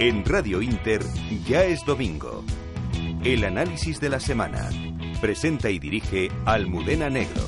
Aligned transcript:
En 0.00 0.24
Radio 0.24 0.62
Inter 0.62 1.02
ya 1.44 1.64
es 1.64 1.84
domingo. 1.84 2.44
El 3.24 3.42
análisis 3.42 4.00
de 4.00 4.08
la 4.08 4.20
semana. 4.20 4.70
Presenta 5.20 5.70
y 5.70 5.80
dirige 5.80 6.30
Almudena 6.44 7.10
Negro. 7.10 7.42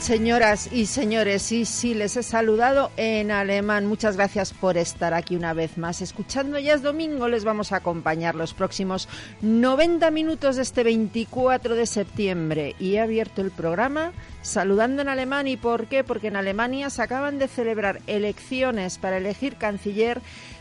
Señoras 0.00 0.68
y 0.72 0.86
señores. 0.86 1.52
Y 1.52 1.64
sí, 1.64 1.94
les 1.94 2.16
he 2.16 2.22
saludado 2.22 2.90
en 2.96 3.30
alemán. 3.30 3.86
Muchas 3.86 4.16
gracias 4.16 4.52
por 4.52 4.76
estar 4.76 5.14
aquí 5.14 5.36
una 5.36 5.52
vez 5.52 5.78
más. 5.78 6.00
Escuchando 6.00 6.58
ya 6.58 6.74
es 6.74 6.82
domingo, 6.82 7.28
les 7.28 7.44
vamos 7.44 7.72
a 7.72 7.76
acompañar 7.76 8.34
los 8.34 8.54
próximos 8.54 9.08
90 9.40 10.10
minutos 10.10 10.56
de 10.56 10.62
este 10.62 10.84
24 10.84 11.74
de 11.74 11.86
septiembre. 11.86 12.76
Y 12.78 12.94
he 12.94 13.00
abierto 13.00 13.42
el 13.42 13.50
programa 13.50 14.12
saludando 14.42 15.02
en 15.02 15.08
alemán. 15.08 15.48
¿Y 15.48 15.56
por 15.56 15.86
qué? 15.86 16.04
Porque 16.04 16.28
en 16.28 16.36
Alemania 16.36 16.90
se 16.90 17.02
acaban 17.02 17.38
de 17.38 17.48
celebrar 17.48 18.00
elecciones 18.06 18.98
para 18.98 19.16
elegir 19.16 19.56
canciller 19.56 20.20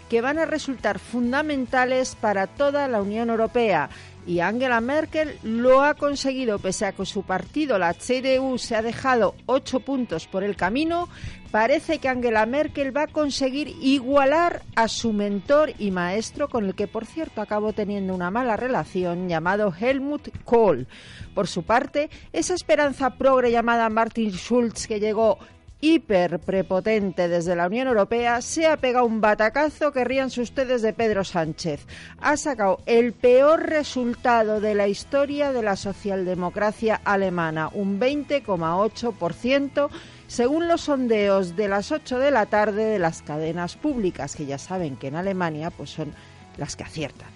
que 0.09 0.21
van 0.21 0.39
a 0.39 0.45
resultar 0.45 0.99
fundamentales 0.99 2.15
para 2.15 2.45
toda 2.45 2.87
la 2.89 3.01
Unión 3.01 3.29
Europea 3.29 3.89
y 4.25 4.39
Angela 4.39 4.81
Merkel 4.81 5.37
lo 5.43 5.83
ha 5.83 5.95
conseguido, 5.95 6.59
pese 6.59 6.85
a 6.85 6.91
que 6.91 7.05
su 7.05 7.23
partido, 7.23 7.77
la 7.77 7.93
CDU, 7.93 8.57
se 8.57 8.75
ha 8.75 8.81
dejado 8.81 9.35
ocho 9.45 9.79
puntos 9.79 10.27
por 10.27 10.43
el 10.43 10.55
camino. 10.55 11.09
Parece 11.49 11.99
que 11.99 12.07
Angela 12.07 12.45
Merkel 12.45 12.95
va 12.95 13.03
a 13.03 13.07
conseguir 13.07 13.75
igualar 13.81 14.61
a 14.75 14.87
su 14.87 15.11
mentor 15.11 15.73
y 15.79 15.91
maestro, 15.91 16.47
con 16.47 16.65
el 16.65 16.75
que, 16.75 16.87
por 16.87 17.05
cierto, 17.05 17.41
acabó 17.41 17.73
teniendo 17.73 18.15
una 18.15 18.31
mala 18.31 18.55
relación, 18.55 19.27
llamado 19.27 19.73
Helmut 19.77 20.29
Kohl. 20.45 20.87
Por 21.33 21.47
su 21.47 21.63
parte, 21.63 22.09
esa 22.31 22.53
esperanza 22.53 23.17
progre 23.17 23.51
llamada 23.51 23.89
Martin 23.89 24.31
Schulz, 24.31 24.87
que 24.87 24.99
llegó 24.99 25.39
hiper 25.81 26.39
prepotente 26.39 27.27
desde 27.27 27.55
la 27.55 27.67
Unión 27.67 27.87
Europea, 27.87 28.41
se 28.41 28.67
ha 28.67 28.77
pegado 28.77 29.05
un 29.05 29.19
batacazo 29.19 29.91
que 29.91 30.03
ríanse 30.03 30.41
ustedes 30.41 30.81
de 30.81 30.93
Pedro 30.93 31.23
Sánchez. 31.23 31.87
Ha 32.19 32.37
sacado 32.37 32.79
el 32.85 33.13
peor 33.13 33.63
resultado 33.67 34.61
de 34.61 34.75
la 34.75 34.87
historia 34.87 35.51
de 35.51 35.63
la 35.63 35.75
socialdemocracia 35.75 37.01
alemana, 37.03 37.69
un 37.73 37.99
20,8%, 37.99 39.89
según 40.27 40.67
los 40.67 40.81
sondeos 40.81 41.55
de 41.55 41.67
las 41.67 41.91
8 41.91 42.19
de 42.19 42.31
la 42.31 42.45
tarde 42.45 42.85
de 42.85 42.99
las 42.99 43.21
cadenas 43.21 43.75
públicas, 43.75 44.35
que 44.35 44.45
ya 44.45 44.57
saben 44.57 44.95
que 44.95 45.07
en 45.07 45.15
Alemania 45.15 45.71
pues 45.71 45.89
son 45.89 46.13
las 46.57 46.75
que 46.75 46.83
aciertan. 46.83 47.29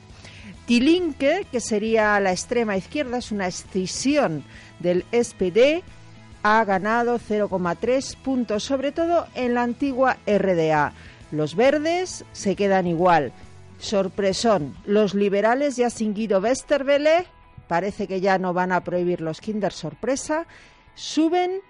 Tilinke, 0.66 1.46
que 1.52 1.60
sería 1.60 2.20
la 2.20 2.32
extrema 2.32 2.78
izquierda, 2.78 3.18
es 3.18 3.32
una 3.32 3.48
escisión 3.48 4.44
del 4.80 5.04
SPD, 5.12 5.84
ha 6.48 6.64
ganado 6.64 7.18
0,3 7.18 8.18
puntos, 8.18 8.64
sobre 8.64 8.92
todo 8.92 9.26
en 9.34 9.56
la 9.56 9.64
antigua 9.64 10.18
RDA. 10.28 10.94
Los 11.32 11.56
verdes 11.56 12.24
se 12.34 12.56
quedan 12.56 12.86
igual. 12.86 13.34
Sorpresón, 13.80 14.76
los 14.86 15.16
liberales 15.16 15.76
ya 15.76 15.90
sin 15.90 16.14
Guido 16.14 16.40
Westerwelle, 16.40 17.26
parece 17.68 18.06
que 18.06 18.22
ya 18.22 18.38
no 18.38 18.54
van 18.54 18.74
a 18.74 18.84
prohibir 18.84 19.22
los 19.22 19.42
Kinder 19.42 19.74
sorpresa, 19.74 20.46
suben 20.94 21.62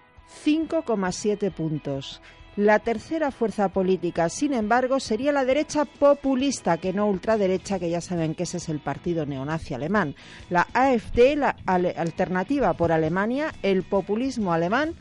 5,7 0.43 1.53
puntos. 1.53 2.21
La 2.57 2.79
tercera 2.79 3.31
fuerza 3.31 3.67
política, 3.67 4.29
sin 4.29 4.53
embargo, 4.53 5.01
sería 5.01 5.33
la 5.33 5.43
derecha 5.43 5.83
populista, 5.83 6.77
que 6.77 6.93
no 6.93 7.05
ultraderecha, 7.07 7.79
que 7.79 7.89
ya 7.89 7.99
saben 7.99 8.33
que 8.33 8.43
ese 8.43 8.57
es 8.57 8.69
el 8.69 8.79
partido 8.79 9.25
neonazi 9.25 9.73
alemán. 9.73 10.15
La 10.49 10.65
AfD, 10.73 11.35
la 11.35 11.57
alternativa 11.65 12.73
por 12.73 12.93
Alemania, 12.93 13.53
el 13.61 13.83
populismo 13.83 14.53
alemán, 14.53 14.93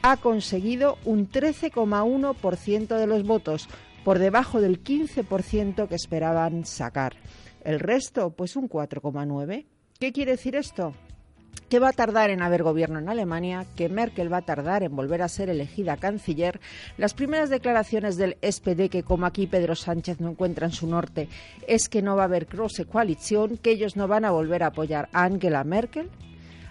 ha 0.00 0.16
conseguido 0.16 0.96
un 1.04 1.30
13,1% 1.30 2.96
de 2.96 3.06
los 3.06 3.24
votos, 3.24 3.68
por 4.02 4.18
debajo 4.18 4.62
del 4.62 4.82
15% 4.82 5.88
que 5.88 5.96
esperaban 5.96 6.64
sacar. 6.64 7.16
El 7.62 7.78
resto, 7.78 8.30
pues 8.30 8.56
un 8.56 8.70
4,9%. 8.70 9.66
¿Qué 9.98 10.12
quiere 10.12 10.32
decir 10.32 10.56
esto? 10.56 10.94
Que 11.68 11.78
va 11.78 11.88
a 11.88 11.92
tardar 11.92 12.30
en 12.30 12.42
haber 12.42 12.62
gobierno 12.62 12.98
en 12.98 13.08
Alemania, 13.08 13.66
que 13.76 13.88
Merkel 13.88 14.32
va 14.32 14.38
a 14.38 14.42
tardar 14.42 14.82
en 14.82 14.94
volver 14.94 15.22
a 15.22 15.28
ser 15.28 15.48
elegida 15.48 15.96
canciller, 15.96 16.60
las 16.96 17.14
primeras 17.14 17.50
declaraciones 17.50 18.16
del 18.16 18.36
SPD, 18.42 18.88
que 18.88 19.02
como 19.02 19.26
aquí 19.26 19.46
Pedro 19.46 19.74
Sánchez 19.74 20.20
no 20.20 20.30
encuentra 20.30 20.66
en 20.66 20.72
su 20.72 20.86
norte, 20.86 21.28
es 21.66 21.88
que 21.88 22.02
no 22.02 22.16
va 22.16 22.22
a 22.22 22.26
haber 22.26 22.46
cross 22.46 22.82
coalición, 22.90 23.56
que 23.56 23.70
ellos 23.70 23.96
no 23.96 24.08
van 24.08 24.24
a 24.24 24.30
volver 24.30 24.62
a 24.62 24.68
apoyar 24.68 25.08
a 25.12 25.24
Angela 25.24 25.64
Merkel. 25.64 26.10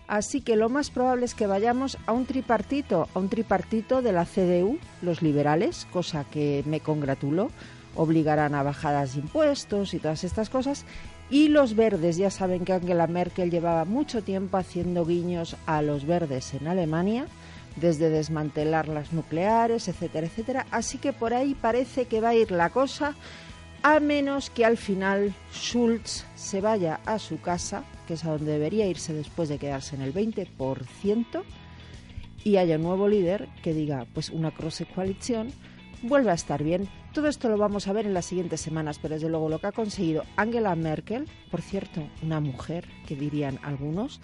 Así 0.07 0.41
que 0.41 0.55
lo 0.55 0.69
más 0.69 0.91
probable 0.91 1.25
es 1.25 1.33
que 1.33 1.47
vayamos 1.47 1.97
a 2.05 2.13
un 2.13 2.27
tripartito, 2.27 3.09
a 3.13 3.19
un 3.19 3.27
tripartito 3.27 4.03
de 4.03 4.11
la 4.11 4.25
CDU, 4.25 4.77
los 5.01 5.23
liberales, 5.23 5.87
cosa 5.91 6.25
que 6.25 6.63
me 6.67 6.79
congratulo, 6.79 7.49
obligarán 7.95 8.53
a 8.53 8.63
bajadas 8.63 9.15
de 9.15 9.21
impuestos 9.21 9.93
y 9.93 9.99
todas 9.99 10.23
estas 10.23 10.49
cosas, 10.49 10.85
y 11.29 11.47
los 11.47 11.75
verdes, 11.75 12.17
ya 12.17 12.29
saben 12.29 12.65
que 12.65 12.73
Angela 12.73 13.07
Merkel 13.07 13.49
llevaba 13.49 13.85
mucho 13.85 14.23
tiempo 14.23 14.57
haciendo 14.57 15.05
guiños 15.05 15.55
a 15.65 15.81
los 15.81 16.05
verdes 16.05 16.53
en 16.53 16.67
Alemania, 16.67 17.25
desde 17.75 18.09
desmantelar 18.09 18.87
las 18.87 19.11
nucleares, 19.11 19.87
etcétera, 19.87 20.27
etcétera. 20.27 20.65
Así 20.71 20.97
que 20.97 21.13
por 21.13 21.33
ahí 21.33 21.55
parece 21.55 22.05
que 22.05 22.21
va 22.21 22.29
a 22.29 22.35
ir 22.35 22.51
la 22.51 22.69
cosa, 22.69 23.15
a 23.81 23.99
menos 23.99 24.49
que 24.49 24.65
al 24.65 24.77
final 24.77 25.33
Schulz 25.53 26.25
se 26.35 26.61
vaya 26.61 26.99
a 27.05 27.19
su 27.19 27.41
casa, 27.41 27.83
que 28.07 28.13
es 28.13 28.25
a 28.25 28.31
donde 28.31 28.51
debería 28.51 28.87
irse 28.87 29.13
después 29.13 29.49
de 29.49 29.57
quedarse 29.57 29.95
en 29.95 30.01
el 30.01 30.13
20%, 30.13 31.43
y 32.43 32.57
haya 32.57 32.75
un 32.75 32.83
nuevo 32.83 33.07
líder 33.07 33.49
que 33.63 33.73
diga, 33.73 34.05
pues 34.13 34.29
una 34.29 34.51
cross 34.51 34.83
coalición 34.93 35.51
vuelve 36.01 36.31
a 36.31 36.35
estar 36.35 36.63
bien. 36.63 36.87
Todo 37.13 37.27
esto 37.27 37.49
lo 37.49 37.57
vamos 37.57 37.87
a 37.87 37.93
ver 37.93 38.05
en 38.05 38.13
las 38.13 38.25
siguientes 38.25 38.61
semanas, 38.61 38.99
pero 39.01 39.15
desde 39.15 39.29
luego 39.29 39.49
lo 39.49 39.59
que 39.59 39.67
ha 39.67 39.71
conseguido 39.71 40.23
Angela 40.35 40.75
Merkel, 40.75 41.27
por 41.51 41.61
cierto, 41.61 42.01
una 42.21 42.39
mujer 42.39 42.87
que 43.07 43.15
dirían 43.15 43.59
algunos, 43.63 44.21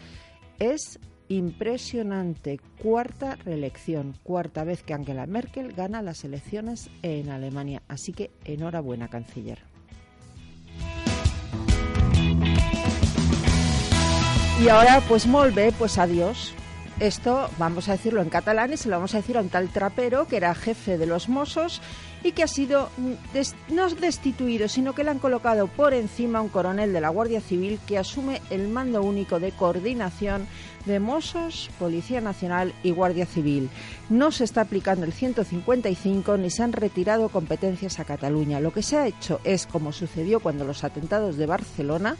es 0.59 0.99
impresionante. 1.27 2.59
Cuarta 2.81 3.35
reelección, 3.37 4.15
cuarta 4.23 4.63
vez 4.63 4.83
que 4.83 4.93
Angela 4.93 5.25
Merkel 5.25 5.73
gana 5.73 6.01
las 6.01 6.23
elecciones 6.23 6.89
en 7.01 7.29
Alemania. 7.29 7.81
Así 7.87 8.11
que 8.11 8.31
enhorabuena, 8.43 9.07
canciller. 9.07 9.59
Y 14.61 14.69
ahora, 14.69 15.01
pues 15.07 15.25
molve, 15.25 15.71
pues 15.71 15.97
adiós. 15.97 16.53
Esto 17.01 17.49
vamos 17.57 17.89
a 17.89 17.93
decirlo 17.93 18.21
en 18.21 18.29
catalán 18.29 18.73
y 18.73 18.77
se 18.77 18.87
lo 18.87 18.97
vamos 18.97 19.15
a 19.15 19.17
decir 19.17 19.35
a 19.35 19.41
un 19.41 19.49
tal 19.49 19.69
trapero 19.69 20.27
que 20.27 20.37
era 20.37 20.53
jefe 20.53 20.99
de 20.99 21.07
los 21.07 21.29
Mossos 21.29 21.81
y 22.23 22.33
que 22.33 22.43
ha 22.43 22.47
sido 22.47 22.91
mm, 22.97 23.73
no 23.73 23.89
destituido, 23.89 24.67
sino 24.67 24.93
que 24.93 25.03
le 25.03 25.09
han 25.09 25.17
colocado 25.17 25.65
por 25.65 25.95
encima 25.95 26.41
un 26.41 26.49
coronel 26.49 26.93
de 26.93 27.01
la 27.01 27.09
Guardia 27.09 27.41
Civil 27.41 27.79
que 27.87 27.97
asume 27.97 28.39
el 28.51 28.67
mando 28.67 29.01
único 29.01 29.39
de 29.39 29.51
coordinación 29.51 30.45
de 30.85 30.99
Mossos, 30.99 31.71
Policía 31.79 32.21
Nacional 32.21 32.71
y 32.83 32.91
Guardia 32.91 33.25
Civil. 33.25 33.71
No 34.11 34.31
se 34.31 34.43
está 34.43 34.61
aplicando 34.61 35.03
el 35.03 35.11
155 35.11 36.37
ni 36.37 36.51
se 36.51 36.61
han 36.61 36.71
retirado 36.71 37.29
competencias 37.29 37.99
a 37.99 38.05
Cataluña. 38.05 38.59
Lo 38.59 38.73
que 38.73 38.83
se 38.83 38.97
ha 38.97 39.07
hecho 39.07 39.41
es, 39.43 39.65
como 39.65 39.91
sucedió 39.91 40.39
cuando 40.39 40.65
los 40.65 40.83
atentados 40.83 41.35
de 41.35 41.47
Barcelona, 41.47 42.15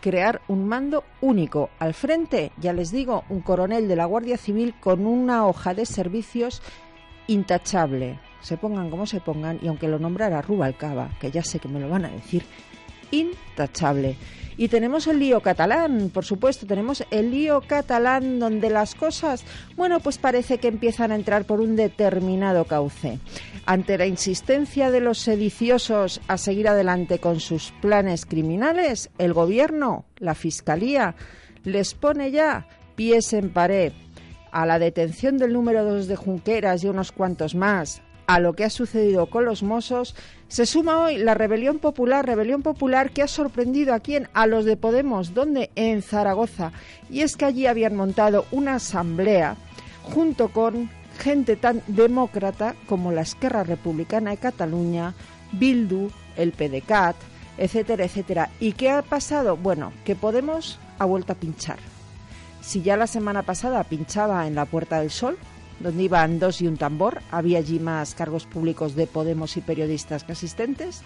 crear 0.00 0.40
un 0.48 0.66
mando 0.66 1.04
único. 1.20 1.70
Al 1.78 1.94
frente, 1.94 2.52
ya 2.58 2.72
les 2.72 2.90
digo, 2.90 3.24
un 3.28 3.40
coronel 3.40 3.88
de 3.88 3.96
la 3.96 4.06
Guardia 4.06 4.36
Civil 4.36 4.74
con 4.80 5.06
una 5.06 5.46
hoja 5.46 5.74
de 5.74 5.86
servicios 5.86 6.62
intachable. 7.26 8.18
Se 8.40 8.56
pongan 8.56 8.90
como 8.90 9.06
se 9.06 9.20
pongan, 9.20 9.58
y 9.62 9.68
aunque 9.68 9.88
lo 9.88 9.98
nombrara 9.98 10.42
Rubalcaba, 10.42 11.10
que 11.20 11.30
ya 11.30 11.42
sé 11.42 11.58
que 11.58 11.68
me 11.68 11.80
lo 11.80 11.88
van 11.88 12.06
a 12.06 12.10
decir, 12.10 12.44
intachable. 13.10 14.16
Y 14.56 14.68
tenemos 14.68 15.06
el 15.06 15.18
lío 15.18 15.40
catalán, 15.40 16.10
por 16.12 16.24
supuesto, 16.24 16.66
tenemos 16.66 17.04
el 17.10 17.30
lío 17.30 17.62
catalán 17.66 18.38
donde 18.38 18.70
las 18.70 18.94
cosas, 18.94 19.44
bueno, 19.76 20.00
pues 20.00 20.18
parece 20.18 20.58
que 20.58 20.68
empiezan 20.68 21.12
a 21.12 21.14
entrar 21.14 21.44
por 21.44 21.60
un 21.60 21.76
determinado 21.76 22.64
cauce. 22.64 23.18
Ante 23.66 23.96
la 23.96 24.06
insistencia 24.06 24.90
de 24.90 25.00
los 25.00 25.18
sediciosos 25.18 26.20
a 26.28 26.36
seguir 26.36 26.68
adelante 26.68 27.18
con 27.18 27.40
sus 27.40 27.72
planes 27.80 28.26
criminales, 28.26 29.10
el 29.18 29.32
gobierno, 29.32 30.04
la 30.18 30.34
fiscalía, 30.34 31.14
les 31.64 31.94
pone 31.94 32.30
ya 32.30 32.66
pies 32.96 33.32
en 33.32 33.50
pared 33.50 33.92
a 34.52 34.66
la 34.66 34.78
detención 34.78 35.38
del 35.38 35.52
número 35.52 35.84
dos 35.84 36.06
de 36.06 36.16
Junqueras 36.16 36.84
y 36.84 36.88
unos 36.88 37.12
cuantos 37.12 37.54
más, 37.54 38.02
a 38.26 38.40
lo 38.40 38.52
que 38.54 38.64
ha 38.64 38.70
sucedido 38.70 39.26
con 39.26 39.44
los 39.44 39.62
mozos, 39.62 40.14
se 40.50 40.66
suma 40.66 40.98
hoy 40.98 41.16
la 41.16 41.34
rebelión 41.34 41.78
popular, 41.78 42.26
rebelión 42.26 42.62
popular 42.62 43.12
que 43.12 43.22
ha 43.22 43.28
sorprendido 43.28 43.94
a 43.94 44.00
quién, 44.00 44.28
a 44.34 44.48
los 44.48 44.64
de 44.64 44.76
Podemos, 44.76 45.32
donde 45.32 45.70
en 45.76 46.02
Zaragoza, 46.02 46.72
y 47.08 47.20
es 47.20 47.36
que 47.36 47.44
allí 47.44 47.66
habían 47.66 47.94
montado 47.94 48.44
una 48.50 48.74
asamblea 48.74 49.56
junto 50.02 50.48
con 50.48 50.90
gente 51.20 51.54
tan 51.54 51.82
demócrata 51.86 52.74
como 52.86 53.12
la 53.12 53.20
Esquerra 53.20 53.62
Republicana 53.62 54.32
de 54.32 54.38
Cataluña, 54.38 55.14
Bildu, 55.52 56.10
el 56.36 56.50
PDCAT, 56.50 57.14
etcétera, 57.56 58.04
etcétera. 58.04 58.50
¿Y 58.58 58.72
qué 58.72 58.90
ha 58.90 59.02
pasado? 59.02 59.56
Bueno, 59.56 59.92
que 60.04 60.16
Podemos 60.16 60.80
ha 60.98 61.04
vuelto 61.04 61.32
a 61.32 61.36
pinchar. 61.36 61.78
Si 62.60 62.82
ya 62.82 62.96
la 62.96 63.06
semana 63.06 63.44
pasada 63.44 63.84
pinchaba 63.84 64.48
en 64.48 64.56
la 64.56 64.64
Puerta 64.64 64.98
del 64.98 65.10
Sol, 65.10 65.38
donde 65.80 66.04
iban 66.04 66.38
dos 66.38 66.60
y 66.62 66.66
un 66.66 66.76
tambor. 66.76 67.20
Había 67.30 67.58
allí 67.58 67.80
más 67.80 68.14
cargos 68.14 68.46
públicos 68.46 68.94
de 68.94 69.06
Podemos 69.06 69.56
y 69.56 69.60
periodistas 69.60 70.24
que 70.24 70.32
asistentes. 70.32 71.02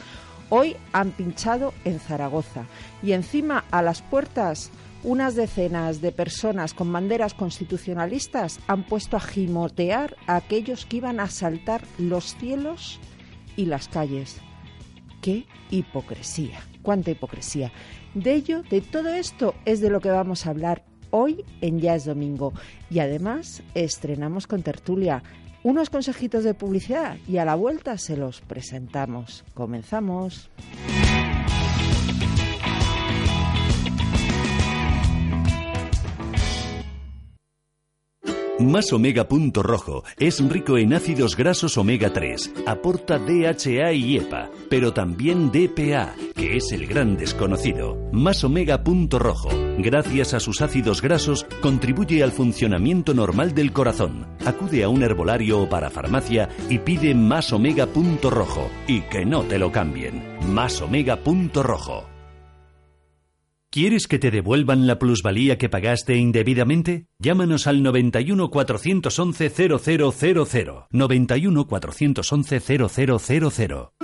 Hoy 0.50 0.76
han 0.93 1.12
pinchado 1.12 1.73
en 1.85 1.99
Zaragoza 1.99 2.65
y 3.03 3.12
encima 3.12 3.65
a 3.71 3.81
las 3.82 4.03
puertas 4.03 4.71
unas 5.03 5.35
decenas 5.35 6.00
de 6.00 6.12
personas 6.12 6.75
con 6.75 6.93
banderas 6.93 7.35
constitucionalistas 7.35 8.59
han 8.67 8.85
puesto 8.85 9.17
a 9.17 9.21
gimotear 9.21 10.17
a 10.26 10.37
aquellos 10.37 10.87
que 10.87 10.97
iban 10.99 11.20
a 11.20 11.25
asaltar 11.25 11.82
los 11.99 12.37
cielos 12.37 12.99
y 13.56 13.67
las 13.67 13.88
calles. 13.88 14.38
¡Qué 15.20 15.47
hipocresía! 15.70 16.61
¡Cuánta 16.82 17.11
hipocresía! 17.11 17.73
De 18.15 18.35
ello, 18.35 18.62
de 18.62 18.81
todo 18.81 19.12
esto, 19.12 19.55
es 19.65 19.81
de 19.81 19.91
lo 19.91 20.00
que 20.00 20.11
vamos 20.11 20.47
a 20.47 20.50
hablar 20.50 20.85
hoy 21.15 21.45
en 21.61 21.81
Ya 21.81 21.95
es 21.95 22.05
Domingo. 22.05 22.53
Y 22.91 22.99
además 22.99 23.63
estrenamos 23.75 24.47
con 24.47 24.63
tertulia 24.63 25.23
unos 25.63 25.89
consejitos 25.89 26.45
de 26.45 26.55
publicidad 26.55 27.17
y 27.27 27.39
a 27.39 27.45
la 27.45 27.55
vuelta 27.55 27.97
se 27.97 28.17
los 28.17 28.41
presentamos. 28.43 29.45
Comenzamos. 29.55 30.51
Más 38.61 38.93
Omega 38.93 39.27
Punto 39.27 39.65
Rojo 39.65 40.05
es 40.17 40.41
rico 40.49 40.79
en 40.79 40.95
ácidos 40.95 41.37
grasos 41.37 41.77
omega 41.77 42.13
3, 42.13 42.53
aporta 42.67 43.19
DHA 43.19 43.93
y 43.93 44.17
EPA, 44.17 44.49
pero 44.71 44.93
también 44.93 45.51
DPA, 45.51 46.15
que 46.37 46.57
es 46.57 46.71
el 46.71 46.87
gran 46.87 47.17
desconocido. 47.17 47.99
Más 48.13 48.45
Omega 48.45 48.85
Punto 48.85 49.19
Rojo, 49.19 49.49
gracias 49.79 50.35
a 50.35 50.41
sus 50.41 50.62
ácidos 50.62 51.03
grasos, 51.03 51.47
contribuye 51.61 52.23
al 52.23 52.32
funcionamiento 52.32 53.15
normal 53.15 53.55
del 53.55 53.73
corazón. 53.73 54.26
Acude 54.44 54.85
a 54.85 54.88
un 54.88 55.03
herbolario 55.03 55.61
o 55.61 55.69
para 55.69 55.91
farmacia 55.91 56.49
y 56.69 56.79
pide 56.79 57.15
Más 57.15 57.53
Omega 57.53 57.87
Punto 57.87 58.31
Rojo 58.31 58.71
y 58.87 59.03
que 59.03 59.25
no 59.25 59.43
te 59.43 59.59
lo 59.59 59.73
cambien. 59.73 60.23
Más 60.53 60.81
Omega 60.81 61.17
Punto 61.17 61.62
Rojo. 61.62 62.15
¿Quieres 63.75 64.06
que 64.06 64.21
te 64.21 64.31
devuelvan 64.31 64.87
la 64.87 65.00
plusvalía 65.00 65.59
que 65.59 65.69
pagaste 65.69 66.15
indebidamente? 66.15 67.09
Llámanos 67.19 67.67
al 67.67 67.82
91 67.82 68.49
411 68.49 69.50
0000. 69.50 70.87
91 70.93 71.67
411 71.67 72.61
0000. 72.61 74.04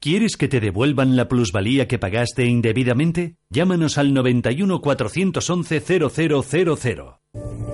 ¿Quieres 0.00 0.36
que 0.36 0.46
te 0.46 0.60
devuelvan 0.60 1.16
la 1.16 1.26
plusvalía 1.26 1.88
que 1.88 1.98
pagaste 1.98 2.46
indebidamente? 2.46 3.34
Llámanos 3.50 3.98
al 3.98 4.14
91 4.14 4.80
411 4.80 5.80
0000. 5.80 7.02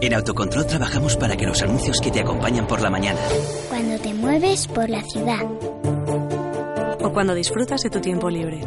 En 0.00 0.14
Autocontrol 0.14 0.66
trabajamos 0.66 1.18
para 1.18 1.36
que 1.36 1.44
los 1.44 1.60
anuncios 1.60 2.00
que 2.00 2.10
te 2.10 2.20
acompañan 2.20 2.66
por 2.66 2.80
la 2.80 2.88
mañana. 2.88 3.20
Cuando 3.68 3.98
te 3.98 4.14
mueves 4.14 4.66
por 4.68 4.88
la 4.88 5.02
ciudad. 5.02 5.44
O 7.02 7.12
cuando 7.12 7.34
disfrutas 7.34 7.82
de 7.82 7.90
tu 7.90 8.00
tiempo 8.00 8.30
libre. 8.30 8.62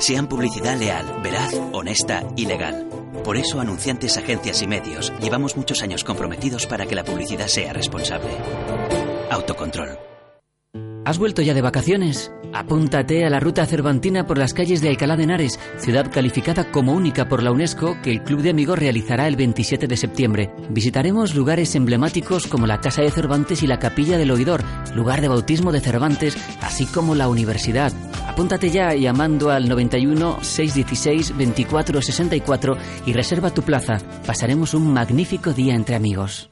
Sean 0.00 0.28
publicidad 0.28 0.78
leal, 0.78 1.06
veraz, 1.22 1.58
honesta 1.72 2.24
y 2.36 2.44
legal. 2.44 2.90
Por 3.24 3.38
eso, 3.38 3.58
anunciantes, 3.58 4.18
agencias 4.18 4.60
y 4.60 4.66
medios, 4.66 5.14
llevamos 5.22 5.56
muchos 5.56 5.82
años 5.82 6.04
comprometidos 6.04 6.66
para 6.66 6.84
que 6.84 6.94
la 6.94 7.04
publicidad 7.04 7.46
sea 7.46 7.72
responsable. 7.72 8.32
Autocontrol. 9.30 10.07
¿Has 11.04 11.18
vuelto 11.18 11.40
ya 11.42 11.54
de 11.54 11.62
vacaciones? 11.62 12.32
Apúntate 12.52 13.24
a 13.24 13.30
la 13.30 13.40
ruta 13.40 13.64
cervantina 13.66 14.26
por 14.26 14.36
las 14.38 14.52
calles 14.52 14.80
de 14.80 14.88
Alcalá 14.88 15.16
de 15.16 15.24
Henares, 15.24 15.58
ciudad 15.78 16.10
calificada 16.10 16.70
como 16.70 16.92
única 16.92 17.28
por 17.28 17.42
la 17.42 17.52
UNESCO 17.52 17.96
que 18.02 18.10
el 18.10 18.22
Club 18.22 18.42
de 18.42 18.50
Amigos 18.50 18.78
realizará 18.78 19.26
el 19.28 19.36
27 19.36 19.86
de 19.86 19.96
septiembre. 19.96 20.50
Visitaremos 20.70 21.34
lugares 21.34 21.74
emblemáticos 21.74 22.46
como 22.46 22.66
la 22.66 22.80
Casa 22.80 23.02
de 23.02 23.10
Cervantes 23.10 23.62
y 23.62 23.66
la 23.66 23.78
Capilla 23.78 24.18
del 24.18 24.30
Oidor, 24.30 24.62
lugar 24.94 25.20
de 25.20 25.28
bautismo 25.28 25.72
de 25.72 25.80
Cervantes, 25.80 26.36
así 26.60 26.84
como 26.86 27.14
la 27.14 27.28
universidad. 27.28 27.92
Apúntate 28.26 28.70
ya 28.70 28.94
llamando 28.94 29.50
al 29.50 29.68
91 29.68 30.38
616 30.42 31.36
24 31.36 32.02
64 32.02 32.76
y 33.06 33.12
reserva 33.12 33.50
tu 33.50 33.62
plaza. 33.62 33.98
Pasaremos 34.26 34.74
un 34.74 34.92
magnífico 34.92 35.52
día 35.52 35.74
entre 35.74 35.96
amigos. 35.96 36.50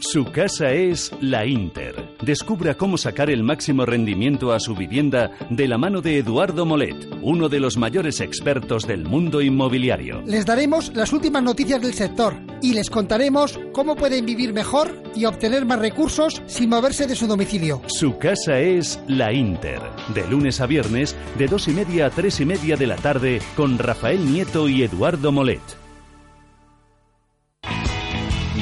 Su 0.00 0.26
casa 0.26 0.70
es 0.70 1.10
la 1.20 1.44
Inter. 1.44 2.16
Descubra 2.22 2.76
cómo 2.76 2.96
sacar 2.96 3.30
el 3.30 3.42
máximo 3.42 3.84
rendimiento 3.84 4.52
a 4.52 4.60
su 4.60 4.76
vivienda 4.76 5.32
de 5.50 5.66
la 5.66 5.76
mano 5.76 6.00
de 6.00 6.18
Eduardo 6.18 6.64
Molet, 6.64 7.08
uno 7.20 7.48
de 7.48 7.58
los 7.58 7.76
mayores 7.76 8.20
expertos 8.20 8.86
del 8.86 9.04
mundo 9.04 9.40
inmobiliario. 9.40 10.22
Les 10.24 10.46
daremos 10.46 10.92
las 10.94 11.12
últimas 11.12 11.42
noticias 11.42 11.82
del 11.82 11.94
sector 11.94 12.34
y 12.62 12.74
les 12.74 12.90
contaremos 12.90 13.58
cómo 13.72 13.96
pueden 13.96 14.24
vivir 14.24 14.52
mejor 14.52 15.02
y 15.16 15.24
obtener 15.24 15.66
más 15.66 15.80
recursos 15.80 16.42
sin 16.46 16.70
moverse 16.70 17.08
de 17.08 17.16
su 17.16 17.26
domicilio. 17.26 17.82
Su 17.88 18.18
casa 18.18 18.60
es 18.60 19.00
la 19.08 19.32
Inter. 19.32 19.80
De 20.14 20.24
lunes 20.28 20.60
a 20.60 20.66
viernes, 20.66 21.16
de 21.36 21.48
dos 21.48 21.66
y 21.66 21.72
media 21.72 22.06
a 22.06 22.10
tres 22.10 22.38
y 22.38 22.44
media 22.44 22.76
de 22.76 22.86
la 22.86 22.96
tarde, 22.96 23.40
con 23.56 23.78
Rafael 23.78 24.30
Nieto 24.30 24.68
y 24.68 24.84
Eduardo 24.84 25.32
Molet. 25.32 25.60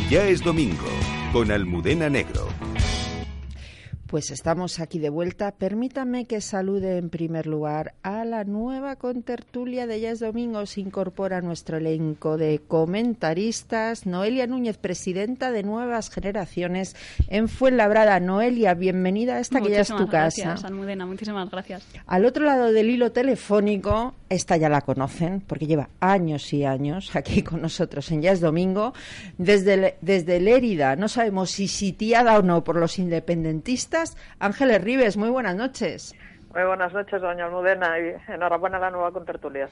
Ya 0.09 0.27
es 0.29 0.43
domingo 0.43 0.87
con 1.37 1.53
Almudena 1.53 2.09
Negro. 2.09 2.49
Pues 4.07 4.31
estamos 4.31 4.81
aquí 4.81 4.99
de 5.01 5.11
vuelta. 5.11 5.51
Permítame 5.51 6.27
que 6.27 6.41
salude 6.41 6.97
en 6.97 7.11
primer 7.11 7.47
lugar 7.47 7.93
a 8.03 8.25
la 8.25 8.45
nueva 8.45 8.97
contertulia 8.97 9.87
de 9.87 10.01
Ya 10.01 10.13
es 10.13 10.21
Domingo. 10.21 10.65
Se 10.65 10.81
incorpora 10.81 11.39
a 11.39 11.41
nuestro 11.43 11.77
elenco 11.77 12.39
de 12.39 12.61
comentaristas. 12.67 14.07
Noelia 14.07 14.47
Núñez, 14.47 14.79
presidenta 14.79 15.51
de 15.51 15.63
Nuevas 15.65 16.09
Generaciones 16.09 16.97
en 17.29 17.49
Fuenlabrada. 17.49 18.19
Noelia, 18.21 18.73
bienvenida 18.75 19.35
a 19.35 19.41
esta 19.41 19.61
que 19.61 19.71
ya 19.71 19.81
es 19.81 19.89
tu 19.89 20.07
gracias, 20.07 20.55
casa. 20.55 20.69
Almudena, 20.69 21.05
muchísimas 21.05 21.51
gracias. 21.51 21.85
Al 22.07 22.25
otro 22.25 22.47
lado 22.47 22.73
del 22.73 22.89
hilo 22.89 23.13
telefónico, 23.13 24.15
esta 24.29 24.57
ya 24.57 24.69
la 24.69 24.81
conocen 24.81 25.41
porque 25.41 25.67
lleva 25.67 25.89
años 26.01 26.53
y 26.53 26.65
años 26.65 27.15
aquí 27.17 27.43
con 27.45 27.63
nosotros 27.63 28.11
en 28.11 28.23
Ya 28.23 28.33
es 28.33 28.41
Domingo. 28.41 28.93
Desde, 29.39 29.97
desde 30.01 30.41
Lérida, 30.41 30.97
no 30.97 31.09
sabemos 31.09 31.51
si 31.51 31.69
sitiada 31.69 32.39
o 32.39 32.43
no 32.43 32.65
por 32.65 32.77
los 32.77 32.99
independentistas 32.99 34.17
Ángeles 34.39 34.83
Rives, 34.83 35.17
muy 35.17 35.31
buenas 35.31 35.57
noches. 35.57 36.15
Muy 36.55 36.65
buenas 36.65 36.91
noches, 36.95 37.21
doña 37.21 37.45
Almudena, 37.45 37.99
y 37.99 38.33
enhorabuena 38.33 38.79
a 38.79 38.81
la 38.81 38.91
nueva 38.91 39.13
contertulia. 39.13 39.69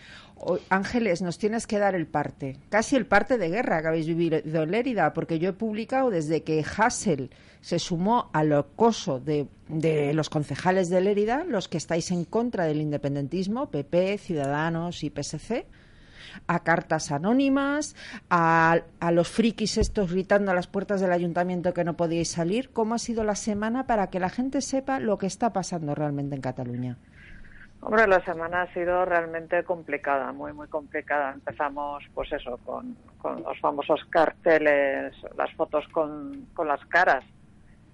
Ángeles, 0.68 1.22
nos 1.22 1.38
tienes 1.38 1.66
que 1.66 1.78
dar 1.78 1.94
el 1.94 2.06
parte, 2.06 2.58
casi 2.68 2.94
el 2.94 3.06
parte 3.06 3.38
de 3.38 3.48
guerra 3.48 3.80
que 3.80 3.88
habéis 3.88 4.06
vivido 4.06 4.62
en 4.62 4.70
Lérida, 4.70 5.14
porque 5.14 5.38
yo 5.38 5.48
he 5.48 5.52
publicado 5.54 6.10
desde 6.10 6.42
que 6.42 6.62
Hassel 6.62 7.30
se 7.64 7.78
sumó 7.78 8.28
al 8.34 8.52
acoso 8.52 9.20
de, 9.20 9.48
de 9.68 10.12
los 10.12 10.28
concejales 10.28 10.90
de 10.90 11.00
Lérida, 11.00 11.44
los 11.44 11.66
que 11.66 11.78
estáis 11.78 12.10
en 12.10 12.26
contra 12.26 12.64
del 12.64 12.82
independentismo, 12.82 13.70
PP, 13.70 14.18
Ciudadanos 14.18 15.02
y 15.02 15.08
PSC, 15.08 15.64
a 16.46 16.58
cartas 16.58 17.10
anónimas, 17.10 17.96
a, 18.28 18.80
a, 19.00 19.10
los 19.12 19.30
frikis 19.30 19.78
estos 19.78 20.12
gritando 20.12 20.50
a 20.50 20.54
las 20.54 20.66
puertas 20.66 21.00
del 21.00 21.10
ayuntamiento 21.10 21.72
que 21.72 21.84
no 21.84 21.96
podíais 21.96 22.30
salir. 22.30 22.68
¿Cómo 22.70 22.96
ha 22.96 22.98
sido 22.98 23.24
la 23.24 23.34
semana 23.34 23.86
para 23.86 24.08
que 24.08 24.20
la 24.20 24.28
gente 24.28 24.60
sepa 24.60 25.00
lo 25.00 25.16
que 25.16 25.26
está 25.26 25.54
pasando 25.54 25.94
realmente 25.94 26.34
en 26.34 26.42
Cataluña? 26.42 26.98
Hombre, 27.80 28.06
la 28.06 28.22
semana 28.26 28.62
ha 28.62 28.74
sido 28.74 29.06
realmente 29.06 29.64
complicada, 29.64 30.32
muy, 30.32 30.52
muy 30.52 30.68
complicada. 30.68 31.32
Empezamos, 31.32 32.04
pues 32.12 32.30
eso, 32.30 32.58
con, 32.66 32.94
con 33.22 33.42
los 33.42 33.58
famosos 33.58 34.04
carteles, 34.10 35.14
las 35.34 35.50
fotos 35.54 35.88
con, 35.88 36.46
con 36.52 36.68
las 36.68 36.84
caras, 36.86 37.24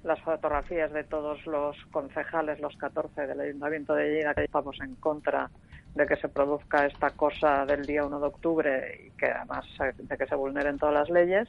las 0.02 0.20
fotografías 0.20 0.92
de 0.92 1.04
todos 1.04 1.44
los 1.46 1.76
concejales, 1.90 2.60
los 2.60 2.76
14 2.76 3.26
del 3.26 3.40
Ayuntamiento 3.40 3.94
de 3.94 4.10
Lleida, 4.10 4.34
que 4.34 4.44
estamos 4.44 4.78
en 4.80 4.94
contra 4.96 5.50
de 5.94 6.06
que 6.06 6.16
se 6.16 6.28
produzca 6.28 6.86
esta 6.86 7.10
cosa 7.10 7.66
del 7.66 7.84
día 7.84 8.04
1 8.04 8.20
de 8.20 8.26
octubre 8.26 9.00
y 9.06 9.10
que 9.18 9.26
además 9.26 9.66
de 9.96 10.16
que 10.16 10.26
se 10.26 10.34
vulneren 10.34 10.78
todas 10.78 10.94
las 10.94 11.10
leyes. 11.10 11.48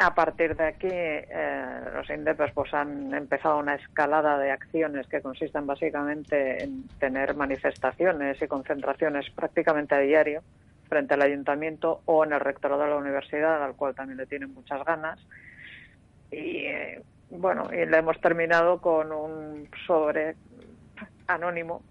A 0.00 0.14
partir 0.14 0.54
de 0.54 0.64
aquí, 0.64 0.88
eh, 0.90 1.80
los 1.92 2.08
INDEPES 2.08 2.52
pues, 2.52 2.72
han 2.72 3.12
empezado 3.14 3.58
una 3.58 3.74
escalada 3.74 4.38
de 4.38 4.52
acciones 4.52 5.08
que 5.08 5.20
consisten 5.20 5.66
básicamente 5.66 6.62
en 6.62 6.86
tener 7.00 7.34
manifestaciones 7.34 8.40
y 8.40 8.46
concentraciones 8.46 9.28
prácticamente 9.30 9.96
a 9.96 9.98
diario 9.98 10.42
frente 10.88 11.14
al 11.14 11.22
ayuntamiento 11.22 12.00
o 12.04 12.24
en 12.24 12.32
el 12.32 12.40
rectorado 12.40 12.82
de 12.82 12.90
la 12.90 12.96
universidad, 12.96 13.62
al 13.62 13.74
cual 13.74 13.96
también 13.96 14.18
le 14.18 14.26
tienen 14.26 14.54
muchas 14.54 14.84
ganas. 14.84 15.18
Y 16.30 16.66
eh, 16.66 17.02
bueno, 17.30 17.68
y 17.72 17.86
le 17.86 17.98
hemos 17.98 18.20
terminado 18.20 18.80
con 18.80 19.12
un 19.12 19.68
sobre 19.86 20.36
anónimo 21.26 21.82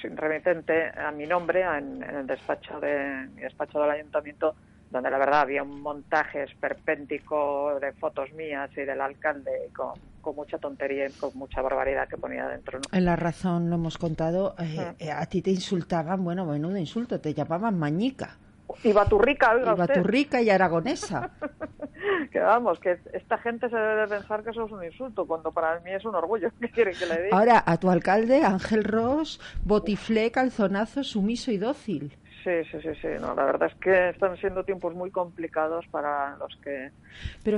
sin 0.00 0.16
remitente 0.16 0.88
a 0.88 1.10
mi 1.10 1.26
nombre 1.26 1.62
en, 1.62 2.02
el 2.02 2.26
despacho 2.26 2.80
de 2.80 3.28
mi 3.34 3.42
despacho 3.42 3.80
del 3.80 3.90
ayuntamiento 3.90 4.54
donde 4.90 5.10
la 5.10 5.18
verdad 5.18 5.40
había 5.40 5.62
un 5.62 5.80
montaje 5.80 6.44
esperpéntico 6.44 7.78
de 7.80 7.92
fotos 7.94 8.32
mías 8.32 8.70
y 8.76 8.82
del 8.82 9.00
alcalde 9.00 9.70
con, 9.74 9.94
mucha 10.36 10.56
tontería 10.58 11.08
y 11.08 11.12
con 11.12 11.30
mucha 11.34 11.60
barbaridad 11.60 12.08
que 12.08 12.16
ponía 12.16 12.46
dentro. 12.48 12.80
En 12.92 13.04
la 13.04 13.16
razón 13.16 13.68
lo 13.68 13.74
hemos 13.74 13.98
contado, 13.98 14.54
eh, 14.58 14.94
eh, 15.00 15.10
a 15.10 15.26
ti 15.26 15.42
te 15.42 15.50
insultaban, 15.50 16.22
bueno, 16.24 16.46
menudo 16.46 16.78
insulto, 16.78 17.20
te 17.20 17.34
llamaban 17.34 17.78
mañica. 17.78 18.38
Y 18.82 18.92
baturrica, 18.92 19.52
oiga 19.52 19.74
Baturrica 19.74 20.42
y 20.42 20.50
aragonesa. 20.50 21.30
que 22.32 22.40
vamos, 22.40 22.78
que 22.80 22.98
esta 23.12 23.38
gente 23.38 23.68
se 23.68 23.76
debe 23.76 24.08
pensar 24.08 24.42
que 24.42 24.50
eso 24.50 24.66
es 24.66 24.72
un 24.72 24.84
insulto, 24.84 25.26
cuando 25.26 25.52
para 25.52 25.80
mí 25.80 25.92
es 25.92 26.04
un 26.04 26.14
orgullo. 26.14 26.50
¿Qué 26.60 26.68
quieren 26.70 26.94
que 26.98 27.06
le 27.06 27.22
diga? 27.22 27.36
Ahora, 27.36 27.62
a 27.64 27.76
tu 27.78 27.90
alcalde, 27.90 28.44
Ángel 28.44 28.84
Ross, 28.84 29.40
botiflé, 29.64 30.30
calzonazo, 30.30 31.04
sumiso 31.04 31.50
y 31.50 31.58
dócil. 31.58 32.16
Sí, 32.44 32.50
sí, 32.70 32.78
sí, 32.82 32.90
sí. 33.00 33.08
No, 33.20 33.34
la 33.34 33.46
verdad 33.46 33.70
es 33.72 33.74
que 33.80 34.10
están 34.10 34.36
siendo 34.36 34.64
tiempos 34.64 34.94
muy 34.94 35.10
complicados 35.10 35.86
para 35.90 36.36
los 36.36 36.54
que 36.62 36.90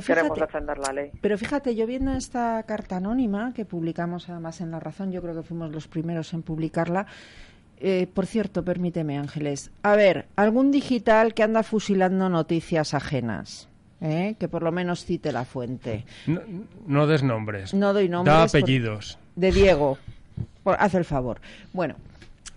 queremos 0.06 0.38
defender 0.38 0.78
la 0.78 0.92
ley. 0.92 1.10
Pero 1.20 1.36
fíjate, 1.36 1.74
yo 1.74 1.88
viendo 1.88 2.12
esta 2.12 2.62
carta 2.62 2.98
anónima 2.98 3.52
que 3.52 3.64
publicamos 3.64 4.30
además 4.30 4.60
en 4.60 4.70
La 4.70 4.78
Razón, 4.78 5.10
yo 5.10 5.20
creo 5.22 5.34
que 5.34 5.42
fuimos 5.42 5.72
los 5.72 5.88
primeros 5.88 6.32
en 6.34 6.42
publicarla, 6.42 7.06
eh, 7.78 8.08
por 8.12 8.26
cierto, 8.26 8.64
permíteme, 8.64 9.18
Ángeles. 9.18 9.70
A 9.82 9.96
ver, 9.96 10.26
algún 10.36 10.70
digital 10.70 11.34
que 11.34 11.42
anda 11.42 11.62
fusilando 11.62 12.28
noticias 12.28 12.94
ajenas. 12.94 13.68
¿eh? 14.00 14.34
Que 14.38 14.48
por 14.48 14.62
lo 14.62 14.72
menos 14.72 15.04
cite 15.04 15.32
la 15.32 15.44
fuente. 15.44 16.04
No, 16.86 17.06
des 17.06 17.22
nombres. 17.22 17.74
No 17.74 17.92
doy 17.92 18.08
nombres. 18.08 18.34
Da 18.34 18.42
apellidos. 18.44 19.18
De 19.34 19.52
Diego. 19.52 19.98
haz 20.64 20.94
el 20.94 21.04
favor. 21.04 21.40
Bueno, 21.72 21.96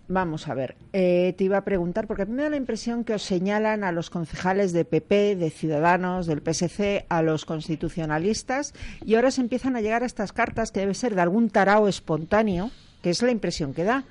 vamos 0.07 0.47
a 0.47 0.53
ver. 0.53 0.75
Eh, 0.93 1.33
te 1.37 1.43
iba 1.43 1.57
a 1.57 1.65
preguntar, 1.65 2.07
porque 2.07 2.23
a 2.23 2.25
mí 2.25 2.33
me 2.33 2.43
da 2.43 2.49
la 2.49 2.57
impresión 2.57 3.03
que 3.03 3.13
os 3.13 3.23
señalan 3.23 3.83
a 3.83 3.91
los 3.91 4.09
concejales 4.09 4.73
de 4.73 4.85
PP, 4.85 5.35
de 5.35 5.49
Ciudadanos, 5.49 6.27
del 6.27 6.41
PSC, 6.41 7.05
a 7.09 7.21
los 7.21 7.45
constitucionalistas, 7.45 8.73
y 9.05 9.15
ahora 9.15 9.31
se 9.31 9.41
empiezan 9.41 9.75
a 9.75 9.81
llegar 9.81 10.03
a 10.03 10.07
estas 10.07 10.33
cartas 10.33 10.71
que 10.71 10.81
debe 10.81 10.93
ser 10.93 11.15
de 11.15 11.21
algún 11.21 11.49
tarao 11.49 11.87
espontáneo, 11.87 12.71
que 13.01 13.09
es 13.09 13.21
la 13.21 13.31
impresión 13.31 13.73
que 13.73 13.83
da 13.83 14.03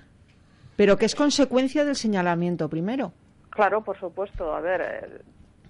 pero 0.78 0.96
que 0.96 1.06
es 1.06 1.16
consecuencia 1.16 1.84
del 1.84 1.96
señalamiento 1.96 2.68
primero. 2.68 3.12
Claro, 3.50 3.82
por 3.82 3.98
supuesto. 3.98 4.54
A 4.54 4.60
ver, 4.60 4.80
eh, 4.80 5.22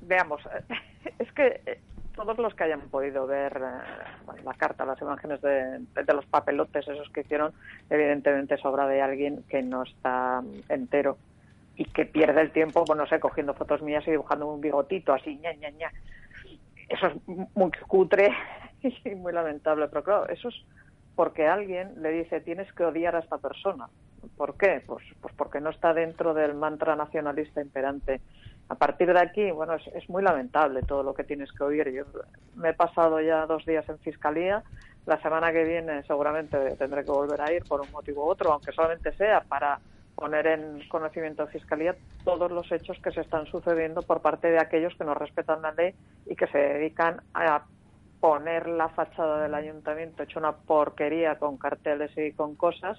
veamos, 0.03 0.43
es 1.19 1.33
que 1.33 1.63
eh, 1.65 1.81
todos 2.15 2.37
los 2.37 2.55
que 2.55 2.65
hayan 2.65 2.83
podido 2.91 3.27
ver 3.27 3.57
eh, 3.57 4.35
la 4.45 4.53
carta, 4.53 4.85
las 4.85 5.01
imágenes 5.01 5.41
de, 5.41 5.81
los 6.13 6.27
papelotes, 6.27 6.87
esos 6.87 7.09
que 7.09 7.23
hicieron, 7.23 7.55
evidentemente 7.89 8.57
es 8.57 8.65
obra 8.67 8.87
de 8.87 9.01
alguien 9.01 9.45
que 9.49 9.63
no 9.63 9.85
está 9.85 10.43
entero 10.69 11.17
y 11.75 11.87
que 11.87 12.05
pierde 12.05 12.43
el 12.43 12.51
tiempo, 12.51 12.85
pues 12.85 12.99
no 12.99 13.07
sé, 13.07 13.19
cogiendo 13.19 13.55
fotos 13.55 13.81
mías 13.81 14.07
y 14.07 14.11
dibujando 14.11 14.47
un 14.53 14.61
bigotito 14.61 15.15
así, 15.15 15.37
ña, 15.39 15.55
ña, 15.55 15.71
ña. 15.71 15.91
Eso 16.87 17.07
es 17.07 17.15
muy 17.27 17.71
cutre 17.87 18.29
y 18.83 19.15
muy 19.15 19.33
lamentable, 19.33 19.89
pero 19.89 20.05
claro, 20.05 20.29
eso 20.29 20.51
es 20.51 20.57
porque 21.17 21.47
alguien 21.47 22.03
le 22.03 22.11
dice 22.11 22.43
tienes 22.43 22.71
que 22.75 22.85
odiar 22.85 23.17
a 23.17 23.21
esta 23.21 23.39
persona. 23.39 23.89
¿Por 24.37 24.57
qué? 24.57 24.83
Pues, 24.87 25.05
pues 25.21 25.35
porque 25.35 25.61
no 25.61 25.71
está 25.71 25.95
dentro 25.95 26.35
del 26.35 26.55
mantra 26.55 26.97
nacionalista 26.97 27.61
imperante. 27.61 28.21
A 28.69 28.75
partir 28.75 29.13
de 29.13 29.21
aquí, 29.21 29.51
bueno, 29.51 29.75
es, 29.75 30.09
muy 30.11 30.23
lamentable 30.23 30.83
todo 30.83 31.03
lo 31.03 31.15
que 31.15 31.25
tienes 31.25 31.51
que 31.53 31.65
oír. 31.65 31.91
Yo 31.91 32.05
me 32.55 32.71
he 32.71 32.75
pasado 32.75 33.21
ya 33.21 33.47
dos 33.47 33.65
días 33.65 33.89
en 33.89 33.99
fiscalía. 33.99 34.63
La 35.07 35.21
semana 35.23 35.53
que 35.53 35.65
viene 35.65 36.03
seguramente 36.03 36.77
tendré 36.77 37.05
que 37.05 37.11
volver 37.11 37.41
a 37.41 37.53
ir 37.53 37.65
por 37.65 37.81
un 37.81 37.91
motivo 37.91 38.27
u 38.27 38.29
otro, 38.29 38.53
aunque 38.53 38.73
solamente 38.73 39.13
sea 39.17 39.41
para 39.41 39.81
poner 40.15 40.49
en 40.49 40.87
conocimiento 40.89 41.47
de 41.47 41.53
Fiscalía 41.53 41.95
todos 42.25 42.51
los 42.51 42.71
hechos 42.73 42.99
que 42.99 43.13
se 43.13 43.21
están 43.21 43.47
sucediendo 43.47 44.03
por 44.03 44.21
parte 44.21 44.51
de 44.51 44.59
aquellos 44.59 44.93
que 44.97 45.05
no 45.05 45.15
respetan 45.15 45.63
la 45.63 45.71
ley 45.71 45.95
y 46.27 46.35
que 46.35 46.49
se 46.49 46.59
dedican 46.59 47.23
a 47.35 47.63
poner 48.19 48.67
la 48.67 48.89
fachada 48.89 49.41
del 49.41 49.55
ayuntamiento 49.55 50.25
hecho 50.25 50.41
una 50.41 50.53
porquería 50.53 51.39
con 51.39 51.57
carteles 51.57 52.11
y 52.19 52.33
con 52.33 52.57
cosas 52.57 52.99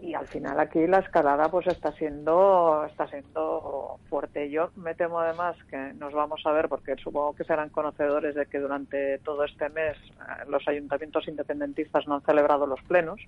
y 0.00 0.14
al 0.14 0.26
final 0.26 0.58
aquí 0.60 0.86
la 0.86 0.98
escalada 0.98 1.48
pues 1.48 1.66
está 1.66 1.92
siendo 1.92 2.84
está 2.84 3.06
siendo 3.08 3.98
fuerte. 4.08 4.50
Yo 4.50 4.70
me 4.76 4.94
temo 4.94 5.20
además 5.20 5.56
que 5.70 5.92
nos 5.94 6.12
vamos 6.12 6.40
a 6.44 6.52
ver 6.52 6.68
porque 6.68 6.96
supongo 6.96 7.34
que 7.34 7.44
serán 7.44 7.70
conocedores 7.70 8.34
de 8.34 8.46
que 8.46 8.58
durante 8.58 9.18
todo 9.18 9.44
este 9.44 9.68
mes 9.70 9.96
eh, 9.96 10.44
los 10.48 10.66
ayuntamientos 10.68 11.26
independentistas 11.28 12.06
no 12.06 12.14
han 12.14 12.22
celebrado 12.22 12.66
los 12.66 12.82
plenos. 12.82 13.20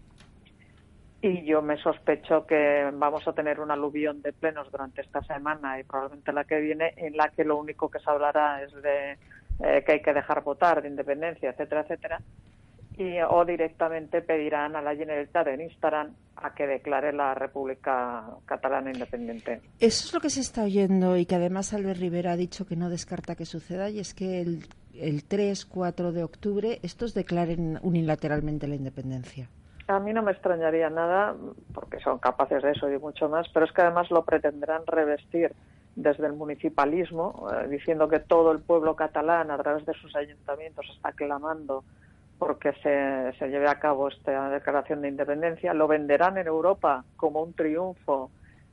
Y 1.23 1.45
yo 1.45 1.61
me 1.61 1.77
sospecho 1.77 2.47
que 2.47 2.91
vamos 2.95 3.29
a 3.29 3.35
tener 3.35 3.61
un 3.61 3.71
aluvión 3.71 4.23
de 4.23 4.33
plenos 4.33 4.71
durante 4.73 5.03
esta 5.03 5.23
semana 5.23 5.79
y 5.79 5.85
probablemente 5.85 6.33
la 6.33 6.45
que 6.45 6.61
viene 6.61 6.95
en 6.97 7.17
la 7.17 7.29
que 7.29 7.45
lo 7.45 7.59
único 7.59 7.91
que 7.91 7.99
se 7.99 8.09
hablará 8.09 8.63
es 8.63 8.73
de 8.83 9.19
eh, 9.63 9.83
que 9.85 9.93
hay 9.93 10.01
que 10.01 10.15
dejar 10.15 10.43
votar 10.43 10.81
de 10.81 10.89
independencia, 10.89 11.51
etcétera, 11.51 11.83
etcétera, 11.83 12.21
y, 13.01 13.19
o 13.23 13.45
directamente 13.47 14.21
pedirán 14.21 14.77
a 14.77 14.83
la 14.83 14.95
Generalitat 14.95 15.47
en 15.47 15.63
Instagram 15.63 16.15
a 16.37 16.55
que 16.55 16.67
declare 16.67 17.15
la 17.15 17.33
República 17.35 18.25
Catalana 18.45 18.91
Independiente. 18.91 19.63
Eso 19.81 20.07
es 20.07 20.13
lo 20.13 20.21
que 20.21 20.29
se 20.29 20.41
está 20.41 20.65
oyendo 20.65 21.17
y 21.17 21.25
que 21.25 21.35
además 21.35 21.73
Albert 21.73 21.99
Rivera 21.99 22.33
ha 22.33 22.37
dicho 22.37 22.67
que 22.67 22.77
no 22.77 22.91
descarta 22.91 23.37
que 23.37 23.47
suceda 23.47 23.89
y 23.89 24.01
es 24.01 24.13
que 24.13 24.43
el, 24.43 24.67
el 24.95 25.27
3-4 25.27 26.13
de 26.13 26.23
octubre 26.23 26.79
estos 26.83 27.15
declaren 27.15 27.79
unilateralmente 27.83 28.69
la 28.69 28.75
independencia. 28.75 29.49
A 29.89 29.99
mí 29.99 30.13
no 30.13 30.23
me 30.23 30.33
extrañaría 30.33 30.91
nada, 30.91 31.35
porque 31.73 31.99
son 32.01 32.19
capaces 32.19 32.63
de 32.63 32.73
eso 32.73 32.89
y 32.93 32.99
mucho 32.99 33.31
más, 33.31 33.49
pero 33.53 33.65
es 33.65 33.73
que 33.73 33.81
además 33.81 34.11
lo 34.11 34.25
pretenderán 34.25 34.87
revestir 34.87 35.53
desde 35.97 36.27
el 36.27 36.35
municipalismo, 36.35 37.49
eh, 37.51 37.67
diciendo 37.69 38.09
que 38.09 38.21
todo 38.21 38.53
el 38.53 38.61
pueblo 38.61 38.95
catalán, 38.95 39.51
a 39.51 39.59
través 39.59 39.85
de 39.87 39.95
sus 39.95 40.15
ayuntamientos, 40.15 40.87
está 40.95 41.13
clamando 41.13 41.83
porque 42.41 42.73
se, 42.83 43.39
se 43.39 43.49
lleve 43.49 43.69
a 43.69 43.79
cabo 43.79 44.09
esta 44.09 44.49
declaración 44.49 45.03
de 45.03 45.09
independencia. 45.09 45.75
Lo 45.75 45.87
venderán 45.87 46.39
en 46.39 46.47
Europa 46.47 47.05
como 47.17 47.43
un 47.43 47.53
triunfo 47.53 48.31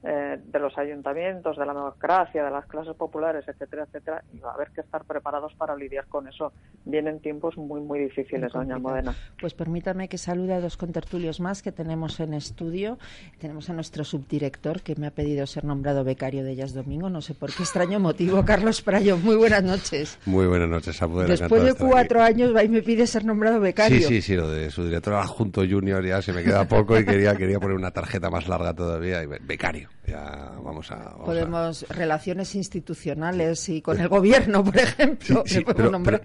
eh, 0.10 0.40
de 0.42 0.60
los 0.60 0.78
ayuntamientos, 0.78 1.58
de 1.58 1.66
la 1.66 1.74
democracia, 1.74 2.42
de 2.42 2.50
las 2.50 2.66
clases 2.66 2.96
populares, 2.96 3.44
etcétera, 3.46 3.84
etcétera, 3.84 4.24
y 4.34 4.40
va 4.40 4.52
a 4.52 4.54
haber 4.54 4.70
que 4.70 4.80
estar 4.80 5.04
preparados 5.04 5.54
para 5.56 5.76
lidiar 5.76 6.06
con 6.08 6.30
eso. 6.30 6.54
Vienen 6.86 7.20
tiempos 7.20 7.58
muy, 7.58 7.82
muy 7.82 8.00
difíciles, 8.00 8.54
doña 8.54 8.80
Modena. 8.80 9.14
Pues 9.42 9.54
permítame 9.54 10.08
que 10.08 10.18
salude 10.18 10.54
a 10.54 10.62
dos 10.62 10.78
contertulios 10.78 11.42
más 11.42 11.62
que 11.62 11.74
tenemos 11.74 12.22
en 12.22 12.34
estudio. 12.34 12.98
Tenemos 13.38 13.70
a 13.70 13.74
nuestro 13.74 14.06
subdirector, 14.06 14.82
que 14.82 14.96
me 14.96 15.08
ha 15.08 15.12
pedido 15.12 15.46
ser 15.46 15.66
nombrado 15.66 16.06
becario 16.06 16.46
de 16.46 16.54
Ellas 16.54 16.74
Domingo, 16.74 17.10
no 17.10 17.20
sé 17.20 17.34
por 17.34 17.54
qué 17.54 17.64
extraño 17.64 18.00
motivo, 18.00 18.46
Carlos 18.46 18.82
Prayo. 18.82 19.18
Muy 19.18 19.36
buenas 19.36 19.64
noches. 19.64 20.20
Muy 20.26 20.48
buenas 20.48 20.70
noches, 20.70 20.98
Después 21.28 21.64
de 21.64 21.74
cuatro 21.74 22.22
años 22.22 22.56
va 22.56 22.64
y 22.64 22.70
me 22.70 22.82
pide 22.82 23.08
ser 23.08 23.26
nombrado 23.26 23.60
becario. 23.60 23.98
Sí, 23.98 24.06
sí, 24.06 24.22
sí, 24.22 24.36
lo 24.36 24.50
de 24.50 24.72
su 24.72 24.86
director 24.86 25.16
adjunto 25.16 25.64
junior 25.70 26.06
ya 26.06 26.22
se 26.22 26.32
me 26.32 26.46
queda 26.46 26.66
poco 26.66 26.98
y 26.98 27.04
quería, 27.04 27.36
quería 27.36 27.60
poner 27.60 27.76
una 27.76 27.92
tarjeta 27.92 28.30
más 28.30 28.48
larga 28.48 28.74
todavía. 28.74 29.22
Y 29.22 29.26
becario. 29.26 29.90
Ya 30.06 30.54
vamos 30.64 30.92
a. 30.92 31.18
Podemos 31.18 31.86
relaciones 31.90 32.56
institucionales 32.56 33.68
y 33.70 33.82
con 33.82 34.00
el 34.00 34.08
gobierno, 34.08 34.64
por 34.64 34.78
ejemplo. 34.78 35.44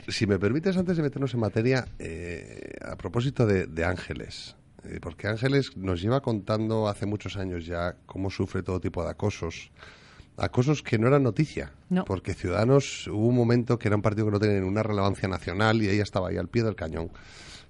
si 0.08 0.26
me 0.26 0.38
permites, 0.38 0.76
antes 0.76 0.96
de 0.96 1.02
meternos 1.02 1.34
en 1.34 1.40
materia, 1.40 1.86
eh, 1.98 2.74
a 2.80 2.96
propósito 2.96 3.46
de, 3.46 3.84
Ángeles, 3.84 4.56
eh, 4.84 4.98
porque 5.00 5.26
Ángeles 5.26 5.76
nos 5.76 6.00
lleva 6.00 6.20
contando 6.20 6.88
hace 6.88 7.06
muchos 7.06 7.36
años 7.36 7.66
ya 7.66 7.96
cómo 8.06 8.30
sufre 8.30 8.62
todo 8.62 8.80
tipo 8.80 9.02
de 9.02 9.10
acosos. 9.10 9.72
Acosos 10.36 10.82
que 10.82 10.98
no 10.98 11.08
eran 11.08 11.22
noticia, 11.22 11.72
porque 12.06 12.34
Ciudadanos 12.34 13.06
hubo 13.08 13.26
un 13.26 13.36
momento 13.36 13.78
que 13.78 13.88
era 13.88 13.96
un 13.96 14.02
partido 14.02 14.26
que 14.26 14.32
no 14.32 14.40
tenía 14.40 14.64
una 14.64 14.82
relevancia 14.82 15.28
nacional 15.28 15.82
y 15.82 15.88
ella 15.88 16.02
estaba 16.02 16.28
ahí 16.28 16.38
al 16.38 16.48
pie 16.48 16.62
del 16.62 16.74
cañón 16.74 17.10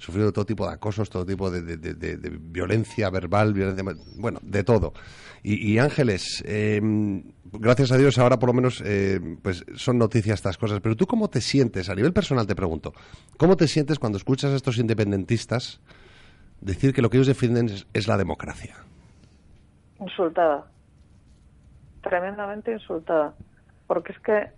sufriendo 0.02 0.33
todo 0.33 0.45
tipo 0.45 0.66
de 0.66 0.75
acosos, 0.75 1.09
todo 1.09 1.25
tipo 1.25 1.49
de, 1.49 2.38
violencia 2.40 3.09
verbal, 3.09 3.54
violencia, 3.54 3.85
bueno, 4.16 4.40
de 4.42 4.64
todo. 4.64 4.92
Y, 5.45 5.78
Ángeles, 5.78 6.42
em, 6.47 7.23
gracias 7.52 7.90
a 7.90 7.97
Dios 7.97 8.19
ahora 8.19 8.38
por 8.38 8.49
lo 8.49 8.52
menos 8.52 8.83
eh, 8.85 9.21
pues 9.42 9.64
son 9.75 9.99
noticias 9.99 10.35
estas 10.35 10.57
cosas, 10.57 10.81
pero 10.81 10.97
tú 10.97 11.07
cómo 11.07 11.31
te 11.31 11.40
sientes, 11.40 11.88
a 11.88 11.95
nivel 11.95 12.12
personal 12.12 12.47
te 12.47 12.54
pregunto, 12.54 12.92
¿cómo 13.37 13.57
te 13.57 13.66
sientes 13.66 13.99
cuando 13.99 14.19
escuchas 14.19 14.52
a 14.52 14.57
estos 14.57 14.78
independentistas 14.78 15.81
decir 16.61 16.92
que 16.92 17.02
lo 17.02 17.11
que 17.11 17.16
ellos 17.16 17.26
defienden 17.26 17.71
es 17.92 18.07
la 18.07 18.16
democracia? 18.16 18.76
Insultada, 20.00 20.66
tremendamente 22.02 22.73
insultada, 22.73 23.35
porque 23.87 24.12
es 24.12 24.18
que 24.21 24.50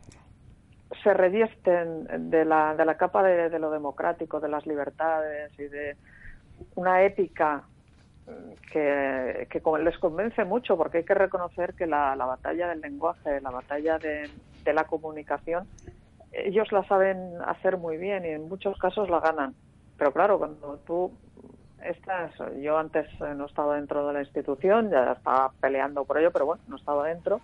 se 1.02 1.12
revisten 1.14 2.30
de 2.30 2.44
la, 2.44 2.74
de 2.74 2.84
la 2.84 2.96
capa 2.96 3.22
de, 3.22 3.58
lo 3.58 3.70
democrático, 3.70 4.40
de 4.40 4.48
las 4.48 4.66
libertades 4.66 5.52
y 5.58 5.64
de 5.64 5.96
una 6.76 7.02
ética 7.02 7.64
que, 8.72 9.48
les 9.80 9.98
convence 9.98 10.44
mucho, 10.44 10.76
porque 10.76 10.98
hay 10.98 11.04
que 11.04 11.14
reconocer 11.14 11.74
que 11.74 11.86
la, 11.86 12.16
la 12.16 12.26
batalla 12.26 12.68
del 12.68 12.80
lenguaje, 12.80 13.40
la 13.40 13.50
batalla 13.50 13.98
de, 13.98 14.30
de, 14.64 14.72
la 14.72 14.84
comunicación, 14.84 15.66
ellos 16.32 16.72
la 16.72 16.84
saben 16.84 17.34
hacer 17.46 17.76
muy 17.76 17.96
bien 17.96 18.24
y 18.24 18.28
en 18.28 18.48
muchos 18.48 18.78
casos 18.78 19.10
la 19.10 19.20
ganan. 19.20 19.54
Pero 19.98 20.12
claro, 20.12 20.38
cuando 20.38 20.78
tú 20.86 21.12
esta 21.84 22.30
yo 22.60 22.78
antes 22.78 23.06
no 23.20 23.46
estaba 23.46 23.76
dentro 23.76 24.06
de 24.06 24.12
la 24.12 24.20
institución, 24.20 24.90
ya 24.90 25.12
estaba 25.12 25.52
peleando 25.60 26.04
por 26.04 26.18
ello, 26.18 26.30
pero 26.32 26.46
bueno, 26.46 26.62
no 26.68 26.76
estaba 26.76 27.06
dentro. 27.06 27.40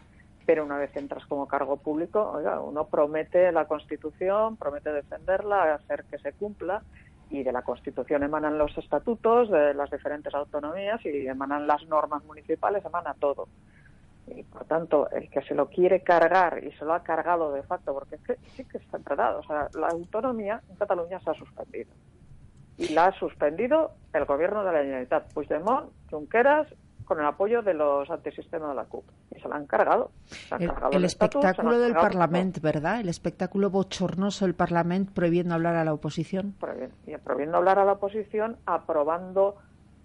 Pero 0.46 0.64
una 0.64 0.78
vez 0.78 0.94
entras 0.96 1.24
como 1.26 1.46
cargo 1.46 1.76
público, 1.76 2.32
oiga, 2.34 2.60
uno 2.60 2.86
promete 2.86 3.52
la 3.52 3.66
Constitución, 3.66 4.56
promete 4.56 4.90
defenderla, 4.90 5.74
hacer 5.74 6.04
que 6.04 6.18
se 6.18 6.32
cumpla, 6.32 6.82
y 7.28 7.44
de 7.44 7.52
la 7.52 7.62
Constitución 7.62 8.24
emanan 8.24 8.58
los 8.58 8.76
estatutos 8.76 9.50
de 9.50 9.74
las 9.74 9.90
diferentes 9.90 10.34
autonomías 10.34 11.04
y 11.04 11.28
emanan 11.28 11.66
las 11.66 11.86
normas 11.86 12.24
municipales, 12.24 12.84
emana 12.84 13.14
todo. 13.14 13.48
Y 14.26 14.42
por 14.44 14.64
tanto, 14.64 15.08
el 15.10 15.30
que 15.30 15.42
se 15.42 15.54
lo 15.54 15.68
quiere 15.68 16.02
cargar 16.02 16.64
y 16.64 16.72
se 16.72 16.84
lo 16.84 16.94
ha 16.94 17.02
cargado 17.02 17.52
de 17.52 17.62
facto, 17.62 17.92
porque 17.94 18.16
es 18.16 18.22
que 18.22 18.36
sí 18.56 18.64
que 18.64 18.78
está 18.78 18.96
enredado, 18.96 19.40
o 19.40 19.44
sea, 19.44 19.68
la 19.74 19.88
autonomía 19.88 20.60
en 20.68 20.76
Cataluña 20.76 21.20
se 21.20 21.30
ha 21.30 21.34
suspendido 21.34 21.90
y 22.80 22.88
la 22.94 23.06
ha 23.06 23.12
suspendido 23.12 23.92
el 24.14 24.24
gobierno 24.24 24.64
de 24.64 24.72
la 24.72 24.78
Generalitat, 24.78 25.32
Puigdemont, 25.34 25.90
Junqueras, 26.10 26.66
con 27.04 27.20
el 27.20 27.26
apoyo 27.26 27.60
de 27.60 27.74
los 27.74 28.08
antisistemas 28.08 28.70
de 28.70 28.74
la 28.74 28.84
CUP. 28.84 29.04
Y 29.36 29.40
se 29.40 29.48
la 29.48 29.56
han 29.56 29.66
cargado. 29.66 30.12
el, 30.92 31.04
espectáculo 31.04 31.78
del 31.78 31.92
Parlamento, 31.92 32.60
¿verdad? 32.62 33.00
El 33.00 33.10
espectáculo 33.10 33.68
bochornoso 33.68 34.46
del 34.46 34.54
Parlamento 34.54 35.12
prohibiendo 35.12 35.54
hablar 35.54 35.76
a 35.76 35.84
la 35.84 35.92
oposición. 35.92 36.54
Prohibiendo, 36.58 36.94
y 37.06 37.16
prohibiendo 37.18 37.58
hablar 37.58 37.78
a 37.80 37.84
la 37.84 37.92
oposición, 37.92 38.56
aprobando 38.64 39.56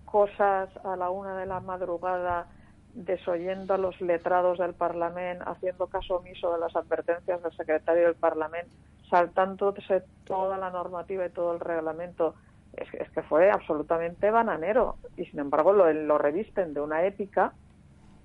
cosas 0.03 0.69
a 0.83 0.97
la 0.97 1.09
una 1.11 1.37
de 1.37 1.45
la 1.45 1.61
madrugada, 1.61 2.47
desoyendo 2.93 3.75
a 3.75 3.77
los 3.77 4.01
letrados 4.01 4.57
del 4.57 4.73
Parlamento, 4.73 5.45
haciendo 5.47 5.87
caso 5.87 6.17
omiso 6.17 6.51
de 6.51 6.59
las 6.59 6.75
advertencias 6.75 7.41
del 7.41 7.55
secretario 7.55 8.03
del 8.03 8.15
Parlamento, 8.15 8.73
saltándose 9.09 10.03
toda 10.25 10.57
la 10.57 10.71
normativa 10.71 11.25
y 11.25 11.29
todo 11.29 11.53
el 11.53 11.59
reglamento 11.61 12.35
es, 12.77 13.09
que 13.09 13.21
fue 13.23 13.51
absolutamente 13.51 14.31
bananero 14.31 14.97
y 15.17 15.25
sin 15.25 15.39
embargo 15.39 15.73
lo, 15.73 15.91
lo 15.91 16.17
revisten 16.17 16.73
de 16.73 16.81
una 16.81 17.05
épica 17.05 17.53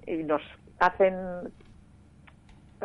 y 0.07 0.23
nos 0.23 0.43
hacen 0.79 1.15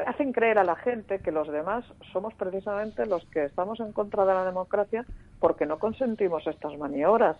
hacen 0.05 0.33
creer 0.33 0.59
a 0.59 0.63
la 0.63 0.75
gente 0.75 1.19
que 1.19 1.31
los 1.31 1.47
demás 1.47 1.85
somos 2.11 2.33
precisamente 2.33 3.05
los 3.05 3.25
que 3.27 3.45
estamos 3.45 3.79
en 3.79 3.93
contra 3.93 4.25
de 4.25 4.33
la 4.33 4.45
democracia 4.45 5.05
porque 5.39 5.65
no 5.65 5.79
consentimos 5.79 6.45
estas 6.47 6.77
maniobras. 6.77 7.37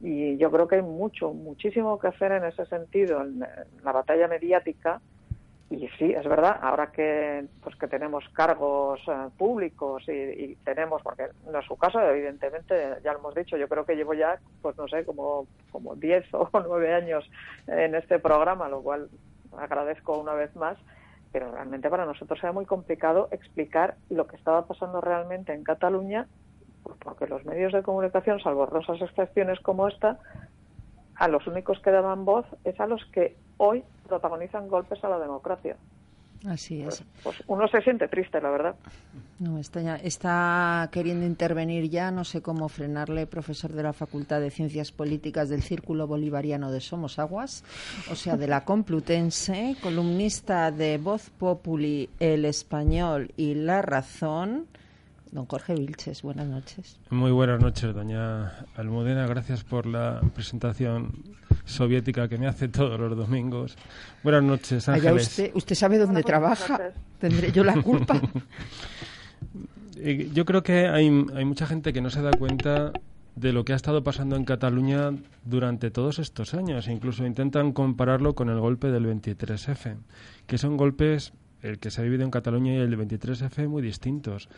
Y 0.00 0.36
yo 0.36 0.50
creo 0.50 0.68
que 0.68 0.76
hay 0.76 0.82
mucho, 0.82 1.32
muchísimo 1.32 1.98
que 1.98 2.08
hacer 2.08 2.32
en 2.32 2.44
ese 2.44 2.66
sentido, 2.66 3.22
en 3.22 3.40
la 3.82 3.92
batalla 3.92 4.28
mediática, 4.28 5.00
y 5.74 5.88
sí, 5.98 6.12
es 6.12 6.26
verdad, 6.26 6.58
ahora 6.62 6.90
que 6.92 7.46
pues 7.62 7.76
que 7.76 7.88
tenemos 7.88 8.24
cargos 8.32 9.00
eh, 9.08 9.28
públicos 9.36 10.02
y, 10.08 10.54
tenemos, 10.64 11.02
porque 11.02 11.28
no 11.50 11.58
es 11.58 11.66
su 11.66 11.76
caso, 11.76 12.00
evidentemente, 12.00 12.96
ya 13.02 13.12
lo 13.12 13.18
hemos 13.18 13.34
dicho, 13.34 13.56
yo 13.56 13.68
creo 13.68 13.84
que 13.84 13.96
llevo 13.96 14.14
ya, 14.14 14.38
pues 14.62 14.76
no 14.76 14.86
sé, 14.88 15.04
como, 15.04 15.46
como 15.70 15.94
10 15.96 16.24
o 16.34 16.48
9 16.52 16.94
años 16.94 17.28
en 17.66 17.94
este 17.94 18.18
programa, 18.18 18.68
lo 18.68 18.82
cual 18.82 19.08
agradezco 19.56 20.18
una 20.18 20.34
vez 20.34 20.54
más, 20.56 20.78
pero 21.32 21.50
realmente 21.52 21.90
para 21.90 22.06
nosotros 22.06 22.38
era 22.42 22.52
muy 22.52 22.66
complicado 22.66 23.28
explicar 23.30 23.96
lo 24.10 24.26
que 24.26 24.36
estaba 24.36 24.66
pasando 24.66 25.00
realmente 25.00 25.52
en 25.52 25.64
Cataluña, 25.64 26.28
pues 26.82 26.96
porque 26.98 27.26
los 27.26 27.44
medios 27.44 27.72
de 27.72 27.82
comunicación, 27.82 28.40
salvo 28.40 28.66
rosas 28.66 29.00
excepciones 29.00 29.58
como 29.60 29.88
esta, 29.88 30.18
a 31.16 31.28
los 31.28 31.46
únicos 31.46 31.80
que 31.80 31.90
daban 31.90 32.24
voz 32.24 32.46
es 32.64 32.78
a 32.80 32.86
los 32.86 33.04
que 33.06 33.36
hoy 33.56 33.84
protagonizan 34.06 34.68
golpes 34.68 35.02
a 35.04 35.08
la 35.08 35.18
democracia. 35.18 35.76
Así 36.46 36.82
es. 36.82 37.02
Pues, 37.02 37.04
pues 37.22 37.42
uno 37.46 37.66
se 37.68 37.80
siente 37.80 38.06
triste, 38.06 38.40
la 38.40 38.50
verdad. 38.50 38.74
No, 39.38 39.58
está, 39.58 39.80
ya, 39.80 39.96
está 39.96 40.88
queriendo 40.92 41.24
intervenir 41.24 41.88
ya, 41.88 42.10
no 42.10 42.24
sé 42.24 42.42
cómo 42.42 42.68
frenarle, 42.68 43.26
profesor 43.26 43.72
de 43.72 43.82
la 43.82 43.92
Facultad 43.92 44.40
de 44.40 44.50
Ciencias 44.50 44.92
Políticas 44.92 45.48
del 45.48 45.62
Círculo 45.62 46.06
Bolivariano 46.06 46.70
de 46.70 46.80
Somos 46.80 47.18
Aguas, 47.18 47.64
o 48.10 48.14
sea, 48.14 48.36
de 48.36 48.46
la 48.46 48.64
Complutense, 48.64 49.76
columnista 49.82 50.70
de 50.70 50.98
Voz 50.98 51.30
Populi, 51.30 52.10
El 52.20 52.44
Español 52.44 53.32
y 53.36 53.54
La 53.54 53.80
Razón. 53.80 54.66
Don 55.34 55.46
Jorge 55.46 55.74
Vilches, 55.74 56.22
buenas 56.22 56.46
noches. 56.46 56.96
Muy 57.10 57.32
buenas 57.32 57.60
noches, 57.60 57.92
doña 57.92 58.52
Almudena. 58.76 59.26
Gracias 59.26 59.64
por 59.64 59.84
la 59.84 60.20
presentación 60.32 61.24
soviética 61.64 62.28
que 62.28 62.38
me 62.38 62.46
hace 62.46 62.68
todos 62.68 63.00
los 63.00 63.16
domingos. 63.16 63.76
Buenas 64.22 64.44
noches, 64.44 64.88
Ángeles. 64.88 65.26
usted, 65.26 65.50
usted 65.54 65.74
sabe 65.74 65.98
dónde 65.98 66.22
trabaja. 66.22 66.92
Tendré 67.18 67.50
yo 67.50 67.64
la 67.64 67.82
culpa. 67.82 68.20
Eh, 69.96 70.28
yo 70.34 70.44
creo 70.44 70.62
que 70.62 70.88
hay, 70.88 71.06
hay 71.34 71.44
mucha 71.46 71.66
gente 71.66 71.92
que 71.92 72.02
no 72.02 72.10
se 72.10 72.20
da 72.20 72.32
cuenta 72.32 72.92
de 73.36 73.52
lo 73.52 73.64
que 73.64 73.72
ha 73.72 73.76
estado 73.76 74.04
pasando 74.04 74.36
en 74.36 74.44
Cataluña 74.44 75.12
durante 75.44 75.90
todos 75.90 76.18
estos 76.18 76.52
años. 76.52 76.88
Incluso 76.88 77.24
intentan 77.24 77.72
compararlo 77.72 78.34
con 78.34 78.50
el 78.50 78.60
golpe 78.60 78.90
del 78.90 79.06
23F, 79.06 79.96
que 80.46 80.58
son 80.58 80.76
golpes 80.76 81.32
el 81.64 81.78
que 81.78 81.90
se 81.90 82.00
ha 82.00 82.04
vivido 82.04 82.24
en 82.24 82.30
Cataluña 82.30 82.74
y 82.74 82.76
el 82.76 82.96
23F 82.96 83.66
muy 83.68 83.80
distintos. 83.80 84.50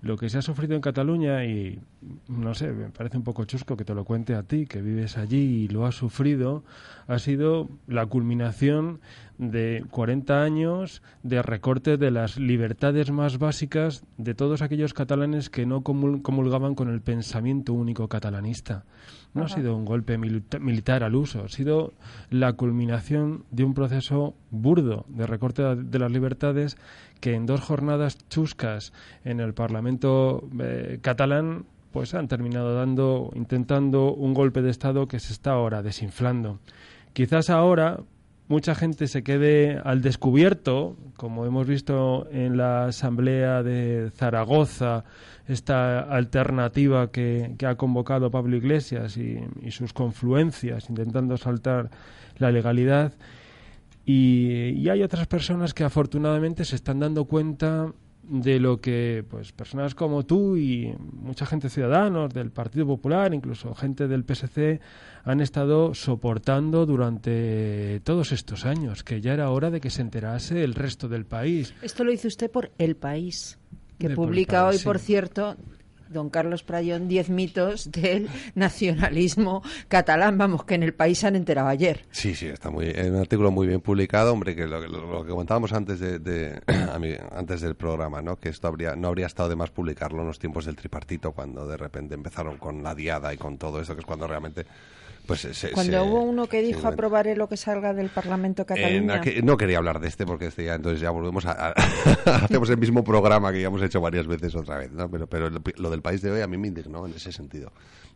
Lo 0.00 0.16
que 0.16 0.30
se 0.30 0.38
ha 0.38 0.42
sufrido 0.42 0.76
en 0.76 0.80
Cataluña, 0.80 1.44
y 1.44 1.80
no 2.28 2.54
sé, 2.54 2.72
me 2.72 2.88
parece 2.90 3.16
un 3.16 3.24
poco 3.24 3.44
chusco 3.44 3.76
que 3.76 3.84
te 3.84 3.94
lo 3.94 4.04
cuente 4.04 4.36
a 4.36 4.44
ti, 4.44 4.66
que 4.66 4.80
vives 4.80 5.18
allí 5.18 5.64
y 5.64 5.68
lo 5.68 5.84
has 5.86 5.96
sufrido, 5.96 6.62
ha 7.08 7.18
sido 7.18 7.68
la 7.88 8.06
culminación 8.06 9.00
de 9.50 9.84
40 9.90 10.42
años 10.42 11.02
de 11.22 11.42
recorte 11.42 11.96
de 11.96 12.10
las 12.10 12.38
libertades 12.38 13.10
más 13.10 13.38
básicas 13.38 14.04
de 14.16 14.34
todos 14.34 14.62
aquellos 14.62 14.94
catalanes 14.94 15.50
que 15.50 15.66
no 15.66 15.82
comulgaban 15.82 16.74
con 16.74 16.88
el 16.88 17.00
pensamiento 17.00 17.72
único 17.72 18.08
catalanista. 18.08 18.84
No 19.34 19.44
ha 19.44 19.48
sido 19.48 19.74
un 19.74 19.84
golpe 19.84 20.18
militar 20.18 21.02
al 21.02 21.14
uso, 21.14 21.44
ha 21.44 21.48
sido 21.48 21.94
la 22.30 22.52
culminación 22.52 23.44
de 23.50 23.64
un 23.64 23.74
proceso 23.74 24.34
burdo 24.50 25.06
de 25.08 25.26
recorte 25.26 25.62
de 25.74 25.98
las 25.98 26.12
libertades 26.12 26.76
que 27.20 27.34
en 27.34 27.46
dos 27.46 27.60
jornadas 27.62 28.18
chuscas 28.28 28.92
en 29.24 29.40
el 29.40 29.54
Parlamento 29.54 30.46
eh, 30.60 30.98
catalán 31.00 31.64
pues 31.92 32.14
han 32.14 32.28
terminado 32.28 32.74
dando 32.74 33.30
intentando 33.34 34.14
un 34.14 34.34
golpe 34.34 34.62
de 34.62 34.70
estado 34.70 35.08
que 35.08 35.18
se 35.18 35.32
está 35.32 35.52
ahora 35.52 35.82
desinflando. 35.82 36.58
Quizás 37.12 37.50
ahora 37.50 38.00
mucha 38.48 38.74
gente 38.74 39.06
se 39.06 39.22
quede 39.22 39.80
al 39.82 40.02
descubierto, 40.02 40.96
como 41.16 41.46
hemos 41.46 41.66
visto 41.66 42.28
en 42.30 42.56
la 42.56 42.86
Asamblea 42.86 43.62
de 43.62 44.10
Zaragoza, 44.14 45.04
esta 45.46 46.00
alternativa 46.00 47.10
que, 47.10 47.56
ha 47.66 47.74
convocado 47.76 48.30
Pablo 48.30 48.56
Iglesias 48.56 49.16
y, 49.16 49.40
sus 49.70 49.92
confluencias, 49.92 50.88
intentando 50.88 51.36
saltar 51.36 51.90
la 52.38 52.50
legalidad. 52.50 53.12
y, 54.04 54.88
hay 54.88 55.02
otras 55.02 55.26
personas 55.26 55.74
que 55.74 55.84
afortunadamente 55.84 56.64
se 56.64 56.76
están 56.76 57.00
dando 57.00 57.24
cuenta 57.24 57.92
de 58.22 58.60
lo 58.60 58.80
que 58.80 59.24
pues 59.28 59.52
personas 59.52 59.94
como 59.94 60.24
tú 60.24 60.56
y 60.56 60.94
mucha 61.12 61.44
gente 61.44 61.68
ciudadanos 61.68 62.32
del 62.32 62.50
Partido 62.50 62.86
Popular, 62.86 63.34
incluso 63.34 63.74
gente 63.74 64.06
del 64.08 64.24
PSC 64.24 64.80
han 65.24 65.40
estado 65.40 65.94
soportando 65.94 66.86
durante 66.86 68.00
todos 68.04 68.32
estos 68.32 68.64
años, 68.64 69.04
que 69.04 69.20
ya 69.20 69.34
era 69.34 69.50
hora 69.50 69.70
de 69.70 69.80
que 69.80 69.90
se 69.90 70.02
enterase 70.02 70.62
el 70.62 70.74
resto 70.74 71.08
del 71.08 71.24
país. 71.26 71.74
Esto 71.82 72.04
lo 72.04 72.10
dice 72.10 72.28
usted 72.28 72.50
por 72.50 72.70
El 72.78 72.96
País, 72.96 73.58
que 73.98 74.10
publica 74.10 74.66
hoy, 74.66 74.78
por 74.78 74.98
cierto, 74.98 75.56
don 76.12 76.30
Carlos 76.30 76.62
Prayón 76.62 77.08
diez 77.08 77.28
mitos 77.28 77.90
del 77.90 78.28
nacionalismo 78.54 79.62
catalán, 79.88 80.38
vamos, 80.38 80.64
que 80.64 80.74
en 80.74 80.82
el 80.82 80.94
país 80.94 81.18
se 81.18 81.26
han 81.26 81.36
enterado 81.36 81.68
ayer. 81.68 82.04
Sí, 82.10 82.34
sí, 82.34 82.46
está 82.46 82.70
muy, 82.70 82.86
es 82.86 83.10
un 83.10 83.16
artículo 83.16 83.50
muy 83.50 83.66
bien 83.66 83.80
publicado, 83.80 84.32
hombre, 84.32 84.54
que 84.54 84.66
lo, 84.66 85.24
que 85.24 85.30
comentábamos 85.30 85.72
antes 85.72 86.00
de, 86.00 86.60
antes 87.32 87.60
del 87.60 87.74
programa, 87.74 88.22
¿no? 88.22 88.36
Que 88.36 88.48
esto 88.48 88.68
habría, 88.68 88.94
no 88.94 89.08
habría 89.08 89.26
estado 89.26 89.48
de 89.48 89.56
más 89.56 89.70
publicarlo 89.70 90.20
en 90.20 90.28
los 90.28 90.38
tiempos 90.38 90.64
del 90.64 90.76
tripartito, 90.76 91.32
cuando 91.32 91.66
de 91.66 91.76
repente 91.76 92.14
empezaron 92.14 92.56
con 92.58 92.82
la 92.82 92.94
diada 92.94 93.32
y 93.32 93.36
con 93.36 93.58
todo 93.58 93.80
eso, 93.80 93.94
que 93.94 94.00
es 94.00 94.06
cuando 94.06 94.26
realmente 94.26 94.66
pues 95.26 95.70
Cuando 95.72 96.04
hubo 96.04 96.22
uno 96.22 96.46
que 96.48 96.62
dijo 96.62 96.88
aprobaré 96.88 97.36
lo 97.36 97.48
que 97.48 97.56
salga 97.56 97.94
del 97.94 98.08
Parlamento 98.08 98.66
catalán. 98.66 99.06
no 99.44 99.56
quería 99.56 99.78
hablar 99.78 100.00
de 100.00 100.08
este 100.08 100.26
porque 100.26 100.46
este 100.46 100.64
ya, 100.64 100.74
entonces 100.74 101.00
ya 101.00 101.10
volvemos 101.10 101.46
a, 101.46 101.72
hacemos 102.26 102.70
el 102.70 102.78
mismo 102.78 103.04
programa 103.04 103.52
que 103.52 103.60
ya 103.60 103.68
hemos 103.68 103.82
hecho 103.82 104.00
varias 104.00 104.26
veces 104.26 104.54
otra 104.54 104.78
vez, 104.78 104.90
¿no? 104.92 105.10
Pero, 105.10 105.26
pero 105.28 105.50
lo 105.50 105.90
del 105.90 106.02
país 106.02 106.22
de 106.22 106.30
hoy 106.30 106.40
a 106.40 106.46
mí 106.46 106.56
me 106.56 106.68
indignó 106.68 107.06
en 107.06 107.14
ese 107.14 107.32
sentido, 107.32 107.72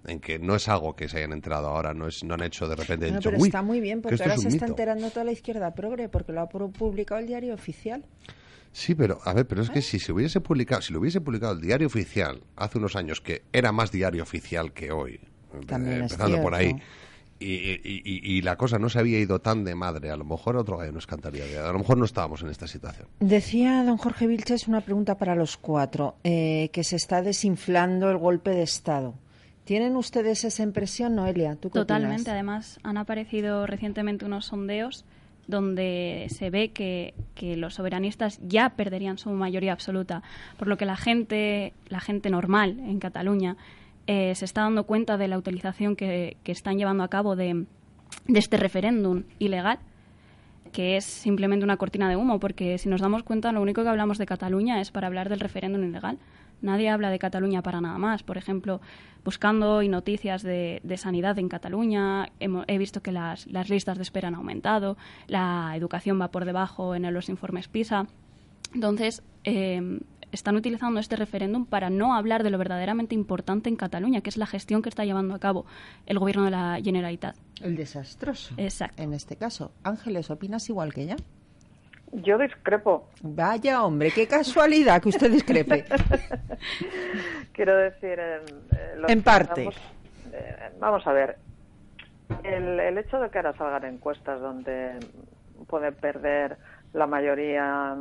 en 0.06 0.20
que 0.20 0.38
no 0.38 0.56
es 0.56 0.68
algo 0.68 0.96
que 0.96 1.08
se 1.08 1.18
hayan 1.18 1.32
enterado 1.32 1.68
ahora, 1.68 1.94
no 1.94 2.08
es 2.08 2.24
no 2.24 2.34
han 2.34 2.42
hecho 2.42 2.68
de 2.68 2.76
repente. 2.76 3.10
No, 3.10 3.20
pero 3.20 3.36
está 3.36 3.62
muy 3.62 3.80
bien 3.80 4.02
porque 4.02 4.22
ahora 4.22 4.38
se 4.38 4.48
está 4.48 4.66
enterando 4.66 5.10
toda 5.10 5.24
la 5.24 5.32
izquierda 5.32 5.74
progre 5.74 6.08
porque 6.08 6.32
lo 6.32 6.40
ha 6.40 6.48
publicado 6.48 7.20
el 7.20 7.26
diario 7.26 7.54
oficial. 7.54 8.04
Sí, 8.72 8.94
pero 8.94 9.20
a 9.24 9.32
ver, 9.32 9.46
pero 9.46 9.62
es 9.62 9.70
que 9.70 9.78
¿Eh? 9.78 9.82
si 9.82 9.98
se 9.98 10.12
hubiese 10.12 10.40
publicado, 10.42 10.82
si 10.82 10.92
lo 10.92 11.00
hubiese 11.00 11.22
publicado 11.22 11.54
el 11.54 11.62
diario 11.62 11.86
oficial 11.86 12.42
hace 12.56 12.76
unos 12.76 12.94
años 12.94 13.22
que 13.22 13.42
era 13.52 13.72
más 13.72 13.90
diario 13.90 14.22
oficial 14.22 14.74
que 14.74 14.92
hoy, 14.92 15.18
empezando 15.60 16.40
por 16.42 16.54
ahí. 16.54 16.76
Y, 17.38 18.40
la 18.42 18.56
cosa 18.56 18.78
no 18.78 18.88
se 18.88 18.98
había 18.98 19.18
ido 19.18 19.40
tan 19.40 19.64
de 19.64 19.74
madre, 19.74 20.10
a 20.10 20.16
lo 20.16 20.24
mejor 20.24 20.56
otro 20.56 20.78
gallo 20.78 20.92
nos 20.92 21.06
cantaría, 21.06 21.44
a 21.68 21.72
lo 21.72 21.78
mejor 21.78 21.98
no 21.98 22.04
estábamos 22.04 22.42
en 22.42 22.48
esta 22.48 22.66
situación. 22.66 23.08
Decía 23.20 23.84
don 23.84 23.98
Jorge 23.98 24.26
Vilches 24.26 24.68
una 24.68 24.80
pregunta 24.80 25.18
para 25.18 25.34
los 25.34 25.56
cuatro, 25.56 26.16
eh, 26.24 26.70
que 26.72 26.84
se 26.84 26.96
está 26.96 27.22
desinflando 27.22 28.10
el 28.10 28.16
golpe 28.16 28.50
de 28.50 28.62
Estado. 28.62 29.14
¿Tienen 29.64 29.96
ustedes 29.96 30.44
esa 30.44 30.62
impresión, 30.62 31.16
Noelia? 31.16 31.56
¿Tú 31.56 31.70
Totalmente. 31.70 32.30
Además, 32.30 32.78
han 32.84 32.98
aparecido 32.98 33.66
recientemente 33.66 34.24
unos 34.24 34.46
sondeos 34.46 35.04
donde 35.46 36.26
se 36.30 36.50
ve 36.50 36.70
que, 36.70 37.14
los 37.56 37.74
soberanistas 37.74 38.38
ya 38.46 38.70
perderían 38.70 39.18
su 39.18 39.30
mayoría 39.30 39.72
absoluta, 39.72 40.22
por 40.56 40.68
lo 40.68 40.76
que 40.76 40.86
la 40.86 40.96
gente, 40.96 41.72
la 41.88 42.00
gente 42.00 42.30
normal 42.30 42.78
en 42.80 42.98
Cataluña 42.98 43.56
eh, 44.06 44.34
se 44.34 44.44
está 44.44 44.62
dando 44.62 44.84
cuenta 44.84 45.16
de 45.16 45.28
la 45.28 45.38
utilización 45.38 45.96
que, 45.96 46.36
están 46.44 46.78
llevando 46.78 47.04
a 47.04 47.08
cabo 47.08 47.36
de, 47.36 47.66
de 48.26 48.38
este 48.38 48.56
referéndum 48.56 49.24
ilegal 49.38 49.78
que 50.72 50.98
es 50.98 51.04
simplemente 51.06 51.64
una 51.64 51.78
cortina 51.78 52.06
de 52.08 52.16
humo, 52.16 52.38
porque 52.38 52.76
si 52.76 52.90
nos 52.90 53.00
damos 53.00 53.22
cuenta, 53.22 53.50
lo 53.50 53.62
único 53.62 53.82
que 53.82 53.88
hablamos 53.88 54.18
de 54.18 54.26
Cataluña 54.26 54.78
es 54.80 54.90
para 54.90 55.06
hablar 55.06 55.30
del 55.30 55.40
referéndum 55.40 55.82
ilegal. 55.82 56.18
Nadie 56.62 56.88
habla 56.88 57.10
de 57.10 57.18
Cataluña 57.18 57.62
para 57.62 57.80
nada 57.80 57.98
más. 57.98 58.22
Por 58.22 58.36
ejemplo, 58.38 58.80
buscando 59.24 59.76
hoy 59.76 59.88
noticias 59.88 60.42
de, 60.42 60.80
sanidad 60.96 61.38
en 61.38 61.48
Cataluña, 61.48 62.30
he 62.38 62.78
visto 62.78 63.02
que 63.02 63.12
las, 63.12 63.46
listas 63.46 63.96
de 63.96 64.02
espera 64.02 64.28
han 64.28 64.34
aumentado, 64.34 64.96
la 65.26 65.72
educación 65.76 66.20
va 66.20 66.30
por 66.30 66.44
debajo 66.44 66.94
en 66.94 67.12
los 67.12 67.28
informes 67.28 67.68
PISA. 67.68 68.06
Entonces, 68.74 69.22
eh, 69.44 70.00
están 70.32 70.56
utilizando 70.56 71.00
este 71.00 71.16
referéndum 71.16 71.66
para 71.66 71.90
no 71.90 72.14
hablar 72.14 72.42
de 72.42 72.50
lo 72.50 72.58
verdaderamente 72.58 73.14
importante 73.14 73.68
en 73.68 73.76
Cataluña, 73.76 74.20
que 74.20 74.30
es 74.30 74.36
la 74.36 74.46
gestión 74.46 74.82
que 74.82 74.88
está 74.88 75.04
llevando 75.04 75.34
a 75.34 75.38
cabo 75.38 75.66
el 76.06 76.18
gobierno 76.18 76.44
de 76.44 76.50
la 76.50 76.78
Generalitat. 76.82 77.36
El 77.62 77.76
desastroso. 77.76 78.54
Exacto. 78.56 79.02
En 79.02 79.12
este 79.12 79.36
caso. 79.36 79.72
Ángeles, 79.82 80.30
¿opinas 80.30 80.68
igual 80.68 80.92
que 80.92 81.02
ella? 81.02 81.16
Yo 82.12 82.38
discrepo. 82.38 83.08
Vaya 83.22 83.82
hombre, 83.82 84.10
qué 84.10 84.26
casualidad 84.26 85.02
que 85.02 85.08
usted 85.08 85.30
discrepe. 85.30 85.84
Quiero 87.52 87.76
decir, 87.76 88.18
en 89.08 89.22
parte. 89.22 89.68
Eh, 90.32 90.70
vamos 90.78 91.06
a 91.06 91.12
ver, 91.12 91.38
el, 92.44 92.78
el, 92.78 92.98
hecho 92.98 93.18
de 93.18 93.30
que 93.30 93.38
ahora 93.38 93.56
salgan 93.56 93.84
encuestas 93.94 94.40
donde 94.40 94.98
puede 95.66 95.92
perder 95.92 96.58
la 96.92 97.06
mayoría 97.06 97.96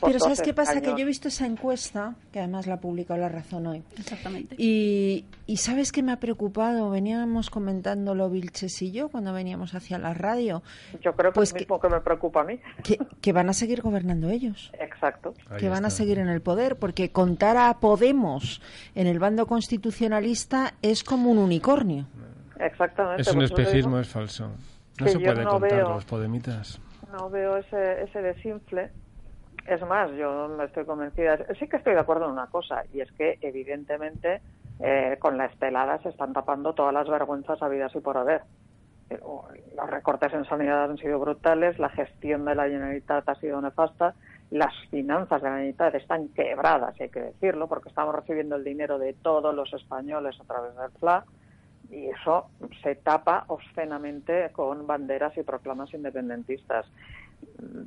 pero 0.00 0.18
¿sabes 0.18 0.42
qué 0.42 0.54
pasa? 0.54 0.80
Que 0.80 0.90
yo 0.90 0.98
he 0.98 1.04
visto 1.04 1.28
esa 1.28 1.46
encuesta, 1.46 2.14
que 2.32 2.38
además 2.38 2.66
la 2.66 2.74
ha 2.74 2.80
publicado 2.80 3.20
La 3.20 3.28
Razón 3.28 3.66
hoy. 3.66 3.82
Exactamente. 3.98 4.54
Y, 4.58 5.24
¿sabes 5.56 5.92
qué 5.92 6.02
me 6.02 6.12
ha 6.12 6.16
preocupado? 6.16 6.90
Veníamos 6.90 7.50
comentándolo 7.50 8.30
Vilches 8.30 8.80
y 8.82 8.92
yo 8.92 9.08
cuando 9.08 9.32
veníamos 9.32 9.74
hacia 9.74 9.98
la 9.98 10.14
radio. 10.14 10.62
Yo 11.00 11.14
creo 11.14 11.32
que 11.32 11.36
pues 11.36 11.50
es 11.50 11.54
mismo 11.54 11.80
que, 11.80 11.88
me 11.88 12.00
preocupa 12.00 12.40
a 12.40 12.44
mí. 12.44 12.60
Que, 13.20 13.32
van 13.32 13.48
a 13.48 13.52
seguir 13.52 13.82
gobernando 13.82 14.30
ellos. 14.30 14.72
Exacto. 14.78 15.34
que 15.58 15.68
van 15.68 15.84
a 15.84 15.90
seguir 15.90 16.18
en 16.18 16.28
el 16.28 16.40
poder, 16.40 16.76
porque 16.76 17.10
contar 17.10 17.56
a 17.56 17.78
Podemos 17.80 18.60
en 18.94 19.06
el 19.06 19.18
bando 19.18 19.46
constitucionalista 19.46 20.74
es 20.82 21.04
como 21.04 21.30
un 21.30 21.38
unicornio. 21.38 22.06
Exactamente. 22.58 23.22
Es 23.22 23.28
un 23.28 23.42
espejismo, 23.42 23.98
es 23.98 24.08
falso. 24.08 24.50
No 25.00 25.08
se 25.08 25.18
puede 25.18 25.44
contar 25.44 25.88
los 25.88 26.04
podemitas 26.04 26.80
no 27.10 27.30
veo 27.30 27.56
ese, 27.56 28.02
ese 28.02 28.22
desinfle. 28.22 28.90
Es 29.70 29.80
más, 29.82 30.10
yo 30.16 30.48
me 30.48 30.64
estoy 30.64 30.84
convencida, 30.84 31.38
sí 31.56 31.68
que 31.68 31.76
estoy 31.76 31.94
de 31.94 32.00
acuerdo 32.00 32.24
en 32.24 32.32
una 32.32 32.48
cosa, 32.48 32.82
y 32.92 33.02
es 33.02 33.12
que 33.12 33.38
evidentemente 33.40 34.40
eh, 34.80 35.16
con 35.20 35.38
la 35.38 35.44
estelada 35.44 36.02
se 36.02 36.08
están 36.08 36.32
tapando 36.32 36.72
todas 36.72 36.92
las 36.92 37.08
vergüenzas 37.08 37.62
habidas 37.62 37.94
y 37.94 38.00
por 38.00 38.16
haber. 38.16 38.42
Los 39.10 39.88
recortes 39.88 40.34
en 40.34 40.44
sanidad 40.44 40.90
han 40.90 40.98
sido 40.98 41.20
brutales, 41.20 41.78
la 41.78 41.88
gestión 41.90 42.46
de 42.46 42.56
la 42.56 42.64
Generalitat 42.64 43.28
ha 43.28 43.36
sido 43.36 43.60
nefasta, 43.60 44.16
las 44.50 44.74
finanzas 44.90 45.40
de 45.40 45.48
la 45.48 45.54
Generalitat 45.54 45.94
están 45.94 46.28
quebradas, 46.30 47.00
hay 47.00 47.08
que 47.08 47.20
decirlo, 47.20 47.68
porque 47.68 47.90
estamos 47.90 48.12
recibiendo 48.12 48.56
el 48.56 48.64
dinero 48.64 48.98
de 48.98 49.12
todos 49.12 49.54
los 49.54 49.72
españoles 49.72 50.36
a 50.40 50.44
través 50.46 50.74
del 50.74 50.90
FLA 50.98 51.24
y 51.90 52.06
eso 52.06 52.50
se 52.82 52.96
tapa 52.96 53.44
obscenamente 53.48 54.50
con 54.50 54.86
banderas 54.86 55.36
y 55.36 55.44
proclamas 55.44 55.92
independentistas. 55.94 56.86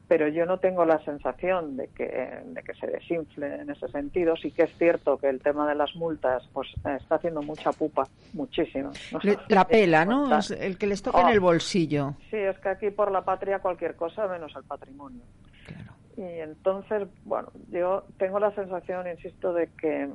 Pero 0.07 0.27
yo 0.27 0.45
no 0.45 0.59
tengo 0.59 0.85
la 0.85 1.03
sensación 1.03 1.77
de 1.77 1.87
que, 1.87 2.05
de 2.45 2.63
que 2.63 2.73
se 2.75 2.87
desinfle 2.87 3.61
en 3.61 3.69
ese 3.69 3.87
sentido. 3.87 4.35
Sí 4.35 4.51
que 4.51 4.63
es 4.63 4.77
cierto 4.77 5.17
que 5.17 5.29
el 5.29 5.41
tema 5.41 5.67
de 5.67 5.75
las 5.75 5.95
multas 5.95 6.47
pues 6.53 6.69
está 6.85 7.15
haciendo 7.15 7.41
mucha 7.41 7.71
pupa, 7.71 8.03
muchísimo. 8.33 8.91
La 9.47 9.65
pela, 9.65 10.05
¿no? 10.05 10.29
el 10.59 10.77
que 10.77 10.87
les 10.87 11.01
toca 11.01 11.21
en 11.21 11.29
el 11.29 11.39
oh. 11.39 11.43
bolsillo. 11.43 12.15
Sí, 12.29 12.37
es 12.37 12.57
que 12.59 12.69
aquí 12.69 12.91
por 12.91 13.11
la 13.11 13.23
patria 13.23 13.59
cualquier 13.59 13.95
cosa 13.95 14.27
menos 14.27 14.53
el 14.55 14.63
patrimonio. 14.63 15.21
Y 16.15 16.21
entonces, 16.21 17.07
bueno, 17.25 17.51
yo 17.71 18.03
tengo 18.17 18.39
la 18.39 18.53
sensación, 18.53 19.07
insisto, 19.07 19.53
de 19.53 19.69
que 19.79 20.09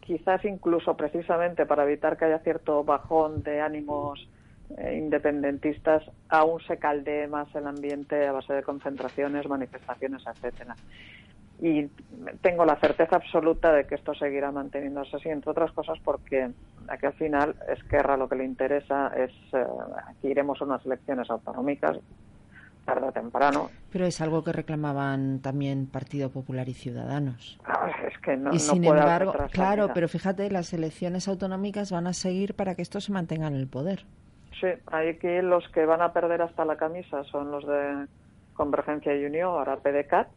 quizás 0.00 0.44
incluso 0.44 0.96
precisamente 0.96 1.66
para 1.66 1.84
evitar 1.84 2.16
que 2.16 2.24
haya 2.24 2.38
cierto 2.38 2.82
bajón 2.84 3.42
de 3.42 3.60
ánimos 3.60 4.26
independentistas, 4.92 6.04
aún 6.28 6.60
se 6.60 6.78
caldee 6.78 7.26
más 7.26 7.54
el 7.54 7.66
ambiente 7.66 8.26
a 8.26 8.32
base 8.32 8.52
de 8.52 8.62
concentraciones, 8.62 9.48
manifestaciones, 9.48 10.22
etcétera. 10.26 10.76
Y 11.60 11.86
tengo 12.40 12.64
la 12.64 12.76
certeza 12.76 13.16
absoluta 13.16 13.72
de 13.72 13.86
que 13.86 13.94
esto 13.94 14.14
seguirá 14.14 14.50
manteniéndose 14.50 15.16
así, 15.16 15.28
entre 15.28 15.50
otras 15.50 15.72
cosas 15.72 15.98
porque 16.02 16.50
aquí 16.88 17.06
al 17.06 17.12
final 17.14 17.54
Esquerra 17.68 18.16
lo 18.16 18.28
que 18.28 18.36
le 18.36 18.44
interesa 18.44 19.08
es 19.08 19.30
eh, 19.52 19.66
que 20.22 20.28
iremos 20.28 20.60
a 20.62 20.64
unas 20.64 20.84
elecciones 20.86 21.28
autonómicas 21.28 21.98
tarde 22.84 23.08
o 23.08 23.12
temprano. 23.12 23.70
Pero 23.92 24.06
es 24.06 24.20
algo 24.20 24.42
que 24.42 24.52
reclamaban 24.52 25.40
también 25.40 25.86
Partido 25.86 26.30
Popular 26.30 26.68
y 26.68 26.74
Ciudadanos. 26.74 27.58
Ah, 27.64 27.90
es 28.10 28.18
que 28.18 28.36
no, 28.36 28.54
y 28.54 28.58
sin 28.58 28.84
embargo, 28.84 29.34
claro, 29.50 29.90
pero 29.92 30.08
fíjate, 30.08 30.50
las 30.50 30.72
elecciones 30.72 31.28
autonómicas 31.28 31.90
van 31.90 32.06
a 32.06 32.12
seguir 32.12 32.54
para 32.54 32.74
que 32.74 32.82
esto 32.82 33.00
se 33.00 33.12
mantenga 33.12 33.48
en 33.48 33.54
el 33.54 33.68
poder. 33.68 34.06
Sí, 34.60 34.66
hay 34.86 35.16
que 35.16 35.42
los 35.42 35.66
que 35.68 35.86
van 35.86 36.02
a 36.02 36.12
perder 36.12 36.42
hasta 36.42 36.64
la 36.64 36.76
camisa 36.76 37.24
son 37.24 37.50
los 37.50 37.66
de 37.66 38.06
Convergencia 38.52 39.14
y 39.16 39.24
Unión, 39.24 39.48
ahora 39.48 39.76
PDCAT, 39.76 40.28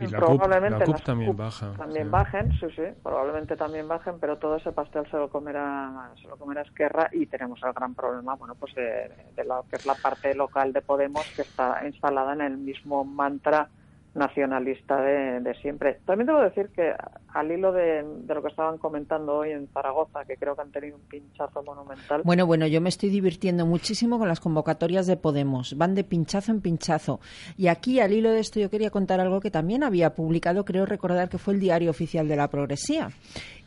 y 0.00 0.06
la 0.06 0.18
probablemente 0.18 0.84
CUP, 0.84 1.02
también 1.02 1.36
baja. 1.36 1.72
También 1.76 2.10
bajen, 2.10 2.52
sí, 2.58 2.66
sí, 2.74 2.82
probablemente 3.02 3.56
también 3.56 3.88
bajen, 3.88 4.18
pero 4.18 4.38
todo 4.38 4.56
ese 4.56 4.72
pastel 4.72 5.10
se 5.10 5.16
lo 5.16 5.28
comerá, 5.28 6.10
se 6.20 6.28
lo 6.28 6.36
comerá 6.36 6.62
Esquerra 6.62 7.08
y 7.12 7.26
tenemos 7.26 7.60
el 7.62 7.72
gran 7.72 7.94
problema, 7.94 8.34
bueno, 8.34 8.54
pues 8.54 8.74
de, 8.74 9.10
de 9.34 9.44
lo 9.44 9.64
que 9.68 9.76
es 9.76 9.84
la 9.84 9.94
parte 9.94 10.34
local 10.34 10.72
de 10.72 10.82
Podemos 10.82 11.26
que 11.36 11.42
está 11.42 11.86
instalada 11.86 12.32
en 12.32 12.40
el 12.42 12.56
mismo 12.58 13.04
mantra 13.04 13.68
nacionalista 14.14 15.00
de, 15.00 15.54
siempre. 15.62 15.98
También 16.04 16.26
debo 16.26 16.40
decir 16.40 16.68
que 16.74 16.94
al 17.32 17.50
hilo 17.50 17.72
de, 17.72 18.04
lo 18.26 18.42
que 18.42 18.48
estaban 18.48 18.78
comentando 18.78 19.36
hoy 19.36 19.52
en 19.52 19.68
Zaragoza, 19.68 20.24
que 20.26 20.36
creo 20.36 20.54
que 20.54 20.62
han 20.62 20.70
tenido 20.70 20.96
un 20.96 21.02
pinchazo 21.02 21.62
monumental. 21.62 22.22
Bueno, 22.24 22.46
bueno, 22.46 22.66
yo 22.66 22.80
me 22.80 22.88
estoy 22.88 23.08
divirtiendo 23.08 23.64
muchísimo 23.64 24.18
con 24.18 24.28
las 24.28 24.40
convocatorias 24.40 25.06
de 25.06 25.16
Podemos. 25.16 25.76
Van 25.76 25.94
de 25.94 26.04
pinchazo 26.04 26.52
en 26.52 26.60
pinchazo. 26.60 27.20
Y 27.56 27.68
aquí, 27.68 28.00
al 28.00 28.12
hilo 28.12 28.30
de 28.30 28.40
esto, 28.40 28.60
yo 28.60 28.68
quería 28.68 28.90
contar 28.90 29.20
algo 29.20 29.40
que 29.40 29.50
también 29.50 29.82
había 29.82 30.14
publicado, 30.14 30.64
creo 30.64 30.84
recordar 30.84 31.28
que 31.28 31.38
fue 31.38 31.54
el 31.54 31.60
Diario 31.60 31.90
Oficial 31.90 32.28
de 32.28 32.36
la 32.36 32.48
Progresía. 32.48 33.08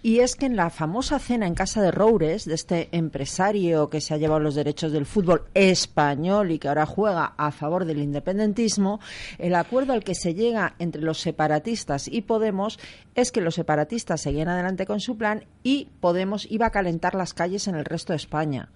Y 0.05 0.19
es 0.19 0.35
que 0.35 0.45
en 0.45 0.55
la 0.55 0.69
famosa 0.69 1.17
cena 1.17 1.47
en 1.47 1.55
casa 1.55 1.81
de 1.81 1.89
Roures, 1.89 2.45
de 2.45 2.53
este 2.53 2.89
empresario 2.91 3.89
que 3.89 4.01
se 4.01 4.13
ha 4.13 4.17
llevado 4.17 4.39
los 4.39 4.53
derechos 4.53 4.91
del 4.91 5.07
fútbol 5.07 5.45
español 5.55 6.51
y 6.51 6.59
que 6.59 6.67
ahora 6.67 6.85
juega 6.85 7.33
a 7.37 7.49
favor 7.49 7.85
del 7.85 7.97
independentismo, 7.97 8.99
el 9.39 9.55
acuerdo 9.55 9.93
al 9.93 10.03
que 10.03 10.13
se 10.13 10.35
llega 10.35 10.75
entre 10.77 11.01
los 11.01 11.19
separatistas 11.21 12.07
y 12.07 12.21
Podemos 12.21 12.79
es 13.15 13.31
que 13.31 13.41
los 13.41 13.55
separatistas 13.55 14.21
seguían 14.21 14.47
adelante 14.47 14.85
con 14.85 14.99
su 14.99 15.17
plan 15.17 15.45
y 15.63 15.89
Podemos 16.01 16.45
iba 16.51 16.67
a 16.67 16.71
calentar 16.71 17.15
las 17.15 17.33
calles 17.33 17.67
en 17.67 17.73
el 17.73 17.83
resto 17.83 18.13
de 18.13 18.17
España. 18.17 18.69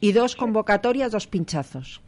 Y 0.00 0.12
dos 0.12 0.36
convocatorias, 0.36 1.12
dos 1.12 1.26
pinchazos. 1.26 2.02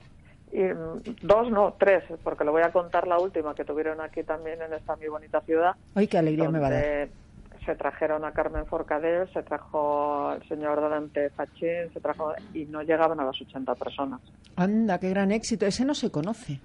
Y, 0.53 0.61
mm, 0.61 1.17
dos, 1.23 1.51
no, 1.51 1.75
tres, 1.79 2.05
porque 2.23 2.45
le 2.45 2.51
voy 2.51 2.63
a 2.63 2.71
contar 2.73 3.09
la 3.09 3.19
última 3.19 3.55
que 3.55 3.65
tuvieron 3.65 4.03
aquí 4.03 4.23
también 4.23 4.61
en 4.61 4.75
esta 4.75 4.97
muy 4.97 5.09
bonita 5.09 5.41
ciudad. 5.41 5.77
Ay, 5.95 6.09
qué 6.09 6.19
alegría 6.19 6.51
me 6.51 6.59
va 6.59 6.67
a 6.67 6.71
dar 6.73 7.09
se 7.67 7.75
trajeron 7.75 8.25
a 8.25 8.33
Carmen 8.33 8.65
Forcadell, 8.67 9.29
se 9.33 9.43
trajo 9.43 10.29
al 10.29 10.49
señor 10.49 10.81
Dante 10.89 11.31
Fachín, 11.31 11.93
se 11.93 12.01
trajo 12.01 12.33
y 12.55 12.65
no 12.65 12.83
llegaban 12.83 13.21
a 13.21 13.25
las 13.25 13.41
80 13.41 13.75
personas. 13.75 14.21
Anda, 14.55 14.99
qué 14.99 15.11
gran 15.11 15.33
éxito. 15.33 15.67
Ese 15.67 15.85
no 15.85 15.95
se 15.95 16.11
conoce. 16.11 16.61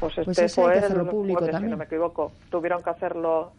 Pues, 0.00 0.14
pues 0.24 0.38
este 0.38 0.48
fue 0.48 0.78
el, 0.78 1.06
público 1.06 1.40
también. 1.40 1.64
Si 1.64 1.70
no 1.70 1.76
me 1.76 1.84
equivoco, 1.84 2.32
tuvieron 2.50 2.82
que 2.82 2.90
hacerlo 2.90 3.52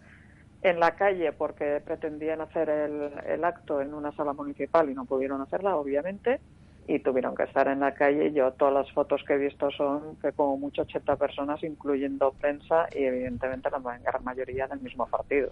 en 0.61 0.79
la 0.79 0.95
calle 0.95 1.31
porque 1.31 1.81
pretendían 1.85 2.41
hacer 2.41 2.69
el, 2.69 3.11
el 3.25 3.43
acto 3.45 3.81
en 3.81 3.93
una 3.93 4.11
sala 4.11 4.33
municipal 4.33 4.89
y 4.89 4.93
no 4.93 5.05
pudieron 5.05 5.41
hacerla, 5.41 5.75
obviamente 5.77 6.39
y 6.87 6.99
tuvieron 6.99 7.35
que 7.35 7.43
estar 7.43 7.67
en 7.67 7.81
la 7.81 7.93
calle. 7.93 8.31
Yo 8.33 8.51
todas 8.53 8.73
las 8.73 8.91
fotos 8.91 9.21
que 9.27 9.33
he 9.33 9.37
visto 9.37 9.69
son 9.71 10.15
que 10.21 10.31
como 10.31 10.57
mucho 10.57 10.81
80 10.81 11.15
personas, 11.17 11.63
incluyendo 11.63 12.31
prensa 12.31 12.87
y 12.93 13.03
evidentemente 13.03 13.69
la 13.69 13.97
gran 13.99 14.23
mayoría 14.23 14.67
del 14.67 14.79
mismo 14.81 15.05
partido. 15.07 15.49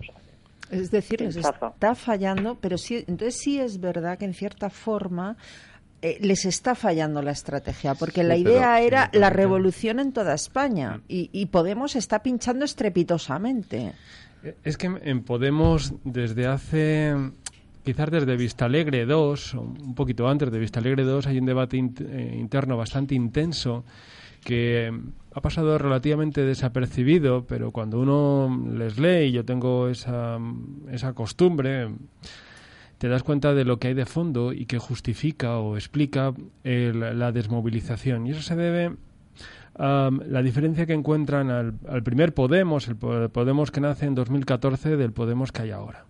Es 0.72 0.92
decir, 0.92 1.22
les 1.22 1.38
está 1.38 1.96
fallando, 1.96 2.56
pero 2.56 2.78
sí, 2.78 3.06
entonces 3.08 3.40
sí 3.40 3.60
es 3.60 3.80
verdad 3.80 4.18
que 4.18 4.26
en 4.26 4.34
cierta 4.34 4.70
forma 4.70 5.38
eh, 6.02 6.18
les 6.22 6.46
está 6.46 6.76
fallando 6.76 7.22
la 7.22 7.32
estrategia, 7.32 7.96
porque 7.96 8.24
la 8.24 8.36
idea 8.36 8.82
era 8.82 9.10
la 9.14 9.30
revolución 9.30 10.00
en 10.00 10.12
toda 10.12 10.34
España 10.34 11.02
y, 11.08 11.30
y, 11.32 11.48
Podemos 11.48 11.96
está 11.96 12.22
pinchando 12.22 12.66
estrepitosamente. 12.66 13.94
Es 14.64 14.78
que 14.78 14.88
en 14.88 15.24
Podemos 15.24 15.94
desde 16.04 16.46
hace 16.46 17.16
quizás 17.88 18.12
desde 18.12 18.36
Vistalegre 18.36 19.06
2, 19.06 19.54
un 19.54 19.96
poquito 19.96 20.28
antes 20.28 20.52
de 20.52 20.60
Vistalegre 20.60 21.04
2, 21.06 21.26
hay 21.26 21.40
un 21.40 21.46
debate 21.46 21.78
eh, 21.78 22.36
interno 22.38 22.76
bastante 22.76 23.16
intenso 23.16 23.86
que 24.44 24.92
ha 25.34 25.40
pasado 25.40 25.78
relativamente 25.78 26.42
desapercibido, 26.42 27.46
pero 27.48 27.72
cuando 27.72 28.02
uno 28.02 28.74
les 28.76 29.00
lee, 29.00 29.28
y 29.28 29.32
yo 29.32 29.46
tengo 29.46 29.88
esa, 29.88 30.38
esa 30.92 31.14
costumbre, 31.14 31.88
te 32.98 33.08
das 33.08 33.24
cuenta 33.24 33.54
de 33.54 33.64
lo 33.64 33.80
que 33.80 33.88
hay 33.88 33.94
de 33.94 34.06
fondo 34.06 34.52
y 34.52 34.66
que 34.66 34.80
justifica 34.80 35.58
o 35.58 35.78
explica 35.78 36.34
la 36.66 37.32
desmovilización. 37.32 38.28
Y 38.28 38.32
eso 38.32 38.42
se 38.42 38.58
debe 38.58 38.98
a 39.76 40.12
la 40.28 40.42
diferencia 40.42 40.86
que 40.86 40.94
encuentran 40.94 41.52
al, 41.52 41.76
al 41.88 42.04
primer 42.04 42.34
Podemos, 42.34 42.90
el 42.90 42.98
Podemos 42.98 43.72
que 43.72 43.80
nace 43.80 44.08
en 44.08 44.16
2014, 44.16 44.98
del 44.98 45.14
Podemos 45.14 45.54
que 45.54 45.62
hay 45.62 45.72
ahora 45.72 46.08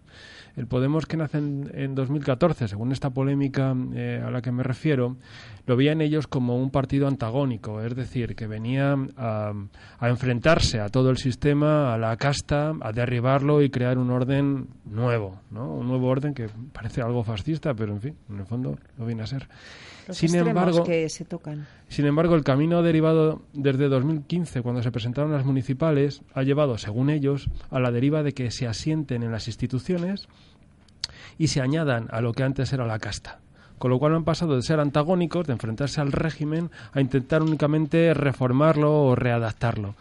el 0.57 0.65
Podemos 0.65 1.05
que 1.05 1.17
nace 1.17 1.37
en, 1.37 1.93
2014, 1.93 2.67
según 2.67 2.91
esta 2.91 3.11
polémica 3.11 3.75
eh, 3.93 4.21
a 4.25 4.31
la 4.31 4.41
que 4.41 4.51
me 4.51 4.63
refiero, 4.63 5.17
lo 5.67 5.77
veían 5.77 6.01
ellos 6.01 6.25
como 6.25 6.57
un 6.57 6.71
partido 6.71 7.07
antagónico, 7.07 7.79
es 7.81 7.95
decir, 7.95 8.35
que 8.35 8.47
venía 8.47 8.97
a, 9.17 9.53
enfrentarse 10.01 10.79
a 10.79 10.89
todo 10.89 11.11
el 11.11 11.17
sistema, 11.17 11.93
a 11.93 11.97
la 11.99 12.17
casta, 12.17 12.73
a 12.81 12.91
derribarlo 12.91 13.61
y 13.61 13.69
crear 13.69 13.99
un 13.99 14.09
orden 14.09 14.67
nuevo, 14.85 15.39
¿no? 15.51 15.75
Un 15.75 15.87
nuevo 15.87 16.07
orden 16.07 16.33
que 16.33 16.49
parece 16.73 17.01
algo 17.01 17.23
fascista, 17.23 17.75
pero 17.75 17.93
en 17.93 18.01
fin, 18.01 18.15
en 18.27 18.39
el 18.39 18.45
fondo 18.47 18.79
lo 18.97 19.05
viene 19.05 19.21
a 19.21 19.27
ser. 19.27 19.47
Sin 20.11 20.35
embargo, 20.35 20.83
que 20.83 21.09
se 21.09 21.25
tocan. 21.25 21.67
Sin 21.89 22.05
embargo, 22.05 22.35
el 22.35 22.43
camino 22.43 22.81
derivado 22.83 23.41
desde 23.53 23.89
2015, 23.89 24.61
cuando 24.61 24.83
se 24.83 24.91
presentaron 24.91 25.31
las 25.31 25.45
municipales, 25.45 26.21
ha 26.33 26.43
llevado, 26.43 26.77
según 26.77 27.09
ellos, 27.09 27.49
a 27.69 27.79
la 27.79 27.91
deriva 27.91 28.23
de 28.23 28.33
que 28.33 28.51
se 28.51 28.67
asienten 28.67 29.23
en 29.23 29.31
las 29.31 29.47
instituciones 29.47 30.27
y 31.37 31.47
se 31.47 31.61
añadan 31.61 32.07
a 32.11 32.21
lo 32.21 32.33
que 32.33 32.43
antes 32.43 32.73
era 32.73 32.85
la 32.85 32.99
casta. 32.99 33.39
Con 33.77 33.91
lo 33.91 33.99
cual 33.99 34.15
han 34.15 34.23
pasado 34.23 34.55
de 34.55 34.63
ser 34.63 34.79
antagónicos, 34.79 35.45
de 35.45 35.53
enfrentarse 35.53 36.01
al 36.01 36.11
régimen, 36.11 36.71
a 36.93 37.01
intentar 37.01 37.43
únicamente 37.43 38.13
reformarlo 38.13 39.03
o 39.03 39.15
readaptarlo. 39.15 39.95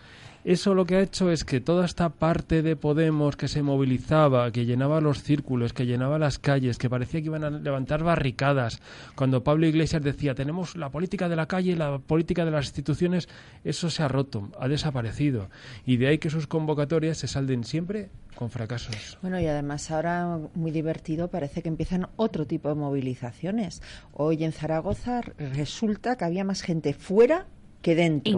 Eso 0.46 0.74
lo 0.74 0.86
que 0.86 0.94
ha 0.94 1.00
hecho 1.00 1.32
es 1.32 1.44
que 1.44 1.60
toda 1.60 1.84
esta 1.84 2.08
parte 2.08 2.62
de 2.62 2.76
Podemos 2.76 3.34
que 3.34 3.48
se 3.48 3.64
movilizaba, 3.64 4.52
que 4.52 4.64
llenaba 4.64 5.00
los 5.00 5.24
círculos, 5.24 5.72
que 5.72 5.86
llenaba 5.86 6.20
las 6.20 6.38
calles, 6.38 6.78
que 6.78 6.88
parecía 6.88 7.20
que 7.20 7.26
iban 7.26 7.42
a 7.42 7.50
levantar 7.50 8.04
barricadas, 8.04 8.80
cuando 9.16 9.42
Pablo 9.42 9.66
Iglesias 9.66 10.04
decía 10.04 10.36
tenemos 10.36 10.76
la 10.76 10.90
política 10.90 11.28
de 11.28 11.34
la 11.34 11.46
calle, 11.46 11.74
la 11.74 11.98
política 11.98 12.44
de 12.44 12.52
las 12.52 12.66
instituciones, 12.66 13.28
eso 13.64 13.90
se 13.90 14.04
ha 14.04 14.08
roto, 14.08 14.52
ha 14.60 14.68
desaparecido. 14.68 15.50
Y 15.84 15.96
de 15.96 16.06
ahí 16.06 16.18
que 16.18 16.30
sus 16.30 16.46
convocatorias 16.46 17.18
se 17.18 17.26
salden 17.26 17.64
siempre 17.64 18.10
con 18.36 18.48
fracasos. 18.48 19.18
Bueno, 19.22 19.40
y 19.40 19.46
además 19.48 19.90
ahora 19.90 20.38
muy 20.54 20.70
divertido 20.70 21.26
parece 21.26 21.60
que 21.60 21.68
empiezan 21.68 22.06
otro 22.14 22.46
tipo 22.46 22.68
de 22.68 22.76
movilizaciones. 22.76 23.82
Hoy 24.12 24.44
en 24.44 24.52
Zaragoza 24.52 25.22
resulta 25.22 26.16
que 26.16 26.24
había 26.24 26.44
más 26.44 26.62
gente 26.62 26.94
fuera 26.94 27.48
que 27.82 27.96
dentro. 27.96 28.32
Y 28.32 28.36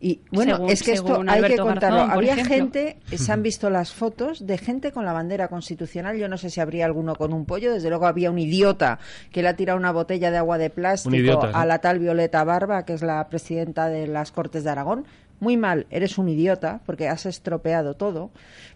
y 0.00 0.20
bueno, 0.30 0.66
es 0.68 0.82
que 0.82 0.92
esto 0.92 1.22
hay 1.26 1.42
que 1.42 1.56
contarlo. 1.56 2.00
Había 2.00 2.36
gente, 2.44 2.98
se 3.16 3.32
han 3.32 3.42
visto 3.42 3.70
las 3.70 3.92
fotos 3.92 4.46
de 4.46 4.58
gente 4.58 4.92
con 4.92 5.04
la 5.04 5.12
bandera 5.12 5.48
constitucional. 5.48 6.16
Yo 6.16 6.28
no 6.28 6.36
sé 6.36 6.50
si 6.50 6.60
habría 6.60 6.84
alguno 6.84 7.14
con 7.16 7.32
un 7.32 7.44
pollo. 7.44 7.72
Desde 7.72 7.88
luego 7.88 8.06
había 8.06 8.30
un 8.30 8.38
idiota 8.38 8.98
que 9.32 9.42
le 9.42 9.48
ha 9.48 9.56
tirado 9.56 9.78
una 9.78 9.92
botella 9.92 10.30
de 10.30 10.38
agua 10.38 10.58
de 10.58 10.70
plástico 10.70 11.48
a 11.52 11.64
la 11.64 11.78
tal 11.78 11.98
Violeta 11.98 12.44
Barba, 12.44 12.84
que 12.84 12.94
es 12.94 13.02
la 13.02 13.28
presidenta 13.28 13.88
de 13.88 14.06
las 14.06 14.30
Cortes 14.30 14.64
de 14.64 14.70
Aragón 14.70 15.06
muy 15.40 15.56
mal, 15.56 15.86
eres 15.90 16.18
un 16.18 16.28
idiota 16.28 16.80
porque 16.86 17.08
has 17.08 17.26
estropeado 17.26 17.94
todo. 17.94 18.30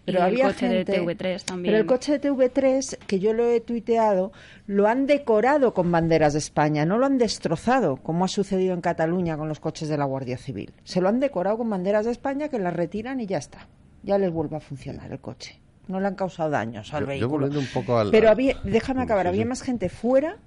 Pero 0.05 0.23
había 0.23 0.47
el 0.47 0.53
coche 0.53 0.69
de 0.69 0.85
TV3 0.85 1.43
también. 1.43 1.71
Pero 1.71 1.77
el 1.81 1.85
coche 1.85 2.17
de 2.17 2.29
TV3, 2.29 2.97
que 3.05 3.19
yo 3.19 3.33
lo 3.33 3.47
he 3.47 3.59
tuiteado, 3.61 4.31
lo 4.67 4.87
han 4.87 5.05
decorado 5.05 5.73
con 5.73 5.91
banderas 5.91 6.33
de 6.33 6.39
España, 6.39 6.85
no 6.85 6.97
lo 6.97 7.05
han 7.05 7.17
destrozado, 7.17 7.97
como 7.97 8.25
ha 8.25 8.27
sucedido 8.27 8.73
en 8.73 8.81
Cataluña 8.81 9.37
con 9.37 9.47
los 9.47 9.59
coches 9.59 9.89
de 9.89 9.97
la 9.97 10.05
Guardia 10.05 10.37
Civil. 10.37 10.73
Se 10.83 11.01
lo 11.01 11.09
han 11.09 11.19
decorado 11.19 11.57
con 11.57 11.69
banderas 11.69 12.05
de 12.05 12.11
España 12.11 12.49
que 12.49 12.59
las 12.59 12.73
retiran 12.73 13.19
y 13.19 13.25
ya 13.25 13.37
está. 13.37 13.67
Ya 14.03 14.17
les 14.17 14.31
vuelve 14.31 14.57
a 14.57 14.59
funcionar 14.61 15.11
el 15.11 15.19
coche. 15.19 15.59
No 15.87 15.99
le 15.99 16.07
han 16.07 16.15
causado 16.15 16.51
daños 16.51 16.93
al 16.93 17.05
vehículo. 17.05 17.47
un 17.47 17.67
poco 17.73 17.97
al, 17.97 18.11
Pero 18.11 18.29
había, 18.29 18.57
déjame 18.63 19.01
acabar, 19.01 19.27
había 19.27 19.45
más 19.45 19.63
gente 19.63 19.89
fuera 19.89 20.37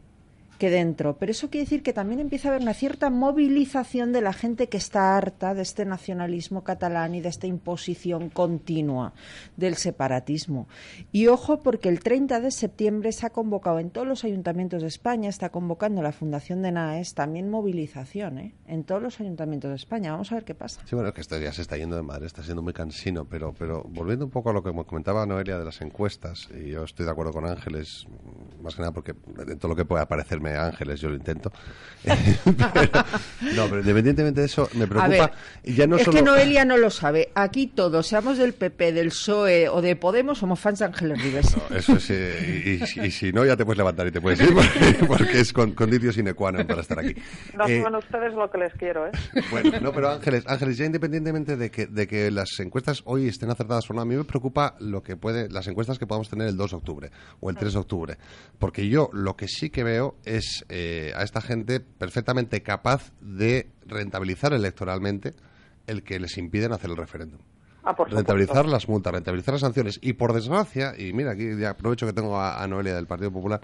que 0.62 0.70
dentro. 0.70 1.16
Pero 1.16 1.33
eso 1.33 1.51
quiere 1.51 1.64
decir 1.64 1.83
que 1.83 1.92
también 1.92 2.20
empieza 2.20 2.46
a 2.46 2.53
haber 2.53 2.62
una 2.62 2.72
cierta 2.72 3.11
movilización 3.11 4.12
de 4.12 4.20
la 4.20 4.33
gente 4.33 4.68
que 4.68 4.77
está 4.77 5.16
harta 5.16 5.55
de 5.55 5.62
este 5.62 5.85
nacionalismo 5.85 6.62
catalán 6.62 7.16
y 7.16 7.20
de 7.20 7.31
esta 7.31 7.48
imposición 7.48 8.31
continua 8.31 9.12
del 9.57 9.75
separatismo. 9.75 10.68
Y 11.11 11.27
ojo 11.27 11.62
porque 11.62 11.88
el 11.88 11.98
30 11.98 12.38
de 12.38 12.53
septiembre 12.53 13.11
se 13.11 13.27
ha 13.27 13.31
convocado 13.31 13.81
en 13.81 13.90
todos 13.90 14.07
los 14.07 14.22
ayuntamientos 14.22 14.83
de 14.83 14.87
España, 14.87 15.29
está 15.29 15.48
convocando 15.48 16.01
la 16.01 16.12
Fundación 16.12 16.62
de 16.62 16.70
NAES 16.70 17.14
también 17.14 17.51
movilización 17.51 18.38
¿eh? 18.38 18.55
en 18.68 18.85
todos 18.85 19.03
los 19.03 19.18
ayuntamientos 19.18 19.68
de 19.68 19.75
España. 19.75 20.12
Vamos 20.12 20.31
a 20.31 20.37
ver 20.37 20.44
qué 20.44 20.55
pasa. 20.55 20.81
Sí, 20.85 20.94
bueno, 20.94 21.12
que 21.12 21.22
esto 21.22 21.37
ya 21.38 21.53
se 21.53 21.62
está 21.62 21.77
yendo 21.77 21.96
de 21.96 22.03
madre, 22.03 22.27
está 22.27 22.44
siendo 22.44 22.62
muy 22.62 22.72
cansino, 22.72 23.25
pero, 23.25 23.53
pero 23.53 23.83
volviendo 23.83 24.27
un 24.27 24.31
poco 24.31 24.51
a 24.51 24.53
lo 24.53 24.62
que 24.62 24.72
comentaba 24.85 25.27
Noelia 25.27 25.59
de 25.59 25.64
las 25.64 25.81
encuestas, 25.81 26.48
y 26.55 26.70
yo 26.70 26.85
estoy 26.85 27.05
de 27.05 27.11
acuerdo 27.11 27.33
con 27.33 27.46
Ángeles, 27.46 28.07
más 28.62 28.77
que 28.77 28.83
nada 28.83 28.92
porque 28.92 29.12
de 29.44 29.57
todo 29.57 29.70
lo 29.70 29.75
que 29.75 29.85
puede 29.85 30.05
ángeles, 30.56 31.00
yo 31.00 31.08
lo 31.08 31.16
intento. 31.16 31.52
no, 32.04 33.66
pero 33.68 33.78
independientemente 33.78 34.40
de 34.40 34.46
eso, 34.46 34.68
me 34.74 34.88
preocupa. 34.88 35.30
ya 35.62 35.86
no 35.86 35.96
es 35.96 36.08
que 36.08 36.22
Noelia 36.22 36.64
no 36.64 36.76
lo 36.76 36.90
sabe. 36.90 37.30
Aquí 37.34 37.68
todos, 37.68 38.08
seamos 38.08 38.38
del 38.38 38.54
PP, 38.54 38.92
del 38.92 39.08
PSOE 39.08 39.68
o 39.68 39.80
de 39.80 39.94
Podemos, 39.94 40.38
somos 40.38 40.58
fans 40.58 40.80
de 40.80 40.86
Ángeles 40.86 41.22
Rivas. 41.22 41.56
eso 41.70 41.96
es, 41.96 42.10
eh, 42.10 42.80
y, 43.02 43.10
si 43.10 43.32
no, 43.32 43.44
ya 43.44 43.56
te 43.56 43.64
puedes 43.64 43.78
levantar 43.78 44.08
y 44.08 44.10
te 44.10 44.20
puedes 44.20 44.40
ir, 44.40 44.52
porque, 45.06 45.40
es 45.40 45.52
con, 45.52 45.72
condicio 45.72 46.12
sine 46.12 46.34
qua 46.34 46.50
non 46.50 46.66
para 46.66 46.82
estar 46.82 46.98
aquí. 46.98 47.14
No 47.54 47.66
eh, 47.66 47.82
son 47.82 47.94
ustedes 47.94 48.34
lo 48.34 48.50
que 48.50 48.58
les 48.58 48.74
quiero, 48.74 49.06
¿eh? 49.06 49.12
Bueno, 49.50 49.78
no, 49.80 49.92
pero 49.92 50.10
Ángeles, 50.10 50.44
Ángeles, 50.46 50.78
ya 50.78 50.86
independientemente 50.86 51.56
de 51.56 51.70
que, 51.70 51.86
de 51.86 52.06
que 52.08 52.30
las 52.30 52.58
encuestas 52.58 53.02
hoy 53.04 53.28
estén 53.28 53.50
acertadas 53.50 53.88
o 53.90 53.94
no, 53.94 54.00
a 54.00 54.04
mí 54.04 54.16
me 54.16 54.24
preocupa 54.24 54.74
lo 54.80 55.02
que 55.02 55.16
puede, 55.16 55.48
las 55.50 55.68
encuestas 55.68 55.98
que 55.98 56.06
podamos 56.06 56.28
tener 56.28 56.48
el 56.48 56.56
2 56.56 56.70
de 56.70 56.76
octubre 56.76 57.10
o 57.40 57.50
el 57.50 57.56
3 57.56 57.72
de 57.72 57.78
octubre. 57.78 58.18
Porque 58.58 58.88
yo 58.88 59.08
lo 59.12 59.36
que 59.36 59.46
sí 59.46 59.70
que 59.70 59.84
veo 59.84 60.16
es 60.24 60.31
eh, 60.68 61.12
a 61.14 61.22
esta 61.22 61.40
gente 61.40 61.80
perfectamente 61.80 62.62
capaz 62.62 63.12
de 63.20 63.68
rentabilizar 63.86 64.52
electoralmente 64.52 65.34
el 65.86 66.02
que 66.02 66.18
les 66.18 66.38
impiden 66.38 66.72
hacer 66.72 66.90
el 66.90 66.96
referéndum. 66.96 67.40
Ah, 67.84 67.96
rentabilizar 68.08 68.66
las 68.66 68.88
multas, 68.88 69.12
rentabilizar 69.12 69.54
las 69.54 69.62
sanciones. 69.62 69.98
Y 70.00 70.12
por 70.12 70.32
desgracia, 70.32 70.94
y 70.96 71.12
mira, 71.12 71.32
aquí 71.32 71.56
ya 71.58 71.70
aprovecho 71.70 72.06
que 72.06 72.12
tengo 72.12 72.40
a, 72.40 72.64
Noelia 72.68 72.94
del 72.94 73.06
Partido 73.06 73.32
Popular, 73.32 73.60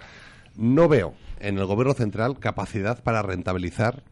no 0.57 0.89
veo 0.89 1.15
en 1.39 1.57
el 1.57 1.67
gobierno 1.67 1.95
central 1.95 2.39
capacidad 2.39 3.03
para 3.03 3.23
rentabilizar 3.23 4.03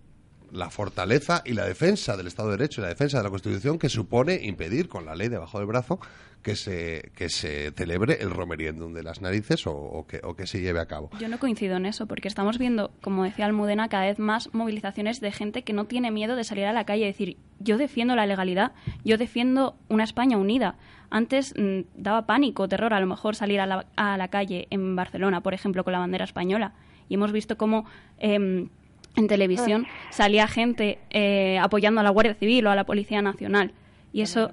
la 0.52 0.70
fortaleza 0.70 1.42
y 1.44 1.54
la 1.54 1.66
defensa 1.66 2.16
del 2.16 2.28
Estado 2.28 2.50
de 2.50 2.58
Derecho 2.58 2.80
y 2.80 2.82
la 2.82 2.88
defensa 2.88 3.18
de 3.18 3.24
la 3.24 3.30
Constitución 3.30 3.78
que 3.78 3.88
supone 3.88 4.40
impedir 4.42 4.88
con 4.88 5.04
la 5.04 5.16
ley 5.16 5.28
debajo 5.28 5.58
del 5.58 5.66
brazo 5.66 5.98
que 6.46 6.54
se, 6.54 7.11
que 7.16 7.28
se 7.28 7.72
celebre 7.72 8.18
el 8.20 8.30
romeriendum 8.30 8.92
de 8.92 9.02
las 9.02 9.20
narices 9.20 9.66
o, 9.66 10.06
que, 10.09 10.20
o 10.22 10.37
que 10.37 10.46
se 10.46 10.61
lleve 10.61 10.78
a 10.78 10.87
cabo. 10.87 11.11
Yo 11.18 11.28
no 11.28 11.40
coincido 11.40 11.76
en 11.76 11.87
eso, 11.87 12.06
porque 12.06 12.28
estamos 12.28 12.56
viendo, 12.56 12.92
como 13.02 13.24
decía 13.24 13.46
Almudena, 13.46 13.88
cada 13.88 14.04
vez 14.04 14.20
más 14.20 14.54
movilizaciones 14.54 15.20
de 15.20 15.32
gente 15.32 15.64
que 15.64 15.72
no 15.72 15.87
tiene 15.87 16.12
miedo 16.12 16.37
de 16.37 16.44
salir 16.44 16.66
a 16.66 16.72
la 16.72 16.85
calle 16.85 17.02
y 17.02 17.06
decir, 17.06 17.37
yo 17.59 17.78
defiendo 17.78 18.14
la 18.14 18.26
legalidad, 18.26 18.70
yo 19.04 19.18
defiendo 19.18 19.74
una 19.88 20.04
España 20.04 20.37
unida. 20.37 20.76
Antes 21.11 21.52
mm, 21.59 21.80
daba 21.96 22.26
pánico, 22.26 22.68
terror, 22.68 22.94
a 22.94 23.00
lo 23.00 23.06
mejor 23.06 23.35
salir 23.35 23.59
a 23.59 23.66
la, 23.66 23.87
a 23.96 24.16
la, 24.16 24.28
calle 24.28 24.68
en 24.70 24.94
Barcelona, 24.94 25.40
por 25.40 25.52
ejemplo, 25.52 25.82
con 25.82 25.94
la 25.94 25.98
bandera 25.98 26.24
española. 26.24 26.74
Y 27.09 27.14
hemos 27.14 27.32
visto 27.32 27.56
cómo... 27.56 27.87
Em, 28.18 28.68
en 29.16 29.28
televisión 29.28 29.87
salía 30.11 30.46
gente 30.46 30.98
eh, 31.09 31.59
apoyando 31.59 32.02
a 32.02 32.04
la 32.04 32.11
Guardia 32.11 32.35
Civil 32.35 32.66
o 32.66 32.70
a 32.70 32.74
la 32.74 32.85
Policía 32.85 33.22
Nacional. 33.22 33.72
Y 34.12 34.20
eso, 34.20 34.52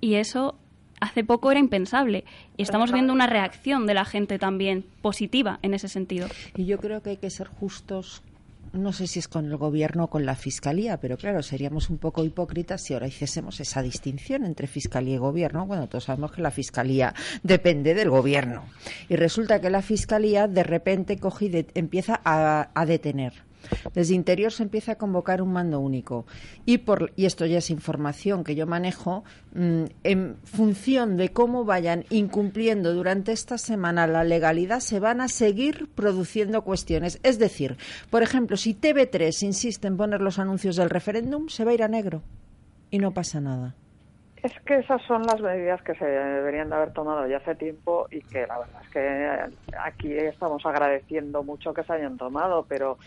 y 0.00 0.14
eso 0.14 0.56
hace 1.02 1.24
poco 1.24 1.50
era 1.50 1.60
impensable. 1.60 2.24
Y 2.56 2.62
estamos 2.62 2.92
viendo 2.92 3.12
una 3.12 3.26
reacción 3.26 3.86
de 3.86 3.94
la 3.94 4.04
gente 4.04 4.38
también 4.38 4.84
positiva 5.02 5.58
en 5.62 5.74
ese 5.74 5.88
sentido. 5.88 6.28
Y 6.56 6.64
yo 6.64 6.78
creo 6.78 7.02
que 7.02 7.10
hay 7.10 7.16
que 7.16 7.30
ser 7.30 7.48
justos 7.48 8.22
no 8.72 8.94
sé 8.94 9.06
si 9.06 9.18
es 9.18 9.28
con 9.28 9.44
el 9.44 9.58
gobierno 9.58 10.04
o 10.04 10.06
con 10.08 10.24
la 10.24 10.34
fiscalía, 10.34 10.96
pero 10.96 11.18
claro, 11.18 11.42
seríamos 11.42 11.90
un 11.90 11.98
poco 11.98 12.24
hipócritas 12.24 12.82
si 12.82 12.94
ahora 12.94 13.06
hiciésemos 13.06 13.60
esa 13.60 13.82
distinción 13.82 14.46
entre 14.46 14.66
fiscalía 14.66 15.16
y 15.16 15.18
gobierno. 15.18 15.66
Bueno, 15.66 15.88
todos 15.90 16.04
sabemos 16.04 16.32
que 16.32 16.40
la 16.40 16.50
fiscalía 16.50 17.12
depende 17.42 17.92
del 17.92 18.08
gobierno. 18.08 18.64
Y 19.10 19.16
resulta 19.16 19.60
que 19.60 19.68
la 19.68 19.82
fiscalía 19.82 20.48
de 20.48 20.62
repente 20.62 21.18
coge 21.18 21.46
y 21.46 21.66
empieza 21.74 22.22
a 22.24 22.86
detener 22.86 23.34
desde 23.94 24.14
Interior 24.14 24.52
se 24.52 24.62
empieza 24.62 24.92
a 24.92 24.98
convocar 24.98 25.42
un 25.42 25.52
mando 25.52 25.80
único. 25.80 26.26
Y, 26.64 26.78
por, 26.78 27.12
y 27.16 27.26
esto 27.26 27.46
ya 27.46 27.58
es 27.58 27.70
información 27.70 28.44
que 28.44 28.54
yo 28.54 28.66
manejo, 28.66 29.24
mm, 29.54 29.84
en 30.04 30.36
función 30.44 31.16
de 31.16 31.32
cómo 31.32 31.64
vayan 31.64 32.04
incumpliendo 32.10 32.94
durante 32.94 33.32
esta 33.32 33.58
semana 33.58 34.06
la 34.06 34.24
legalidad, 34.24 34.80
se 34.80 35.00
van 35.00 35.20
a 35.20 35.28
seguir 35.28 35.88
produciendo 35.94 36.62
cuestiones. 36.62 37.18
Es 37.22 37.38
decir, 37.38 37.76
por 38.10 38.22
ejemplo, 38.22 38.56
si 38.56 38.74
TV3 38.74 39.42
insiste 39.42 39.86
en 39.88 39.96
poner 39.96 40.20
los 40.20 40.38
anuncios 40.38 40.76
del 40.76 40.90
referéndum, 40.90 41.48
se 41.48 41.64
va 41.64 41.72
a 41.72 41.74
ir 41.74 41.82
a 41.82 41.88
negro 41.88 42.22
y 42.90 42.98
no 42.98 43.12
pasa 43.12 43.40
nada. 43.40 43.74
Es 44.42 44.52
que 44.66 44.76
esas 44.78 45.00
son 45.06 45.22
las 45.22 45.40
medidas 45.40 45.80
que 45.82 45.94
se 45.94 46.04
deberían 46.04 46.68
de 46.68 46.74
haber 46.74 46.92
tomado 46.92 47.28
ya 47.28 47.36
hace 47.36 47.54
tiempo 47.54 48.08
y 48.10 48.20
que 48.22 48.44
la 48.46 48.58
verdad 48.58 48.82
es 48.82 48.90
que 48.90 49.76
aquí 49.78 50.12
estamos 50.14 50.66
agradeciendo 50.66 51.44
mucho 51.44 51.72
que 51.72 51.84
se 51.84 51.92
hayan 51.92 52.16
tomado, 52.16 52.66
pero... 52.68 52.98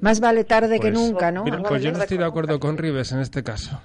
Más 0.00 0.20
vale 0.20 0.44
tarde 0.44 0.78
que 0.78 0.92
Pues- 0.92 0.94
nunca, 0.94 1.32
¿no? 1.32 1.42
Mira, 1.44 1.58
pues 1.62 1.82
yo 1.82 1.90
no 1.90 1.98
estoy 1.98 2.18
de 2.18 2.24
acuerdo 2.24 2.60
con 2.60 2.78
Rives 2.78 3.10
en 3.10 3.20
este 3.20 3.42
caso. 3.42 3.80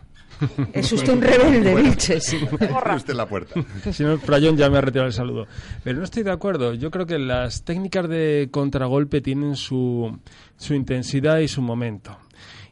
Es 0.71 0.91
usted 0.93 1.11
un 1.13 1.21
rebelde, 1.21 1.75
Vilches. 1.75 2.23
sí. 2.27 2.39
Abre 2.73 2.95
usted 2.95 3.13
la 3.13 3.25
puerta. 3.25 3.59
Si 3.91 4.03
no, 4.03 4.13
el 4.13 4.19
Frayón 4.19 4.55
ya 4.55 4.69
me 4.69 4.77
ha 4.77 4.81
retirado 4.81 5.07
el 5.07 5.13
saludo. 5.13 5.47
Pero 5.83 5.97
no 5.97 6.03
estoy 6.03 6.23
de 6.23 6.31
acuerdo. 6.31 6.73
Yo 6.75 6.91
creo 6.91 7.05
que 7.05 7.17
las 7.19 7.63
técnicas 7.63 8.07
de 8.07 8.47
contragolpe 8.51 9.19
tienen 9.21 9.55
su, 9.55 10.17
su 10.57 10.73
intensidad 10.75 11.39
y 11.39 11.47
su 11.47 11.61
momento. 11.61 12.17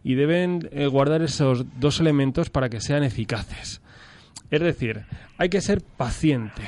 Y 0.03 0.15
deben 0.15 0.69
eh, 0.71 0.87
guardar 0.87 1.23
esos 1.23 1.65
dos 1.79 1.99
elementos 1.99 2.49
para 2.49 2.69
que 2.69 2.79
sean 2.79 3.03
eficaces. 3.03 3.81
Es 4.49 4.61
decir, 4.61 5.05
hay 5.37 5.49
que 5.49 5.61
ser 5.61 5.81
paciente. 5.81 6.63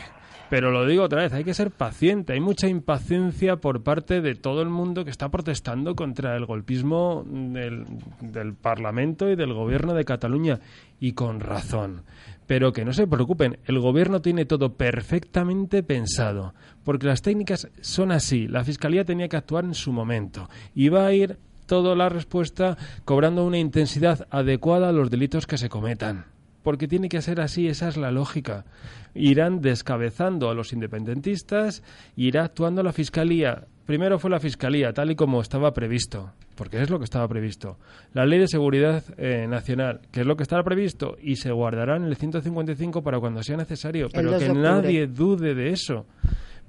Pero 0.49 0.71
lo 0.71 0.87
digo 0.87 1.03
otra 1.03 1.21
vez, 1.21 1.33
hay 1.33 1.43
que 1.43 1.53
ser 1.53 1.69
paciente. 1.69 2.33
Hay 2.33 2.39
mucha 2.39 2.67
impaciencia 2.67 3.57
por 3.57 3.83
parte 3.83 4.19
de 4.19 4.33
todo 4.33 4.63
el 4.63 4.69
mundo 4.69 5.05
que 5.05 5.11
está 5.11 5.29
protestando 5.29 5.95
contra 5.95 6.35
el 6.35 6.47
golpismo 6.47 7.23
del, 7.27 7.85
del 8.19 8.55
Parlamento 8.55 9.29
y 9.29 9.35
del 9.35 9.53
Gobierno 9.53 9.93
de 9.93 10.05
Cataluña. 10.05 10.59
Y 10.99 11.13
con 11.13 11.39
razón. 11.39 12.01
Pero 12.47 12.73
que 12.73 12.83
no 12.83 12.93
se 12.93 13.05
preocupen, 13.05 13.59
el 13.65 13.79
Gobierno 13.79 14.21
tiene 14.21 14.45
todo 14.45 14.73
perfectamente 14.73 15.83
pensado. 15.83 16.55
Porque 16.83 17.05
las 17.05 17.21
técnicas 17.21 17.69
son 17.81 18.11
así. 18.11 18.47
La 18.47 18.63
Fiscalía 18.63 19.05
tenía 19.05 19.29
que 19.29 19.37
actuar 19.37 19.65
en 19.65 19.75
su 19.75 19.91
momento. 19.91 20.49
Y 20.73 20.89
va 20.89 21.05
a 21.05 21.13
ir 21.13 21.37
toda 21.67 21.95
la 21.95 22.09
respuesta 22.09 22.75
cobrando 23.05 23.45
una 23.45 23.59
intensidad 23.59 24.27
adecuada 24.31 24.89
a 24.89 24.93
los 24.93 25.11
delitos 25.11 25.45
que 25.45 25.59
se 25.59 25.69
cometan 25.69 26.25
porque 26.63 26.87
tiene 26.87 27.09
que 27.09 27.21
ser 27.21 27.41
así, 27.41 27.67
esa 27.67 27.87
es 27.87 27.97
la 27.97 28.11
lógica. 28.11 28.65
Irán 29.15 29.61
descabezando 29.61 30.49
a 30.49 30.53
los 30.53 30.73
independentistas 30.73 31.83
y 32.15 32.27
irá 32.27 32.43
actuando 32.45 32.83
la 32.83 32.93
Fiscalía. 32.93 33.65
Primero 33.85 34.19
fue 34.19 34.29
la 34.29 34.39
Fiscalía, 34.39 34.93
tal 34.93 35.11
y 35.11 35.15
como 35.15 35.41
estaba 35.41 35.73
previsto, 35.73 36.31
porque 36.55 36.81
es 36.81 36.89
lo 36.89 36.99
que 36.99 37.05
estaba 37.05 37.27
previsto. 37.27 37.77
La 38.13 38.25
Ley 38.25 38.39
de 38.39 38.47
Seguridad 38.47 39.03
eh, 39.17 39.47
Nacional, 39.47 40.01
que 40.11 40.21
es 40.21 40.27
lo 40.27 40.35
que 40.35 40.43
estaba 40.43 40.63
previsto, 40.63 41.17
y 41.21 41.37
se 41.37 41.51
guardará 41.51 41.95
en 41.97 42.03
el 42.03 42.15
155 42.15 43.01
para 43.01 43.19
cuando 43.19 43.41
sea 43.41 43.57
necesario, 43.57 44.07
pero 44.13 44.31
2 44.31 44.41
de 44.41 44.47
que 44.47 44.53
nadie 44.53 45.07
dude 45.07 45.55
de 45.55 45.69
eso. 45.69 46.05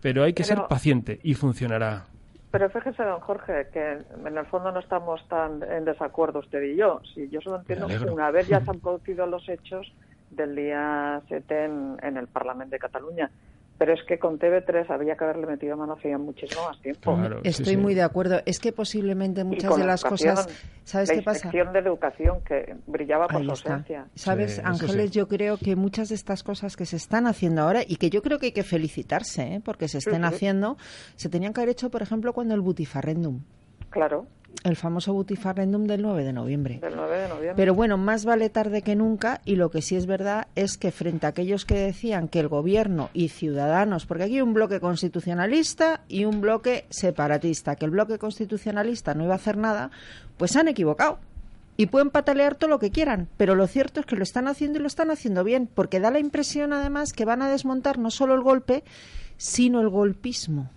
Pero 0.01 0.25
hay 0.25 0.33
que 0.33 0.45
Pero- 0.45 0.61
ser 0.63 0.69
paciente 0.69 1.21
y 1.23 1.35
funcionará. 1.35 2.07
Pero 2.51 2.69
fíjese, 2.69 3.05
don 3.05 3.21
Jorge, 3.21 3.69
que 3.73 3.99
en 4.27 4.37
el 4.37 4.47
fondo 4.47 4.73
no 4.73 4.81
estamos 4.81 5.27
tan 5.29 5.63
en 5.63 5.85
desacuerdo 5.85 6.41
usted 6.41 6.63
y 6.63 6.77
yo. 6.77 7.01
Si 7.15 7.29
yo 7.29 7.41
solo 7.41 7.57
entiendo 7.57 7.87
que 7.87 8.11
una 8.11 8.31
vez 8.31 8.49
ya 8.49 8.61
se 8.61 8.71
han 8.71 8.81
producido 8.81 9.27
los 9.27 9.49
hechos 9.49 9.93
del 10.31 10.57
día 10.57 11.23
7 11.29 11.65
en, 11.65 11.97
en 12.03 12.17
el 12.17 12.27
Parlamento 12.27 12.73
de 12.73 12.81
Cataluña. 12.81 13.31
Pero 13.81 13.95
es 13.95 14.01
que 14.07 14.19
con 14.19 14.39
TV3 14.39 14.91
había 14.91 15.17
que 15.17 15.25
haberle 15.25 15.47
metido 15.47 15.75
mano 15.75 15.95
hacía 15.95 16.19
muchísimo 16.19 16.67
más 16.69 16.79
tiempo. 16.83 17.15
Claro, 17.17 17.41
Estoy 17.45 17.65
sí. 17.65 17.77
muy 17.79 17.95
de 17.95 18.03
acuerdo. 18.03 18.43
Es 18.45 18.61
que 18.61 18.73
posiblemente 18.73 19.43
muchas 19.43 19.73
de 19.75 19.81
la 19.81 19.87
las 19.87 20.05
cosas, 20.05 20.49
¿sabes 20.85 21.09
la 21.09 21.15
qué 21.15 21.23
pasa? 21.23 21.47
inspección 21.47 21.73
de 21.73 21.79
educación 21.79 22.41
que 22.47 22.77
brillaba 22.87 23.27
por 23.27 23.41
Ahí 23.41 23.47
su 23.47 23.53
está. 23.55 23.71
ausencia. 23.77 24.07
Sabes, 24.15 24.57
Sí, 24.57 24.61
Ángeles, 24.63 25.11
sí. 25.13 25.17
yo 25.19 25.29
creo 25.29 25.57
que 25.57 25.77
muchas 25.77 26.11
de 26.11 26.15
estas 26.17 26.43
cosas 26.43 26.77
que 26.77 26.85
se 26.85 26.97
están 26.97 27.27
haciendo 27.27 27.63
ahora 27.63 27.81
y 27.87 27.97
que 27.97 28.11
yo 28.11 28.21
creo 28.21 28.39
que 28.39 28.47
hay 28.47 28.53
que 28.53 28.65
felicitarse, 28.65 29.55
¿eh? 29.55 29.63
porque 29.65 29.89
se 29.89 29.97
estén 29.97 30.21
sí. 30.21 30.25
haciendo, 30.25 30.77
se 31.17 31.31
tenían 31.31 31.55
que 31.55 31.63
haber 31.63 31.71
hecho, 31.71 31.91
por 31.91 32.03
ejemplo, 32.03 32.35
cuando 32.35 32.55
el 32.55 32.61
butifarrendum, 32.61 33.41
Claro, 33.89 34.27
el 34.65 34.77
famoso 34.77 35.13
butifarrendum 35.13 35.85
del 35.85 36.03
9 36.03 36.25
de 36.25 36.33
noviembre. 36.33 36.79
del 36.81 36.97
9 36.97 37.19
de 37.19 37.29
noviembre. 37.29 37.55
Pero 37.57 37.75
bueno, 37.75 37.97
más 37.97 38.25
vale 38.25 38.51
tarde 38.51 38.83
que 38.83 38.95
nunca 38.95 39.41
y 39.45 39.57
lo 39.57 39.71
que 39.71 39.83
sí 39.83 39.97
es 39.97 40.07
verdad 40.07 40.49
es 40.55 40.77
que 40.77 40.91
frente 40.91 41.27
a 41.27 41.31
aquellos 41.31 41.65
que 41.65 41.79
decían 41.79 42.29
que 42.29 42.41
el 42.41 42.49
gobierno 42.49 43.11
y 43.15 43.29
ciudadanos, 43.29 44.07
porque 44.07 44.25
aquí 44.25 44.37
hay 44.37 44.43
un 44.43 44.55
bloque 44.55 44.81
constitucionalista 44.81 46.03
y 46.09 46.25
un 46.25 46.41
bloque 46.41 46.85
separatista, 46.91 47.77
que 47.77 47.87
el 47.87 47.91
bloque 47.91 48.19
constitucionalista 48.19 49.15
no 49.15 49.25
iba 49.25 49.33
a 49.33 49.37
hacer 49.37 49.57
nada, 49.57 49.91
pues 50.37 50.53
se 50.53 50.61
han 50.61 50.69
equivocado. 50.69 51.19
Y 51.77 51.87
pueden 51.87 52.11
patalear 52.11 52.57
todo 52.57 52.69
lo 52.69 52.79
que 52.79 52.91
quieran, 52.91 53.29
pero 53.39 53.55
lo 53.55 53.67
cierto 53.67 54.01
es 54.01 54.07
que 54.07 54.17
lo 54.17 54.23
están 54.23 54.49
haciendo 54.49 54.79
y 54.79 54.83
lo 54.83 54.87
están 54.87 55.11
haciendo 55.11 55.45
bien, 55.45 55.67
porque 55.67 56.01
da 56.01 56.11
la 56.11 56.19
impresión 56.19 56.75
además 56.75 57.15
que 57.15 57.25
van 57.25 57.41
a 57.41 57.49
desmontar 57.49 57.99
no 57.99 58.11
solo 58.11 58.35
el 58.35 58.43
golpe, 58.43 58.85
sino 59.39 59.81
el 59.81 59.89
golpismo. 59.89 60.71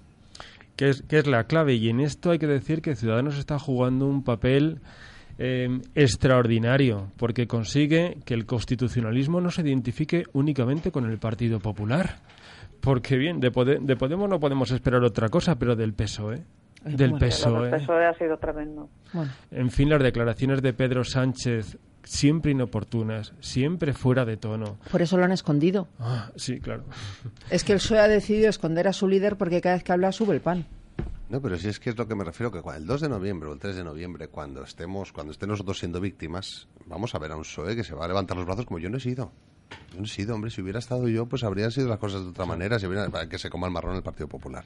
Que 0.75 0.89
es, 0.89 1.01
que 1.03 1.17
es 1.19 1.27
la 1.27 1.45
clave. 1.45 1.75
Y 1.75 1.89
en 1.89 1.99
esto 1.99 2.31
hay 2.31 2.39
que 2.39 2.47
decir 2.47 2.81
que 2.81 2.95
Ciudadanos 2.95 3.37
está 3.37 3.59
jugando 3.59 4.07
un 4.07 4.23
papel 4.23 4.79
eh, 5.39 5.67
extraordinario, 5.95 7.11
porque 7.17 7.47
consigue 7.47 8.17
que 8.25 8.33
el 8.33 8.45
constitucionalismo 8.45 9.41
no 9.41 9.51
se 9.51 9.61
identifique 9.61 10.23
únicamente 10.33 10.91
con 10.91 11.09
el 11.09 11.17
Partido 11.17 11.59
Popular. 11.59 12.17
Porque 12.81 13.17
bien, 13.17 13.39
de, 13.39 13.51
Pode- 13.51 13.79
de 13.79 13.95
Podemos 13.95 14.29
no 14.29 14.39
podemos 14.39 14.71
esperar 14.71 15.03
otra 15.03 15.29
cosa, 15.29 15.55
pero 15.57 15.75
del 15.75 15.93
PSOE. 15.93 16.43
Ay, 16.85 16.95
Del 16.95 17.11
bueno. 17.11 17.25
PSOE. 17.27 17.69
el 17.69 17.75
PSOE 17.81 18.05
ha 18.05 18.13
sido 18.15 18.37
tremendo. 18.37 18.89
Bueno, 19.13 19.31
En 19.51 19.69
fin, 19.71 19.89
las 19.89 20.03
declaraciones 20.03 20.61
de 20.61 20.73
Pedro 20.73 21.03
Sánchez, 21.05 21.77
siempre 22.03 22.51
inoportunas, 22.51 23.33
siempre 23.39 23.93
fuera 23.93 24.25
de 24.25 24.37
tono. 24.37 24.77
por 24.91 25.01
eso 25.01 25.17
lo 25.17 25.25
han 25.25 25.31
escondido. 25.31 25.87
Ah, 25.99 26.31
sí, 26.35 26.59
claro. 26.59 26.83
Es 27.49 27.63
que 27.63 27.73
el 27.73 27.79
PSOE 27.79 27.99
ha 27.99 28.07
decidido 28.07 28.49
esconder 28.49 28.87
a 28.87 28.93
su 28.93 29.07
líder 29.07 29.37
porque 29.37 29.61
cada 29.61 29.75
vez 29.75 29.83
que 29.83 29.91
habla 29.91 30.11
sube 30.11 30.35
el 30.35 30.41
pan. 30.41 30.65
No, 31.29 31.41
pero 31.41 31.57
si 31.57 31.67
es 31.67 31.79
que 31.79 31.89
es 31.89 31.97
lo 31.97 32.07
que 32.07 32.13
me 32.13 32.23
refiero, 32.23 32.51
que 32.51 32.59
el 32.75 32.85
2 32.85 33.01
de 33.01 33.09
noviembre 33.09 33.49
o 33.49 33.53
el 33.53 33.59
3 33.59 33.77
de 33.77 33.83
noviembre, 33.83 34.27
cuando 34.27 34.63
estemos, 34.63 35.11
cuando 35.11 35.31
estemos 35.31 35.53
nosotros 35.53 35.79
siendo 35.79 35.99
víctimas, 35.99 36.67
vamos 36.85 37.15
a 37.15 37.19
ver 37.19 37.31
a 37.31 37.35
un 37.35 37.41
PSOE 37.41 37.75
que 37.75 37.83
se 37.83 37.95
va 37.95 38.05
a 38.05 38.07
levantar 38.07 38.37
los 38.37 38.45
brazos 38.45 38.65
como 38.65 38.79
yo 38.79 38.89
no 38.89 38.97
he 38.97 38.99
sido. 38.99 39.31
Yo 39.93 39.99
no 39.99 40.05
he 40.05 40.07
sido, 40.07 40.35
hombre, 40.35 40.51
si 40.51 40.61
hubiera 40.61 40.77
estado 40.79 41.07
yo, 41.07 41.25
pues 41.25 41.43
habrían 41.43 41.71
sido 41.71 41.87
las 41.87 41.97
cosas 41.97 42.23
de 42.23 42.29
otra 42.29 42.45
manera, 42.45 42.77
si 42.77 42.85
hubiera, 42.85 43.09
para 43.09 43.27
que 43.27 43.39
se 43.39 43.49
coma 43.49 43.65
el 43.65 43.73
marrón 43.73 43.95
el 43.95 44.03
Partido 44.03 44.27
Popular. 44.27 44.65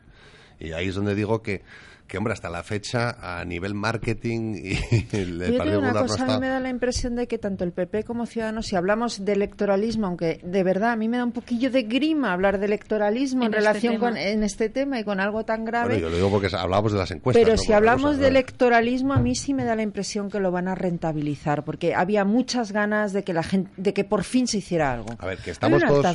Y 0.59 0.71
ahí 0.71 0.87
es 0.87 0.95
donde 0.95 1.15
digo 1.15 1.41
que, 1.41 1.61
que 2.07 2.17
hombre, 2.17 2.33
hasta 2.33 2.49
la 2.49 2.63
fecha, 2.63 3.17
a 3.21 3.43
nivel 3.45 3.73
marketing, 3.73 4.55
y 4.55 5.07
el, 5.15 5.39
Yo 5.39 5.57
Partido 5.57 5.79
una 5.79 5.89
Popular 5.89 5.93
no 5.93 6.07
cosa, 6.07 6.25
a 6.25 6.35
mí 6.35 6.41
me 6.41 6.47
da 6.47 6.59
la 6.59 6.69
impresión 6.69 7.15
de 7.15 7.27
que 7.27 7.37
tanto 7.37 7.63
el 7.63 7.71
PP 7.73 8.03
como 8.03 8.25
Ciudadanos, 8.25 8.67
si 8.67 8.75
hablamos 8.75 9.23
de 9.25 9.33
electoralismo, 9.33 10.07
aunque 10.07 10.39
de 10.43 10.63
verdad 10.63 10.91
a 10.91 10.95
mí 10.95 11.09
me 11.09 11.17
da 11.17 11.25
un 11.25 11.31
poquillo 11.31 11.69
de 11.69 11.83
grima 11.83 12.33
hablar 12.33 12.59
de 12.59 12.65
electoralismo 12.65 13.43
en, 13.43 13.47
En 13.47 13.53
este 13.53 13.59
relación 13.59 13.93
tema. 13.95 14.07
con 14.07 14.17
en 14.17 14.43
este 14.43 14.69
tema 14.69 14.99
y 14.99 15.03
con 15.03 15.19
algo 15.19 15.43
tan 15.43 15.65
grave. 15.65 15.95
Bueno, 15.95 16.01
yo 16.01 16.09
lo 16.09 16.15
digo 16.15 16.31
porque 16.31 16.47
hablábamos 16.55 16.93
de 16.93 16.97
las 16.97 17.11
encuestas. 17.11 17.43
pero 17.43 17.55
no 17.55 17.61
si 17.61 17.73
hablamos 17.73 18.17
de 18.17 18.27
electoralismo, 18.27 19.13
a 19.13 19.19
mí 19.19 19.35
sí 19.35 19.53
me 19.53 19.65
da 19.65 19.75
la 19.75 19.83
impresión 19.83 20.29
que 20.29 20.39
lo 20.39 20.51
van 20.51 20.67
a 20.67 20.75
rentabilizar, 20.75 21.63
porque 21.63 21.93
había 21.93 22.23
muchas 22.25 22.71
ganas 22.71 23.13
de 23.13 23.23
que 23.23 23.33
la 23.33 23.43
gente, 23.43 23.71
de 23.77 23.93
que 23.93 24.03
por 24.03 24.23
fin 24.23 24.47
se 24.47 24.59
hiciera 24.59 24.93
algo. 24.93 25.09
A 25.19 25.25
ver, 25.25 25.39
que 25.39 25.51
estamos 25.51 25.83
todos, 25.83 26.05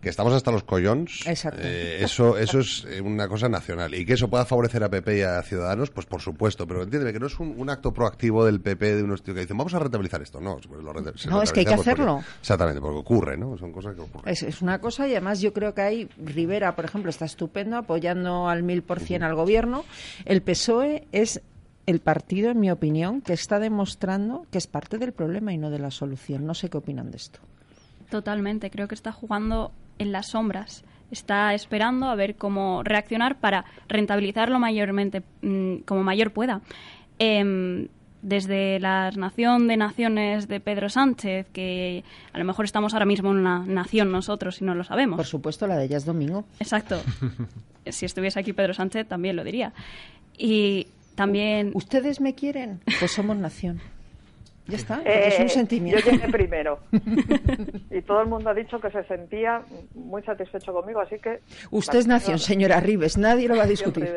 que 0.00 0.08
estamos 0.08 0.34
hasta 0.34 0.50
los 0.50 0.64
collons. 0.64 1.26
Exacto. 1.26 1.60
eh, 1.62 1.98
eso, 2.00 2.36
eso 2.36 2.60
es 2.60 2.86
una 3.02 3.28
cosa 3.28 3.48
nacional. 3.48 3.94
Y 3.94 4.04
que 4.04 4.14
eso 4.14 4.28
pueda 4.28 4.44
favorecer 4.44 4.84
a 4.84 4.88
PP 4.90 5.18
y 5.18 5.22
a 5.22 5.29
Ciudadanos, 5.42 5.90
pues 5.90 6.06
por 6.06 6.20
supuesto. 6.20 6.66
Pero 6.66 6.82
entiéndeme 6.82 7.12
que 7.12 7.20
no 7.20 7.26
es 7.26 7.38
un, 7.40 7.54
un 7.56 7.70
acto 7.70 7.92
proactivo 7.92 8.44
del 8.44 8.60
PP 8.60 8.96
de 8.96 9.02
unos 9.02 9.22
tíos 9.22 9.34
que 9.34 9.40
dicen, 9.42 9.56
vamos 9.56 9.74
a 9.74 9.78
rentabilizar 9.78 10.22
esto. 10.22 10.40
No, 10.40 10.56
pues 10.68 10.82
lo 10.82 10.92
renta- 10.92 11.12
se 11.16 11.28
No, 11.28 11.42
es 11.42 11.52
que 11.52 11.60
hay 11.60 11.66
que 11.66 11.76
porque- 11.76 11.90
hacerlo. 11.90 12.22
exactamente, 12.40 12.80
porque 12.80 12.98
ocurre, 12.98 13.36
¿no? 13.36 13.56
Son 13.58 13.72
cosas 13.72 13.94
que 13.94 14.00
ocurren. 14.02 14.32
Es, 14.32 14.42
es 14.42 14.62
una 14.62 14.80
cosa 14.80 15.06
y 15.08 15.12
además 15.12 15.40
yo 15.40 15.52
creo 15.52 15.74
que 15.74 15.82
hay 15.82 16.08
Rivera, 16.18 16.74
por 16.76 16.84
ejemplo, 16.84 17.10
está 17.10 17.24
estupendo 17.24 17.76
apoyando 17.76 18.48
al 18.48 18.62
mil 18.62 18.82
por 18.82 19.00
cien 19.00 19.22
al 19.22 19.34
gobierno. 19.34 19.84
El 20.24 20.42
PSOE 20.42 21.06
es 21.12 21.40
el 21.86 22.00
partido, 22.00 22.50
en 22.50 22.60
mi 22.60 22.70
opinión, 22.70 23.20
que 23.20 23.32
está 23.32 23.58
demostrando 23.58 24.46
que 24.50 24.58
es 24.58 24.66
parte 24.66 24.98
del 24.98 25.12
problema 25.12 25.52
y 25.52 25.58
no 25.58 25.70
de 25.70 25.78
la 25.80 25.90
solución. 25.90 26.46
No 26.46 26.54
sé 26.54 26.68
qué 26.70 26.78
opinan 26.78 27.10
de 27.10 27.16
esto. 27.16 27.40
Totalmente, 28.10 28.70
creo 28.70 28.88
que 28.88 28.94
está 28.94 29.12
jugando 29.12 29.72
en 29.98 30.12
las 30.12 30.28
sombras. 30.30 30.84
Está 31.10 31.54
esperando 31.54 32.06
a 32.06 32.14
ver 32.14 32.36
cómo 32.36 32.82
reaccionar 32.82 33.38
para 33.38 33.64
rentabilizarlo 33.88 34.58
mayormente, 34.58 35.22
mm, 35.42 35.78
como 35.84 36.02
mayor 36.02 36.32
pueda. 36.32 36.60
Em, 37.18 37.88
desde 38.22 38.78
la 38.80 39.10
nación 39.12 39.66
de 39.66 39.76
naciones 39.76 40.46
de 40.48 40.60
Pedro 40.60 40.88
Sánchez, 40.88 41.46
que 41.52 42.04
a 42.32 42.38
lo 42.38 42.44
mejor 42.44 42.64
estamos 42.64 42.92
ahora 42.92 43.06
mismo 43.06 43.30
en 43.30 43.38
una 43.38 43.60
nación 43.60 44.12
nosotros 44.12 44.60
y 44.60 44.64
no 44.64 44.74
lo 44.74 44.84
sabemos. 44.84 45.16
Por 45.16 45.26
supuesto, 45.26 45.66
la 45.66 45.76
de 45.76 45.86
ella 45.86 45.96
es 45.96 46.04
domingo. 46.04 46.44
Exacto. 46.58 47.00
si 47.86 48.06
estuviese 48.06 48.38
aquí 48.38 48.52
Pedro 48.52 48.74
Sánchez 48.74 49.08
también 49.08 49.36
lo 49.36 49.44
diría. 49.44 49.72
Y 50.36 50.88
también... 51.14 51.70
¿Ustedes 51.74 52.20
me 52.20 52.34
quieren? 52.34 52.80
Pues 52.98 53.12
somos 53.12 53.36
nación. 53.36 53.80
Ya 54.66 54.76
está, 54.76 54.96
porque 54.96 55.28
es 55.28 55.38
Eh, 55.38 55.42
un 55.42 55.48
sentimiento. 55.48 56.00
Yo 56.04 56.12
llegué 56.12 56.28
primero. 56.28 56.78
y 57.90 58.02
todo 58.02 58.20
el 58.22 58.28
mundo 58.28 58.50
ha 58.50 58.54
dicho 58.54 58.80
que 58.80 58.90
se 58.90 59.02
sentía 59.04 59.62
muy 59.94 60.22
satisfecho 60.22 60.72
conmigo, 60.72 61.00
así 61.00 61.18
que... 61.18 61.40
Usted 61.70 61.98
es 61.98 62.06
nación, 62.06 62.38
señora 62.38 62.80
Ribes, 62.80 63.18
nadie 63.18 63.48
lo 63.48 63.56
va 63.56 63.64
a 63.64 63.66
discutir. 63.66 64.08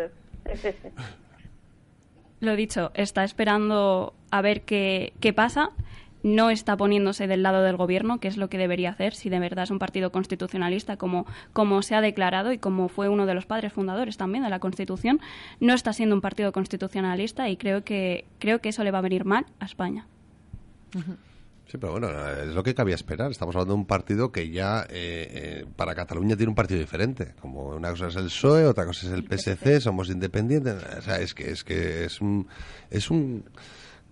Lo 2.40 2.56
dicho, 2.56 2.92
está 2.94 3.24
esperando 3.24 4.14
a 4.30 4.42
ver 4.42 4.62
qué, 4.62 5.14
qué 5.22 5.34
pasa. 5.34 5.70
No 6.24 6.50
está 6.50 6.78
poniéndose 6.78 7.28
del 7.28 7.44
lado 7.44 7.64
del 7.64 7.76
gobierno, 7.76 8.20
que 8.20 8.30
es 8.30 8.38
lo 8.38 8.48
que 8.48 8.58
debería 8.58 8.92
hacer 8.92 9.14
si 9.14 9.30
de 9.30 9.40
verdad 9.40 9.64
es 9.64 9.72
un 9.72 9.80
partido 9.80 10.12
constitucionalista, 10.12 10.96
como, 10.96 11.26
como 11.52 11.82
se 11.82 11.96
ha 11.96 12.02
declarado 12.02 12.54
y 12.54 12.58
como 12.58 12.88
fue 12.88 13.10
uno 13.10 13.26
de 13.26 13.34
los 13.34 13.46
padres 13.46 13.74
fundadores 13.74 14.16
también 14.16 14.44
de 14.46 14.50
la 14.50 14.60
Constitución. 14.60 15.20
No 15.60 15.74
está 15.74 15.92
siendo 15.92 16.16
un 16.16 16.22
partido 16.22 16.54
constitucionalista 16.54 17.50
y 17.50 17.58
creo 17.58 17.84
que, 17.84 18.26
creo 18.40 18.60
que 18.60 18.70
eso 18.70 18.86
le 18.86 18.92
va 18.92 19.00
a 19.00 19.02
venir 19.02 19.26
mal 19.26 19.46
a 19.60 19.66
España. 19.66 20.06
Sí, 21.66 21.78
pero 21.78 21.94
bueno, 21.94 22.10
es 22.10 22.54
lo 22.54 22.62
que 22.62 22.76
cabía 22.76 22.96
esperar. 22.96 23.32
Estamos 23.32 23.56
hablando 23.56 23.74
de 23.74 23.80
un 23.80 23.88
partido 23.88 24.32
que 24.32 24.50
ya 24.50 24.82
eh, 24.90 25.28
eh, 25.32 25.66
para 25.76 25.96
Cataluña 25.96 26.36
tiene 26.36 26.50
un 26.50 26.56
partido 26.56 26.80
diferente. 26.80 27.34
Como 27.40 27.70
una 27.70 27.90
cosa 27.92 28.08
es 28.08 28.16
el 28.16 28.26
PSOE, 28.26 28.66
otra 28.66 28.86
cosa 28.86 29.08
es 29.08 29.14
el 29.14 29.24
PSC, 29.24 29.80
somos 29.82 30.10
independientes. 30.10 30.76
O 31.00 31.02
sea, 31.02 31.20
es 31.20 31.34
que 31.34 31.52
es 31.52 31.64
que 31.64 32.06
es 32.06 32.22
un 32.22 32.48
es 32.92 33.10
un 33.10 33.46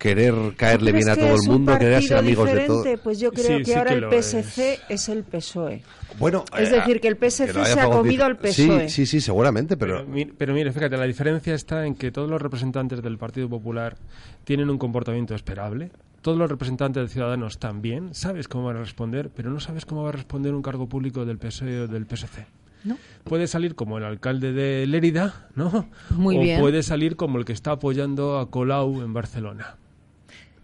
querer 0.01 0.33
caerle 0.57 0.91
bien 0.91 1.09
a 1.09 1.15
todo 1.15 1.35
el 1.35 1.47
mundo, 1.47 1.77
querer 1.77 2.01
ser 2.01 2.17
amigos 2.17 2.51
de 2.51 2.61
todos. 2.61 2.87
Pues 3.03 3.19
yo 3.19 3.31
creo 3.31 3.61
que 3.63 3.75
ahora 3.75 3.93
el 3.93 4.09
PSC 4.09 4.79
es. 4.89 5.09
el 5.09 5.23
PSOE. 5.23 5.83
Bueno, 6.17 6.43
es 6.57 6.71
decir, 6.71 6.99
que 6.99 7.07
el 7.07 7.17
PSC 7.17 7.63
se 7.65 7.79
ha 7.79 7.89
comido 7.89 8.25
al 8.25 8.37
PSOE. 8.37 8.89
Sí, 8.89 8.89
sí, 8.89 9.05
sí, 9.05 9.21
seguramente, 9.21 9.77
pero... 9.77 10.05
pero... 10.11 10.33
Pero 10.35 10.53
mire, 10.53 10.71
fíjate, 10.71 10.97
la 10.97 11.05
diferencia 11.05 11.53
está 11.53 11.85
en 11.85 11.93
que 11.93 12.11
todos 12.11 12.29
los 12.29 12.41
representantes 12.41 13.01
del 13.03 13.19
Partido 13.19 13.47
Popular 13.47 13.95
tienen 14.43 14.69
un 14.71 14.79
comportamiento 14.79 15.35
esperable, 15.35 15.91
todos 16.21 16.37
los 16.37 16.49
representantes 16.49 17.03
de 17.03 17.09
Ciudadanos 17.09 17.57
también, 17.57 18.13
sabes 18.13 18.47
cómo 18.47 18.65
van 18.65 18.77
a 18.77 18.81
responder, 18.81 19.29
pero 19.29 19.49
no 19.49 19.59
sabes 19.59 19.85
cómo 19.85 20.03
va 20.03 20.09
a 20.09 20.13
responder 20.13 20.53
un 20.53 20.61
cargo 20.61 20.87
público 20.87 21.25
del 21.25 21.37
PSOE 21.37 21.81
o 21.81 21.87
del 21.87 22.05
PSC. 22.05 22.45
¿No? 22.83 22.97
Puede 23.23 23.47
salir 23.47 23.75
como 23.75 23.97
el 23.99 24.03
alcalde 24.03 24.53
de 24.53 24.87
Lérida, 24.87 25.47
¿no? 25.55 25.87
Muy 26.09 26.37
o 26.37 26.41
bien. 26.41 26.59
puede 26.59 26.81
salir 26.81 27.15
como 27.15 27.37
el 27.37 27.45
que 27.45 27.53
está 27.53 27.71
apoyando 27.71 28.39
a 28.39 28.49
Colau 28.49 29.01
en 29.01 29.13
Barcelona. 29.13 29.75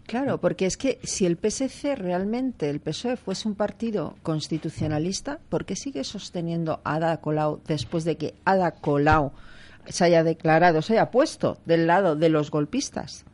Claro, 0.08 0.40
porque 0.40 0.66
es 0.66 0.78
que 0.78 1.00
si 1.04 1.26
el 1.26 1.38
PSC 1.38 1.96
realmente, 1.96 2.70
el 2.70 2.80
PSOE, 2.80 3.18
fuese 3.18 3.48
un 3.48 3.56
partido 3.56 4.16
constitucionalista, 4.24 5.40
¿por 5.50 5.66
qué 5.66 5.76
sigue 5.76 6.04
sosteniendo 6.06 6.80
a 6.86 6.96
Ada 6.96 7.18
Colau 7.18 7.60
después 7.68 8.06
de 8.06 8.16
que 8.16 8.34
Ada 8.46 8.72
Colau 8.72 9.34
se 9.86 10.06
haya 10.06 10.24
declarado, 10.24 10.82
se 10.82 10.94
haya 10.94 11.12
puesto 11.12 11.58
del 11.66 11.88
lado 11.88 12.16
de 12.16 12.30
los 12.30 12.52
golpistas? 12.52 13.26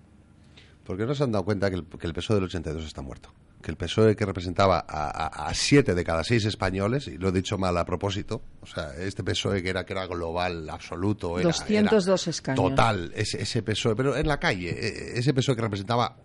¿Por 0.83 0.97
qué 0.97 1.05
no 1.05 1.15
se 1.15 1.23
han 1.23 1.31
dado 1.31 1.45
cuenta 1.45 1.69
que 1.69 1.77
el, 1.77 1.85
que 1.85 2.07
el 2.07 2.13
PSOE 2.13 2.35
del 2.35 2.45
82 2.45 2.85
está 2.85 3.01
muerto? 3.01 3.33
Que 3.61 3.71
el 3.71 3.77
PSOE 3.77 4.15
que 4.15 4.25
representaba 4.25 4.85
a, 4.87 5.07
a, 5.07 5.47
a, 5.47 5.53
siete 5.53 5.95
de 5.95 6.03
cada 6.03 6.23
seis 6.23 6.43
españoles, 6.43 7.07
y 7.07 7.17
lo 7.17 7.29
he 7.29 7.31
dicho 7.31 7.57
mal 7.57 7.77
a 7.77 7.85
propósito, 7.85 8.41
o 8.61 8.65
sea, 8.65 8.93
este 8.97 9.23
PSOE 9.23 9.63
que 9.63 9.69
era, 9.69 9.85
que 9.85 9.93
era 9.93 10.05
global, 10.07 10.69
absoluto, 10.69 11.39
era, 11.39 11.47
202 11.47 12.27
era 12.27 12.29
escaños. 12.29 12.69
Total, 12.69 13.11
ese, 13.15 13.41
ese 13.41 13.63
PSOE, 13.63 13.95
pero 13.95 14.17
en 14.17 14.27
la 14.27 14.39
calle, 14.39 14.71
e, 14.71 15.19
ese 15.19 15.33
PSOE 15.33 15.55
que 15.55 15.61
representaba 15.61 16.17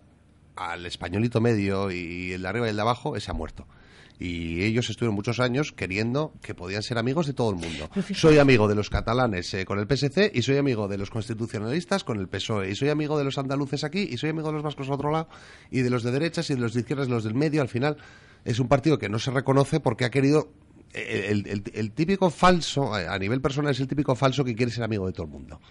al 0.57 0.85
españolito 0.85 1.39
medio 1.39 1.89
y 1.89 2.33
el 2.33 2.41
de 2.41 2.47
arriba 2.49 2.67
y 2.67 2.71
el 2.71 2.75
de 2.75 2.81
abajo, 2.81 3.15
ese 3.15 3.31
ha 3.31 3.33
muerto 3.33 3.65
y 4.19 4.63
ellos 4.63 4.89
estuvieron 4.89 5.15
muchos 5.15 5.39
años 5.39 5.71
queriendo 5.71 6.33
que 6.41 6.53
podían 6.53 6.83
ser 6.83 6.97
amigos 6.97 7.25
de 7.25 7.33
todo 7.33 7.51
el 7.51 7.55
mundo. 7.55 7.89
Soy 8.13 8.37
amigo 8.37 8.67
de 8.67 8.75
los 8.75 8.89
catalanes 8.89 9.53
eh, 9.53 9.65
con 9.65 9.79
el 9.79 9.87
PSC 9.87 10.31
y 10.33 10.41
soy 10.41 10.57
amigo 10.57 10.89
de 10.89 10.97
los 10.97 11.09
constitucionalistas 11.09 12.03
con 12.03 12.19
el 12.19 12.27
PSOE 12.27 12.71
y 12.71 12.75
soy 12.75 12.89
amigo 12.89 13.17
de 13.17 13.23
los 13.23 13.37
andaluces 13.37 13.85
aquí 13.85 14.07
y 14.11 14.17
soy 14.17 14.31
amigo 14.31 14.49
de 14.49 14.55
los 14.55 14.63
vascos 14.63 14.87
al 14.87 14.95
otro 14.95 15.11
lado 15.11 15.29
y 15.71 15.79
de 15.79 15.89
los 15.89 16.03
de 16.03 16.11
derechas 16.11 16.49
y 16.49 16.55
de 16.55 16.59
los 16.59 16.73
de 16.73 16.81
izquierdas 16.81 17.07
y 17.07 17.11
los 17.11 17.23
del 17.23 17.33
medio. 17.33 17.61
Al 17.61 17.69
final 17.69 17.95
es 18.43 18.59
un 18.59 18.67
partido 18.67 18.99
que 18.99 19.07
no 19.07 19.19
se 19.19 19.31
reconoce 19.31 19.79
porque 19.79 20.03
ha 20.03 20.09
querido 20.09 20.51
el, 20.93 21.47
el, 21.47 21.63
el 21.73 21.91
típico 21.91 22.29
falso, 22.29 22.93
a 22.93 23.17
nivel 23.19 23.41
personal 23.41 23.71
es 23.71 23.79
el 23.79 23.87
típico 23.87 24.15
falso 24.15 24.43
que 24.43 24.55
quiere 24.55 24.71
ser 24.71 24.83
amigo 24.83 25.05
de 25.05 25.13
todo 25.13 25.27
el 25.27 25.31
mundo 25.31 25.61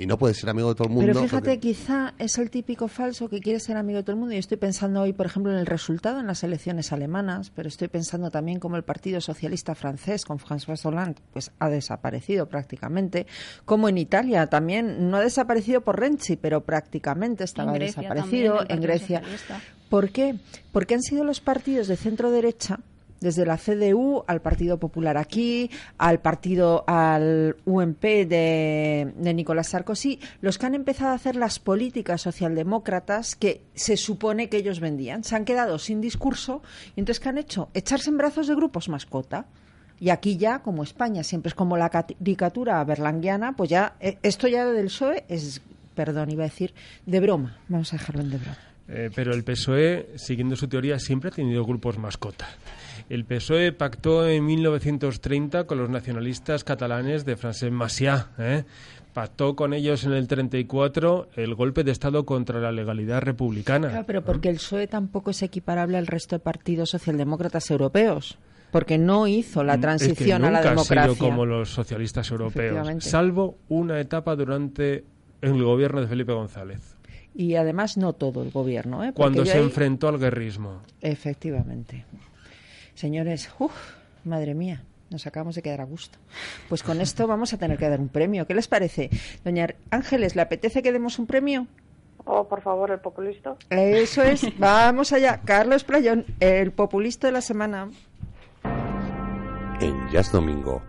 y 0.00 0.06
no 0.06 0.16
puede 0.16 0.32
ser 0.32 0.48
amigo 0.48 0.70
de 0.70 0.74
todo 0.76 0.88
el 0.88 0.94
mundo. 0.94 1.06
Pero 1.08 1.22
fíjate, 1.22 1.50
porque... 1.50 1.60
quizá 1.60 2.14
es 2.18 2.38
el 2.38 2.50
típico 2.50 2.88
falso 2.88 3.28
que 3.28 3.38
quiere 3.40 3.60
ser 3.60 3.76
amigo 3.76 3.98
de 3.98 4.02
todo 4.02 4.12
el 4.12 4.18
mundo. 4.18 4.34
Y 4.34 4.38
estoy 4.38 4.56
pensando 4.56 5.02
hoy, 5.02 5.12
por 5.12 5.26
ejemplo, 5.26 5.52
en 5.52 5.58
el 5.58 5.66
resultado 5.66 6.20
en 6.20 6.26
las 6.26 6.42
elecciones 6.42 6.90
alemanas, 6.90 7.52
pero 7.54 7.68
estoy 7.68 7.88
pensando 7.88 8.30
también 8.30 8.60
como 8.60 8.76
el 8.76 8.82
Partido 8.82 9.20
Socialista 9.20 9.74
francés 9.74 10.24
con 10.24 10.38
François 10.38 10.82
Hollande 10.86 11.20
pues 11.34 11.52
ha 11.58 11.68
desaparecido 11.68 12.46
prácticamente, 12.46 13.26
como 13.66 13.90
en 13.90 13.98
Italia 13.98 14.46
también 14.46 15.10
no 15.10 15.18
ha 15.18 15.20
desaparecido 15.20 15.82
por 15.82 16.00
Renzi, 16.00 16.36
pero 16.36 16.62
prácticamente 16.62 17.44
estaba 17.44 17.72
en 17.72 17.78
Grecia 17.78 18.02
desaparecido 18.02 18.56
también, 18.56 18.78
en 18.78 18.82
Grecia. 18.82 19.18
Socialista. 19.18 19.60
¿Por 19.90 20.10
qué? 20.10 20.36
Porque 20.72 20.94
han 20.94 21.02
sido 21.02 21.24
los 21.24 21.40
partidos 21.40 21.88
de 21.88 21.96
centro 21.96 22.30
derecha 22.30 22.80
desde 23.20 23.46
la 23.46 23.58
CDU 23.58 24.24
al 24.26 24.40
Partido 24.40 24.78
Popular 24.78 25.16
aquí, 25.16 25.70
al 25.98 26.20
partido, 26.20 26.84
al 26.86 27.56
UMP 27.64 28.02
de, 28.02 29.12
Nicolás 29.16 29.68
Sarkozy, 29.68 30.20
los 30.40 30.58
que 30.58 30.66
han 30.66 30.74
empezado 30.74 31.10
a 31.10 31.14
hacer 31.14 31.36
las 31.36 31.58
políticas 31.58 32.22
socialdemócratas 32.22 33.36
que 33.36 33.62
se 33.74 33.96
supone 33.96 34.48
que 34.48 34.56
ellos 34.56 34.80
vendían. 34.80 35.24
Se 35.24 35.36
han 35.36 35.44
quedado 35.44 35.78
sin 35.78 36.00
discurso 36.00 36.62
y 36.96 37.00
entonces 37.00 37.20
¿qué 37.20 37.28
han 37.28 37.38
hecho? 37.38 37.68
Echarse 37.74 38.10
en 38.10 38.18
brazos 38.18 38.48
de 38.48 38.54
grupos 38.54 38.88
mascota. 38.88 39.46
Y 40.00 40.08
aquí 40.08 40.38
ya, 40.38 40.60
como 40.60 40.82
España 40.82 41.22
siempre 41.22 41.50
es 41.50 41.54
como 41.54 41.76
la 41.76 41.90
caricatura 41.90 42.82
berlanguiana, 42.84 43.54
pues 43.54 43.68
ya, 43.68 43.96
esto 44.00 44.48
ya 44.48 44.64
del 44.64 44.86
PSOE 44.86 45.24
es, 45.28 45.60
perdón, 45.94 46.30
iba 46.30 46.44
a 46.44 46.48
decir, 46.48 46.72
de 47.04 47.20
broma. 47.20 47.58
Vamos 47.68 47.92
a 47.92 47.98
dejarlo 47.98 48.22
en 48.22 48.30
de 48.30 48.38
broma. 48.38 48.58
Eh, 48.88 49.10
pero 49.14 49.34
el 49.34 49.44
PSOE, 49.44 50.08
siguiendo 50.16 50.56
su 50.56 50.68
teoría, 50.68 50.98
siempre 50.98 51.28
ha 51.28 51.32
tenido 51.32 51.64
grupos 51.64 51.98
mascota. 51.98 52.48
El 53.10 53.24
PSOE 53.24 53.72
pactó 53.72 54.28
en 54.28 54.46
1930 54.46 55.64
con 55.64 55.78
los 55.78 55.90
nacionalistas 55.90 56.62
catalanes 56.62 57.24
de 57.24 57.34
Francesc 57.34 57.72
Macià. 57.72 58.28
¿eh? 58.38 58.62
Pactó 59.12 59.56
con 59.56 59.74
ellos 59.74 60.04
en 60.04 60.12
el 60.12 60.28
34 60.28 61.30
el 61.34 61.56
golpe 61.56 61.82
de 61.82 61.90
Estado 61.90 62.24
contra 62.24 62.60
la 62.60 62.70
legalidad 62.70 63.20
republicana. 63.22 63.88
Claro, 63.88 64.06
pero 64.06 64.24
porque 64.24 64.48
el 64.48 64.58
PSOE 64.58 64.86
tampoco 64.86 65.32
es 65.32 65.42
equiparable 65.42 65.98
al 65.98 66.06
resto 66.06 66.36
de 66.36 66.38
partidos 66.38 66.90
socialdemócratas 66.90 67.68
europeos. 67.72 68.38
Porque 68.70 68.96
no 68.96 69.26
hizo 69.26 69.64
la 69.64 69.80
transición 69.80 70.20
es 70.20 70.26
que 70.26 70.32
a 70.46 70.50
la 70.52 70.62
democracia. 70.62 71.02
Ha 71.02 71.14
sido 71.14 71.18
como 71.18 71.44
los 71.46 71.68
socialistas 71.68 72.30
europeos, 72.30 73.02
salvo 73.02 73.58
una 73.68 73.98
etapa 73.98 74.36
durante 74.36 75.02
el 75.40 75.60
gobierno 75.64 76.00
de 76.00 76.06
Felipe 76.06 76.32
González 76.32 76.94
y 77.34 77.54
además 77.56 77.96
no 77.96 78.12
todo 78.12 78.42
el 78.42 78.50
gobierno. 78.50 79.04
¿eh? 79.04 79.12
Cuando 79.12 79.44
se 79.44 79.58
enfrentó 79.58 80.08
al 80.08 80.18
guerrismo. 80.18 80.82
Efectivamente. 81.00 82.04
Señores, 83.00 83.50
uf, 83.58 83.72
madre 84.24 84.52
mía, 84.52 84.84
nos 85.08 85.26
acabamos 85.26 85.54
de 85.54 85.62
quedar 85.62 85.80
a 85.80 85.84
gusto. 85.84 86.18
Pues 86.68 86.82
con 86.82 87.00
esto 87.00 87.26
vamos 87.26 87.54
a 87.54 87.56
tener 87.56 87.78
que 87.78 87.88
dar 87.88 87.98
un 87.98 88.10
premio. 88.10 88.46
¿Qué 88.46 88.52
les 88.52 88.68
parece? 88.68 89.08
Doña 89.42 89.68
Ángeles, 89.90 90.36
¿le 90.36 90.42
apetece 90.42 90.82
que 90.82 90.92
demos 90.92 91.18
un 91.18 91.26
premio? 91.26 91.66
Oh, 92.26 92.46
por 92.46 92.60
favor, 92.60 92.90
el 92.90 93.00
populista. 93.00 93.56
Eso 93.70 94.22
es. 94.22 94.46
Vamos 94.58 95.14
allá. 95.14 95.40
Carlos 95.46 95.82
Playón, 95.82 96.26
el 96.40 96.72
populista 96.72 97.28
de 97.28 97.32
la 97.32 97.40
semana. 97.40 97.88
En 99.80 100.10
Jazz 100.10 100.30
Domingo, 100.30 100.82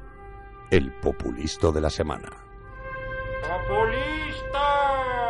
el 0.70 0.92
populista 0.92 1.72
de 1.72 1.80
la 1.80 1.90
semana. 1.90 2.30
¡Populista! 3.48 5.21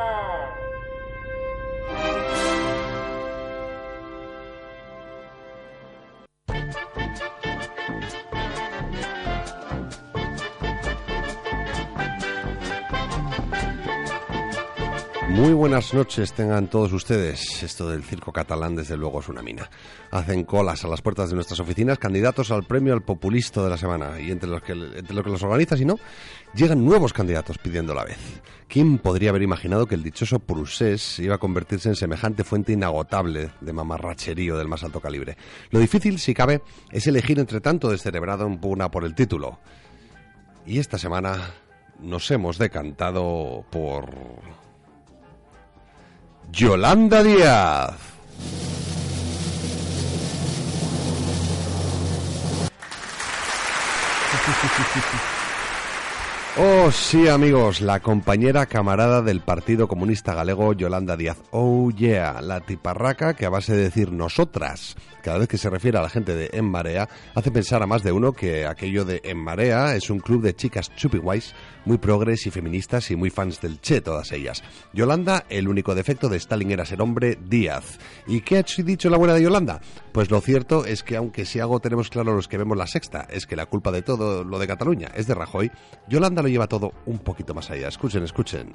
Thank 6.93 7.19
you. 7.21 7.40
Muy 15.31 15.53
buenas 15.53 15.93
noches 15.93 16.33
tengan 16.33 16.67
todos 16.67 16.91
ustedes. 16.91 17.63
Esto 17.63 17.89
del 17.89 18.03
circo 18.03 18.33
catalán 18.33 18.75
desde 18.75 18.97
luego 18.97 19.21
es 19.21 19.29
una 19.29 19.41
mina. 19.41 19.69
Hacen 20.11 20.43
colas 20.43 20.83
a 20.83 20.89
las 20.89 21.01
puertas 21.01 21.29
de 21.29 21.35
nuestras 21.35 21.61
oficinas 21.61 21.97
candidatos 21.97 22.51
al 22.51 22.65
premio 22.65 22.93
al 22.93 23.01
populista 23.01 23.63
de 23.63 23.69
la 23.69 23.77
semana 23.77 24.19
y 24.19 24.29
entre 24.29 24.49
los 24.49 24.61
que, 24.61 24.73
entre 24.73 25.13
los, 25.15 25.23
que 25.23 25.29
los 25.29 25.41
organiza, 25.41 25.77
si 25.77 25.85
no, 25.85 25.95
llegan 26.53 26.83
nuevos 26.83 27.13
candidatos 27.13 27.57
pidiendo 27.59 27.93
la 27.93 28.03
vez. 28.03 28.17
¿Quién 28.67 28.97
podría 28.97 29.29
haber 29.29 29.41
imaginado 29.41 29.87
que 29.87 29.95
el 29.95 30.03
dichoso 30.03 30.39
Prusés 30.39 31.17
iba 31.19 31.35
a 31.35 31.39
convertirse 31.39 31.87
en 31.87 31.95
semejante 31.95 32.43
fuente 32.43 32.73
inagotable 32.73 33.51
de 33.61 33.73
mamarracherío 33.73 34.57
del 34.57 34.67
más 34.67 34.83
alto 34.83 34.99
calibre? 34.99 35.37
Lo 35.69 35.79
difícil, 35.79 36.19
si 36.19 36.33
cabe, 36.33 36.61
es 36.91 37.07
elegir 37.07 37.39
entre 37.39 37.61
tanto 37.61 37.89
descerebrado 37.89 38.45
en 38.45 38.59
pugna 38.59 38.91
por 38.91 39.05
el 39.05 39.15
título. 39.15 39.59
Y 40.65 40.79
esta 40.79 40.97
semana 40.97 41.51
nos 42.01 42.29
hemos 42.31 42.57
decantado 42.57 43.63
por 43.69 44.09
Yolanda 46.51 47.23
Díaz. 47.23 47.95
Oh, 56.57 56.91
sí, 56.91 57.29
amigos, 57.29 57.79
la 57.79 58.01
compañera 58.01 58.65
camarada 58.65 59.21
del 59.21 59.39
Partido 59.39 59.87
Comunista 59.87 60.33
Galego, 60.33 60.73
Yolanda 60.73 61.15
Díaz. 61.15 61.37
Oh, 61.51 61.89
yeah, 61.91 62.41
la 62.41 62.59
tiparraca 62.59 63.35
que 63.35 63.45
a 63.45 63.49
base 63.49 63.73
de 63.73 63.83
decir 63.83 64.11
nosotras, 64.11 64.97
cada 65.21 65.37
vez 65.37 65.47
que 65.47 65.57
se 65.57 65.69
refiere 65.69 65.97
a 65.97 66.01
la 66.01 66.09
gente 66.09 66.35
de 66.35 66.49
En 66.53 66.65
Marea, 66.65 67.07
hace 67.35 67.51
pensar 67.51 67.81
a 67.81 67.87
más 67.87 68.03
de 68.03 68.11
uno 68.11 68.33
que 68.33 68.65
aquello 68.65 69.05
de 69.05 69.21
En 69.23 69.37
Marea 69.37 69.95
es 69.95 70.09
un 70.09 70.19
club 70.19 70.41
de 70.41 70.55
chicas 70.55 70.93
chupiwais 70.95 71.53
muy 71.85 71.97
progres 71.97 72.45
y 72.45 72.51
feministas 72.51 73.09
y 73.11 73.15
muy 73.15 73.29
fans 73.29 73.61
del 73.61 73.79
Che, 73.81 74.01
todas 74.01 74.31
ellas. 74.31 74.63
Yolanda, 74.93 75.45
el 75.49 75.67
único 75.67 75.95
defecto 75.95 76.29
de 76.29 76.37
Stalin 76.37 76.71
era 76.71 76.85
ser 76.85 77.01
hombre 77.01 77.37
Díaz. 77.41 77.99
¿Y 78.27 78.41
qué 78.41 78.57
ha 78.57 78.63
dicho 78.83 79.09
la 79.09 79.17
buena 79.17 79.33
de 79.33 79.43
Yolanda? 79.43 79.81
Pues 80.11 80.29
lo 80.29 80.41
cierto 80.41 80.85
es 80.85 81.03
que 81.03 81.15
aunque 81.15 81.45
si 81.45 81.59
algo 81.59 81.79
tenemos 81.79 82.09
claro 82.09 82.35
los 82.35 82.47
que 82.47 82.57
vemos 82.57 82.77
la 82.77 82.87
sexta, 82.87 83.27
es 83.29 83.45
que 83.45 83.55
la 83.55 83.65
culpa 83.65 83.91
de 83.91 84.01
todo 84.01 84.43
lo 84.43 84.59
de 84.59 84.67
Cataluña 84.67 85.09
es 85.15 85.27
de 85.27 85.35
Rajoy, 85.35 85.71
Yolanda 86.07 86.41
lo 86.41 86.47
lleva 86.47 86.67
todo 86.67 86.93
un 87.05 87.19
poquito 87.19 87.53
más 87.53 87.69
allá. 87.71 87.87
Escuchen, 87.87 88.23
escuchen. 88.23 88.73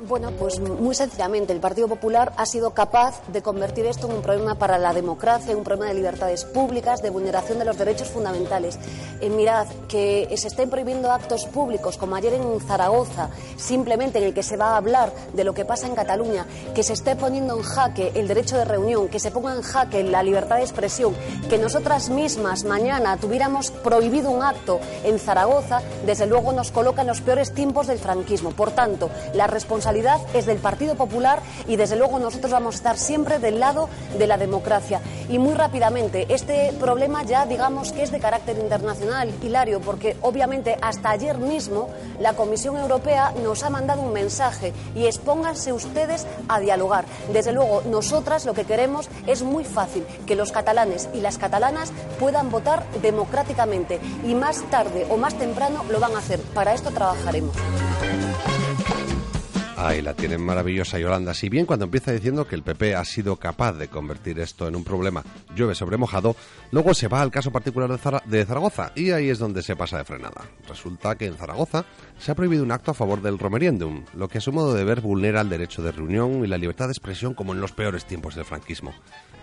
Bueno, 0.00 0.32
pues 0.32 0.58
muy 0.58 0.92
sencillamente, 0.92 1.52
el 1.52 1.60
Partido 1.60 1.86
Popular 1.86 2.32
ha 2.36 2.46
sido 2.46 2.70
capaz 2.70 3.22
de 3.28 3.42
convertir 3.42 3.86
esto 3.86 4.08
en 4.08 4.16
un 4.16 4.22
problema 4.22 4.56
para 4.56 4.76
la 4.76 4.92
democracia, 4.92 5.56
un 5.56 5.62
problema 5.62 5.86
de 5.86 5.94
libertades 5.94 6.44
públicas, 6.44 7.00
de 7.00 7.10
vulneración 7.10 7.60
de 7.60 7.64
los 7.64 7.78
derechos 7.78 8.08
fundamentales. 8.08 8.76
Eh, 9.20 9.30
mirad, 9.30 9.68
que 9.88 10.28
se 10.36 10.48
estén 10.48 10.68
prohibiendo 10.68 11.12
actos 11.12 11.46
públicos, 11.46 11.96
como 11.96 12.16
ayer 12.16 12.34
en 12.34 12.60
Zaragoza, 12.60 13.30
simplemente 13.56 14.18
en 14.18 14.24
el 14.24 14.34
que 14.34 14.42
se 14.42 14.56
va 14.56 14.72
a 14.72 14.78
hablar 14.78 15.12
de 15.32 15.44
lo 15.44 15.54
que 15.54 15.64
pasa 15.64 15.86
en 15.86 15.94
Cataluña, 15.94 16.44
que 16.74 16.82
se 16.82 16.94
esté 16.94 17.14
poniendo 17.14 17.56
en 17.56 17.62
jaque 17.62 18.10
el 18.16 18.26
derecho 18.26 18.58
de 18.58 18.64
reunión, 18.64 19.08
que 19.08 19.20
se 19.20 19.30
ponga 19.30 19.54
en 19.54 19.62
jaque 19.62 20.02
la 20.02 20.24
libertad 20.24 20.56
de 20.56 20.62
expresión, 20.62 21.14
que 21.48 21.56
nosotras 21.56 22.10
mismas 22.10 22.64
mañana 22.64 23.16
tuviéramos 23.16 23.70
prohibido 23.70 24.32
un 24.32 24.42
acto 24.42 24.80
en 25.04 25.20
Zaragoza, 25.20 25.82
desde 26.04 26.26
luego 26.26 26.52
nos 26.52 26.72
coloca 26.72 27.02
en 27.02 27.06
los 27.06 27.20
peores 27.20 27.54
tiempos 27.54 27.86
del 27.86 28.00
franquismo. 28.00 28.50
Por 28.50 28.72
tanto, 28.72 29.08
la 29.34 29.46
responsabilidad 29.46 29.83
es 30.32 30.46
del 30.46 30.58
Partido 30.58 30.94
Popular 30.94 31.42
y 31.68 31.76
desde 31.76 31.96
luego 31.96 32.18
nosotros 32.18 32.50
vamos 32.50 32.74
a 32.74 32.78
estar 32.78 32.96
siempre 32.96 33.38
del 33.38 33.60
lado 33.60 33.90
de 34.16 34.26
la 34.26 34.38
democracia. 34.38 35.02
Y 35.28 35.38
muy 35.38 35.52
rápidamente, 35.52 36.24
este 36.30 36.72
problema 36.80 37.22
ya 37.22 37.44
digamos 37.44 37.92
que 37.92 38.02
es 38.02 38.10
de 38.10 38.18
carácter 38.18 38.56
internacional, 38.58 39.30
Hilario, 39.42 39.80
porque 39.82 40.16
obviamente 40.22 40.78
hasta 40.80 41.10
ayer 41.10 41.36
mismo 41.36 41.90
la 42.18 42.32
Comisión 42.32 42.78
Europea 42.78 43.34
nos 43.42 43.62
ha 43.62 43.68
mandado 43.68 44.00
un 44.00 44.14
mensaje 44.14 44.72
y 44.94 45.04
expónganse 45.04 45.74
ustedes 45.74 46.26
a 46.48 46.60
dialogar. 46.60 47.04
Desde 47.30 47.52
luego, 47.52 47.82
nosotras 47.84 48.46
lo 48.46 48.54
que 48.54 48.64
queremos 48.64 49.10
es 49.26 49.42
muy 49.42 49.64
fácil, 49.64 50.06
que 50.26 50.34
los 50.34 50.50
catalanes 50.50 51.10
y 51.12 51.20
las 51.20 51.36
catalanas 51.36 51.92
puedan 52.18 52.50
votar 52.50 52.84
democráticamente 53.02 54.00
y 54.26 54.34
más 54.34 54.62
tarde 54.70 55.06
o 55.10 55.18
más 55.18 55.34
temprano 55.34 55.84
lo 55.90 56.00
van 56.00 56.14
a 56.14 56.20
hacer. 56.20 56.40
Para 56.54 56.72
esto 56.72 56.90
trabajaremos. 56.90 57.54
Ahí 59.84 60.00
la 60.00 60.14
tienen 60.14 60.40
maravillosa 60.40 60.98
Yolanda. 60.98 61.34
Si 61.34 61.50
bien 61.50 61.66
cuando 61.66 61.84
empieza 61.84 62.10
diciendo 62.10 62.46
que 62.46 62.54
el 62.54 62.62
PP 62.62 62.94
ha 62.94 63.04
sido 63.04 63.36
capaz 63.36 63.74
de 63.74 63.88
convertir 63.88 64.38
esto 64.38 64.66
en 64.66 64.76
un 64.76 64.82
problema 64.82 65.22
llueve 65.54 65.74
sobre 65.74 65.98
mojado, 65.98 66.36
luego 66.70 66.94
se 66.94 67.06
va 67.06 67.20
al 67.20 67.30
caso 67.30 67.52
particular 67.52 67.90
de, 68.24 68.46
Zaragoza 68.46 68.92
y 68.94 69.10
ahí 69.10 69.28
es 69.28 69.38
donde 69.38 69.62
se 69.62 69.76
pasa 69.76 69.98
de 69.98 70.04
frenada. 70.04 70.40
Resulta 70.66 71.16
que 71.16 71.26
en 71.26 71.36
Zaragoza 71.36 71.84
se 72.18 72.32
ha 72.32 72.34
prohibido 72.34 72.64
un 72.64 72.72
acto 72.72 72.92
a 72.92 72.94
favor 72.94 73.20
del 73.20 73.38
romeriendum, 73.38 74.06
lo 74.14 74.26
que 74.26 74.38
a 74.38 74.40
su 74.40 74.52
modo 74.52 74.72
de 74.72 74.84
ver 74.84 75.02
vulnera 75.02 75.42
el 75.42 75.50
derecho 75.50 75.82
de 75.82 75.92
reunión 75.92 76.42
y 76.42 76.48
la 76.48 76.56
libertad 76.56 76.86
de 76.86 76.92
expresión 76.92 77.34
como 77.34 77.52
en 77.52 77.60
los 77.60 77.72
peores 77.72 78.06
tiempos 78.06 78.36
del 78.36 78.46
franquismo. 78.46 78.94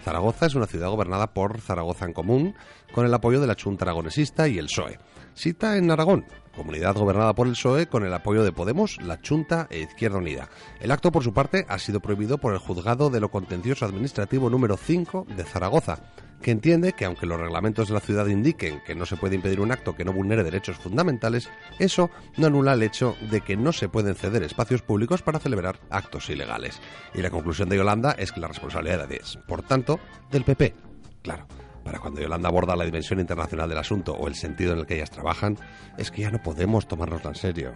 Zaragoza 0.04 0.48
es 0.48 0.56
una 0.56 0.66
ciudad 0.66 0.89
gobernada 0.89 1.36
por 1.36 1.62
Zaragoza 1.62 2.06
en 2.06 2.14
Común, 2.14 2.56
con 2.92 3.06
el 3.06 3.14
apoyo 3.14 3.42
de 3.42 3.48
la 3.48 3.58
Junta 3.62 3.86
Aragonesista 3.86 4.48
y 4.48 4.58
el 4.58 4.66
PSOE. 4.66 4.98
Cita 5.36 5.78
en 5.78 5.90
Aragón, 5.90 6.26
comunidad 6.56 6.96
gobernada 6.96 7.34
por 7.34 7.48
el 7.48 7.54
PSOE 7.54 7.88
con 7.88 8.06
el 8.06 8.14
apoyo 8.14 8.44
de 8.44 8.52
Podemos, 8.52 8.98
la 9.02 9.20
Junta 9.26 9.68
e 9.70 9.80
Izquierda 9.80 10.18
Unida. 10.18 10.50
El 10.80 10.92
acto, 10.92 11.12
por 11.12 11.24
su 11.24 11.34
parte, 11.34 11.66
ha 11.68 11.80
sido 11.80 12.00
prohibido 12.00 12.38
por 12.38 12.54
el 12.54 12.60
Juzgado 12.60 13.10
de 13.10 13.20
lo 13.20 13.32
Contencioso 13.32 13.86
Administrativo 13.86 14.50
número 14.50 14.78
5 14.78 15.28
de 15.36 15.44
Zaragoza, 15.44 16.00
que 16.42 16.52
entiende 16.52 16.94
que 16.94 17.06
aunque 17.06 17.26
los 17.26 17.40
reglamentos 17.40 17.88
de 17.88 17.94
la 17.94 18.00
ciudad 18.00 18.28
indiquen 18.28 18.82
que 18.86 18.96
no 18.96 19.06
se 19.06 19.16
puede 19.16 19.36
impedir 19.36 19.62
un 19.62 19.72
acto 19.72 19.96
que 19.96 20.04
no 20.04 20.14
vulnere 20.14 20.44
derechos 20.44 20.78
fundamentales, 20.78 21.50
eso 21.80 22.10
no 22.38 22.48
anula 22.48 22.74
el 22.74 22.84
hecho 22.84 23.16
de 23.30 23.42
que 23.42 23.56
no 23.56 23.72
se 23.72 23.90
pueden 23.90 24.16
ceder 24.16 24.44
espacios 24.44 24.82
públicos 24.82 25.22
para 25.22 25.40
celebrar 25.40 25.80
actos 25.90 26.30
ilegales. 26.30 26.82
Y 27.14 27.22
la 27.22 27.30
conclusión 27.30 27.70
de 27.70 27.78
Yolanda 27.78 28.12
es 28.12 28.32
que 28.32 28.40
la 28.40 28.48
responsabilidad 28.48 29.12
es, 29.12 29.38
por 29.48 29.62
tanto, 29.62 30.00
del 30.32 30.44
PP. 30.44 30.74
Claro, 31.22 31.46
para 31.84 32.00
cuando 32.00 32.22
Yolanda 32.22 32.50
aborda 32.50 32.76
la 32.76 32.86
dimensión 32.86 33.20
internacional 33.20 33.70
del 33.70 33.78
asunto 33.78 34.14
o 34.14 34.28
el 34.28 34.36
sentido 34.36 34.74
en 34.74 34.80
el 34.80 34.86
que 34.86 34.96
ellas 34.96 35.12
trabajan, 35.12 35.58
es 35.98 36.12
que 36.12 36.22
ya 36.22 36.32
no 36.32 36.42
podemos 36.42 36.88
tomárnosla 36.88 37.32
en 37.32 37.36
serio. 37.36 37.74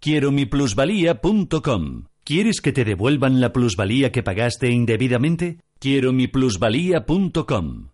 Quiero 0.00 0.32
mi 0.32 0.44
plusvalía.com. 0.44 2.08
¿Quieres 2.24 2.60
que 2.60 2.72
te 2.72 2.84
devuelvan 2.84 3.40
la 3.40 3.54
plusvalía 3.54 4.12
que 4.12 4.22
pagaste 4.22 4.68
indebidamente? 4.68 5.60
Quiero 5.78 6.12
mi 6.12 6.28
plusvalía.com. 6.28 7.93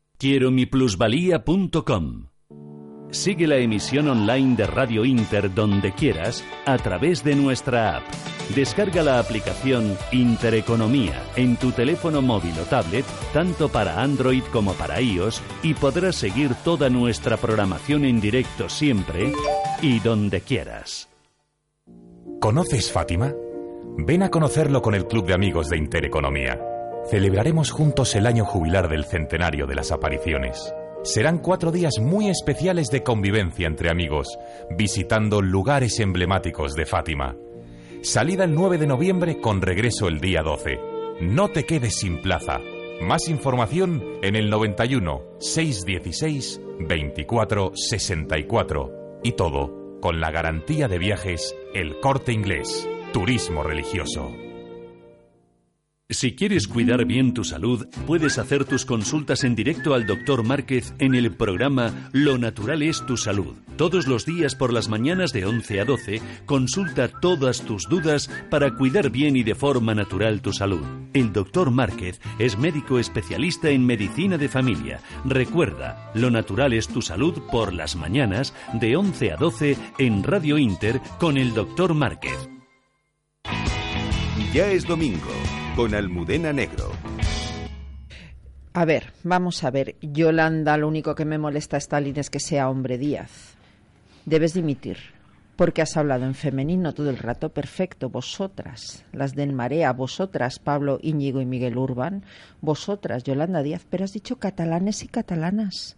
Quiero 0.21 0.51
mi 0.51 0.67
plusvalía.com. 0.67 2.27
Sigue 3.09 3.47
la 3.47 3.57
emisión 3.57 4.07
online 4.07 4.55
de 4.55 4.67
Radio 4.67 5.03
Inter 5.03 5.51
donde 5.51 5.93
quieras 5.93 6.43
a 6.67 6.77
través 6.77 7.23
de 7.23 7.33
nuestra 7.33 7.97
app. 7.97 8.03
Descarga 8.53 9.01
la 9.01 9.17
aplicación 9.17 9.97
Intereconomía 10.11 11.23
en 11.35 11.57
tu 11.57 11.71
teléfono 11.71 12.21
móvil 12.21 12.53
o 12.59 12.65
tablet, 12.65 13.03
tanto 13.33 13.69
para 13.69 13.99
Android 13.99 14.43
como 14.53 14.73
para 14.73 15.01
iOS, 15.01 15.41
y 15.63 15.73
podrás 15.73 16.17
seguir 16.17 16.53
toda 16.63 16.87
nuestra 16.91 17.37
programación 17.37 18.05
en 18.05 18.21
directo 18.21 18.69
siempre 18.69 19.33
y 19.81 20.01
donde 20.01 20.41
quieras. 20.41 21.09
¿Conoces 22.39 22.91
Fátima? 22.91 23.33
Ven 23.97 24.21
a 24.21 24.29
conocerlo 24.29 24.83
con 24.83 24.93
el 24.93 25.07
Club 25.07 25.25
de 25.25 25.33
Amigos 25.33 25.67
de 25.67 25.79
Intereconomía. 25.79 26.70
Celebraremos 27.09 27.71
juntos 27.71 28.15
el 28.15 28.27
año 28.27 28.45
jubilar 28.45 28.87
del 28.87 29.05
centenario 29.05 29.65
de 29.65 29.75
las 29.75 29.91
apariciones. 29.91 30.73
Serán 31.03 31.39
cuatro 31.39 31.71
días 31.71 31.93
muy 31.99 32.29
especiales 32.29 32.87
de 32.89 33.01
convivencia 33.01 33.65
entre 33.67 33.89
amigos, 33.89 34.37
visitando 34.77 35.41
lugares 35.41 35.99
emblemáticos 35.99 36.73
de 36.73 36.85
Fátima. 36.85 37.35
Salida 38.03 38.43
el 38.43 38.53
9 38.53 38.77
de 38.77 38.87
noviembre 38.87 39.41
con 39.41 39.61
regreso 39.61 40.07
el 40.07 40.19
día 40.19 40.41
12. 40.43 40.79
No 41.21 41.49
te 41.49 41.65
quedes 41.65 41.95
sin 41.95 42.21
plaza. 42.21 42.59
Más 43.01 43.27
información 43.29 44.03
en 44.21 44.35
el 44.35 44.49
91 44.49 45.37
616 45.39 46.61
24 46.87 47.71
64. 47.73 49.19
Y 49.23 49.31
todo 49.33 49.99
con 50.01 50.19
la 50.19 50.31
garantía 50.31 50.87
de 50.87 50.97
viajes 50.97 51.55
El 51.73 51.99
Corte 51.99 52.31
Inglés. 52.31 52.87
Turismo 53.11 53.63
religioso. 53.63 54.31
Si 56.11 56.35
quieres 56.35 56.67
cuidar 56.67 57.05
bien 57.05 57.33
tu 57.33 57.45
salud, 57.45 57.87
puedes 58.05 58.37
hacer 58.37 58.65
tus 58.65 58.85
consultas 58.85 59.45
en 59.45 59.55
directo 59.55 59.93
al 59.93 60.05
Dr. 60.05 60.43
Márquez 60.43 60.93
en 60.99 61.15
el 61.15 61.31
programa 61.31 62.09
Lo 62.11 62.37
Natural 62.37 62.81
es 62.81 63.05
tu 63.05 63.15
Salud. 63.15 63.55
Todos 63.77 64.07
los 64.07 64.25
días 64.25 64.53
por 64.53 64.73
las 64.73 64.89
mañanas 64.89 65.31
de 65.31 65.45
11 65.45 65.79
a 65.79 65.85
12, 65.85 66.21
consulta 66.45 67.07
todas 67.07 67.61
tus 67.61 67.87
dudas 67.87 68.29
para 68.49 68.75
cuidar 68.75 69.09
bien 69.09 69.37
y 69.37 69.43
de 69.43 69.55
forma 69.55 69.95
natural 69.95 70.41
tu 70.41 70.51
salud. 70.51 70.85
El 71.13 71.31
Dr. 71.31 71.71
Márquez 71.71 72.19
es 72.39 72.57
médico 72.57 72.99
especialista 72.99 73.69
en 73.69 73.85
medicina 73.85 74.37
de 74.37 74.49
familia. 74.49 74.99
Recuerda, 75.23 76.11
Lo 76.13 76.29
Natural 76.29 76.73
es 76.73 76.89
tu 76.89 77.01
Salud 77.01 77.41
por 77.49 77.71
las 77.71 77.95
mañanas 77.95 78.53
de 78.73 78.97
11 78.97 79.31
a 79.31 79.37
12 79.37 79.77
en 79.97 80.23
Radio 80.23 80.57
Inter 80.57 80.99
con 81.19 81.37
el 81.37 81.53
Dr. 81.53 81.93
Márquez. 81.93 82.49
Ya 84.53 84.69
es 84.69 84.85
domingo 84.85 85.60
con 85.75 85.95
Almudena 85.95 86.53
Negro. 86.53 86.91
A 88.73 88.85
ver, 88.85 89.13
vamos 89.23 89.63
a 89.63 89.71
ver. 89.71 89.95
Yolanda, 90.01 90.77
lo 90.77 90.87
único 90.87 91.15
que 91.15 91.25
me 91.25 91.37
molesta 91.37 91.77
a 91.77 91.79
Stalin 91.79 92.17
es 92.17 92.29
que 92.29 92.39
sea 92.39 92.69
hombre 92.69 92.97
Díaz. 92.97 93.55
Debes 94.25 94.53
dimitir. 94.53 94.97
Porque 95.55 95.81
has 95.81 95.97
hablado 95.97 96.25
en 96.25 96.33
femenino 96.33 96.93
todo 96.93 97.09
el 97.09 97.17
rato. 97.17 97.49
Perfecto. 97.49 98.09
Vosotras, 98.09 99.05
las 99.11 99.35
del 99.35 99.53
Marea, 99.53 99.91
vosotras, 99.93 100.59
Pablo 100.59 100.99
Íñigo 101.01 101.41
y 101.41 101.45
Miguel 101.45 101.77
Urban, 101.77 102.23
vosotras, 102.61 103.23
Yolanda 103.23 103.61
Díaz, 103.61 103.85
pero 103.89 104.05
has 104.05 104.13
dicho 104.13 104.37
catalanes 104.37 105.03
y 105.03 105.07
catalanas 105.07 105.97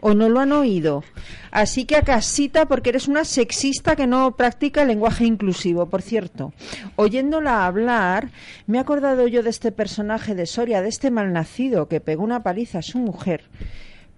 o 0.00 0.14
no 0.14 0.28
lo 0.28 0.40
han 0.40 0.52
oído. 0.52 1.02
Así 1.50 1.84
que 1.84 1.96
a 1.96 2.02
casita 2.02 2.66
porque 2.66 2.90
eres 2.90 3.08
una 3.08 3.24
sexista 3.24 3.96
que 3.96 4.06
no 4.06 4.36
practica 4.36 4.82
el 4.82 4.88
lenguaje 4.88 5.24
inclusivo. 5.24 5.86
Por 5.86 6.02
cierto, 6.02 6.52
oyéndola 6.96 7.66
hablar, 7.66 8.30
me 8.66 8.78
he 8.78 8.80
acordado 8.80 9.26
yo 9.28 9.42
de 9.42 9.50
este 9.50 9.72
personaje 9.72 10.34
de 10.34 10.46
Soria, 10.46 10.82
de 10.82 10.88
este 10.88 11.10
malnacido 11.10 11.88
que 11.88 12.00
pegó 12.00 12.24
una 12.24 12.42
paliza 12.42 12.78
a 12.78 12.82
su 12.82 12.98
mujer 12.98 13.44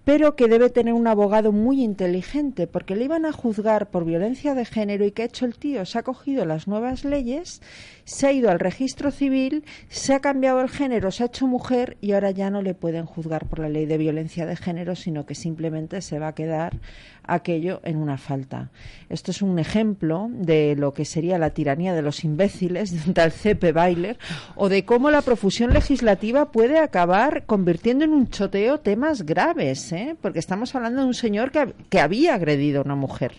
pero 0.07 0.37
que 0.37 0.47
debe 0.47 0.69
tener 0.69 0.93
un 0.93 1.05
abogado 1.05 1.51
muy 1.51 1.83
inteligente, 1.83 2.65
porque 2.65 2.95
le 2.95 3.03
iban 3.03 3.25
a 3.25 3.33
juzgar 3.33 3.89
por 3.89 4.05
violencia 4.05 4.55
de 4.55 4.63
género 4.63 5.03
y 5.03 5.11
que 5.11 5.23
ha 5.23 5.25
hecho 5.25 5.43
el 5.43 5.57
tío, 5.57 5.85
se 5.85 5.99
ha 5.99 6.03
cogido 6.03 6.45
las 6.45 6.65
nuevas 6.65 7.03
leyes, 7.03 7.61
se 8.07 8.25
ha 8.25 8.31
ido 8.31 8.49
al 8.49 8.59
registro 8.59 9.11
civil, 9.11 9.65
se 9.89 10.13
ha 10.13 10.21
cambiado 10.21 10.61
el 10.61 10.69
género, 10.69 11.11
se 11.11 11.23
ha 11.23 11.25
hecho 11.25 11.45
mujer 11.45 11.97
y 11.99 12.13
ahora 12.13 12.31
ya 12.31 12.49
no 12.49 12.61
le 12.61 12.73
pueden 12.73 13.05
juzgar 13.05 13.47
por 13.47 13.59
la 13.59 13.67
ley 13.67 13.85
de 13.85 13.97
violencia 13.97 14.45
de 14.45 14.55
género, 14.55 14.95
sino 14.95 15.25
que 15.25 15.35
simplemente 15.35 16.01
se 16.01 16.17
va 16.17 16.29
a 16.29 16.33
quedar 16.33 16.79
aquello 17.23 17.81
en 17.83 17.97
una 17.97 18.17
falta. 18.17 18.71
Esto 19.09 19.31
es 19.31 19.41
un 19.41 19.59
ejemplo 19.59 20.29
de 20.31 20.77
lo 20.77 20.93
que 20.93 21.03
sería 21.03 21.37
la 21.37 21.49
tiranía 21.49 21.93
de 21.93 22.01
los 22.01 22.23
imbéciles 22.23 22.91
de 22.91 23.09
un 23.09 23.13
tal 23.13 23.33
C.P. 23.33 23.73
Bailer 23.73 24.17
o 24.55 24.69
de 24.69 24.85
cómo 24.85 25.11
la 25.11 25.21
profusión 25.21 25.73
legislativa 25.73 26.53
puede 26.53 26.79
acabar 26.79 27.45
convirtiendo 27.45 28.05
en 28.05 28.11
un 28.11 28.29
choteo 28.29 28.79
temas 28.79 29.25
graves, 29.25 29.91
¿eh? 29.91 30.15
porque 30.21 30.39
estamos 30.39 30.73
hablando 30.75 31.01
de 31.01 31.07
un 31.07 31.13
señor 31.13 31.51
que 31.51 31.99
había 31.99 32.35
agredido 32.35 32.79
a 32.79 32.85
una 32.85 32.95
mujer. 32.95 33.33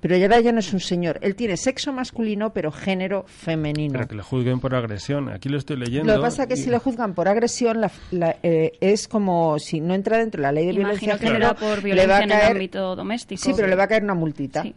Pero 0.00 0.16
ya 0.16 0.40
ya 0.40 0.52
no 0.52 0.60
es 0.60 0.72
un 0.72 0.80
señor. 0.80 1.18
Él 1.20 1.34
tiene 1.34 1.56
sexo 1.58 1.92
masculino, 1.92 2.52
pero 2.52 2.72
género 2.72 3.24
femenino. 3.26 3.92
Pero 3.92 4.08
que 4.08 4.14
le 4.14 4.22
juzguen 4.22 4.58
por 4.58 4.74
agresión. 4.74 5.28
Aquí 5.28 5.48
lo 5.50 5.58
estoy 5.58 5.76
leyendo. 5.76 6.10
Lo 6.10 6.18
que 6.18 6.22
pasa 6.22 6.44
es 6.44 6.48
que 6.48 6.56
si 6.56 6.70
le 6.70 6.78
juzgan 6.78 7.14
por 7.14 7.28
agresión, 7.28 7.80
la, 7.82 7.90
la, 8.10 8.36
eh, 8.42 8.72
es 8.80 9.08
como 9.08 9.58
si 9.58 9.80
no 9.80 9.94
entra 9.94 10.16
dentro 10.16 10.40
de 10.40 10.42
la 10.42 10.52
ley 10.52 10.66
de 10.66 10.72
violencia 10.72 11.16
de 11.16 11.18
género 11.18 11.54
por 11.54 11.82
violencia 11.82 11.94
le 11.94 12.06
va 12.06 12.16
a 12.16 12.18
caer, 12.20 12.32
en 12.32 12.46
el 12.46 12.56
ámbito 12.56 12.96
doméstico. 12.96 13.42
Sí, 13.42 13.52
pero 13.54 13.68
le 13.68 13.76
va 13.76 13.84
a 13.84 13.88
caer 13.88 14.02
una 14.02 14.14
multita. 14.14 14.62
Sí. 14.62 14.74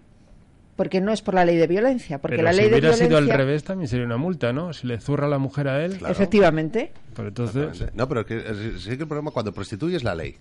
Porque 0.76 1.00
no 1.00 1.14
es 1.14 1.22
por 1.22 1.36
la 1.36 1.46
ley 1.46 1.56
de 1.56 1.68
violencia. 1.68 2.20
Porque 2.20 2.36
pero 2.36 2.46
la 2.46 2.52
ley 2.52 2.66
si 2.66 2.72
hubiera 2.72 2.76
de 2.76 2.82
violencia... 2.82 3.06
sido 3.06 3.18
al 3.18 3.30
revés, 3.30 3.64
también 3.64 3.88
sería 3.88 4.06
una 4.06 4.18
multa, 4.18 4.52
¿no? 4.52 4.74
Si 4.74 4.88
le 4.88 5.00
zurra 5.00 5.28
la 5.28 5.38
mujer 5.38 5.68
a 5.70 5.86
él. 5.86 6.00
Claro. 6.00 6.12
Efectivamente. 6.12 6.92
Pero 7.16 7.28
entonces... 7.30 7.86
No, 7.94 8.10
pero 8.10 8.26
que, 8.26 8.42
sí 8.80 8.98
que 8.98 9.04
el 9.04 9.08
problema 9.08 9.32
cuando 9.32 9.54
prostituyes 9.54 10.04
la 10.04 10.16
ley 10.16 10.36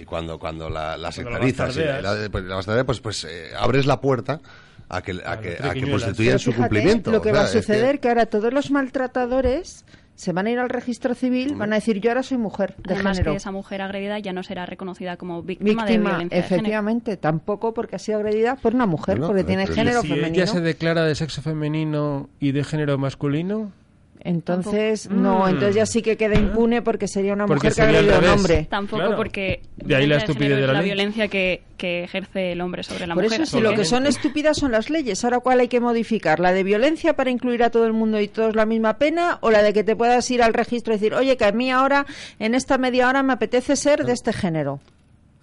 y 0.00 0.04
cuando 0.04 0.38
cuando 0.38 0.68
la, 0.70 0.96
la 0.96 1.12
sectarizas 1.12 1.76
la, 1.76 2.00
la, 2.00 2.28
pues, 2.30 2.44
la 2.44 2.84
pues, 2.84 3.00
pues 3.00 3.24
eh, 3.24 3.50
abres 3.58 3.86
la 3.86 4.00
puerta 4.00 4.40
a 4.88 5.02
que, 5.02 5.12
a 5.24 5.40
que, 5.40 5.56
a 5.60 5.72
que 5.74 5.86
prostituyan 5.86 6.38
su 6.38 6.54
cumplimiento. 6.54 7.10
Lo 7.10 7.20
que 7.22 7.30
o 7.30 7.34
sea, 7.34 7.42
va 7.42 7.48
a 7.48 7.50
suceder 7.50 7.96
es 7.96 8.00
que... 8.00 8.08
ahora 8.08 8.26
todos 8.26 8.52
los 8.52 8.70
maltratadores 8.70 9.84
se 10.14 10.32
van 10.32 10.46
a 10.46 10.50
ir 10.50 10.58
al 10.58 10.70
registro 10.70 11.14
civil, 11.14 11.56
van 11.56 11.72
a 11.72 11.76
decir 11.76 12.00
yo 12.00 12.10
ahora 12.10 12.22
soy 12.22 12.38
mujer 12.38 12.74
de 12.78 12.94
Además 12.94 13.18
género. 13.18 13.32
que 13.32 13.36
esa 13.36 13.50
mujer 13.50 13.82
agredida 13.82 14.18
ya 14.18 14.32
no 14.32 14.42
será 14.42 14.64
reconocida 14.64 15.18
como 15.18 15.42
víctima, 15.42 15.84
de 15.84 15.92
Víctima, 15.92 16.10
violencia 16.10 16.38
efectivamente, 16.38 17.10
de 17.12 17.16
tampoco 17.18 17.74
porque 17.74 17.96
ha 17.96 17.98
sido 17.98 18.18
agredida 18.18 18.56
por 18.56 18.74
una 18.74 18.86
mujer, 18.86 19.16
No, 19.18 19.22
no, 19.22 19.26
porque 19.28 19.44
pero- 19.44 19.58
tiene 19.60 19.66
género 19.66 20.00
si 20.00 20.08
femenino. 20.08 20.34
ella 20.34 20.46
se 20.46 20.60
declara 20.62 21.04
de 21.04 21.14
sexo 21.14 21.42
femenino 21.42 22.30
y 22.40 22.52
de 22.52 22.64
género 22.64 22.96
masculino, 22.96 23.72
Entonces, 24.28 25.04
Tampoco. 25.08 25.22
no, 25.22 25.44
Mm. 25.44 25.48
entonces 25.50 25.74
ya 25.76 25.86
sí 25.86 26.02
que 26.02 26.16
queda 26.16 26.34
impune 26.34 26.82
porque 26.82 27.06
sería 27.06 27.32
una 27.32 27.46
Porque 27.46 27.68
mujer 27.68 27.74
que 27.76 27.82
ha 27.82 27.84
sería 27.84 27.98
al 28.00 28.04
agredido 28.10 28.30
a 28.30 28.32
un 28.34 28.38
hombre. 28.40 28.66
Tampoco 28.68 28.96
Claro. 29.02 29.16
porque 29.16 29.60
De 29.76 29.94
ahí 29.94 30.06
la 30.06 30.16
violencia 30.16 30.26
estupidez 30.32 30.56
de 30.56 30.60
la 30.60 30.66
es 30.66 30.72
la 30.72 30.78
ley. 30.80 30.84
violencia 30.84 31.28
que, 31.28 31.62
que 31.76 32.04
ejerce 32.04 32.52
el 32.52 32.60
hombre 32.60 32.82
sobre 32.82 33.06
la 33.06 33.14
Por 33.14 33.22
mujer. 33.24 33.42
eso, 33.42 33.56
si 33.56 33.62
lo 33.62 33.72
que 33.74 33.84
son 33.84 34.06
estúpidas 34.06 34.56
son 34.56 34.72
las 34.72 34.90
leyes. 34.90 35.22
Ahora, 35.24 35.38
¿cuál 35.38 35.60
hay 35.60 35.68
que 35.68 35.78
modificar? 35.80 36.40
¿La 36.40 36.52
de 36.52 36.64
violencia 36.64 37.14
para 37.14 37.30
incluir 37.30 37.62
a 37.62 37.70
todo 37.70 37.86
el 37.86 37.92
mundo 37.92 38.20
y 38.20 38.26
todos 38.28 38.56
la 38.56 38.66
misma 38.66 38.98
pena? 38.98 39.38
¿O 39.42 39.50
la 39.50 39.62
de 39.62 39.72
que 39.72 39.84
te 39.84 39.94
puedas 39.94 40.28
ir 40.30 40.42
al 40.42 40.54
registro 40.54 40.92
y 40.92 40.96
decir, 40.96 41.14
oye, 41.14 41.36
que 41.36 41.44
a 41.44 41.52
mí 41.52 41.70
ahora, 41.70 42.04
en 42.40 42.54
esta 42.56 42.78
media 42.78 43.08
hora, 43.08 43.22
me 43.22 43.32
apetece 43.32 43.76
ser 43.76 44.04
de 44.04 44.12
este 44.12 44.32
género? 44.32 44.80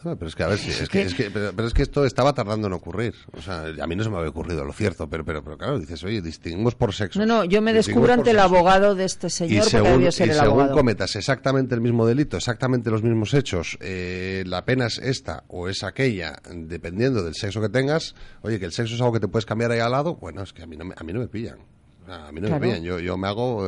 No, 0.03 0.15
pero 0.17 0.27
es 0.27 0.35
que 0.35 0.43
a 0.43 0.47
ver 0.47 0.57
si 0.59 0.69
es 0.71 0.89
que, 0.89 1.01
es 1.03 1.13
que- 1.13 1.31
pero, 1.31 1.51
pero 1.55 1.67
es 1.67 1.73
que 1.73 1.81
esto 1.83 2.05
estaba 2.05 2.33
tardando 2.33 2.67
en 2.67 2.73
ocurrir. 2.73 3.13
O 3.37 3.41
sea, 3.41 3.65
a 3.81 3.87
mí 3.87 3.95
no 3.95 4.03
se 4.03 4.09
me 4.09 4.17
había 4.17 4.29
ocurrido, 4.29 4.63
lo 4.65 4.73
cierto, 4.73 5.07
pero 5.09 5.23
pero, 5.23 5.43
pero 5.43 5.57
claro, 5.57 5.79
dices, 5.79 6.03
oye, 6.03 6.21
distinguimos 6.21 6.75
por 6.75 6.93
sexo. 6.93 7.19
No, 7.19 7.25
no, 7.25 7.43
yo 7.45 7.61
me 7.61 7.73
descubro 7.73 8.13
ante 8.13 8.31
el 8.31 8.39
abogado 8.39 8.95
de 8.95 9.05
este 9.05 9.27
Y 9.27 9.29
señor 9.29 9.57
porque 9.63 9.69
según, 9.71 9.91
debió 9.91 10.11
ser 10.11 10.27
y 10.27 10.29
el 10.31 10.35
según 10.37 10.49
abogado. 10.51 10.73
cometas 10.75 11.15
exactamente 11.15 11.75
el 11.75 11.81
mismo 11.81 12.05
delito, 12.05 12.37
exactamente 12.37 12.89
los 12.91 13.03
mismos 13.03 13.33
hechos, 13.33 13.77
eh, 13.81 14.43
la 14.45 14.65
pena 14.65 14.87
es 14.87 14.97
esta 14.97 15.43
o 15.47 15.67
es 15.69 15.83
aquella, 15.83 16.39
dependiendo 16.53 17.23
del 17.23 17.35
sexo 17.35 17.61
que 17.61 17.69
tengas. 17.69 18.15
Oye, 18.41 18.59
que 18.59 18.65
el 18.65 18.71
sexo 18.73 18.95
es 18.95 19.01
algo 19.01 19.13
que 19.13 19.19
te 19.19 19.27
puedes 19.27 19.45
cambiar 19.45 19.71
ahí 19.71 19.79
al 19.79 19.91
lado. 19.91 20.15
Bueno, 20.15 20.41
es 20.43 20.53
que 20.53 20.63
a 20.63 20.65
mí 20.65 20.75
no 20.77 20.85
me, 20.85 20.93
a 20.97 21.03
mí 21.03 21.13
no 21.13 21.19
me 21.19 21.27
pillan. 21.27 21.57
A 22.07 22.31
mí 22.33 22.41
no 22.41 22.47
Claro. 22.47 22.59
me 22.61 22.67
pillan. 22.67 22.83
Yo, 22.83 22.99
yo 22.99 23.15
me 23.17 23.29
hago 23.29 23.65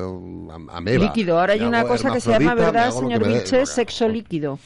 eh, 0.51 0.65
ameba. 0.71 1.05
Líquido. 1.05 1.39
Ahora 1.39 1.53
hay 1.53 1.61
una 1.61 1.85
cosa 1.85 2.11
que 2.11 2.19
se 2.19 2.31
llama, 2.31 2.53
¿verdad, 2.53 2.91
señor 2.91 3.25
Vilches? 3.25 3.69
Sexo 3.69 4.09
líquido. 4.09 4.59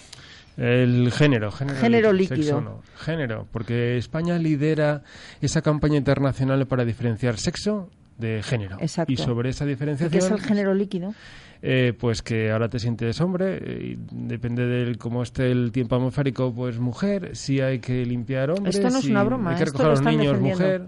El 0.60 1.12
género, 1.12 1.52
género, 1.52 1.80
Género 1.80 2.14
líquido, 2.14 2.36
líquido. 2.38 2.58
sexo 2.58 2.62
no. 2.62 2.82
género, 2.98 3.48
porque 3.52 3.98
España 3.98 4.38
lidera 4.38 5.04
esa 5.42 5.62
campaña 5.62 5.98
internacional 5.98 6.68
para 6.68 6.84
diferenciar 6.86 7.38
sexo 7.38 7.90
de 8.18 8.44
género. 8.44 8.78
Exacto. 8.82 9.12
Y 9.14 9.18
sobre 9.18 9.50
esa 9.50 9.64
¿Qué 9.66 9.70
diferenciación, 9.72 10.22
es 10.22 10.32
el 10.32 10.42
género 10.42 10.74
líquido? 10.74 11.14
eh, 11.62 11.94
pues 11.98 12.22
que 12.22 12.52
ahora 12.52 12.68
te 12.70 12.80
sientes 12.80 13.20
hombre, 13.22 13.58
eh, 13.62 13.96
y 13.96 13.98
depende 14.12 14.66
de 14.66 14.96
cómo 14.96 15.24
esté 15.24 15.52
el 15.52 15.72
tiempo 15.72 15.96
atmosférico, 15.96 16.54
pues 16.54 16.80
mujer, 16.80 17.36
si 17.36 17.62
hay 17.62 17.80
que 17.80 18.06
limpiar 18.06 18.52
hombres, 18.52 18.76
Esto 18.76 18.90
no 18.90 19.00
es 19.00 19.06
si 19.06 19.12
una 19.12 19.24
broma, 19.24 19.52
hay 19.52 19.58
que 19.58 19.66
recoger 19.66 19.86
a 19.88 19.90
los 19.92 20.02
niños, 20.02 20.40
mujer. 20.40 20.84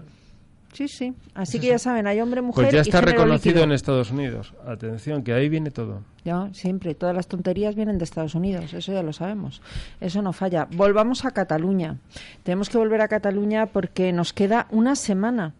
Sí, 0.72 0.88
sí. 0.88 1.12
Así 1.34 1.60
que 1.60 1.66
ya 1.68 1.78
saben, 1.78 2.06
hay 2.06 2.20
hombre, 2.20 2.40
mujer 2.40 2.64
Pues 2.64 2.74
ya 2.74 2.80
está 2.80 3.00
reconocido 3.02 3.54
líquido. 3.56 3.64
en 3.64 3.72
Estados 3.72 4.10
Unidos. 4.10 4.54
Atención, 4.66 5.22
que 5.22 5.34
ahí 5.34 5.48
viene 5.48 5.70
todo. 5.70 6.00
Ya, 6.24 6.48
siempre. 6.52 6.94
Todas 6.94 7.14
las 7.14 7.26
tonterías 7.26 7.74
vienen 7.74 7.98
de 7.98 8.04
Estados 8.04 8.34
Unidos. 8.34 8.72
Eso 8.72 8.92
ya 8.92 9.02
lo 9.02 9.12
sabemos. 9.12 9.60
Eso 10.00 10.22
no 10.22 10.32
falla. 10.32 10.68
Volvamos 10.74 11.24
a 11.24 11.32
Cataluña. 11.32 11.98
Tenemos 12.42 12.70
que 12.70 12.78
volver 12.78 13.00
a 13.02 13.08
Cataluña 13.08 13.66
porque 13.66 14.12
nos 14.12 14.32
queda 14.32 14.66
una 14.70 14.96
semana. 14.96 15.52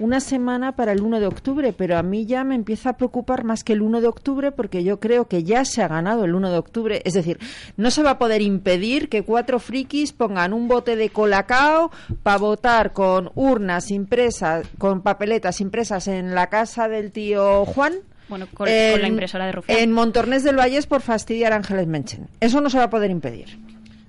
Una 0.00 0.20
semana 0.20 0.76
para 0.76 0.92
el 0.92 1.02
1 1.02 1.18
de 1.18 1.26
octubre, 1.26 1.72
pero 1.72 1.98
a 1.98 2.04
mí 2.04 2.24
ya 2.24 2.44
me 2.44 2.54
empieza 2.54 2.90
a 2.90 2.96
preocupar 2.96 3.42
más 3.42 3.64
que 3.64 3.72
el 3.72 3.82
1 3.82 4.00
de 4.00 4.06
octubre 4.06 4.52
porque 4.52 4.84
yo 4.84 5.00
creo 5.00 5.26
que 5.26 5.42
ya 5.42 5.64
se 5.64 5.82
ha 5.82 5.88
ganado 5.88 6.24
el 6.24 6.34
1 6.34 6.52
de 6.52 6.58
octubre. 6.58 7.02
Es 7.04 7.14
decir, 7.14 7.38
no 7.76 7.90
se 7.90 8.04
va 8.04 8.10
a 8.10 8.18
poder 8.18 8.40
impedir 8.40 9.08
que 9.08 9.24
cuatro 9.24 9.58
frikis 9.58 10.12
pongan 10.12 10.52
un 10.52 10.68
bote 10.68 10.94
de 10.94 11.10
colacao 11.10 11.90
para 12.22 12.38
votar 12.38 12.92
con 12.92 13.32
urnas 13.34 13.90
impresas, 13.90 14.68
con 14.78 15.02
papeletas 15.02 15.60
impresas 15.60 16.06
en 16.06 16.34
la 16.34 16.48
casa 16.48 16.88
del 16.88 17.10
tío 17.10 17.64
Juan. 17.64 17.94
Bueno, 18.28 18.46
con, 18.54 18.68
con 18.68 19.02
la 19.02 19.08
impresora 19.08 19.46
de 19.46 19.52
Rufián. 19.52 19.78
En 19.78 19.90
Montornés 19.90 20.44
del 20.44 20.56
Valles 20.56 20.86
por 20.86 21.00
fastidiar 21.00 21.52
a 21.52 21.56
Ángeles 21.56 21.86
Menchen. 21.88 22.28
Eso 22.40 22.60
no 22.60 22.70
se 22.70 22.78
va 22.78 22.84
a 22.84 22.90
poder 22.90 23.10
impedir. 23.10 23.58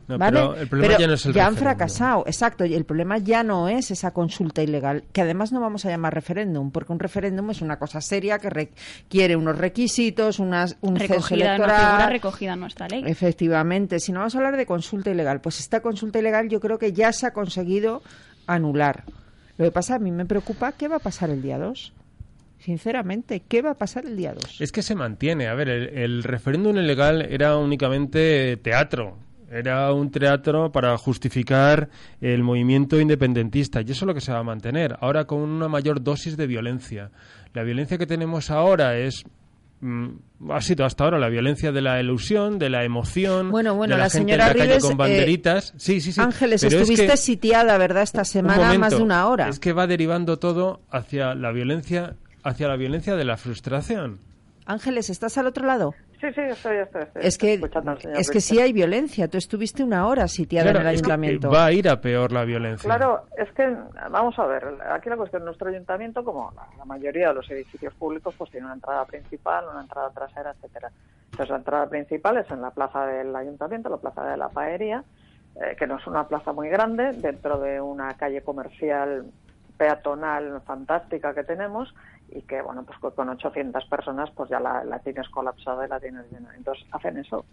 No, 0.10 0.18
¿vale? 0.18 0.38
pero 0.40 0.56
el 0.56 0.68
problema 0.68 0.88
Pero 0.90 1.00
ya 1.00 1.08
no 1.08 1.14
es 1.14 1.26
el 1.26 1.34
ya 1.34 1.46
han 1.46 1.54
referéndum. 1.54 1.78
fracasado, 1.78 2.24
exacto. 2.26 2.66
Y 2.66 2.74
el 2.76 2.84
problema 2.84 3.18
ya 3.20 3.44
no 3.44 3.70
es 3.70 3.92
esa 3.92 4.12
consulta 4.12 4.62
ilegal, 4.62 5.04
que 5.14 5.22
además 5.22 5.52
no 5.54 5.62
vamos 5.62 5.86
a 5.86 5.90
llamar 5.90 6.14
referéndum, 6.14 6.72
porque 6.72 6.92
un 6.92 7.00
referéndum 7.00 7.50
es 7.52 7.62
una 7.62 7.80
cosa 7.80 8.02
seria 8.02 8.40
que 8.40 8.50
requiere 8.50 9.36
unos 9.36 9.58
requisitos, 9.58 10.40
unas, 10.40 10.78
un 10.82 10.98
censo 10.98 11.14
recogida, 11.14 11.46
una 11.46 11.56
electoral. 11.56 11.86
figura 11.86 12.10
recogida 12.10 12.54
en 12.54 12.60
nuestra 12.60 12.88
ley. 12.90 13.04
Efectivamente, 13.06 14.00
si 14.00 14.12
no 14.12 14.20
vamos 14.20 14.36
a 14.36 14.40
hablar 14.40 14.58
de 14.58 14.66
consulta 14.66 15.12
ilegal, 15.12 15.40
pues 15.42 15.60
esta 15.60 15.82
consulta 15.82 16.20
ilegal 16.20 16.50
yo 16.50 16.60
creo 16.60 16.78
que 16.80 16.92
ya 16.92 17.14
se 17.14 17.28
ha 17.28 17.32
conseguido 17.32 18.02
anular. 18.48 19.04
Lo 19.58 19.66
que 19.66 19.72
pasa, 19.72 19.96
a 19.96 20.00
mí 20.00 20.12
me 20.12 20.26
preocupa 20.26 20.72
qué 20.72 20.88
va 20.88 20.96
a 20.96 21.00
pasar 21.00 21.30
el 21.30 21.42
día 21.42 21.58
2. 21.60 21.94
Sinceramente, 22.60 23.42
¿qué 23.48 23.62
va 23.62 23.72
a 23.72 23.76
pasar 23.76 24.06
el 24.06 24.18
día 24.18 24.34
2? 24.34 24.60
Es 24.60 24.72
que 24.72 24.82
se 24.82 24.94
mantiene. 24.96 25.48
A 25.48 25.54
ver, 25.54 25.70
el, 25.70 25.90
el 25.98 26.24
referéndum 26.24 26.78
ilegal 26.78 27.22
era 27.22 27.56
únicamente 27.58 28.58
teatro. 28.58 29.18
Era 29.52 29.92
un 29.94 30.12
teatro 30.12 30.72
para 30.72 30.98
justificar 30.98 31.90
el 32.22 32.44
movimiento 32.44 33.00
independentista. 33.00 33.82
Y 33.82 33.86
eso 33.86 34.06
es 34.06 34.08
lo 34.08 34.14
que 34.14 34.22
se 34.22 34.32
va 34.32 34.40
a 34.40 34.44
mantener. 34.44 34.96
Ahora 35.02 35.26
con 35.26 35.40
una 35.40 35.68
mayor 35.68 36.04
dosis 36.04 36.38
de 36.38 36.46
violencia. 36.48 37.12
La 37.54 37.64
violencia 37.64 37.98
que 37.98 38.06
tenemos 38.06 38.52
ahora 38.52 38.98
es 38.98 39.24
mm, 39.82 40.08
ha 40.52 40.62
sido 40.62 40.86
hasta 40.86 41.04
ahora 41.06 41.18
la 41.20 41.30
violencia 41.30 41.72
de 41.72 41.82
la 41.82 42.00
ilusión, 42.00 42.60
de 42.60 42.70
la 42.70 42.84
emoción, 42.84 43.50
Bueno, 43.50 43.74
bueno, 43.76 43.96
de 43.96 43.98
la, 43.98 44.04
la 44.06 44.10
gente 44.12 44.32
señora 44.34 44.52
en 44.52 44.58
la 44.60 44.66
calle 44.66 44.80
con 44.82 44.92
eh, 44.92 44.96
banderitas. 44.96 45.74
sí, 45.78 46.00
sí, 46.00 46.12
sí. 46.12 46.22
Ángeles, 46.22 46.62
Pero 46.62 46.76
es 46.76 46.82
estuviste 46.82 47.08
que- 47.08 47.18
sitiada, 47.18 47.78
¿verdad? 47.80 48.04
Esta 48.04 48.26
semana 48.26 48.78
más 48.78 48.92
de 48.96 49.02
una 49.02 49.28
hora. 49.28 49.50
Es 49.50 49.60
que 49.60 49.74
va 49.74 49.88
derivando 49.88 50.38
todo 50.38 50.82
hacia 50.92 51.34
la 51.34 51.52
violencia, 51.52 52.16
hacia 52.44 52.68
la 52.68 52.76
violencia 52.76 53.16
de 53.16 53.26
la 53.26 53.36
frustración. 53.38 54.20
Ángeles, 54.74 55.10
¿estás 55.10 55.36
al 55.40 55.48
otro 55.48 55.66
lado? 55.66 55.96
Sí, 56.22 56.28
sí, 56.36 56.42
estoy, 56.42 56.78
estoy, 56.78 57.02
estoy 57.02 57.22
Es 57.26 57.40
que, 57.40 57.54
escuchando 57.56 57.90
al 57.92 58.00
señor 58.00 58.18
es 58.20 58.30
que 58.30 58.40
sí 58.40 58.60
hay 58.60 58.72
violencia. 58.72 59.28
Tú 59.28 59.40
estuviste 59.40 59.84
una 59.84 60.06
hora 60.06 60.28
sitiada 60.28 60.66
Claro, 60.66 60.80
en 60.82 60.86
el 60.86 60.94
ayuntamiento. 60.94 61.50
va 61.50 61.66
a 61.66 61.72
ir 61.72 61.90
a 61.90 62.00
peor 62.00 62.32
la 62.32 62.44
violencia. 62.46 62.88
Claro, 62.88 63.24
es 63.36 63.52
que, 63.54 63.68
vamos 64.12 64.38
a 64.38 64.46
ver, 64.46 64.64
aquí 64.92 65.10
la 65.10 65.18
cuestión, 65.18 65.44
nuestro 65.44 65.70
ayuntamiento, 65.70 66.24
como 66.24 66.52
la, 66.56 66.68
la 66.78 66.86
mayoría 66.86 67.30
de 67.30 67.34
los 67.34 67.50
edificios 67.50 67.96
públicos, 67.96 68.36
pues 68.38 68.52
tiene 68.52 68.68
una 68.68 68.76
entrada 68.76 69.06
principal, 69.06 69.66
una 69.72 69.82
entrada 69.82 70.12
trasera, 70.12 70.52
etcétera. 70.52 70.92
Entonces 71.32 71.50
la 71.50 71.58
entrada 71.58 71.90
principal 71.90 72.38
es 72.38 72.52
en 72.52 72.62
la 72.62 72.70
plaza 72.70 73.08
del 73.08 73.36
ayuntamiento, 73.36 73.90
la 73.90 73.98
plaza 73.98 74.24
de 74.26 74.38
la 74.38 74.50
Paería, 74.50 75.04
eh, 75.56 75.76
que 75.80 75.88
no 75.88 75.98
es 75.98 76.06
una 76.06 76.28
plaza 76.28 76.54
muy 76.54 76.70
grande, 76.70 77.14
dentro 77.14 77.60
de 77.60 77.82
una 77.82 78.14
calle 78.18 78.44
comercial 78.44 79.26
peatonal 79.78 80.62
fantástica 80.66 81.34
que 81.34 81.44
tenemos 81.44 81.96
y 82.32 82.42
que, 82.44 82.62
bueno, 82.62 82.84
pues 82.84 82.98
con- 83.00 83.12
con 83.12 83.30
800 83.30 83.86
personas 83.86 84.30
pues 84.36 84.50
ya 84.50 84.60
la, 84.60 84.84
la 84.84 85.00
tienes 85.00 85.28
colapsada 85.30 85.86
y 85.86 85.90
la 85.90 86.00
tienes 86.00 86.32
llena. 86.32 86.54
Entonces 86.56 86.86
hacen 86.92 87.18
eso. 87.18 87.46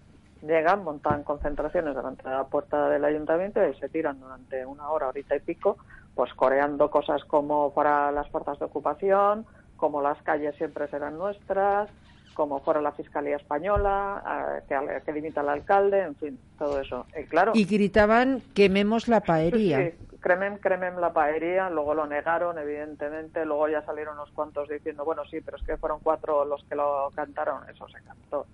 Llegan, 0.43 0.85
montan 0.85 1.23
concentraciones 1.25 1.97
delante 1.97 2.29
de 2.29 2.35
la 2.35 2.45
puerta 2.45 2.89
del 2.91 3.05
ayuntamiento 3.05 3.67
y 3.67 3.75
se 3.75 3.89
tiran 3.89 4.21
durante 4.21 4.65
una 4.67 4.89
hora, 4.91 5.09
horita 5.09 5.35
y 5.35 5.41
pico, 5.41 5.79
pues 6.15 6.33
coreando 6.35 6.91
cosas 6.91 7.25
como 7.25 7.73
para 7.73 8.13
las 8.13 8.29
fuerzas 8.29 8.59
de 8.59 8.67
ocupación, 8.67 9.47
como 9.77 10.03
las 10.03 10.21
calles 10.23 10.55
siempre 10.57 10.89
serán 10.89 11.17
nuestras, 11.19 11.89
como 12.35 12.61
fuera 12.61 12.83
la 12.83 12.93
Fiscalía 12.93 13.37
Española, 13.37 14.63
que, 14.69 15.03
que 15.07 15.13
limita 15.13 15.41
al 15.41 15.49
alcalde, 15.49 16.03
en 16.03 16.15
fin, 16.17 16.39
todo 16.59 16.79
eso. 16.81 17.07
Y, 17.19 17.25
claro, 17.25 17.53
y 17.55 17.65
gritaban 17.65 18.43
quememos 18.55 19.09
la 19.09 19.21
paería. 19.27 19.91
Sí, 19.91 20.16
cremen, 20.27 20.59
cremen 20.59 21.01
la 21.01 21.13
paería, 21.13 21.71
luego 21.71 21.95
lo 21.95 22.07
negaron, 22.07 22.59
evidentemente, 22.59 23.45
luego 23.45 23.69
ya 23.69 23.83
salieron 23.83 24.15
unos 24.15 24.33
cuantos 24.33 24.69
diciendo, 24.69 25.05
bueno, 25.05 25.25
sí, 25.31 25.41
pero 25.41 25.57
es 25.57 25.63
que 25.63 25.77
fueron 25.77 26.01
cuatro 26.03 26.45
los 26.45 26.65
que 26.65 26.75
lo 26.75 27.11
cantaron, 27.15 27.69
eso 27.71 27.87
se 27.89 28.03
cantó. 28.03 28.47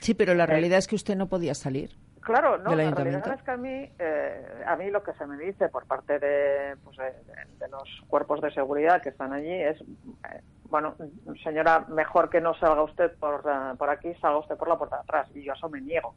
Sí, 0.00 0.14
pero 0.14 0.34
la 0.34 0.46
realidad 0.46 0.78
es 0.78 0.88
que 0.88 0.96
usted 0.96 1.14
no 1.14 1.28
podía 1.28 1.54
salir. 1.54 1.90
Claro, 2.20 2.58
no, 2.58 2.74
la 2.74 2.90
realidad 2.90 3.34
es 3.34 3.42
que 3.42 3.50
a 3.52 3.56
mí, 3.56 3.88
eh, 4.00 4.64
a 4.66 4.74
mí 4.74 4.90
lo 4.90 5.04
que 5.04 5.12
se 5.12 5.26
me 5.26 5.36
dice 5.36 5.68
por 5.68 5.86
parte 5.86 6.18
de, 6.18 6.76
pues, 6.82 6.96
de, 6.96 7.68
los 7.68 7.88
cuerpos 8.08 8.40
de 8.40 8.52
seguridad 8.52 9.00
que 9.00 9.10
están 9.10 9.32
allí 9.32 9.52
es, 9.52 9.80
eh, 9.80 10.40
bueno, 10.70 10.96
señora, 11.44 11.84
mejor 11.88 12.30
que 12.30 12.40
no 12.40 12.54
salga 12.54 12.82
usted 12.82 13.12
por, 13.18 13.44
eh, 13.46 13.76
por 13.76 13.90
aquí, 13.90 14.12
salga 14.20 14.38
usted 14.38 14.56
por 14.56 14.68
la 14.68 14.78
puerta 14.78 14.96
de 14.96 15.02
atrás. 15.02 15.28
Y 15.34 15.44
yo 15.44 15.52
eso 15.52 15.68
me 15.68 15.80
niego, 15.80 16.14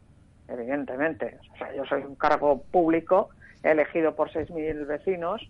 evidentemente. 0.47 1.39
O 1.53 1.57
sea, 1.57 1.75
yo 1.75 1.85
soy 1.85 2.03
un 2.03 2.15
cargo 2.15 2.63
público 2.71 3.29
elegido 3.63 4.15
por 4.15 4.31
6.000 4.31 4.85
vecinos 4.85 5.41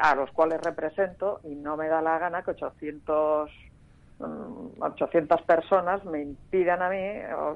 a 0.00 0.14
los 0.14 0.30
cuales 0.30 0.60
represento 0.60 1.40
y 1.44 1.54
no 1.54 1.76
me 1.76 1.88
da 1.88 2.02
la 2.02 2.18
gana 2.18 2.42
que 2.42 2.52
800 2.52 3.50
800 4.78 5.40
mm, 5.40 5.44
personas 5.44 6.04
me 6.04 6.22
impidan 6.22 6.80
a 6.82 6.88
mí 6.88 7.02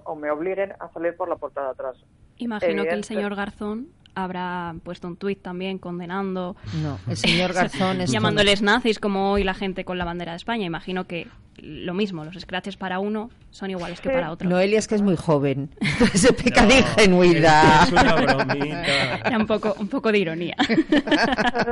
o, 0.04 0.16
me 0.16 0.30
obliguen 0.30 0.72
a 0.80 0.88
salir 0.92 1.16
por 1.16 1.28
la 1.28 1.36
puerta 1.36 1.62
de 1.62 1.70
atrás. 1.70 1.96
Imagino 2.38 2.82
que 2.82 2.90
el 2.90 3.04
señor 3.04 3.36
Garzón 3.36 3.88
habrá 4.16 4.74
puesto 4.82 5.06
un 5.06 5.16
tuit 5.16 5.40
también 5.40 5.78
condenando. 5.78 6.56
No, 6.82 6.98
el 7.06 7.16
señor 7.16 7.52
Garzón 7.52 8.00
es. 8.00 8.10
llamándoles 8.10 8.62
nazis 8.62 8.98
como 8.98 9.30
hoy 9.30 9.44
la 9.44 9.54
gente 9.54 9.84
con 9.84 9.98
la 9.98 10.04
bandera 10.04 10.32
de 10.32 10.36
España. 10.36 10.66
Imagino 10.66 11.06
que 11.06 11.28
lo 11.58 11.94
mismo, 11.94 12.24
los 12.24 12.34
scratches 12.38 12.76
para 12.76 12.98
uno 12.98 13.30
son 13.50 13.70
iguales 13.70 14.00
que 14.00 14.10
para 14.10 14.30
otro. 14.30 14.48
Noelia 14.48 14.78
es 14.78 14.88
que 14.88 14.94
es 14.94 15.02
muy 15.02 15.16
joven, 15.16 15.70
se 16.14 16.32
peca 16.32 16.66
de 16.66 16.78
ingenuidad. 16.78 17.84
Es 17.84 17.92
una 17.92 18.14
bromita. 18.14 19.16
Era 19.24 19.38
un 19.38 19.46
poco, 19.46 19.74
un 19.78 19.88
poco 19.88 20.12
de 20.12 20.18
ironía. 20.18 20.56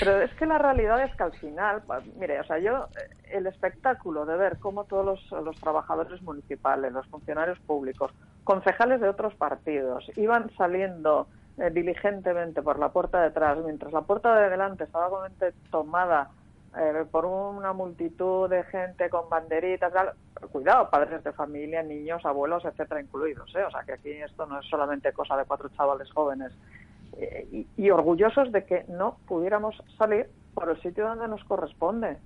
pero 0.00 0.22
es 0.22 0.32
que 0.34 0.46
la 0.46 0.58
realidad 0.58 1.02
es 1.02 1.14
que 1.16 1.22
al 1.22 1.32
final, 1.32 1.82
pues, 1.86 2.02
mire, 2.18 2.40
o 2.40 2.44
sea, 2.44 2.58
yo, 2.58 2.88
eh, 2.96 3.36
el 3.36 3.46
espectáculo 3.46 4.24
de 4.24 4.36
ver 4.36 4.58
cómo 4.58 4.84
todos 4.84 5.04
los, 5.04 5.44
los 5.44 5.56
trabajadores 5.56 6.22
municipales, 6.22 6.92
los 6.92 7.06
funcionarios 7.08 7.58
públicos, 7.60 8.12
concejales 8.44 9.00
de 9.00 9.08
otros 9.08 9.34
partidos, 9.34 10.10
iban 10.16 10.50
saliendo 10.56 11.28
eh, 11.60 11.70
diligentemente 11.70 12.62
por 12.62 12.78
la 12.78 12.88
puerta 12.88 13.20
de 13.20 13.26
atrás, 13.26 13.58
mientras 13.64 13.92
la 13.92 14.02
puerta 14.02 14.34
de 14.34 14.50
delante 14.50 14.84
estaba 14.84 15.10
completamente 15.10 15.54
tomada 15.70 16.30
eh, 16.78 17.04
por 17.10 17.26
una 17.26 17.72
multitud 17.72 18.48
de 18.48 18.62
gente 18.64 19.10
con 19.10 19.28
banderitas, 19.28 19.92
cuidado, 20.52 20.88
padres 20.88 21.22
de 21.24 21.32
familia, 21.32 21.82
niños, 21.82 22.24
abuelos, 22.24 22.64
etcétera, 22.64 23.00
incluidos. 23.00 23.52
¿eh? 23.56 23.64
O 23.64 23.70
sea 23.70 23.82
que 23.82 23.92
aquí 23.92 24.10
esto 24.10 24.46
no 24.46 24.60
es 24.60 24.66
solamente 24.66 25.12
cosa 25.12 25.36
de 25.36 25.44
cuatro 25.44 25.68
chavales 25.70 26.10
jóvenes. 26.12 26.52
Eh, 27.18 27.66
y 27.76 27.90
orgullosos 27.90 28.52
de 28.52 28.64
que 28.64 28.84
no 28.88 29.18
pudiéramos 29.26 29.82
salir 29.98 30.30
por 30.54 30.70
el 30.70 30.80
sitio 30.80 31.08
donde 31.08 31.26
nos 31.26 31.42
corresponde. 31.44 32.18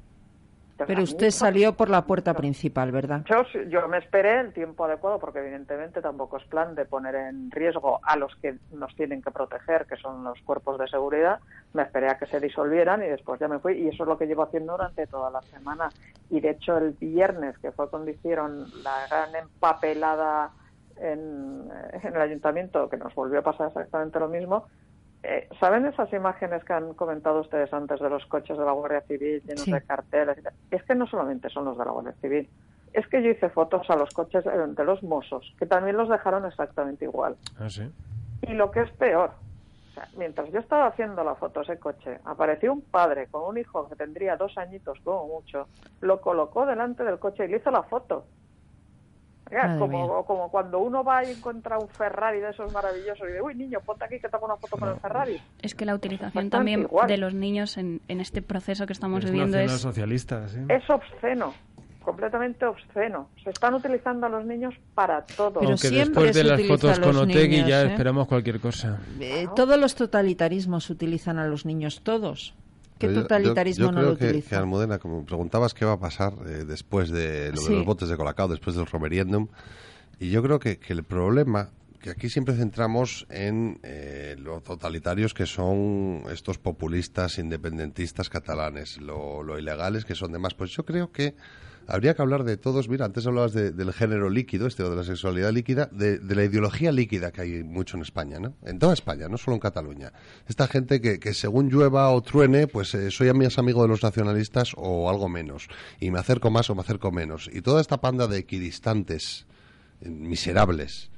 Pero 0.77 1.03
usted 1.03 1.31
salió 1.31 1.75
por 1.75 1.89
la 1.89 2.05
puerta 2.05 2.35
principal, 2.35 2.91
¿verdad? 2.91 3.25
Yo, 3.27 3.45
yo 3.69 3.87
me 3.89 3.99
esperé 3.99 4.41
el 4.41 4.53
tiempo 4.53 4.85
adecuado 4.85 5.19
porque 5.19 5.39
evidentemente 5.39 6.01
tampoco 6.01 6.39
es 6.39 6.45
plan 6.45 6.75
de 6.75 6.85
poner 6.85 7.15
en 7.15 7.51
riesgo 7.51 8.01
a 8.03 8.17
los 8.17 8.35
que 8.37 8.57
nos 8.73 8.95
tienen 8.97 9.23
que 9.23 9.31
proteger, 9.31 9.87
que 9.87 9.97
son 9.97 10.25
los 10.25 10.41
cuerpos 10.43 10.79
de 10.79 10.89
seguridad. 10.89 11.39
Me 11.73 11.83
esperé 11.83 12.11
a 12.11 12.19
que 12.19 12.27
se 12.27 12.41
disolvieran 12.41 13.03
y 13.03 13.07
después 13.07 13.39
ya 13.39 13.47
me 13.47 13.61
fui. 13.61 13.75
Y 13.75 13.89
eso 13.89 14.03
es 14.03 14.09
lo 14.09 14.19
que 14.19 14.27
llevo 14.27 14.43
haciendo 14.43 14.73
durante 14.73 15.07
toda 15.07 15.31
la 15.31 15.43
semana. 15.43 15.91
Y 16.31 16.41
de 16.41 16.51
hecho 16.51 16.77
el 16.77 16.93
viernes, 16.93 17.57
que 17.59 17.71
fue 17.71 17.89
cuando 17.89 18.11
hicieron 18.11 18.67
la 18.83 19.07
gran 19.09 19.35
empapelada 19.37 20.51
en, 20.97 21.69
en 22.03 22.15
el 22.15 22.21
ayuntamiento, 22.21 22.89
que 22.89 22.97
nos 22.97 23.15
volvió 23.15 23.39
a 23.39 23.43
pasar 23.43 23.69
exactamente 23.69 24.19
lo 24.19 24.29
mismo, 24.29 24.67
eh, 25.27 25.49
¿Saben 25.59 25.87
esas 25.87 26.13
imágenes 26.13 26.63
que 26.65 26.75
han 26.75 26.93
comentado 26.93 27.41
ustedes 27.41 27.73
antes 27.73 27.99
de 27.99 28.11
los 28.11 28.27
coches 28.27 28.59
de 28.59 28.65
la 28.65 28.73
Guardia 28.73 29.01
Civil 29.03 29.43
llenos 29.43 29.65
de 29.65 29.81
carteles? 29.81 30.39
Es 30.71 30.83
que 30.83 30.95
no 30.95 31.07
solamente 31.07 31.49
son 31.49 31.65
los 31.65 31.79
de 31.79 31.85
la 31.87 31.93
Guardia 31.93 32.13
Civil. 32.21 32.49
Es 32.93 33.07
que 33.09 33.23
yo 33.23 33.31
hice 33.31 33.49
fotos 33.49 33.89
a 33.89 33.97
los 33.97 34.11
coches 34.11 34.45
de 34.45 34.85
los 34.85 35.03
mozos, 35.03 35.55
que 35.59 35.65
también 35.65 35.97
los 35.97 36.11
dejaron 36.11 36.45
exactamente 36.45 37.07
igual. 37.07 37.37
¿Ah, 37.59 37.71
sí? 37.71 37.91
Y 38.43 38.53
lo 38.53 38.71
que 38.71 38.83
es 38.83 38.91
peor, 38.93 39.33
mientras 40.19 40.53
yo 40.53 40.61
estaba 40.61 40.89
haciendo 40.89 41.25
la 41.25 41.35
foto 41.37 41.61
a 41.61 41.63
ese 41.63 41.79
coche, 41.79 42.21
apareció 42.27 42.75
un 42.75 42.83
padre 42.83 43.27
con 43.29 43.45
un 43.45 43.57
hijo 43.57 43.89
que 43.89 43.97
tendría 43.97 44.37
dos 44.37 44.57
añitos 44.59 44.99
como 45.03 45.27
mucho, 45.27 45.69
lo 46.03 46.21
colocó 46.21 46.67
delante 46.67 47.03
del 47.03 47.19
coche 47.19 47.47
y 47.47 47.49
le 47.49 47.57
hizo 47.57 47.71
la 47.71 47.83
foto 47.85 48.27
como, 49.79 50.25
como, 50.25 50.51
cuando 50.51 50.79
uno 50.81 51.05
va 51.05 51.25
y 51.25 51.31
encuentra 51.33 51.79
un 51.79 51.89
Ferrari 51.89 52.41
de 52.41 52.51
esos 52.51 52.73
maravillosos 52.73 53.29
y 53.29 53.33
dice, 53.33 53.43
uy, 53.43 53.55
niño, 53.55 53.81
ponte 53.81 54.05
aquí 54.05 54.19
que 54.19 54.29
hago 54.31 54.47
una 54.47 54.57
foto 54.57 54.77
con 54.77 54.89
el 54.89 54.97
Ferrari. 54.97 55.41
Es 55.63 55.75
que 55.75 55.85
la 55.85 55.95
utilización 55.95 56.51
también 56.51 56.89
de 57.07 57.19
los 57.19 57.35
niños 57.35 57.77
en, 57.77 58.01
en, 58.09 58.21
este 58.21 58.43
proceso 58.43 58.87
que 58.87 58.93
estamos 58.93 59.25
viviendo 59.25 59.59
es... 59.59 59.73
socialista, 59.73 60.47
Es 60.69 60.89
obsceno 60.91 61.55
completamente 62.05 62.67
obsceno. 62.67 63.31
Se 63.43 63.51
están 63.51 63.75
utilizando 63.75 64.27
a 64.27 64.29
los 64.29 64.45
niños 64.45 64.75
para 64.95 65.25
todo. 65.25 65.61
Pero 65.61 65.71
Aunque 65.71 65.91
después 65.91 66.35
de 66.35 66.45
las 66.45 66.63
fotos 66.63 67.01
con 67.01 67.17
Otegui 67.17 67.65
ya 67.65 67.83
¿eh? 67.83 67.87
esperamos 67.87 68.29
cualquier 68.29 68.61
cosa. 68.61 69.01
Eh, 69.19 69.49
todos 69.57 69.79
los 69.79 69.95
totalitarismos 69.95 70.91
utilizan 70.91 71.39
a 71.39 71.47
los 71.47 71.65
niños, 71.65 72.03
todos. 72.03 72.55
¿Qué 72.99 73.09
totalitarismo 73.09 73.93
no 73.93 74.03
lo 74.03 74.17
que, 74.17 74.27
utiliza? 74.27 74.51
que 74.51 74.57
Almudena, 74.57 74.99
como 74.99 75.25
preguntabas 75.25 75.75
qué 75.75 75.85
va 75.85 75.93
a 75.93 75.99
pasar 75.99 76.35
eh, 76.47 76.65
después 76.65 77.11
de, 77.11 77.53
lo 77.53 77.63
de 77.63 77.71
los 77.71 77.85
botes 77.85 78.09
de 78.09 78.17
Colacao, 78.17 78.49
después 78.49 78.77
del 78.77 78.87
Romeriendum, 78.87 79.49
y 80.21 80.31
yo 80.31 80.43
creo 80.43 80.59
que, 80.59 80.79
el 80.89 81.03
problema 81.03 81.71
que 82.01 82.11
aquí 82.11 82.29
siempre 82.29 82.55
centramos 82.55 83.27
en 83.31 83.81
eh, 83.83 84.37
los 84.39 84.63
totalitarios 84.63 85.33
que 85.33 85.47
son 85.47 86.23
estos 86.31 86.59
populistas 86.59 87.39
independentistas 87.39 88.29
catalanes, 88.29 88.99
lo, 88.99 89.43
lo 89.43 89.59
ilegales 89.59 90.05
que 90.05 90.15
son 90.15 90.31
demás. 90.31 90.55
Pues 90.55 90.71
yo 90.71 90.85
creo 90.85 91.11
que 91.11 91.35
habría 91.87 92.15
que 92.15 92.23
hablar 92.23 92.45
de 92.45 92.57
todos. 92.57 92.89
Mira, 92.89 93.05
antes 93.05 93.27
hablabas 93.27 93.53
del 93.53 93.93
género 93.93 94.31
líquido, 94.31 94.67
este, 94.67 94.83
o 94.83 94.91
de 94.91 94.97
la 94.97 95.05
sexualidad 95.05 95.53
líquida, 95.53 95.89
de, 95.93 96.19
la 96.23 96.45
ideología 96.45 96.93
líquida 96.93 97.33
que 97.33 97.43
hay 97.43 97.63
mucho 97.63 97.97
en 97.97 98.03
España, 98.03 98.39
¿no? 98.39 98.55
En 98.63 98.79
toda 98.79 98.95
España, 98.95 99.29
no 99.29 99.37
solo 99.37 99.55
en 99.55 99.61
Cataluña. 99.61 100.13
Esta 100.49 100.67
gente 100.67 101.01
que, 101.01 101.35
según 101.35 101.69
llueva 101.69 102.11
o 102.11 102.23
truene, 102.23 102.67
pues 102.67 102.95
eh, 102.95 103.11
soy 103.11 103.33
más 103.33 103.59
amigo 103.59 103.83
de 103.83 103.89
los 103.89 104.03
nacionalistas 104.03 104.73
o 104.77 105.09
algo 105.11 105.29
menos. 105.29 105.69
Y 106.01 106.11
me 106.11 106.19
acerco 106.19 106.51
más 106.51 106.71
o 106.71 106.75
me 106.75 106.83
acerco 106.83 107.11
menos. 107.11 107.51
Y 107.53 107.63
toda 107.63 107.81
esta 107.81 108.01
panda 108.01 108.27
de 108.27 108.39
equidistantes, 108.39 109.47
eh, 110.01 110.09
miserables, 110.09 111.11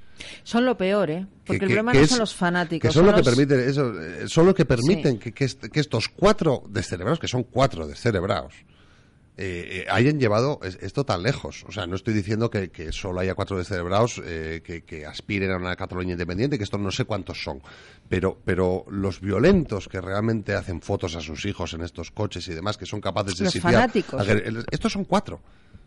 son 0.43 0.65
lo 0.65 0.77
peor, 0.77 1.11
¿eh? 1.11 1.27
Porque 1.45 1.65
el 1.65 1.73
problema 1.73 1.93
no 1.93 2.07
son 2.07 2.19
los 2.21 2.35
fanáticos. 2.35 2.89
Que 2.89 2.93
son, 2.93 3.07
lo 3.07 3.15
que 3.15 3.23
permiten, 3.23 3.61
eso, 3.61 3.93
eh, 4.01 4.29
son 4.29 4.47
lo 4.47 4.55
que 4.55 4.65
permiten 4.65 5.19
que, 5.19 5.33
que, 5.33 5.45
estos 5.45 6.09
cuatro 6.09 6.63
descerebrados, 6.69 7.19
que 7.19 7.29
son 7.29 7.45
cuatro 7.45 7.87
descerebrados, 7.87 8.55
eh, 9.39 9.85
eh, 9.85 9.87
hayan 9.91 10.19
llevado 10.19 10.61
esto 10.63 11.05
tan 11.05 11.23
lejos. 11.23 11.65
O 11.69 11.73
sea, 11.73 11.87
no 11.87 11.97
estoy 11.97 12.15
diciendo 12.15 12.49
que, 12.49 12.71
solo 12.91 13.21
haya 13.21 13.35
cuatro 13.35 13.59
descerebrados 13.59 14.23
eh, 14.25 14.63
que, 14.65 15.05
aspiren 15.05 15.51
a 15.51 15.57
una 15.57 15.77
Cataluña 15.77 16.13
independiente, 16.13 16.57
que 16.57 16.65
esto 16.65 16.79
no 16.79 16.91
sé 16.91 17.05
cuántos 17.05 17.43
son. 17.43 17.61
Pero, 18.09 18.39
pero 18.45 18.87
los 18.89 19.21
violentos 19.21 19.89
que 19.89 20.01
realmente 20.01 20.55
hacen 20.55 20.81
fotos 20.81 21.17
a 21.17 21.21
sus 21.21 21.45
hijos 21.45 21.75
en 21.75 21.83
estos 21.83 22.11
coches 22.11 22.49
y 22.49 22.55
demás, 22.55 22.79
que 22.79 22.87
son 22.87 23.03
capaces 23.03 23.37
de... 23.37 23.45
Los 23.45 23.59
fanáticos. 23.59 24.27
estos 24.71 24.93
son 24.93 25.05
cuatro. 25.05 25.41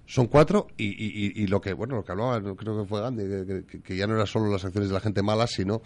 Son 0.05 0.27
cuatro 0.27 0.67
y, 0.77 1.43
y, 1.43 1.47
lo 1.47 1.61
que, 1.61 1.73
bueno, 1.73 1.95
lo 1.95 2.03
que 2.03 2.11
hablaba, 2.11 2.39
creo 2.55 2.81
que 2.81 2.87
fue 2.87 2.99
Gandhi, 2.99 3.81
que 3.83 3.95
ya 3.95 4.07
no 4.07 4.15
eran 4.15 4.25
solo 4.25 4.51
las 4.51 4.65
acciones 4.65 4.89
de 4.89 4.95
la 4.95 5.01
gente 5.01 5.21
mala, 5.21 5.45
sino 5.45 5.83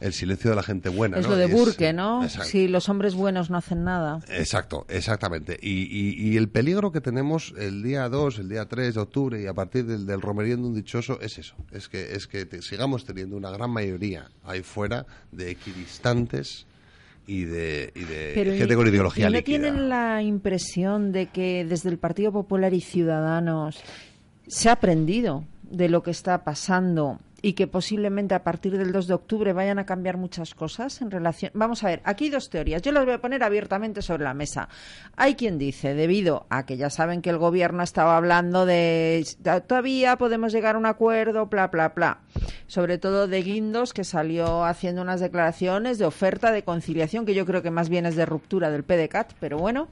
el 0.00 0.12
silencio 0.12 0.50
de 0.50 0.56
la 0.56 0.62
gente 0.62 0.88
buena. 0.88 1.18
Es 1.18 1.26
lo 1.26 1.36
de 1.36 1.46
Burke, 1.46 1.92
¿no? 1.92 2.28
Si 2.28 2.68
los 2.68 2.88
hombres 2.88 3.14
buenos 3.14 3.50
no 3.50 3.58
hacen 3.58 3.84
nada. 3.84 4.20
Exacto, 4.28 4.86
exactamente. 4.88 5.58
Y, 5.60 6.30
y, 6.30 6.36
el 6.36 6.48
peligro 6.48 6.92
que 6.92 7.00
tenemos 7.00 7.54
el 7.58 7.82
día 7.82 8.08
2, 8.08 8.40
el 8.40 8.48
día 8.48 8.66
3 8.66 8.94
de 8.94 9.00
octubre 9.00 9.42
y 9.42 9.46
a 9.46 9.54
partir 9.54 9.86
del, 9.86 10.06
del 10.06 10.20
romeriendo 10.20 10.68
un 10.68 10.74
dichoso 10.74 11.20
es 11.20 11.38
eso. 11.38 11.56
Es 11.72 11.88
que, 11.88 12.14
es 12.14 12.26
que 12.26 12.46
sigamos 12.62 13.04
teniendo 13.04 13.36
una 13.36 13.50
gran 13.50 13.70
mayoría 13.70 14.30
ahí 14.44 14.62
fuera 14.62 15.06
de 15.32 15.50
equidistantes 15.50 16.66
y 17.26 17.44
de, 17.44 17.92
y 17.94 18.04
de 18.04 18.56
gente 18.56 18.76
con 18.76 18.86
ideología 18.86 19.30
¿No 19.30 19.42
tienen 19.42 19.88
la 19.88 20.22
impresión 20.22 21.12
de 21.12 21.26
que 21.26 21.64
desde 21.68 21.90
el 21.90 21.98
Partido 21.98 22.32
Popular 22.32 22.72
y 22.72 22.80
Ciudadanos 22.80 23.80
se 24.46 24.68
ha 24.68 24.72
aprendido 24.72 25.44
de 25.62 25.88
lo 25.88 26.02
que 26.02 26.12
está 26.12 26.44
pasando 26.44 27.18
y 27.42 27.52
que 27.52 27.66
posiblemente 27.66 28.34
a 28.34 28.42
partir 28.42 28.76
del 28.76 28.92
2 28.92 29.06
de 29.06 29.14
octubre 29.14 29.52
vayan 29.52 29.78
a 29.78 29.86
cambiar 29.86 30.16
muchas 30.16 30.54
cosas 30.54 31.00
en 31.02 31.10
relación. 31.10 31.52
Vamos 31.54 31.84
a 31.84 31.88
ver, 31.88 32.00
aquí 32.04 32.30
dos 32.30 32.50
teorías. 32.50 32.82
Yo 32.82 32.92
las 32.92 33.04
voy 33.04 33.14
a 33.14 33.20
poner 33.20 33.42
abiertamente 33.42 34.02
sobre 34.02 34.24
la 34.24 34.34
mesa. 34.34 34.68
Hay 35.16 35.34
quien 35.34 35.58
dice, 35.58 35.94
debido 35.94 36.46
a 36.50 36.66
que 36.66 36.76
ya 36.76 36.90
saben 36.90 37.22
que 37.22 37.30
el 37.30 37.38
gobierno 37.38 37.82
estaba 37.82 38.16
hablando 38.16 38.66
de 38.66 39.26
todavía 39.66 40.16
podemos 40.16 40.52
llegar 40.52 40.76
a 40.76 40.78
un 40.78 40.86
acuerdo, 40.86 41.46
bla, 41.46 41.68
bla, 41.68 41.90
bla. 41.90 42.20
Sobre 42.66 42.98
todo 42.98 43.28
de 43.28 43.42
Guindos, 43.42 43.92
que 43.92 44.02
salió 44.02 44.64
haciendo 44.64 45.02
unas 45.02 45.20
declaraciones 45.20 45.98
de 45.98 46.04
oferta 46.04 46.50
de 46.50 46.64
conciliación, 46.64 47.24
que 47.24 47.34
yo 47.34 47.46
creo 47.46 47.62
que 47.62 47.70
más 47.70 47.88
bien 47.88 48.06
es 48.06 48.16
de 48.16 48.26
ruptura 48.26 48.70
del 48.70 48.82
PDCAT, 48.82 49.34
pero 49.38 49.58
bueno. 49.58 49.88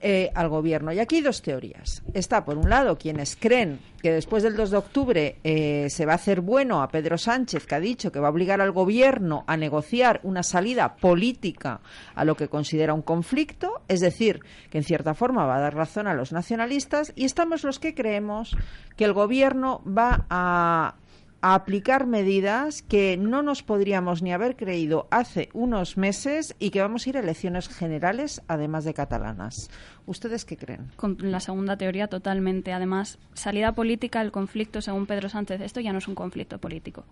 Eh, 0.00 0.30
al 0.34 0.48
gobierno. 0.48 0.92
Y 0.92 0.98
aquí 0.98 1.20
dos 1.20 1.42
teorías. 1.42 2.02
Está, 2.12 2.44
por 2.44 2.58
un 2.58 2.68
lado, 2.68 2.98
quienes 2.98 3.36
creen 3.36 3.80
que 4.02 4.12
después 4.12 4.42
del 4.42 4.54
2 4.54 4.70
de 4.70 4.76
octubre 4.76 5.36
eh, 5.44 5.88
se 5.88 6.04
va 6.04 6.12
a 6.12 6.16
hacer 6.16 6.42
bueno 6.42 6.82
a 6.82 6.88
Pedro 6.88 7.16
Sánchez, 7.16 7.66
que 7.66 7.74
ha 7.74 7.80
dicho 7.80 8.12
que 8.12 8.20
va 8.20 8.28
a 8.28 8.30
obligar 8.30 8.60
al 8.60 8.70
gobierno 8.70 9.44
a 9.46 9.56
negociar 9.56 10.20
una 10.24 10.42
salida 10.42 10.96
política 10.96 11.80
a 12.14 12.24
lo 12.24 12.36
que 12.36 12.48
considera 12.48 12.92
un 12.92 13.02
conflicto, 13.02 13.80
es 13.88 14.00
decir, 14.00 14.40
que 14.70 14.78
en 14.78 14.84
cierta 14.84 15.14
forma 15.14 15.46
va 15.46 15.56
a 15.56 15.60
dar 15.60 15.74
razón 15.74 16.06
a 16.06 16.14
los 16.14 16.32
nacionalistas, 16.32 17.12
y 17.16 17.24
estamos 17.24 17.64
los 17.64 17.78
que 17.78 17.94
creemos 17.94 18.56
que 18.96 19.04
el 19.04 19.14
gobierno 19.14 19.82
va 19.86 20.26
a 20.28 20.96
a 21.44 21.54
aplicar 21.54 22.06
medidas 22.06 22.80
que 22.80 23.18
no 23.18 23.42
nos 23.42 23.62
podríamos 23.62 24.22
ni 24.22 24.32
haber 24.32 24.56
creído 24.56 25.08
hace 25.10 25.50
unos 25.52 25.98
meses 25.98 26.56
y 26.58 26.70
que 26.70 26.80
vamos 26.80 27.04
a 27.04 27.10
ir 27.10 27.18
a 27.18 27.20
elecciones 27.20 27.68
generales, 27.68 28.40
además 28.48 28.84
de 28.84 28.94
catalanas. 28.94 29.68
¿Ustedes 30.06 30.46
qué 30.46 30.56
creen? 30.56 30.90
Con 30.96 31.18
la 31.20 31.40
segunda 31.40 31.76
teoría, 31.76 32.06
totalmente. 32.06 32.72
Además, 32.72 33.18
salida 33.34 33.72
política, 33.72 34.22
el 34.22 34.32
conflicto, 34.32 34.80
según 34.80 35.04
Pedro 35.04 35.28
Sánchez, 35.28 35.60
esto 35.60 35.80
ya 35.80 35.92
no 35.92 35.98
es 35.98 36.08
un 36.08 36.14
conflicto 36.14 36.58
político. 36.58 37.04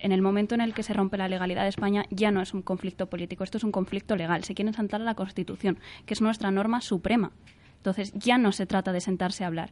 En 0.00 0.10
el 0.10 0.22
momento 0.22 0.56
en 0.56 0.60
el 0.60 0.74
que 0.74 0.82
se 0.82 0.92
rompe 0.92 1.16
la 1.16 1.28
legalidad 1.28 1.62
de 1.62 1.68
España, 1.68 2.04
ya 2.10 2.32
no 2.32 2.42
es 2.42 2.54
un 2.54 2.62
conflicto 2.62 3.08
político, 3.08 3.44
esto 3.44 3.58
es 3.58 3.64
un 3.64 3.70
conflicto 3.70 4.16
legal. 4.16 4.42
Se 4.42 4.56
quieren 4.56 4.74
saltar 4.74 5.02
a 5.02 5.04
la 5.04 5.14
Constitución, 5.14 5.78
que 6.04 6.14
es 6.14 6.20
nuestra 6.20 6.50
norma 6.50 6.80
suprema. 6.80 7.30
Entonces, 7.76 8.12
ya 8.14 8.38
no 8.38 8.50
se 8.50 8.66
trata 8.66 8.90
de 8.90 9.00
sentarse 9.00 9.44
a 9.44 9.46
hablar 9.46 9.70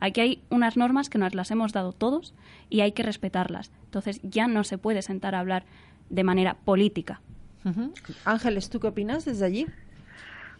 Aquí 0.00 0.20
hay 0.20 0.42
unas 0.50 0.76
normas 0.76 1.08
que 1.08 1.18
nos 1.18 1.34
las 1.34 1.50
hemos 1.50 1.72
dado 1.72 1.92
todos 1.92 2.34
y 2.68 2.80
hay 2.80 2.92
que 2.92 3.02
respetarlas. 3.02 3.72
Entonces 3.84 4.20
ya 4.22 4.46
no 4.46 4.64
se 4.64 4.78
puede 4.78 5.02
sentar 5.02 5.34
a 5.34 5.40
hablar 5.40 5.64
de 6.10 6.24
manera 6.24 6.54
política. 6.54 7.20
Ángeles, 8.24 8.70
¿tú 8.70 8.78
qué 8.78 8.86
opinas 8.86 9.24
desde 9.24 9.44
allí? 9.44 9.66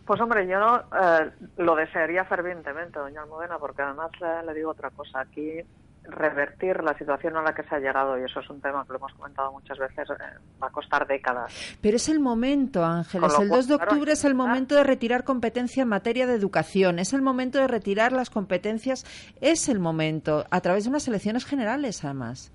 Pues 0.04 0.20
hombre, 0.20 0.46
yo 0.48 0.82
eh, 1.00 1.30
lo 1.56 1.76
desearía 1.76 2.24
fervientemente, 2.24 2.98
doña 2.98 3.22
Almudena, 3.22 3.58
porque 3.58 3.82
además 3.82 4.10
le 4.44 4.54
digo 4.54 4.70
otra 4.70 4.90
cosa. 4.90 5.20
Aquí 5.20 5.60
revertir 6.08 6.82
la 6.82 6.96
situación 6.96 7.36
a 7.36 7.42
la 7.42 7.54
que 7.54 7.62
se 7.64 7.74
ha 7.74 7.78
llegado, 7.78 8.18
y 8.18 8.24
eso 8.24 8.40
es 8.40 8.50
un 8.50 8.60
tema 8.60 8.84
que 8.84 8.92
lo 8.92 8.98
hemos 8.98 9.12
comentado 9.14 9.52
muchas 9.52 9.78
veces, 9.78 10.08
eh, 10.10 10.38
va 10.62 10.68
a 10.68 10.70
costar 10.70 11.06
décadas. 11.06 11.78
Pero 11.80 11.96
es 11.96 12.08
el 12.08 12.20
momento, 12.20 12.84
Ángeles. 12.84 13.38
El 13.38 13.48
2 13.48 13.68
de 13.68 13.74
octubre 13.74 14.12
es 14.12 14.24
el 14.24 14.34
momento 14.34 14.74
de 14.74 14.84
retirar 14.84 15.24
competencia 15.24 15.82
en 15.82 15.88
materia 15.88 16.26
de 16.26 16.34
educación, 16.34 16.98
es 16.98 17.12
el 17.12 17.22
momento 17.22 17.58
de 17.58 17.68
retirar 17.68 18.12
las 18.12 18.30
competencias, 18.30 19.04
es 19.40 19.68
el 19.68 19.78
momento, 19.78 20.44
a 20.50 20.60
través 20.60 20.84
de 20.84 20.90
unas 20.90 21.06
elecciones 21.08 21.44
generales, 21.44 22.04
además. 22.04 22.52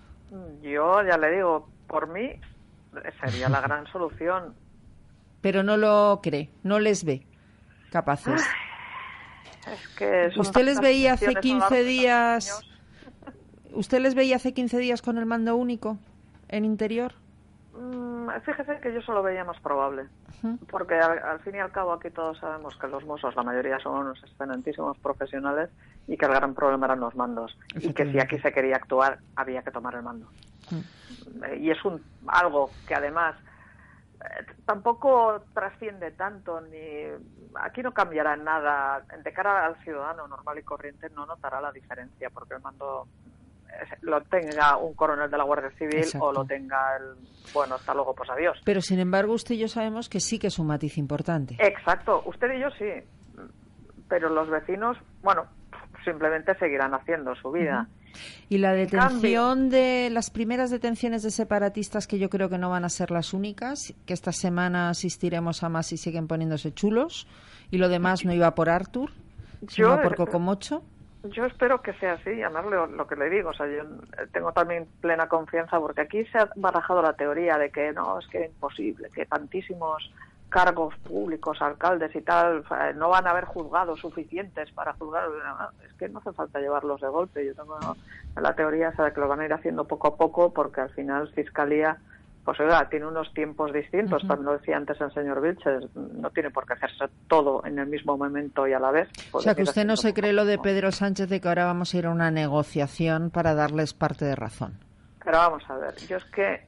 Yo 0.61 1.03
ya 1.03 1.17
le 1.17 1.31
digo, 1.31 1.69
por 1.87 2.07
mí 2.07 2.39
sería 3.19 3.49
la 3.49 3.61
gran 3.61 3.85
solución. 3.91 4.55
Pero 5.41 5.63
no 5.63 5.77
lo 5.77 6.19
cree, 6.21 6.49
no 6.63 6.79
les 6.79 7.03
ve 7.03 7.25
capaces. 7.91 8.41
Es 9.67 9.87
que 9.89 10.31
¿Usted 10.37 10.63
les 10.63 10.79
veía 10.79 11.13
hace 11.13 11.35
15 11.35 11.83
días 11.83 12.63
¿Usted 13.73 13.99
les 13.99 14.15
veía 14.15 14.35
hace 14.35 14.53
15 14.53 14.77
días 14.77 15.01
con 15.01 15.17
el 15.17 15.25
mando 15.25 15.55
único 15.55 15.97
en 16.49 16.65
interior? 16.65 17.13
Mm, 17.73 18.29
fíjese 18.43 18.79
que 18.81 18.93
yo 18.93 19.01
solo 19.01 19.23
veía 19.23 19.45
más 19.45 19.59
probable, 19.61 20.07
porque 20.69 20.95
al, 20.95 21.39
fin 21.39 21.55
y 21.55 21.59
al 21.59 21.71
cabo 21.71 21.93
aquí 21.93 22.09
todos 22.09 22.37
sabemos 22.39 22.75
que 22.75 22.87
los 22.87 23.05
mozos, 23.05 23.35
la 23.35 23.43
mayoría 23.43 23.79
son 23.79 23.97
unos 23.97 24.21
excelentísimos 24.23 24.97
profesionales 24.97 25.69
y 26.07 26.17
que 26.17 26.25
el 26.25 26.33
gran 26.33 26.53
problema 26.53 26.87
eran 26.87 26.99
los 26.99 27.15
mandos 27.15 27.57
y 27.75 27.93
que 27.93 28.11
si 28.11 28.19
aquí 28.19 28.39
se 28.39 28.51
quería 28.51 28.75
actuar 28.75 29.19
había 29.35 29.63
que 29.63 29.71
tomar 29.71 29.95
el 29.95 30.03
mando. 30.03 30.27
Y 31.57 31.71
es 31.71 31.83
un 31.85 32.03
algo 32.27 32.71
que 32.87 32.95
además 32.95 33.35
eh, 34.21 34.45
tampoco 34.65 35.43
trasciende 35.53 36.11
tanto 36.11 36.61
ni 36.61 37.05
aquí 37.55 37.81
no 37.81 37.93
cambiará 37.93 38.35
nada 38.35 39.03
de 39.23 39.33
cara 39.33 39.65
al 39.65 39.75
ciudadano 39.83 40.27
normal 40.27 40.59
y 40.59 40.63
corriente 40.63 41.09
no 41.09 41.25
notará 41.25 41.61
la 41.61 41.71
diferencia 41.71 42.29
porque 42.29 42.55
el 42.55 42.61
mando 42.61 43.07
lo 44.01 44.21
tenga 44.21 44.77
un 44.77 44.93
coronel 44.93 45.29
de 45.29 45.37
la 45.37 45.43
Guardia 45.43 45.71
Civil 45.77 46.05
o 46.19 46.31
lo 46.31 46.45
tenga 46.45 46.97
el 46.97 47.15
bueno 47.53 47.75
hasta 47.75 47.93
luego 47.93 48.13
pues 48.13 48.29
adiós. 48.29 48.59
Pero 48.65 48.81
sin 48.81 48.99
embargo 48.99 49.33
usted 49.33 49.55
y 49.55 49.59
yo 49.59 49.67
sabemos 49.67 50.09
que 50.09 50.19
sí 50.19 50.39
que 50.39 50.47
es 50.47 50.59
un 50.59 50.67
matiz 50.67 50.97
importante. 50.97 51.57
Exacto 51.59 52.23
usted 52.25 52.53
y 52.53 52.59
yo 52.59 52.69
sí. 52.71 52.91
Pero 54.07 54.29
los 54.29 54.49
vecinos 54.49 54.97
bueno 55.21 55.45
simplemente 56.03 56.55
seguirán 56.55 56.93
haciendo 56.93 57.35
su 57.35 57.51
vida. 57.51 57.87
Y 58.49 58.57
la 58.57 58.73
detención 58.73 59.69
de 59.69 60.09
las 60.11 60.29
primeras 60.31 60.69
detenciones 60.69 61.23
de 61.23 61.31
separatistas 61.31 62.07
que 62.07 62.19
yo 62.19 62.29
creo 62.29 62.49
que 62.49 62.57
no 62.57 62.69
van 62.69 62.83
a 62.83 62.89
ser 62.89 63.09
las 63.11 63.33
únicas 63.33 63.93
que 64.05 64.13
esta 64.13 64.33
semana 64.33 64.89
asistiremos 64.89 65.63
a 65.63 65.69
más 65.69 65.93
y 65.93 65.97
siguen 65.97 66.27
poniéndose 66.27 66.73
chulos 66.73 67.27
y 67.69 67.77
lo 67.77 67.87
demás 67.87 68.25
no 68.25 68.33
iba 68.33 68.53
por 68.53 68.69
Artur 68.69 69.11
sino 69.67 70.01
por 70.01 70.15
Cocomocho 70.15 70.83
yo 71.23 71.45
espero 71.45 71.81
que 71.81 71.93
sea 71.93 72.13
así, 72.13 72.35
llamarle 72.35 72.77
lo, 72.87 73.07
que 73.07 73.15
le 73.15 73.29
digo. 73.29 73.49
O 73.49 73.53
sea, 73.53 73.67
yo 73.67 73.83
tengo 74.31 74.51
también 74.53 74.87
plena 75.01 75.27
confianza 75.27 75.79
porque 75.79 76.01
aquí 76.01 76.25
se 76.25 76.39
ha 76.39 76.49
barajado 76.55 77.01
la 77.01 77.13
teoría 77.13 77.57
de 77.57 77.69
que 77.69 77.91
no, 77.93 78.19
es 78.19 78.27
que 78.27 78.45
es 78.45 78.49
imposible, 78.49 79.09
que 79.13 79.25
tantísimos 79.25 80.11
cargos 80.49 80.93
públicos, 80.97 81.61
alcaldes 81.61 82.13
y 82.13 82.21
tal, 82.21 82.65
no 82.95 83.09
van 83.09 83.25
a 83.25 83.29
haber 83.29 83.45
juzgados 83.45 84.01
suficientes 84.01 84.69
para 84.71 84.93
juzgar. 84.93 85.29
Es 85.87 85.93
que 85.93 86.09
no 86.09 86.19
hace 86.19 86.33
falta 86.33 86.59
llevarlos 86.59 86.99
de 86.99 87.07
golpe. 87.07 87.45
Yo 87.45 87.55
tengo 87.55 87.79
la 88.35 88.53
teoría 88.53 88.91
de 88.91 89.13
que 89.13 89.21
lo 89.21 89.29
van 89.29 89.39
a 89.39 89.45
ir 89.45 89.53
haciendo 89.53 89.85
poco 89.85 90.09
a 90.09 90.17
poco 90.17 90.53
porque 90.53 90.81
al 90.81 90.89
final 90.89 91.29
Fiscalía 91.29 91.97
pues 92.43 92.59
oiga, 92.59 92.89
tiene 92.89 93.05
unos 93.05 93.31
tiempos 93.33 93.71
distintos, 93.71 94.23
como 94.27 94.41
lo 94.41 94.57
decía 94.57 94.75
antes 94.75 94.99
el 94.99 95.13
señor 95.13 95.41
Vilches, 95.41 95.95
no 95.95 96.29
tiene 96.31 96.49
por 96.49 96.65
qué 96.65 96.73
hacerse 96.73 97.05
todo 97.27 97.63
en 97.65 97.77
el 97.77 97.87
mismo 97.87 98.17
momento 98.17 98.67
y 98.67 98.73
a 98.73 98.79
la 98.79 98.91
vez. 98.91 99.09
O 99.31 99.39
sea, 99.39 99.53
que 99.53 99.61
usted 99.63 99.85
no 99.85 99.95
se 99.95 100.13
cree 100.13 100.33
lo 100.33 100.45
de 100.45 100.57
Pedro 100.57 100.91
Sánchez 100.91 101.29
de 101.29 101.39
que 101.39 101.47
ahora 101.47 101.65
vamos 101.65 101.93
a 101.93 101.97
ir 101.97 102.07
a 102.07 102.09
una 102.09 102.31
negociación 102.31 103.29
para 103.29 103.53
darles 103.53 103.93
parte 103.93 104.25
de 104.25 104.35
razón. 104.35 104.79
Pero 105.23 105.37
vamos 105.37 105.63
a 105.69 105.77
ver, 105.77 105.95
yo 106.07 106.17
es 106.17 106.25
que 106.25 106.65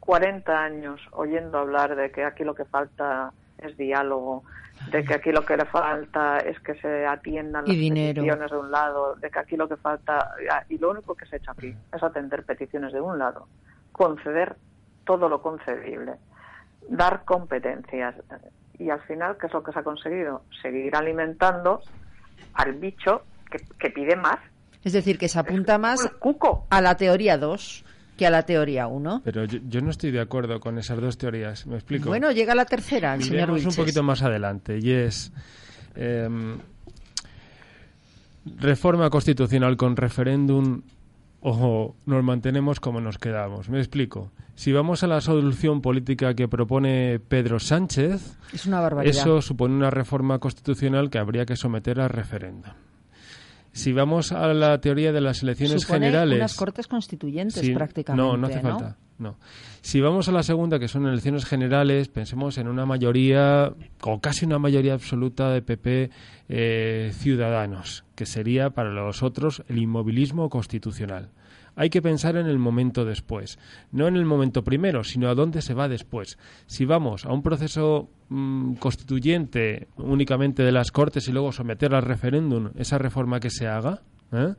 40 0.00 0.52
años 0.52 1.00
oyendo 1.12 1.58
hablar 1.58 1.94
de 1.94 2.10
que 2.10 2.24
aquí 2.24 2.42
lo 2.42 2.54
que 2.54 2.64
falta 2.64 3.32
es 3.58 3.76
diálogo, 3.76 4.42
de 4.90 5.04
que 5.04 5.14
aquí 5.14 5.30
lo 5.30 5.44
que 5.44 5.56
le 5.56 5.66
falta 5.66 6.38
es 6.38 6.58
que 6.58 6.74
se 6.74 7.06
atiendan 7.06 7.64
las 7.64 7.76
peticiones 7.76 8.50
de 8.50 8.58
un 8.58 8.72
lado, 8.72 9.14
de 9.14 9.30
que 9.30 9.38
aquí 9.38 9.56
lo 9.56 9.68
que 9.68 9.76
falta, 9.76 10.34
y 10.68 10.78
lo 10.78 10.90
único 10.90 11.14
que 11.14 11.26
se 11.26 11.36
echa 11.36 11.52
aquí 11.52 11.72
es 11.94 12.02
atender 12.02 12.42
peticiones 12.42 12.92
de 12.92 13.00
un 13.00 13.20
lado 13.20 13.46
conceder 13.92 14.56
todo 15.04 15.28
lo 15.28 15.42
concedible, 15.42 16.14
dar 16.88 17.24
competencias. 17.24 18.14
Y 18.78 18.90
al 18.90 19.00
final, 19.02 19.36
¿qué 19.38 19.46
es 19.46 19.52
lo 19.52 19.62
que 19.62 19.72
se 19.72 19.78
ha 19.78 19.82
conseguido? 19.82 20.42
Seguir 20.62 20.96
alimentando 20.96 21.80
al 22.54 22.72
bicho 22.74 23.22
que, 23.78 23.90
pide 23.90 24.16
más. 24.16 24.38
Es 24.82 24.92
decir, 24.92 25.18
que 25.18 25.28
se 25.28 25.38
apunta 25.38 25.78
más 25.78 26.10
a 26.70 26.80
la 26.80 26.96
teoría 26.96 27.38
2 27.38 27.84
que 28.16 28.26
a 28.26 28.30
la 28.30 28.44
teoría 28.44 28.88
1. 28.88 29.22
Pero 29.24 29.44
yo, 29.44 29.80
no 29.80 29.90
estoy 29.90 30.10
de 30.10 30.20
acuerdo 30.20 30.60
con 30.60 30.78
esas 30.78 31.00
dos 31.00 31.16
teorías. 31.16 31.66
¿Me 31.66 31.76
explico? 31.76 32.08
Bueno, 32.08 32.30
llega 32.30 32.54
la 32.54 32.64
tercera, 32.64 33.14
el 33.14 33.22
señor 33.22 33.50
un 33.50 33.74
poquito 33.74 34.02
más 34.02 34.22
adelante 34.22 34.78
y 34.78 34.90
es 34.90 35.32
em, 35.94 36.58
reforma 38.58 39.08
constitucional 39.08 39.76
con 39.76 39.96
referéndum 39.96 40.82
o 41.42 41.96
nos 42.06 42.24
mantenemos 42.24 42.80
como 42.80 43.00
nos 43.00 43.18
quedamos. 43.18 43.68
Me 43.68 43.78
explico. 43.78 44.30
Si 44.54 44.72
vamos 44.72 45.02
a 45.02 45.06
la 45.06 45.20
solución 45.20 45.80
política 45.80 46.34
que 46.34 46.46
propone 46.46 47.18
Pedro 47.18 47.58
Sánchez, 47.58 48.38
es 48.52 48.66
una 48.66 48.80
barbaridad. 48.80 49.14
eso 49.14 49.42
supone 49.42 49.74
una 49.74 49.90
reforma 49.90 50.38
constitucional 50.38 51.10
que 51.10 51.18
habría 51.18 51.44
que 51.44 51.56
someter 51.56 52.00
a 52.00 52.08
referéndum. 52.08 52.72
Si 53.72 53.92
vamos 53.92 54.32
a 54.32 54.48
la 54.52 54.80
teoría 54.80 55.12
de 55.12 55.20
las 55.20 55.42
elecciones 55.42 55.82
supone 55.82 56.06
generales, 56.06 56.36
unas 56.36 56.54
cortes 56.54 56.86
constituyentes 56.86 57.68
prácticamente. 57.70 58.22
No, 58.22 58.36
no 58.36 58.46
hace 58.46 58.60
falta. 58.60 58.96
No. 59.22 59.36
Si 59.82 60.00
vamos 60.00 60.28
a 60.28 60.32
la 60.32 60.42
segunda, 60.42 60.80
que 60.80 60.88
son 60.88 61.06
elecciones 61.06 61.44
generales, 61.44 62.08
pensemos 62.08 62.58
en 62.58 62.66
una 62.66 62.86
mayoría, 62.86 63.72
o 64.00 64.20
casi 64.20 64.46
una 64.46 64.58
mayoría 64.58 64.94
absoluta 64.94 65.50
de 65.50 65.62
PP 65.62 66.10
eh, 66.48 67.12
ciudadanos, 67.14 68.04
que 68.16 68.26
sería 68.26 68.70
para 68.70 68.90
los 68.90 69.22
otros 69.22 69.62
el 69.68 69.78
inmovilismo 69.78 70.50
constitucional. 70.50 71.30
Hay 71.76 71.88
que 71.88 72.02
pensar 72.02 72.36
en 72.36 72.48
el 72.48 72.58
momento 72.58 73.04
después, 73.04 73.60
no 73.92 74.08
en 74.08 74.16
el 74.16 74.24
momento 74.24 74.64
primero, 74.64 75.04
sino 75.04 75.28
a 75.28 75.36
dónde 75.36 75.62
se 75.62 75.72
va 75.72 75.88
después. 75.88 76.36
Si 76.66 76.84
vamos 76.84 77.24
a 77.24 77.32
un 77.32 77.44
proceso 77.44 78.10
mm, 78.28 78.74
constituyente 78.74 79.86
únicamente 79.98 80.64
de 80.64 80.72
las 80.72 80.90
Cortes 80.90 81.28
y 81.28 81.32
luego 81.32 81.52
someter 81.52 81.94
al 81.94 82.02
referéndum 82.02 82.70
esa 82.76 82.98
reforma 82.98 83.38
que 83.38 83.50
se 83.50 83.68
haga, 83.68 84.02
¿eh? 84.32 84.54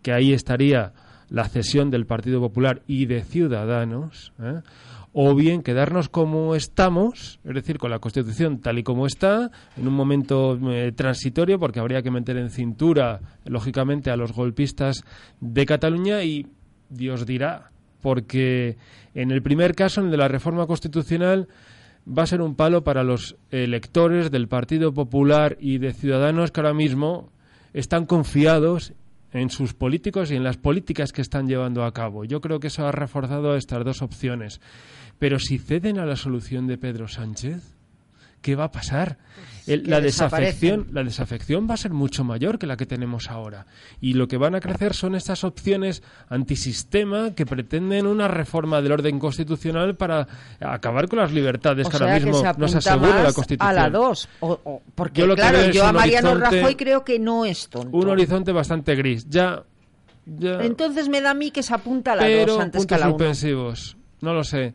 que 0.00 0.12
ahí 0.12 0.32
estaría 0.32 0.92
la 1.30 1.48
cesión 1.48 1.90
del 1.90 2.06
Partido 2.06 2.40
Popular 2.40 2.82
y 2.86 3.06
de 3.06 3.22
Ciudadanos, 3.22 4.32
¿eh? 4.42 4.60
o 5.12 5.34
bien 5.34 5.62
quedarnos 5.62 6.08
como 6.08 6.54
estamos, 6.54 7.40
es 7.44 7.54
decir, 7.54 7.78
con 7.78 7.90
la 7.90 7.98
Constitución 7.98 8.60
tal 8.60 8.78
y 8.78 8.82
como 8.82 9.06
está, 9.06 9.50
en 9.76 9.88
un 9.88 9.94
momento 9.94 10.58
eh, 10.70 10.92
transitorio, 10.92 11.58
porque 11.58 11.80
habría 11.80 12.02
que 12.02 12.10
meter 12.10 12.36
en 12.36 12.50
cintura, 12.50 13.20
lógicamente, 13.44 14.10
a 14.10 14.16
los 14.16 14.32
golpistas 14.32 15.04
de 15.40 15.66
Cataluña 15.66 16.22
y 16.22 16.46
Dios 16.90 17.26
dirá, 17.26 17.70
porque 18.00 18.76
en 19.14 19.30
el 19.30 19.42
primer 19.42 19.74
caso, 19.74 20.00
en 20.00 20.06
el 20.06 20.12
de 20.12 20.18
la 20.18 20.28
reforma 20.28 20.66
constitucional, 20.66 21.48
va 22.06 22.24
a 22.24 22.26
ser 22.26 22.40
un 22.40 22.54
palo 22.54 22.82
para 22.82 23.04
los 23.04 23.36
electores 23.50 24.30
del 24.30 24.48
Partido 24.48 24.92
Popular 24.92 25.56
y 25.60 25.78
de 25.78 25.92
Ciudadanos 25.92 26.50
que 26.50 26.60
ahora 26.60 26.74
mismo 26.74 27.30
están 27.72 28.06
confiados 28.06 28.94
en 29.32 29.50
sus 29.50 29.74
políticos 29.74 30.30
y 30.30 30.36
en 30.36 30.44
las 30.44 30.56
políticas 30.56 31.12
que 31.12 31.22
están 31.22 31.46
llevando 31.46 31.84
a 31.84 31.92
cabo. 31.92 32.24
Yo 32.24 32.40
creo 32.40 32.60
que 32.60 32.68
eso 32.68 32.86
ha 32.86 32.92
reforzado 32.92 33.56
estas 33.56 33.84
dos 33.84 34.02
opciones. 34.02 34.60
Pero 35.18 35.38
si 35.38 35.58
ceden 35.58 35.98
a 35.98 36.06
la 36.06 36.16
solución 36.16 36.66
de 36.66 36.78
Pedro 36.78 37.06
Sánchez, 37.06 37.74
¿qué 38.40 38.56
va 38.56 38.64
a 38.64 38.72
pasar? 38.72 39.18
Pues 39.64 39.86
la, 39.86 40.00
desafección, 40.00 40.88
la 40.92 41.04
desafección 41.04 41.68
va 41.68 41.74
a 41.74 41.76
ser 41.76 41.92
mucho 41.92 42.24
mayor 42.24 42.58
que 42.58 42.66
la 42.66 42.76
que 42.76 42.86
tenemos 42.86 43.30
ahora. 43.30 43.66
Y 44.00 44.14
lo 44.14 44.26
que 44.26 44.36
van 44.36 44.54
a 44.54 44.60
crecer 44.60 44.94
son 44.94 45.14
estas 45.14 45.44
opciones 45.44 46.02
antisistema 46.28 47.34
que 47.34 47.46
pretenden 47.46 48.06
una 48.06 48.26
reforma 48.26 48.80
del 48.80 48.92
orden 48.92 49.18
constitucional 49.18 49.94
para 49.96 50.26
acabar 50.60 51.08
con 51.08 51.20
las 51.20 51.32
libertades 51.32 51.88
que 51.88 51.96
ahora 51.96 52.14
mismo 52.14 52.40
se 52.40 52.58
nos 52.58 52.74
asegura 52.74 53.22
la 53.22 53.32
Constitución. 53.32 53.70
A 53.70 53.72
la 53.72 53.90
dos. 53.90 54.28
porque, 54.94 55.20
yo 55.20 55.34
claro, 55.34 55.70
yo 55.70 55.86
a 55.86 55.92
Mariano 55.92 56.34
Rajoy 56.34 56.74
creo 56.74 57.04
que 57.04 57.18
no 57.18 57.44
es 57.44 57.68
tonto. 57.68 57.96
Un 57.96 58.08
horizonte 58.08 58.52
bastante 58.52 58.96
gris. 58.96 59.28
Ya. 59.28 59.62
ya 60.26 60.62
Entonces 60.62 61.08
me 61.08 61.20
da 61.20 61.30
a 61.30 61.34
mí 61.34 61.50
que 61.50 61.62
se 61.62 61.74
apunta 61.74 62.12
a 62.12 62.16
la 62.16 62.22
pero 62.22 62.54
dos 62.54 62.62
antes 62.62 62.86
que 62.86 62.94
a 62.94 62.98
la 62.98 63.06
suspensivos. 63.06 63.96
No 64.20 64.34
lo 64.34 64.42
sé. 64.44 64.74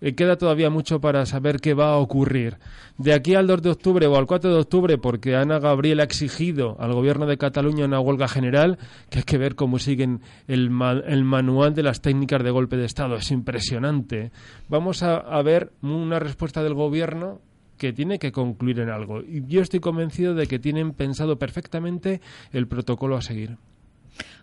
Eh, 0.00 0.14
queda 0.14 0.36
todavía 0.36 0.70
mucho 0.70 1.00
para 1.00 1.26
saber 1.26 1.60
qué 1.60 1.74
va 1.74 1.92
a 1.92 1.96
ocurrir. 1.96 2.58
De 2.98 3.12
aquí 3.12 3.34
al 3.34 3.46
2 3.46 3.62
de 3.62 3.70
octubre 3.70 4.06
o 4.06 4.16
al 4.16 4.26
4 4.26 4.52
de 4.52 4.60
octubre, 4.60 4.98
porque 4.98 5.36
Ana 5.36 5.58
Gabriel 5.58 6.00
ha 6.00 6.04
exigido 6.04 6.76
al 6.80 6.92
gobierno 6.92 7.26
de 7.26 7.36
Cataluña 7.38 7.84
una 7.84 8.00
huelga 8.00 8.28
general, 8.28 8.78
que 9.10 9.18
hay 9.18 9.24
que 9.24 9.38
ver 9.38 9.54
cómo 9.54 9.78
siguen 9.78 10.20
el, 10.48 10.70
el 11.06 11.24
manual 11.24 11.74
de 11.74 11.82
las 11.82 12.00
técnicas 12.00 12.42
de 12.42 12.50
golpe 12.50 12.76
de 12.76 12.86
Estado. 12.86 13.16
Es 13.16 13.30
impresionante. 13.30 14.32
Vamos 14.68 15.02
a, 15.02 15.16
a 15.16 15.42
ver 15.42 15.72
una 15.82 16.18
respuesta 16.18 16.62
del 16.62 16.74
gobierno 16.74 17.40
que 17.76 17.92
tiene 17.94 18.18
que 18.18 18.30
concluir 18.30 18.80
en 18.80 18.90
algo. 18.90 19.22
Y 19.22 19.46
yo 19.46 19.62
estoy 19.62 19.80
convencido 19.80 20.34
de 20.34 20.46
que 20.46 20.58
tienen 20.58 20.92
pensado 20.92 21.38
perfectamente 21.38 22.20
el 22.52 22.68
protocolo 22.68 23.16
a 23.16 23.22
seguir. 23.22 23.56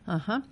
Ajá. 0.08 0.44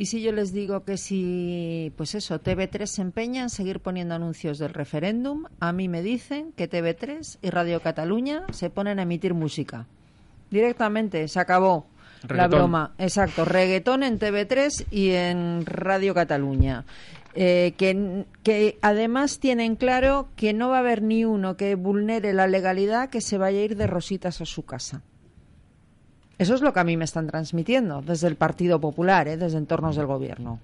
Y 0.00 0.06
si 0.06 0.22
yo 0.22 0.32
les 0.32 0.54
digo 0.54 0.82
que 0.82 0.96
si, 0.96 1.92
pues 1.94 2.14
eso, 2.14 2.40
TV3 2.40 2.86
se 2.86 3.02
empeña 3.02 3.42
en 3.42 3.50
seguir 3.50 3.80
poniendo 3.80 4.14
anuncios 4.14 4.58
del 4.58 4.72
referéndum, 4.72 5.44
a 5.60 5.74
mí 5.74 5.88
me 5.88 6.00
dicen 6.00 6.52
que 6.52 6.70
TV3 6.70 7.36
y 7.42 7.50
Radio 7.50 7.82
Cataluña 7.82 8.46
se 8.50 8.70
ponen 8.70 8.98
a 8.98 9.02
emitir 9.02 9.34
música. 9.34 9.84
Directamente, 10.50 11.28
se 11.28 11.38
acabó 11.38 11.84
la 12.26 12.48
broma. 12.48 12.94
Exacto, 12.96 13.44
reggaetón 13.44 14.02
en 14.02 14.18
TV3 14.18 14.86
y 14.90 15.10
en 15.10 15.66
Radio 15.66 16.14
Cataluña. 16.14 16.86
Eh, 17.34 17.74
que, 17.76 18.24
que 18.42 18.78
además 18.80 19.38
tienen 19.38 19.76
claro 19.76 20.30
que 20.34 20.54
no 20.54 20.70
va 20.70 20.78
a 20.78 20.80
haber 20.80 21.02
ni 21.02 21.26
uno 21.26 21.58
que 21.58 21.74
vulnere 21.74 22.32
la 22.32 22.46
legalidad 22.46 23.10
que 23.10 23.20
se 23.20 23.36
vaya 23.36 23.58
a 23.58 23.64
ir 23.64 23.76
de 23.76 23.86
rositas 23.86 24.40
a 24.40 24.46
su 24.46 24.64
casa. 24.64 25.02
Eso 26.40 26.54
es 26.54 26.62
lo 26.62 26.72
que 26.72 26.80
a 26.80 26.84
mí 26.84 26.96
me 26.96 27.04
están 27.04 27.26
transmitiendo 27.26 28.00
desde 28.00 28.26
el 28.26 28.34
Partido 28.34 28.80
Popular, 28.80 29.28
¿eh? 29.28 29.36
desde 29.36 29.58
entornos 29.58 29.96
del 29.96 30.06
gobierno. 30.06 30.58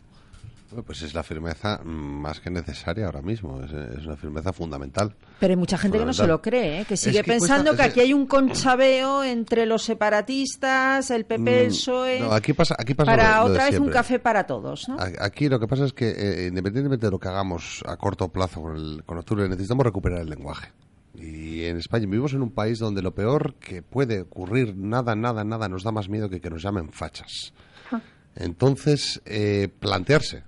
Pues 0.87 1.03
es 1.03 1.13
la 1.13 1.23
firmeza 1.23 1.83
más 1.85 2.41
que 2.41 2.49
necesaria 2.49 3.05
ahora 3.05 3.21
mismo, 3.21 3.61
es, 3.63 4.07
una 4.07 4.17
firmeza 4.17 4.55
fundamental. 4.55 5.15
Pero 5.39 5.53
hay 5.53 5.57
mucha 5.57 5.77
gente 5.77 5.99
que 5.99 6.07
no 6.07 6.15
se 6.15 6.27
lo 6.27 6.41
cree, 6.41 6.81
¿eh? 6.81 6.85
que 6.87 6.97
sigue 6.97 7.23
pensando 7.23 7.77
que 7.77 7.83
aquí 7.83 8.01
hay 8.01 8.15
un 8.15 8.25
conchabeo 8.25 9.23
entre 9.23 9.67
los 9.67 9.83
separatistas, 9.85 11.11
el 11.11 11.27
PP, 11.27 11.61
el 11.61 11.67
mm, 11.67 11.69
PSOE. 11.69 12.21
No, 12.21 12.33
aquí 12.33 12.55
pasa, 12.55 12.75
aquí 12.79 12.95
pasa 12.95 13.11
para 13.11 13.45
otra 13.45 13.67
vez 13.67 13.79
un 13.79 13.91
café 13.91 14.19
para 14.19 14.47
todos. 14.47 14.89
¿no? 14.89 14.97
Aquí 15.21 15.51
lo 15.51 15.61
que 15.61 15.69
pasa 15.69 15.85
es 15.85 15.93
que, 15.93 16.09
eh, 16.09 16.47
independientemente 16.49 17.05
de 17.07 17.13
lo 17.13 17.19
que 17.19 17.29
hagamos 17.29 17.85
a 17.87 17.99
corto 17.99 18.29
plazo 18.29 18.63
con, 18.63 18.77
el, 18.77 19.03
con 19.05 19.19
octubre, 19.19 19.47
necesitamos 19.47 19.85
recuperar 19.85 20.23
el 20.23 20.31
lenguaje. 20.31 20.73
Y 21.17 21.65
en 21.65 21.79
España 21.79 22.07
vivimos 22.07 22.35
en 22.35 22.43
un 22.43 22.51
país 22.51 22.79
donde 22.79 23.03
lo 23.03 23.15
peor 23.15 23.55
que 23.55 23.83
puede 23.83 24.21
ocurrir, 24.21 24.77
nada, 24.77 25.17
nada, 25.17 25.45
nada, 25.45 25.69
nos 25.69 25.83
da 25.83 25.93
más 25.93 26.09
miedo 26.09 26.29
que 26.29 26.41
que 26.41 26.51
nos 26.51 26.63
llamen 26.63 26.91
fachas. 26.93 27.53
Ah. 27.91 28.01
Entonces, 28.35 29.23
eh, 29.25 29.69
plantearse 29.79 30.45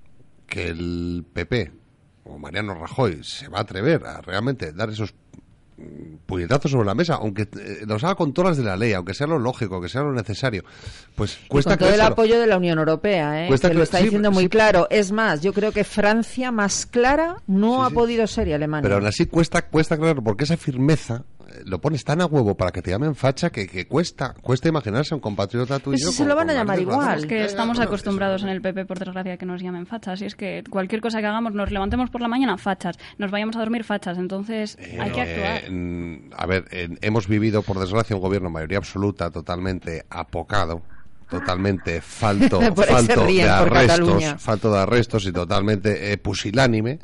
que 0.46 0.68
el 0.68 1.24
PP 1.32 1.72
o 2.24 2.38
Mariano 2.38 2.74
Rajoy 2.74 3.24
se 3.24 3.48
va 3.48 3.58
a 3.58 3.62
atrever 3.62 4.04
a 4.04 4.20
realmente 4.20 4.72
dar 4.72 4.90
esos 4.90 5.14
puñetazos 6.26 6.70
sobre 6.70 6.86
la 6.86 6.94
mesa, 6.94 7.14
aunque 7.14 7.42
eh, 7.42 7.84
los 7.86 8.02
haga 8.04 8.14
con 8.14 8.32
todas 8.32 8.50
las 8.50 8.58
de 8.58 8.64
la 8.64 8.76
ley, 8.76 8.92
aunque 8.92 9.14
sea 9.14 9.26
lo 9.26 9.38
lógico, 9.38 9.80
que 9.80 9.88
sea 9.88 10.02
lo 10.02 10.12
necesario, 10.12 10.64
pues 11.14 11.38
cuesta 11.48 11.70
con 11.76 11.86
todo 11.86 11.94
el 11.94 12.00
apoyo 12.00 12.38
de 12.40 12.46
la 12.46 12.56
Unión 12.56 12.78
Europea, 12.78 13.46
¿eh? 13.46 13.48
que 13.48 13.74
lo 13.74 13.82
está 13.82 13.98
diciendo 13.98 14.30
muy 14.30 14.48
claro. 14.48 14.86
Es 14.90 15.12
más, 15.12 15.40
yo 15.40 15.52
creo 15.52 15.72
que 15.72 15.84
Francia 15.84 16.52
más 16.52 16.86
clara 16.86 17.36
no 17.46 17.84
ha 17.84 17.90
podido 17.90 18.26
ser 18.26 18.48
y 18.48 18.52
Alemania. 18.52 18.82
Pero 18.82 18.96
aún 18.96 19.06
así 19.06 19.26
cuesta, 19.26 19.62
cuesta 19.62 19.96
claro, 19.96 20.22
porque 20.22 20.44
esa 20.44 20.56
firmeza 20.56 21.24
lo 21.64 21.80
pones 21.80 22.04
tan 22.04 22.20
a 22.20 22.26
huevo 22.26 22.56
para 22.56 22.70
que 22.70 22.82
te 22.82 22.90
llamen 22.90 23.14
facha 23.14 23.50
que, 23.50 23.86
cuesta 23.86 24.34
cuesta 24.40 24.68
imaginarse 24.68 25.14
a 25.14 25.16
un 25.16 25.20
compatriota 25.20 25.78
tuyo. 25.78 25.98
Pues 26.04 26.16
se 26.16 26.24
lo 26.24 26.34
van 26.34 26.50
a 26.50 26.54
llamar 26.54 26.80
igual. 26.80 27.18
Es 27.18 27.26
que 27.26 27.44
estamos 27.44 27.78
acostumbrados 27.78 28.42
en 28.42 28.48
el 28.48 28.60
PP, 28.60 28.86
por 28.86 28.98
desgracia, 28.98 29.36
que 29.36 29.46
nos 29.46 29.62
llamen 29.62 29.86
fachas. 29.86 30.20
Y 30.22 30.26
es 30.26 30.34
que 30.34 30.64
cualquier 30.68 31.00
cosa 31.00 31.20
que 31.20 31.26
hagamos, 31.26 31.54
nos 31.54 31.70
levantemos 31.70 32.10
por 32.10 32.20
la 32.20 32.28
mañana, 32.28 32.56
fachas. 32.58 32.98
Nos 33.18 33.30
vayamos 33.30 33.56
a 33.56 33.60
dormir, 33.60 33.84
fachas. 33.84 34.18
Entonces 34.18 34.76
eh, 34.80 34.98
hay 35.00 35.10
que 35.10 35.20
actuar. 35.20 35.62
a 36.36 36.46
ver, 36.46 36.64
hemos 37.00 37.28
vivido, 37.28 37.62
por 37.62 37.78
desgracia, 37.78 38.16
un 38.16 38.22
gobierno 38.22 38.50
mayoría 38.50 38.78
absoluta 38.78 39.30
totalmente 39.30 40.04
apocado 40.10 40.82
totalmente 41.28 42.00
falto, 42.00 42.58
falto 42.74 43.26
de 43.26 43.42
arrestos, 43.42 44.24
falto 44.38 44.72
de 44.72 44.78
arrestos 44.78 45.26
y 45.26 45.32
totalmente 45.32 46.12
eh, 46.12 46.16
pusilánime 46.16 46.98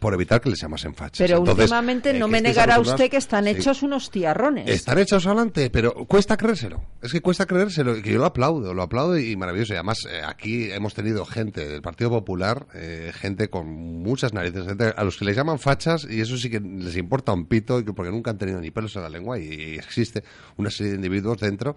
por 0.00 0.14
evitar 0.14 0.40
que 0.40 0.48
les 0.48 0.60
llamasen 0.60 0.94
fachas. 0.94 1.18
Pero 1.18 1.42
últimamente 1.42 2.14
no 2.14 2.26
me 2.26 2.40
negará 2.40 2.80
usted 2.80 3.10
que 3.10 3.18
están 3.18 3.46
hechos 3.46 3.82
unos 3.82 4.10
tiarrones. 4.10 4.68
Están 4.68 4.98
hechos 4.98 5.26
adelante, 5.26 5.70
pero 5.70 5.92
cuesta 6.06 6.36
creérselo. 6.36 6.82
Es 7.02 7.12
que 7.12 7.20
cuesta 7.20 7.46
creérselo, 7.46 7.94
que 8.02 8.12
yo 8.12 8.18
lo 8.18 8.24
aplaudo, 8.24 8.72
lo 8.72 8.82
aplaudo 8.82 9.18
y 9.18 9.36
maravilloso. 9.36 9.74
Y 9.74 9.76
además, 9.76 9.98
eh, 10.10 10.22
aquí 10.26 10.72
hemos 10.72 10.94
tenido 10.94 11.26
gente 11.26 11.68
del 11.68 11.82
Partido 11.82 12.08
Popular, 12.10 12.66
eh, 12.74 13.12
gente 13.14 13.50
con 13.50 13.68
muchas 13.68 14.32
narices, 14.32 14.66
gente 14.66 14.94
a 14.96 15.04
los 15.04 15.18
que 15.18 15.26
les 15.26 15.36
llaman 15.36 15.58
fachas 15.58 16.06
y 16.08 16.22
eso 16.22 16.38
sí 16.38 16.48
que 16.48 16.60
les 16.60 16.96
importa 16.96 17.32
un 17.32 17.44
pito, 17.44 17.84
porque 17.94 18.10
nunca 18.10 18.30
han 18.30 18.38
tenido 18.38 18.58
ni 18.58 18.70
pelos 18.70 18.96
en 18.96 19.02
la 19.02 19.10
lengua 19.10 19.38
y 19.38 19.74
existe 19.74 20.24
una 20.56 20.70
serie 20.70 20.92
de 20.92 20.96
individuos 20.96 21.38
dentro 21.38 21.76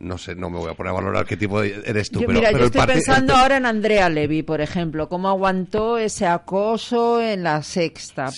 no 0.00 0.16
sé, 0.16 0.34
no 0.34 0.48
me 0.48 0.58
voy 0.58 0.70
a 0.70 0.74
poner 0.74 0.90
a 0.90 0.94
valorar 0.94 1.26
qué 1.26 1.36
tipo 1.36 1.62
eres 1.62 2.10
tú. 2.10 2.20
pero, 2.20 2.32
mira, 2.32 2.52
yo 2.52 2.64
estoy 2.64 2.86
pensando 2.86 3.34
ahora 3.34 3.58
en 3.58 3.66
Andrea 3.66 4.08
Levy, 4.08 4.42
por 4.42 4.60
ejemplo, 4.60 5.08
cómo 5.08 5.28
aguantó 5.28 5.98
ese 5.98 6.26
acoso 6.26 7.20
en 7.20 7.42
la 7.42 7.62
sexta. 7.62 8.30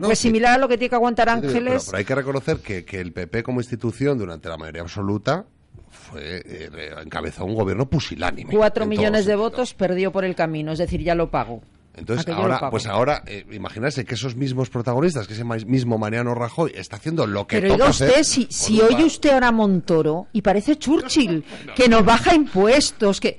pues 0.00 0.18
similar 0.18 0.54
a 0.54 0.58
lo 0.58 0.68
que 0.68 0.76
tiene 0.76 0.90
que 0.90 0.96
aguantar 0.96 1.30
Ángeles. 1.30 1.86
Pero, 1.86 1.98
hay 1.98 2.04
que 2.04 2.14
reconocer 2.14 2.58
que, 2.58 2.84
que, 2.84 3.00
el 3.00 3.12
PP 3.12 3.42
como 3.42 3.60
institución 3.60 4.18
durante 4.18 4.48
la 4.48 4.58
mayoría 4.58 4.82
absoluta 4.82 5.46
fue 5.90 6.42
eh, 6.44 6.94
encabezó 7.02 7.44
un 7.44 7.54
gobierno 7.54 7.88
pusilánime. 7.88 8.54
Cuatro 8.54 8.84
millones 8.86 9.24
de 9.24 9.34
votos 9.34 9.72
perdió 9.72 10.12
por 10.12 10.24
el 10.24 10.34
camino, 10.34 10.72
es 10.72 10.78
decir, 10.78 11.02
ya 11.02 11.14
lo 11.14 11.30
pago. 11.30 11.62
Entonces, 11.98 12.28
ahora, 12.28 12.70
pues 12.70 12.86
ahora, 12.86 13.22
eh, 13.26 13.44
imaginarse 13.50 14.04
que 14.04 14.14
esos 14.14 14.36
mismos 14.36 14.70
protagonistas, 14.70 15.26
que 15.26 15.34
ese 15.34 15.44
mismo 15.44 15.98
Mariano 15.98 16.34
Rajoy, 16.34 16.72
está 16.74 16.96
haciendo 16.96 17.26
lo 17.26 17.46
que 17.46 17.60
Pero 17.60 17.76
toca 17.76 17.90
usted, 17.90 18.22
si, 18.22 18.46
si 18.50 18.80
oye 18.80 19.04
usted 19.04 19.30
ahora 19.30 19.52
Montoro, 19.52 20.28
y 20.32 20.42
parece 20.42 20.76
Churchill, 20.76 21.44
que 21.76 21.88
nos 21.88 22.04
baja 22.04 22.34
impuestos, 22.34 23.20
que... 23.20 23.38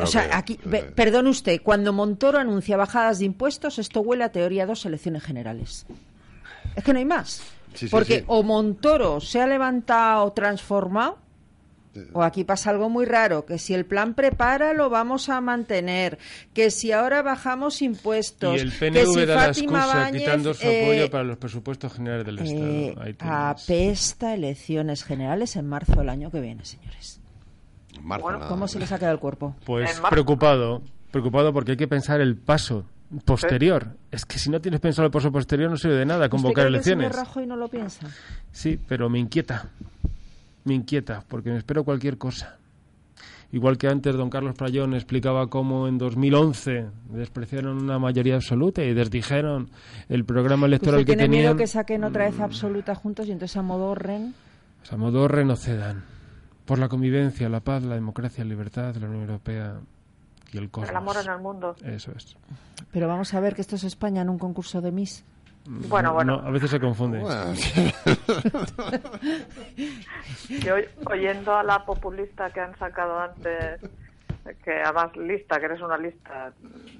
o 0.00 0.06
sea, 0.06 0.36
aquí, 0.36 0.58
perdón 0.94 1.26
usted, 1.26 1.60
cuando 1.62 1.92
Montoro 1.92 2.38
anuncia 2.38 2.76
bajadas 2.76 3.18
de 3.18 3.26
impuestos, 3.26 3.78
esto 3.78 4.00
huele 4.00 4.24
a 4.24 4.32
teoría 4.32 4.66
dos 4.66 4.84
elecciones 4.86 5.22
generales. 5.22 5.86
Es 6.76 6.84
que 6.84 6.92
no 6.92 6.98
hay 6.98 7.04
más. 7.04 7.42
Porque 7.90 8.24
o 8.26 8.42
Montoro 8.42 9.20
se 9.20 9.40
ha 9.40 9.46
levantado 9.46 10.32
transformado, 10.32 11.18
o 12.12 12.22
aquí 12.22 12.44
pasa 12.44 12.70
algo 12.70 12.88
muy 12.88 13.04
raro, 13.04 13.44
que 13.44 13.58
si 13.58 13.74
el 13.74 13.84
plan 13.84 14.14
prepara 14.14 14.72
lo 14.72 14.90
vamos 14.90 15.28
a 15.28 15.40
mantener, 15.40 16.18
que 16.54 16.70
si 16.70 16.92
ahora 16.92 17.22
bajamos 17.22 17.82
impuestos, 17.82 18.56
y 18.56 18.60
el 18.60 18.72
PNV 18.72 18.92
que 18.92 19.06
si 19.06 19.26
da 19.26 19.44
Fátima 19.44 19.86
la 19.86 20.08
excusa, 20.08 20.12
quitando 20.12 20.54
su 20.54 20.66
apoyo 20.66 21.04
eh, 21.04 21.10
para 21.10 21.24
los 21.24 21.38
presupuestos 21.38 21.92
generales 21.92 22.26
del 22.26 22.38
eh, 22.38 22.94
Estado. 23.06 23.32
apesta 23.32 24.34
elecciones 24.34 25.04
generales 25.04 25.56
en 25.56 25.66
marzo 25.66 25.96
del 25.96 26.08
año 26.08 26.30
que 26.30 26.40
viene, 26.40 26.64
señores. 26.64 27.20
¿Cómo 28.48 28.68
se 28.68 28.78
les 28.78 28.92
ha 28.92 28.98
quedado 28.98 29.14
el 29.14 29.20
cuerpo? 29.20 29.56
Pues 29.64 30.00
preocupado, 30.08 30.82
preocupado 31.10 31.52
porque 31.52 31.72
hay 31.72 31.76
que 31.76 31.88
pensar 31.88 32.20
el 32.20 32.36
paso 32.36 32.84
posterior. 33.24 33.96
Es 34.10 34.24
que 34.24 34.38
si 34.38 34.50
no 34.50 34.60
tienes 34.60 34.80
pensado 34.80 35.06
el 35.06 35.12
paso 35.12 35.32
posterior 35.32 35.70
no 35.70 35.76
sirve 35.76 35.96
de 35.96 36.06
nada 36.06 36.28
convocar 36.28 36.66
elecciones. 36.66 37.14
Que 37.34 37.46
no 37.46 37.56
lo 37.56 37.68
piensa? 37.68 38.06
Sí, 38.52 38.78
pero 38.86 39.08
me 39.08 39.18
inquieta 39.18 39.70
me 40.68 40.74
inquieta, 40.74 41.24
porque 41.26 41.50
me 41.50 41.58
espero 41.58 41.82
cualquier 41.82 42.18
cosa. 42.18 42.58
Igual 43.50 43.78
que 43.78 43.88
antes 43.88 44.14
don 44.14 44.28
Carlos 44.28 44.54
Prayón 44.54 44.92
explicaba 44.92 45.48
cómo 45.48 45.88
en 45.88 45.96
2011 45.96 46.86
despreciaron 47.08 47.82
una 47.82 47.98
mayoría 47.98 48.34
absoluta 48.34 48.84
y 48.84 48.92
desdijeron 48.92 49.70
el 50.10 50.26
programa 50.26 50.66
electoral 50.66 51.00
que 51.00 51.06
tiene 51.06 51.22
tenían. 51.22 51.42
miedo 51.42 51.56
que 51.56 51.66
saquen 51.66 52.04
otra 52.04 52.26
vez 52.26 52.38
absoluta 52.40 52.94
juntos 52.94 53.26
y 53.26 53.32
entonces 53.32 53.56
a. 53.56 53.62
A 53.62 54.96
Modorren 54.96 55.46
no 55.46 55.56
cedan. 55.56 56.04
Por 56.66 56.78
la 56.78 56.88
convivencia, 56.88 57.48
la 57.48 57.60
paz, 57.60 57.82
la 57.82 57.94
democracia, 57.94 58.44
la 58.44 58.50
libertad, 58.50 58.94
la 58.96 59.06
Unión 59.06 59.22
Europea 59.22 59.80
y 60.52 60.58
el 60.58 60.70
cosmos. 60.70 60.90
El 60.90 60.96
amor 60.96 61.16
en 61.24 61.30
el 61.30 61.38
mundo. 61.40 61.74
Eso 61.82 62.12
es. 62.14 62.36
Pero 62.92 63.08
vamos 63.08 63.32
a 63.32 63.40
ver 63.40 63.54
que 63.54 63.62
esto 63.62 63.76
es 63.76 63.84
España 63.84 64.20
en 64.20 64.28
un 64.28 64.38
concurso 64.38 64.82
de 64.82 64.92
Miss. 64.92 65.24
Bueno, 65.70 66.14
bueno. 66.14 66.40
a 66.42 66.50
veces 66.50 66.70
se 66.70 66.80
confunde. 66.80 67.20
Yo, 70.48 70.76
oyendo 71.04 71.54
a 71.54 71.62
la 71.62 71.84
populista 71.84 72.48
que 72.50 72.60
han 72.60 72.74
sacado 72.78 73.20
antes, 73.20 73.78
que 74.64 74.80
además 74.82 75.14
lista, 75.14 75.58
que 75.58 75.66
eres 75.66 75.82
una 75.82 75.98
lista, 75.98 76.54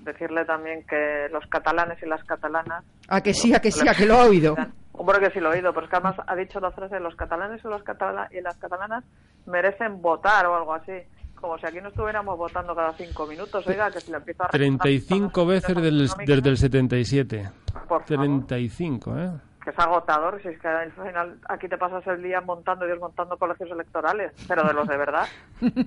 decirle 0.05 0.45
también 0.45 0.85
que 0.87 1.29
los 1.33 1.47
catalanes 1.47 1.97
y 2.03 2.07
las 2.07 2.23
catalanas... 2.25 2.85
A 3.09 3.23
que 3.23 3.33
sí, 3.33 3.55
a 3.55 3.61
que 3.61 3.71
sí, 3.71 3.89
a 3.89 3.95
que 3.95 4.05
lo 4.05 4.17
ha 4.17 4.27
oído. 4.27 4.55
Hombre, 4.93 5.19
que 5.21 5.31
sí 5.31 5.41
lo 5.41 5.51
he 5.51 5.57
oído, 5.57 5.73
pero 5.73 5.87
es 5.87 5.91
que 5.91 5.97
además 5.97 6.17
ha 6.27 6.37
dicho 6.37 6.61
la 6.61 6.71
frase, 6.71 7.01
los 7.01 7.17
catalanes 7.17 7.65
y, 7.65 7.69
los 7.69 7.83
catala 7.85 8.29
y 8.31 8.43
las 8.43 8.59
catalanas 8.59 9.03
merecen 9.47 10.03
votar 10.03 10.45
o 10.45 10.55
algo 10.55 10.75
así. 10.75 10.93
Como 11.41 11.59
si 11.59 11.67
aquí 11.67 11.81
no 11.81 11.89
estuviéramos 11.89 12.37
votando 12.37 12.75
cada 12.75 12.93
cinco 12.95 13.27
minutos. 13.27 13.67
Oiga, 13.67 13.91
que 13.91 14.01
si 14.01 14.11
le 14.11 14.19
empiezo 14.19 14.45
a... 14.45 14.49
35 14.49 15.47
veces 15.47 15.77
del, 15.77 16.09
desde 16.27 16.49
el 16.49 16.57
77. 16.57 17.51
Por 17.89 18.05
favor. 18.05 18.05
35, 18.05 19.19
¿eh? 19.19 19.31
que 19.63 19.71
es 19.71 19.79
agotador, 19.79 20.41
si 20.41 20.49
es 20.49 20.59
que 20.59 20.69
al 20.69 20.93
final 20.93 21.39
aquí 21.49 21.69
te 21.69 21.77
pasas 21.77 22.07
el 22.07 22.23
día 22.23 22.41
montando 22.41 22.87
y 22.87 22.89
desmontando 22.89 23.37
colegios 23.37 23.71
electorales, 23.71 24.33
pero 24.47 24.67
de 24.67 24.73
los 24.73 24.89
de 24.89 24.97
verdad. 24.97 25.27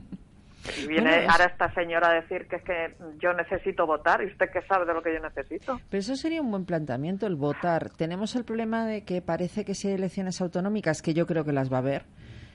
Y 0.78 0.88
viene 0.88 1.10
Bueno, 1.10 1.32
ahora 1.32 1.46
esta 1.46 1.74
señora 1.74 2.12
a 2.12 2.14
decir 2.14 2.48
que 2.48 2.58
es 2.58 2.64
que 2.64 2.96
yo 3.20 3.34
necesito 3.34 3.88
votar 3.88 4.22
y 4.22 4.28
usted 4.28 4.50
qué 4.52 4.62
sabe 4.68 4.86
de 4.86 4.94
lo 4.94 5.02
que 5.02 5.14
yo 5.14 5.20
necesito. 5.20 5.80
Pero 5.90 6.00
eso 6.00 6.16
sería 6.16 6.42
un 6.42 6.52
buen 6.52 6.66
planteamiento, 6.66 7.26
el 7.26 7.36
votar. 7.36 7.90
Tenemos 7.90 8.36
el 8.36 8.46
problema 8.46 8.86
de 8.86 9.04
que 9.04 9.22
parece 9.22 9.66
que 9.66 9.74
si 9.74 9.88
hay 9.88 9.96
elecciones 9.96 10.40
autonómicas, 10.40 11.02
que 11.02 11.14
yo 11.14 11.26
creo 11.26 11.46
que 11.46 11.52
las 11.52 11.72
va 11.72 11.78
a 11.78 11.80
haber, 11.80 12.06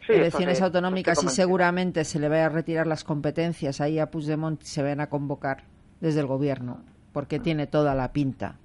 Sí, 0.06 0.12
elecciones 0.12 0.58
sí, 0.58 0.64
autonómicas 0.64 1.22
y 1.24 1.28
seguramente 1.28 2.04
se 2.04 2.18
le 2.18 2.28
vaya 2.28 2.46
a 2.46 2.48
retirar 2.48 2.86
las 2.86 3.02
competencias 3.04 3.80
ahí 3.80 3.98
a 3.98 4.10
Puigdemont 4.10 4.62
y 4.62 4.66
se 4.66 4.82
van 4.82 5.00
a 5.00 5.08
convocar 5.08 5.64
desde 6.00 6.20
el 6.20 6.26
gobierno, 6.26 6.84
porque 7.12 7.40
tiene 7.40 7.66
toda 7.66 7.94
la 7.94 8.12
pinta 8.12 8.58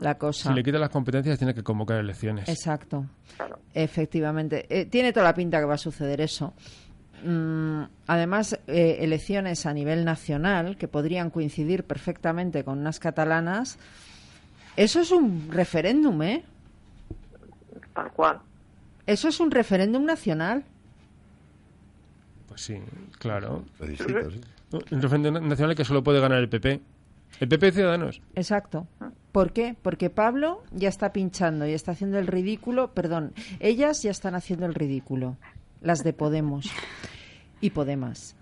la 0.00 0.16
cosa. 0.16 0.48
Si 0.48 0.54
le 0.54 0.62
quitan 0.62 0.80
las 0.80 0.90
competencias, 0.90 1.38
tiene 1.38 1.54
que 1.54 1.62
convocar 1.62 1.98
elecciones. 1.98 2.48
Exacto. 2.48 3.06
Efectivamente. 3.72 4.66
Eh, 4.68 4.86
tiene 4.86 5.12
toda 5.12 5.24
la 5.24 5.34
pinta 5.34 5.58
que 5.58 5.66
va 5.66 5.74
a 5.74 5.78
suceder 5.78 6.20
eso. 6.20 6.54
Mm, 7.24 7.84
además, 8.06 8.58
eh, 8.66 8.98
elecciones 9.00 9.66
a 9.66 9.72
nivel 9.72 10.04
nacional 10.04 10.76
que 10.76 10.88
podrían 10.88 11.30
coincidir 11.30 11.84
perfectamente 11.84 12.64
con 12.64 12.78
unas 12.78 12.98
catalanas. 12.98 13.78
Eso 14.76 15.00
es 15.00 15.10
un 15.12 15.48
referéndum, 15.50 16.22
¿eh? 16.22 16.44
Tal 17.94 18.10
cual. 18.12 18.40
Eso 19.06 19.28
es 19.28 19.38
un 19.38 19.50
referéndum 19.50 20.04
nacional. 20.04 20.64
Pues 22.54 22.66
sí, 22.66 22.76
claro. 23.18 23.64
Plebiscito, 23.78 24.30
sí. 24.30 24.40
Un 24.92 25.02
referéndum 25.02 25.48
nacional 25.48 25.74
que 25.74 25.84
solo 25.84 26.04
puede 26.04 26.20
ganar 26.20 26.38
el 26.38 26.48
PP. 26.48 26.80
El 27.40 27.48
PP 27.48 27.66
y 27.66 27.72
Ciudadanos. 27.72 28.22
Exacto. 28.36 28.86
¿Por 29.32 29.52
qué? 29.52 29.74
Porque 29.82 30.08
Pablo 30.08 30.62
ya 30.70 30.88
está 30.88 31.12
pinchando 31.12 31.66
y 31.66 31.72
está 31.72 31.90
haciendo 31.90 32.20
el 32.20 32.28
ridículo. 32.28 32.94
Perdón, 32.94 33.32
ellas 33.58 34.02
ya 34.04 34.12
están 34.12 34.36
haciendo 34.36 34.66
el 34.66 34.74
ridículo. 34.74 35.36
Las 35.80 36.04
de 36.04 36.12
Podemos 36.12 36.70
y 37.60 37.70
Podemas. 37.70 38.36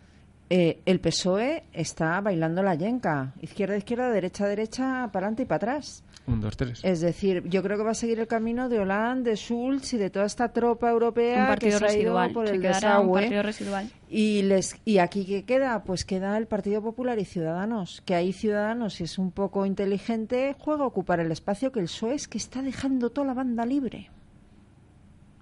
Eh, 0.51 0.83
el 0.85 1.01
PSOE 1.01 1.65
está 1.73 2.21
bailando 2.21 2.63
la 2.63 2.75
yenca. 2.75 3.33
Izquierda, 3.41 3.79
izquierda, 3.79 4.11
derecha, 4.11 4.47
derecha, 4.47 5.09
para 5.11 5.29
adelante 5.29 5.45
y 5.45 5.47
para 5.47 5.57
atrás. 5.73 6.05
Un, 6.27 6.41
dos, 6.41 6.57
tres. 6.57 6.81
Es 6.85 7.01
decir, 7.01 7.43
yo 7.49 7.63
creo 7.63 7.77
que 7.77 7.83
va 7.83 7.91
a 7.91 7.95
seguir 7.95 8.21
el 8.21 8.29
camino 8.29 8.69
de 8.69 8.79
Hollande, 8.79 9.31
de 9.31 9.37
Schulz 9.37 9.93
y 9.95 9.99
de 9.99 10.11
toda 10.11 10.27
esta 10.27 10.53
tropa 10.53 10.91
europea 10.91 11.57
que 11.57 11.73
se 11.73 11.85
ha 11.85 11.97
ido 11.97 12.17
por 12.33 12.47
se 12.47 12.55
el 12.55 12.63
desagüe. 12.63 13.07
un 13.07 13.13
partido 13.13 13.43
residual. 13.43 13.91
Y, 14.09 14.43
les, 14.43 14.77
y 14.85 14.99
aquí 14.99 15.25
qué 15.25 15.45
queda? 15.45 15.83
Pues 15.85 16.05
queda 16.05 16.37
el 16.37 16.47
Partido 16.47 16.83
Popular 16.83 17.19
y 17.19 17.25
Ciudadanos. 17.25 18.03
Que 18.05 18.15
ahí 18.15 18.33
Ciudadanos, 18.33 18.95
si 18.95 19.05
es 19.05 19.19
un 19.19 19.33
poco 19.33 19.67
inteligente, 19.67 20.55
juega 20.59 20.85
a 20.85 20.87
ocupar 20.87 21.19
el 21.21 21.33
espacio 21.33 21.73
que 21.73 21.81
el 21.81 21.87
PSOE 21.87 22.15
es 22.15 22.29
que 22.29 22.39
está 22.39 22.63
dejando 22.63 23.11
toda 23.11 23.27
la 23.27 23.35
banda 23.35 23.67
libre. 23.67 24.11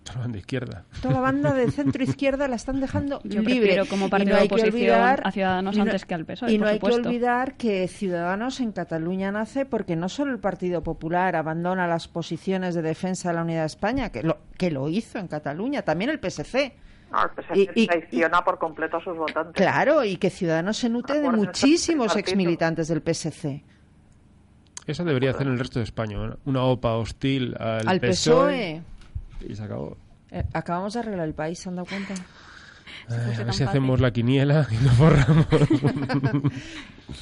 Toda 0.03 0.15
la 0.17 0.21
banda 0.23 0.39
izquierda. 0.39 0.85
Toda 1.03 1.15
la 1.15 1.21
banda 1.21 1.53
de 1.55 1.71
centro 1.71 2.03
izquierda 2.03 2.49
la 2.49 2.57
están 2.57 2.81
dejando 2.81 3.21
Yo 3.23 3.41
libre. 3.41 3.55
prefiero 3.61 3.87
como 3.87 4.09
partido 4.09 4.33
no 4.35 4.41
de 4.41 4.47
oposición 4.47 4.73
olvidar- 4.75 5.23
a 5.25 5.31
Ciudadanos 5.31 5.77
no- 5.77 5.83
antes 5.83 6.05
que 6.07 6.15
al 6.15 6.25
PSOE, 6.25 6.53
Y 6.53 6.59
no 6.59 6.65
por 6.65 6.73
hay 6.73 6.79
que 6.81 6.87
olvidar 6.87 7.55
que 7.57 7.87
Ciudadanos 7.87 8.61
en 8.61 8.73
Cataluña 8.73 9.31
nace 9.31 9.67
porque 9.67 9.97
no 9.97 10.09
solo 10.09 10.33
el 10.33 10.39
Partido 10.39 10.83
Popular 10.83 11.37
abandona 11.37 11.87
las 11.87 12.09
posiciones 12.09 12.75
de 12.75 12.83
defensa 12.83 13.29
de 13.29 13.35
la 13.37 13.43
unidad 13.43 13.61
de 13.61 13.67
España, 13.67 14.11
que 14.11 14.23
lo, 14.23 14.39
que 14.57 14.71
lo 14.71 14.89
hizo 14.89 15.19
en 15.19 15.29
Cataluña, 15.29 15.83
también 15.83 16.11
el 16.11 16.19
PSC. 16.19 16.75
No, 17.13 17.23
el 17.25 17.31
PSC 17.31 17.73
Y- 17.77 17.83
y- 17.83 17.87
traiciona 17.87 18.43
por 18.43 18.59
completo 18.59 18.97
a 18.97 19.05
sus 19.05 19.17
votantes. 19.17 19.55
Claro, 19.55 20.03
y 20.05 20.17
que 20.17 20.31
Ciudadanos 20.31 20.79
se 20.79 20.89
nutre 20.89 21.21
de 21.21 21.31
muchísimos 21.31 22.17
exmilitantes 22.17 22.89
del 22.89 23.03
PSC. 23.03 23.63
Eso 24.87 25.05
debería 25.05 25.31
hacer 25.31 25.47
en 25.47 25.53
el 25.53 25.59
resto 25.59 25.79
de 25.79 25.85
España. 25.85 26.17
¿no? 26.17 26.39
Una 26.47 26.65
OPA 26.65 26.97
hostil 26.97 27.55
al, 27.61 27.87
Al 27.87 28.01
PSOE. 28.01 28.83
Y 29.41 29.55
se 29.55 29.63
acabó. 29.63 29.97
Eh, 30.31 30.45
acabamos 30.53 30.95
de 30.95 31.01
arreglar 31.01 31.27
el 31.27 31.35
país, 31.35 31.59
¿se 31.59 31.69
han 31.69 31.77
dado 31.77 31.89
cuenta? 31.89 32.15
Ay, 33.09 33.35
a 33.41 33.45
ver 33.45 33.55
si 33.55 33.65
hacemos 33.65 34.01
la 34.01 34.11
quiniela 34.13 34.67
y 34.71 34.85
nos 34.85 34.99
borramos. 34.99 35.47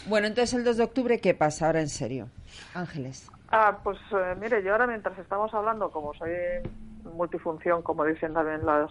Bueno, 0.06 0.26
entonces 0.26 0.52
el 0.52 0.64
2 0.64 0.76
de 0.76 0.84
octubre, 0.84 1.18
¿qué 1.18 1.32
pasa 1.32 1.66
ahora 1.66 1.80
en 1.80 1.88
serio? 1.88 2.28
Ángeles. 2.74 3.30
Ah, 3.50 3.78
pues 3.82 3.98
eh, 4.12 4.36
mire, 4.38 4.62
yo 4.62 4.72
ahora 4.72 4.86
mientras 4.86 5.18
estamos 5.18 5.52
hablando, 5.54 5.90
como 5.90 6.12
soy 6.12 6.30
multifunción, 7.14 7.80
como 7.80 8.04
dicen 8.04 8.34
también 8.34 8.66
las, 8.66 8.90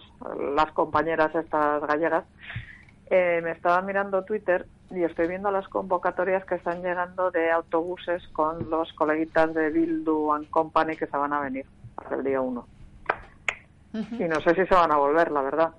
las 0.56 0.72
compañeras 0.72 1.32
estas 1.34 1.86
gallegas, 1.86 2.24
eh, 3.10 3.40
me 3.44 3.52
estaba 3.52 3.80
mirando 3.82 4.24
Twitter 4.24 4.66
y 4.90 5.04
estoy 5.04 5.28
viendo 5.28 5.50
las 5.50 5.68
convocatorias 5.68 6.44
que 6.44 6.56
están 6.56 6.82
llegando 6.82 7.30
de 7.30 7.50
autobuses 7.50 8.26
con 8.28 8.68
los 8.70 8.92
coleguitas 8.94 9.54
de 9.54 9.70
Bildu 9.70 10.32
and 10.32 10.50
Company 10.50 10.96
que 10.96 11.06
se 11.06 11.16
van 11.16 11.32
a 11.32 11.40
venir 11.40 11.64
para 11.94 12.16
el 12.16 12.24
día 12.24 12.40
1. 12.40 12.66
Y 13.94 14.24
no 14.24 14.40
sé 14.42 14.54
si 14.54 14.66
se 14.66 14.74
van 14.74 14.92
a 14.92 14.96
volver, 14.96 15.30
la 15.30 15.42
verdad. 15.42 15.70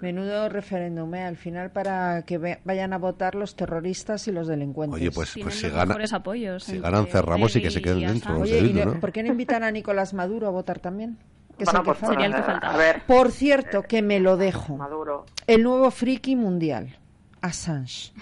Menudo 0.00 0.48
referéndum, 0.50 1.14
¿eh? 1.14 1.22
Al 1.24 1.36
final 1.36 1.70
para 1.70 2.22
que 2.22 2.36
ve- 2.38 2.60
vayan 2.64 2.92
a 2.92 2.98
votar 2.98 3.34
los 3.34 3.56
terroristas 3.56 4.28
y 4.28 4.32
los 4.32 4.46
delincuentes. 4.46 5.00
Oye, 5.00 5.10
pues, 5.10 5.34
pues 5.42 5.54
si 5.58 5.70
gana, 5.70 5.96
apoyos 6.12 6.64
si 6.64 6.76
entre 6.76 6.90
ganan 6.90 7.06
cerramos 7.06 7.56
y 7.56 7.62
que 7.62 7.70
se 7.70 7.80
queden 7.80 8.00
dentro. 8.00 8.14
Assange. 8.34 8.38
los 8.40 8.42
Oye, 8.42 8.52
de 8.52 8.58
¿y 8.60 8.72
Bildu, 8.72 8.84
no- 8.84 8.94
¿no? 8.94 9.00
por 9.00 9.10
qué 9.12 9.22
no 9.22 9.30
invitan 9.30 9.62
a 9.64 9.70
Nicolás 9.70 10.12
Maduro 10.12 10.46
a 10.46 10.50
votar 10.50 10.78
también? 10.80 11.16
Que 11.58 11.64
Bueno, 11.64 11.80
que 11.80 11.84
pues, 11.86 11.98
falta. 11.98 12.14
Sería 12.14 12.26
el 12.26 12.34
que 12.34 12.42
faltaba. 12.42 12.74
a 12.74 12.76
ver, 12.76 13.02
Por 13.06 13.30
cierto, 13.32 13.82
que 13.84 14.02
me 14.02 14.20
lo 14.20 14.36
dejo. 14.36 14.76
Maduro, 14.76 15.24
El 15.46 15.62
nuevo 15.62 15.90
friki 15.90 16.36
mundial, 16.36 16.98
Assange. 17.40 18.12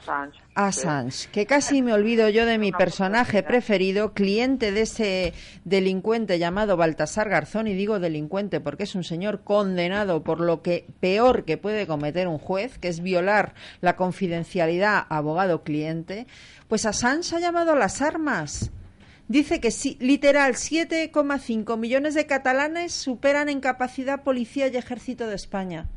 Assange. 0.00 0.40
Assange, 0.54 1.28
que 1.30 1.46
casi 1.46 1.82
me 1.82 1.92
olvido 1.92 2.28
yo 2.30 2.46
de 2.46 2.56
mi 2.56 2.72
personaje 2.72 3.42
preferido, 3.42 4.14
cliente 4.14 4.72
de 4.72 4.82
ese 4.82 5.34
delincuente 5.64 6.38
llamado 6.38 6.78
Baltasar 6.78 7.28
Garzón, 7.28 7.66
y 7.66 7.74
digo 7.74 8.00
delincuente 8.00 8.60
porque 8.60 8.84
es 8.84 8.94
un 8.94 9.04
señor 9.04 9.42
condenado 9.44 10.22
por 10.22 10.40
lo 10.40 10.62
que 10.62 10.86
peor 11.00 11.44
que 11.44 11.58
puede 11.58 11.86
cometer 11.86 12.28
un 12.28 12.38
juez, 12.38 12.78
que 12.78 12.88
es 12.88 13.00
violar 13.00 13.54
la 13.82 13.96
confidencialidad 13.96 15.04
abogado-cliente, 15.10 16.26
pues 16.66 16.86
Assange 16.86 17.36
ha 17.36 17.40
llamado 17.40 17.72
a 17.72 17.76
las 17.76 18.00
armas. 18.00 18.70
Dice 19.28 19.60
que 19.60 19.70
sí, 19.70 19.96
literal, 20.00 20.54
7,5 20.54 21.76
millones 21.76 22.14
de 22.14 22.26
catalanes 22.26 22.92
superan 22.92 23.48
en 23.48 23.60
capacidad 23.60 24.22
policía 24.22 24.68
y 24.68 24.76
ejército 24.76 25.26
de 25.26 25.36
España. 25.36 25.88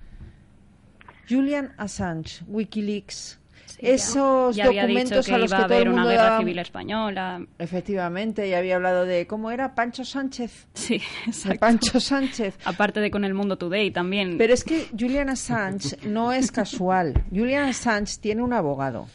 Julian 1.28 1.74
Assange, 1.78 2.44
Wikileaks. 2.48 3.40
Ya- 3.84 3.90
Esos 3.90 4.56
ya 4.56 4.66
había 4.66 4.86
dicho 4.88 4.94
documentos 4.94 5.26
que 5.26 5.34
a 5.34 5.38
los 5.38 5.50
iba 5.52 5.58
que 5.58 5.64
a 5.64 5.68
todo 5.68 5.74
el 5.78 5.82
haber 5.82 5.90
una 5.90 5.98
mundo 6.04 6.10
guerra 6.12 6.24
daba- 6.24 6.40
civil 6.40 6.60
española. 6.60 7.46
Efectivamente, 7.60 8.48
y 8.48 8.54
había 8.54 8.76
hablado 8.78 9.06
de 9.06 9.28
cómo 9.28 9.52
era 9.52 9.76
Pancho 9.76 10.06
Sánchez. 10.06 10.68
Sí, 10.74 10.98
De 11.00 11.04
exacto. 11.32 11.60
Pancho 11.60 12.00
Sánchez. 12.00 12.58
Aparte 12.66 13.00
de 13.02 13.12
con 13.12 13.26
el 13.26 13.34
Mundo 13.34 13.58
Today 13.58 13.92
también. 13.92 14.38
Pero 14.38 14.54
es 14.54 14.64
que 14.64 14.88
Julian 14.98 15.30
Assange 15.30 15.98
no 16.08 16.32
es 16.32 16.52
casual. 16.52 17.14
Julian 17.30 17.66
Assange 17.70 18.18
tiene 18.22 18.42
un 18.42 18.54
abogado. 18.54 19.08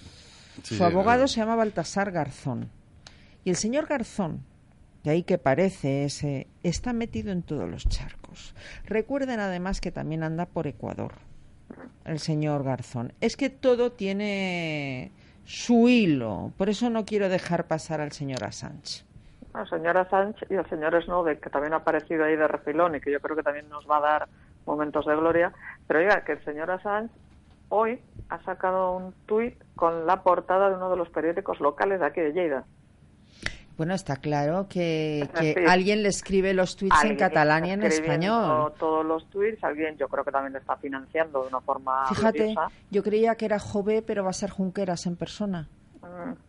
Sí, 0.62 0.76
Su 0.76 0.84
abogado 0.84 1.18
claro. 1.20 1.28
se 1.28 1.40
llama 1.40 1.56
Baltasar 1.56 2.10
Garzón. 2.12 2.68
Y 3.44 3.50
el 3.50 3.56
señor 3.56 3.86
Garzón, 3.86 4.42
de 5.04 5.12
ahí 5.12 5.22
que 5.22 5.38
parece 5.38 6.04
ese, 6.04 6.48
está 6.62 6.92
metido 6.92 7.32
en 7.32 7.42
todos 7.42 7.70
los 7.70 7.88
charcos. 7.88 8.54
Recuerden 8.84 9.40
además 9.40 9.80
que 9.80 9.92
también 9.92 10.22
anda 10.24 10.44
por 10.46 10.66
Ecuador, 10.66 11.12
el 12.04 12.18
señor 12.18 12.64
Garzón. 12.64 13.12
Es 13.20 13.36
que 13.36 13.50
todo 13.50 13.92
tiene 13.92 15.12
su 15.44 15.88
hilo. 15.88 16.52
Por 16.56 16.68
eso 16.68 16.90
no 16.90 17.04
quiero 17.04 17.28
dejar 17.28 17.66
pasar 17.66 18.00
al 18.00 18.12
señor 18.12 18.44
Assange. 18.44 19.04
El 19.54 19.68
señor 19.68 19.96
Assange 19.96 20.46
y 20.50 20.54
el 20.54 20.68
señor 20.68 21.02
Snowden, 21.02 21.40
que 21.40 21.50
también 21.50 21.72
ha 21.72 21.78
aparecido 21.78 22.24
ahí 22.24 22.36
de 22.36 22.46
refilón 22.46 22.94
y 22.94 23.00
que 23.00 23.10
yo 23.10 23.20
creo 23.20 23.36
que 23.36 23.42
también 23.42 23.68
nos 23.68 23.88
va 23.88 23.98
a 23.98 24.00
dar 24.00 24.28
momentos 24.66 25.06
de 25.06 25.16
gloria. 25.16 25.52
Pero 25.86 26.00
oiga, 26.00 26.24
que 26.24 26.32
el 26.32 26.44
señor 26.44 26.70
Assange 26.70 27.12
hoy 27.70 28.00
ha 28.28 28.42
sacado 28.44 28.96
un 28.96 29.12
tuit 29.26 29.56
con 29.74 30.06
la 30.06 30.22
portada 30.22 30.70
de 30.70 30.76
uno 30.76 30.90
de 30.90 30.96
los 30.96 31.08
periódicos 31.08 31.60
locales 31.60 32.00
de 32.00 32.06
aquí 32.06 32.20
de 32.20 32.32
Lleida. 32.32 32.64
Bueno, 33.78 33.94
está 33.94 34.16
claro 34.16 34.66
que, 34.68 35.28
que 35.38 35.54
Sí. 35.54 35.60
alguien 35.68 36.02
le 36.02 36.08
escribe 36.08 36.52
los 36.52 36.76
tweets 36.76 37.04
en 37.04 37.16
catalán 37.16 37.64
y 37.64 37.70
en 37.70 37.84
español. 37.84 38.72
Todos 38.76 39.06
los 39.06 39.24
tweets, 39.30 39.62
alguien 39.62 39.96
yo 39.96 40.08
creo 40.08 40.24
que 40.24 40.32
también 40.32 40.52
le 40.52 40.58
está 40.58 40.76
financiando 40.76 41.42
de 41.42 41.48
una 41.48 41.60
forma 41.60 42.06
Fíjate, 42.08 42.56
yo 42.90 43.02
creía 43.04 43.36
que 43.36 43.44
era 43.44 43.60
Jové, 43.60 44.02
pero 44.02 44.24
va 44.24 44.30
a 44.30 44.32
ser 44.34 44.50
Junqueras 44.50 45.06
en 45.06 45.14
persona. 45.14 45.68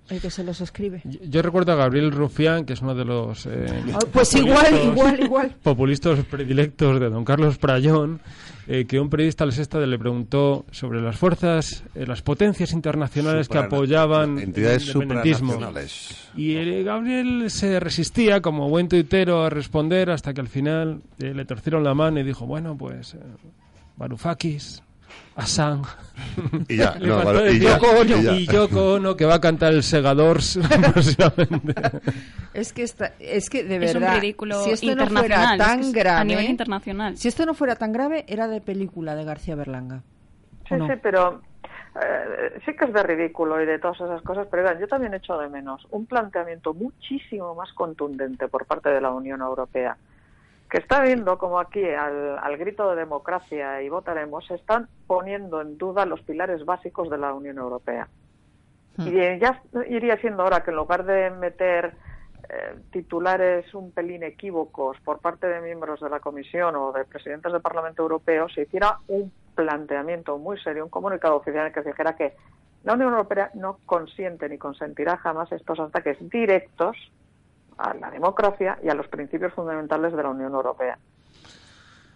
El 0.09 0.19
que 0.19 0.31
se 0.31 0.43
los 0.43 0.59
escribe. 0.61 1.01
Yo, 1.03 1.41
recuerdo 1.41 1.71
a 1.71 1.75
Gabriel 1.75 2.11
Rufián, 2.11 2.65
que 2.65 2.73
es 2.73 2.81
uno 2.81 2.95
de 2.95 3.05
los 3.05 3.45
eh, 3.45 3.67
ah, 3.93 3.99
pues 4.11 4.33
igual, 4.35 4.83
igual, 4.83 5.19
igual. 5.21 5.55
populistas 5.61 6.23
predilectos 6.25 6.99
de 6.99 7.09
don 7.09 7.23
Carlos 7.23 7.59
Prayón, 7.59 8.19
eh, 8.67 8.85
que 8.85 8.99
un 8.99 9.09
periodista 9.09 9.43
al 9.43 9.51
Sexta 9.51 9.79
le 9.79 9.99
preguntó 9.99 10.65
sobre 10.71 10.99
las 11.01 11.17
fuerzas, 11.17 11.83
eh, 11.93 12.07
las 12.07 12.23
potencias 12.23 12.73
internacionales 12.73 13.47
que 13.47 13.59
apoyaban 13.59 14.39
entidades 14.39 14.89
el 14.89 15.03
independentismo. 15.03 15.59
Y 16.35 16.83
Gabriel 16.83 17.51
se 17.51 17.79
resistía 17.79 18.41
como 18.41 18.69
buen 18.69 18.87
tuitero 18.87 19.43
a 19.43 19.49
responder 19.51 20.09
hasta 20.09 20.33
que 20.33 20.41
al 20.41 20.47
final 20.47 21.01
le 21.19 21.45
torcieron 21.45 21.83
la 21.83 21.93
mano 21.93 22.19
y 22.19 22.23
dijo, 22.23 22.47
bueno, 22.47 22.75
pues 22.75 23.15
Varoufakis, 25.35 25.35
Assange 25.35 25.89
y 26.67 26.77
ya, 26.77 26.95
y, 26.99 28.47
Yoko 28.47 28.93
ono, 28.93 29.15
que 29.15 29.25
va 29.25 29.35
a 29.35 29.41
cantar 29.41 29.73
el 29.73 29.83
Segador 29.83 30.37
es 32.53 32.73
que 32.73 32.83
es 32.83 33.49
que 33.49 33.63
de 33.63 33.79
verdad 33.79 33.95
es 33.95 33.95
un 33.95 34.21
ridículo 34.21 34.63
si 34.63 34.71
esto 34.71 34.95
no 34.95 35.07
fuera 35.07 35.57
tan 35.57 35.91
grave 35.91 36.19
a 36.19 36.23
nivel 36.23 36.45
internacional. 36.45 37.17
si 37.17 37.27
esto 37.27 37.45
no 37.45 37.53
fuera 37.53 37.75
tan 37.75 37.91
grave 37.91 38.25
era 38.27 38.47
de 38.47 38.61
película 38.61 39.15
de 39.15 39.23
García 39.23 39.55
Berlanga 39.55 40.01
sí 40.67 40.75
sí 40.75 40.93
pero 41.01 41.41
eh, 41.95 42.59
sí 42.65 42.75
que 42.75 42.85
es 42.85 42.93
de 42.93 43.03
ridículo 43.03 43.61
y 43.61 43.65
de 43.65 43.79
todas 43.79 43.99
esas 43.99 44.21
cosas, 44.21 44.47
pero 44.49 44.79
yo 44.79 44.87
también 44.87 45.13
echo 45.15 45.37
de 45.37 45.49
menos 45.49 45.85
un 45.89 46.05
planteamiento 46.05 46.73
muchísimo 46.73 47.55
más 47.55 47.73
contundente 47.73 48.47
por 48.47 48.65
parte 48.65 48.89
de 48.89 49.01
la 49.01 49.11
Unión 49.11 49.41
Europea 49.41 49.97
que 50.69 50.77
está 50.77 51.01
viendo 51.01 51.37
como 51.37 51.59
aquí 51.59 51.83
al, 51.83 52.57
grito 52.57 52.89
de 52.91 52.97
democracia 52.97 53.81
y 53.81 53.89
votaremos 53.89 54.45
se 54.45 54.55
están 54.55 54.87
poniendo 55.07 55.61
en 55.61 55.77
duda 55.77 56.05
los 56.05 56.21
pilares 56.21 56.63
básicos 56.63 57.09
de 57.09 57.17
la 57.17 57.33
Unión 57.33 57.57
Europea. 57.57 58.07
Hmm. 58.97 59.07
Y 59.07 59.39
ya 59.39 59.61
iría 59.89 60.17
siendo 60.17 60.43
ahora 60.43 60.63
que 60.63 60.69
en 60.69 60.77
lugar 60.77 61.05
de 61.05 61.31
meter 61.31 61.95
eh, 62.49 62.75
titulares 62.91 63.73
un 63.73 63.91
pelín 63.91 64.21
equívocos 64.23 64.97
por 65.01 65.19
parte 65.19 65.47
de 65.47 65.59
miembros 65.61 66.01
de 66.01 66.09
la 66.09 66.19
Comisión 66.19 66.75
o 66.75 66.91
de 66.91 67.03
presidentes 67.05 67.51
del 67.51 67.61
Parlamento 67.61 68.03
Europeo, 68.03 68.47
se 68.49 68.63
hiciera 68.63 68.99
un 69.07 69.31
planteamiento 69.55 70.37
muy 70.37 70.59
serio, 70.59 70.83
un 70.83 70.89
comunicado 70.91 71.35
oficial 71.35 71.71
que 71.71 71.81
dijera 71.81 72.15
que 72.15 72.33
la 72.83 72.93
Unión 72.93 73.11
Europea 73.11 73.49
no 73.55 73.79
consiente 73.85 74.47
ni 74.47 74.57
consentirá 74.57 75.17
jamás 75.17 75.51
estos 75.51 75.79
ataques 75.79 76.17
directos 76.29 76.95
a 77.79 77.93
la 77.93 78.11
democracia 78.11 78.77
y 78.83 78.89
a 78.89 78.93
los 78.93 79.07
principios 79.07 79.53
fundamentales 79.53 80.13
de 80.13 80.21
la 80.21 80.29
Unión 80.29 80.53
Europea. 80.53 80.99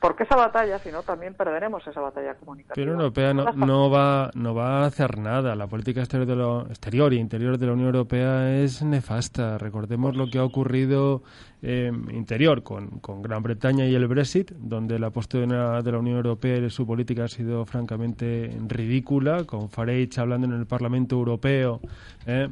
Porque 0.04 0.24
esa 0.24 0.36
batalla, 0.36 0.80
si 0.80 0.92
no, 0.92 1.02
también 1.02 1.34
perderemos 1.34 1.88
esa 1.88 2.02
batalla 2.02 2.36
comunicativa. 2.36 2.76
Pero 2.76 2.92
la 2.92 3.04
Europea 3.04 3.34
no, 3.34 3.90
va, 3.90 4.32
no 4.34 4.54
va 4.54 4.82
a 4.82 4.86
hacer 4.86 5.18
nada. 5.18 5.56
La 5.56 5.68
política 5.68 6.02
exterior, 6.02 6.28
de 6.28 6.36
lo, 6.36 6.68
exterior 6.68 7.14
e 7.14 7.16
interior 7.16 7.58
de 7.58 7.68
la 7.68 7.72
Unión 7.72 7.88
Europea 7.88 8.54
es 8.54 8.84
nefasta. 8.84 9.58
Recordemos 9.58 10.18
lo 10.18 10.28
que 10.28 10.40
ha 10.40 10.44
ocurrido 10.44 11.24
eh, 11.62 11.90
interior 12.12 12.64
con, 12.64 13.00
con, 13.00 13.22
Gran 13.22 13.42
Bretaña 13.42 13.86
y 13.86 13.96
el 13.96 14.06
Brexit, 14.08 14.52
donde 14.52 15.00
la 15.00 15.12
postura 15.12 15.82
de 15.82 15.92
la 15.94 16.00
Unión 16.00 16.18
Europea 16.18 16.58
y 16.58 16.70
su 16.70 16.86
política 16.86 17.24
ha 17.24 17.28
sido 17.30 17.66
francamente 17.66 18.52
ridícula, 18.68 19.46
con 19.46 19.70
Farage 19.70 20.20
hablando 20.20 20.48
en 20.48 20.54
el 20.54 20.66
Parlamento 20.66 21.16
Europeo. 21.16 21.80
¿eh? 22.28 22.50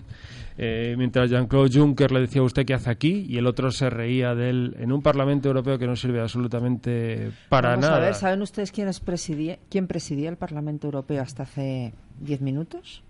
Eh, 0.57 0.95
mientras 0.97 1.29
Jean-Claude 1.29 1.77
Juncker 1.77 2.11
le 2.13 2.21
decía 2.21 2.41
a 2.41 2.45
usted 2.45 2.65
qué 2.65 2.73
hace 2.73 2.89
aquí 2.89 3.25
y 3.27 3.37
el 3.37 3.47
otro 3.47 3.71
se 3.71 3.89
reía 3.89 4.35
de 4.35 4.49
él 4.49 4.75
en 4.79 4.93
un 4.93 5.01
Parlamento 5.01 5.49
Europeo 5.49 5.77
que 5.77 5.87
no 5.87 5.95
sirve 5.97 6.21
absolutamente 6.21 7.31
para 7.49 7.77
nada. 7.77 7.97
A 7.97 7.99
ver, 7.99 8.15
¿saben 8.15 8.41
ustedes 8.41 8.71
quién, 8.71 8.89
presidía, 9.03 9.59
quién 9.69 9.87
presidía 9.87 10.29
el 10.29 10.37
Parlamento 10.37 10.87
Europeo 10.87 11.21
hasta 11.21 11.43
hace 11.43 11.93
diez 12.19 12.41
minutos? 12.41 13.03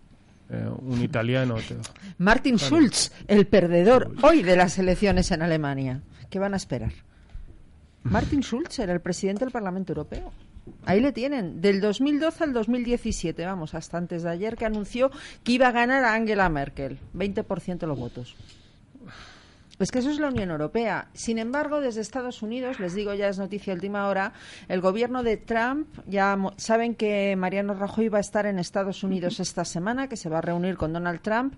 Eh, 0.50 0.70
un 0.82 1.02
italiano. 1.02 1.56
Martin 2.18 2.58
Schulz, 2.58 3.12
el 3.28 3.48
perdedor 3.48 4.14
hoy 4.22 4.44
de 4.44 4.58
las 4.58 4.78
elecciones 4.78 5.32
en 5.32 5.42
Alemania. 5.42 6.02
¿Qué 6.30 6.40
van 6.40 6.54
a 6.54 6.58
esperar? 6.58 6.92
Martin 8.04 8.42
Schulz 8.42 8.80
era 8.80 8.94
el 8.94 9.02
presidente 9.02 9.46
del 9.46 9.52
Parlamento 9.52 9.94
Europeo. 9.94 10.32
Ahí 10.86 11.00
le 11.00 11.12
tienen, 11.12 11.62
del 11.62 11.82
2012 11.82 12.44
al 12.44 12.54
2017, 12.54 13.46
vamos, 13.46 13.74
hasta 13.74 13.98
antes 13.98 14.24
de 14.24 14.30
ayer, 14.30 14.56
que 14.56 14.66
anunció 14.66 15.12
que 15.44 15.54
iba 15.54 15.68
a 15.68 15.72
ganar 15.72 16.04
a 16.04 16.14
Angela 16.14 16.50
Merkel, 16.50 17.00
20% 17.16 17.80
de 17.80 17.88
los 17.88 17.98
votos. 17.98 18.36
Es 19.82 19.92
que 19.92 20.00
eso 20.00 20.12
es 20.12 20.20
la 20.20 20.28
Unión 20.28 20.52
Europea. 20.52 21.08
Sin 21.14 21.40
embargo, 21.40 21.82
desde 21.82 22.02
Estados 22.02 22.42
Unidos, 22.42 22.80
les 22.80 22.94
digo 22.94 23.14
ya 23.14 23.28
es 23.28 23.40
noticia 23.40 23.74
última 23.74 24.08
hora, 24.08 24.34
el 24.68 24.80
gobierno 24.80 25.24
de 25.24 25.38
Trump 25.38 25.88
ya 26.06 26.38
saben 26.58 26.96
que 26.96 27.36
Mariano 27.36 27.74
Rajoy 27.74 28.10
va 28.10 28.20
a 28.20 28.22
estar 28.22 28.46
en 28.46 28.60
Estados 28.60 29.04
Unidos 29.04 29.40
esta 29.40 29.66
semana, 29.66 30.08
que 30.08 30.18
se 30.18 30.30
va 30.30 30.38
a 30.38 30.42
reunir 30.42 30.78
con 30.78 30.94
Donald 30.94 31.22
Trump. 31.22 31.56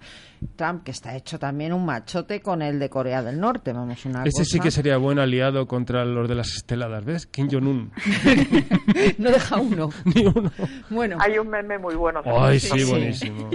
Trump 0.55 0.83
que 0.83 0.91
está 0.91 1.15
hecho 1.15 1.39
también 1.39 1.73
un 1.73 1.85
machote 1.85 2.41
con 2.41 2.61
el 2.61 2.79
de 2.79 2.89
Corea 2.89 3.21
del 3.21 3.39
Norte, 3.39 3.73
vamos 3.73 4.05
una 4.05 4.23
Ese 4.23 4.45
sí 4.45 4.59
que 4.59 4.71
sería 4.71 4.97
buen 4.97 5.19
aliado 5.19 5.67
contra 5.67 6.05
los 6.05 6.27
de 6.27 6.35
las 6.35 6.55
esteladas, 6.55 7.03
¿ves? 7.03 7.27
Kim 7.27 7.49
Jong 7.51 7.67
Un. 7.67 7.91
no 9.17 9.31
deja 9.31 9.59
uno. 9.59 9.89
Ni 10.05 10.25
uno. 10.25 10.51
Bueno. 10.89 11.17
Hay 11.19 11.37
un 11.37 11.49
meme 11.49 11.77
muy 11.77 11.95
bueno. 11.95 12.21
Ay, 12.25 12.59
sí, 12.59 12.83
buenísimo. 12.83 13.49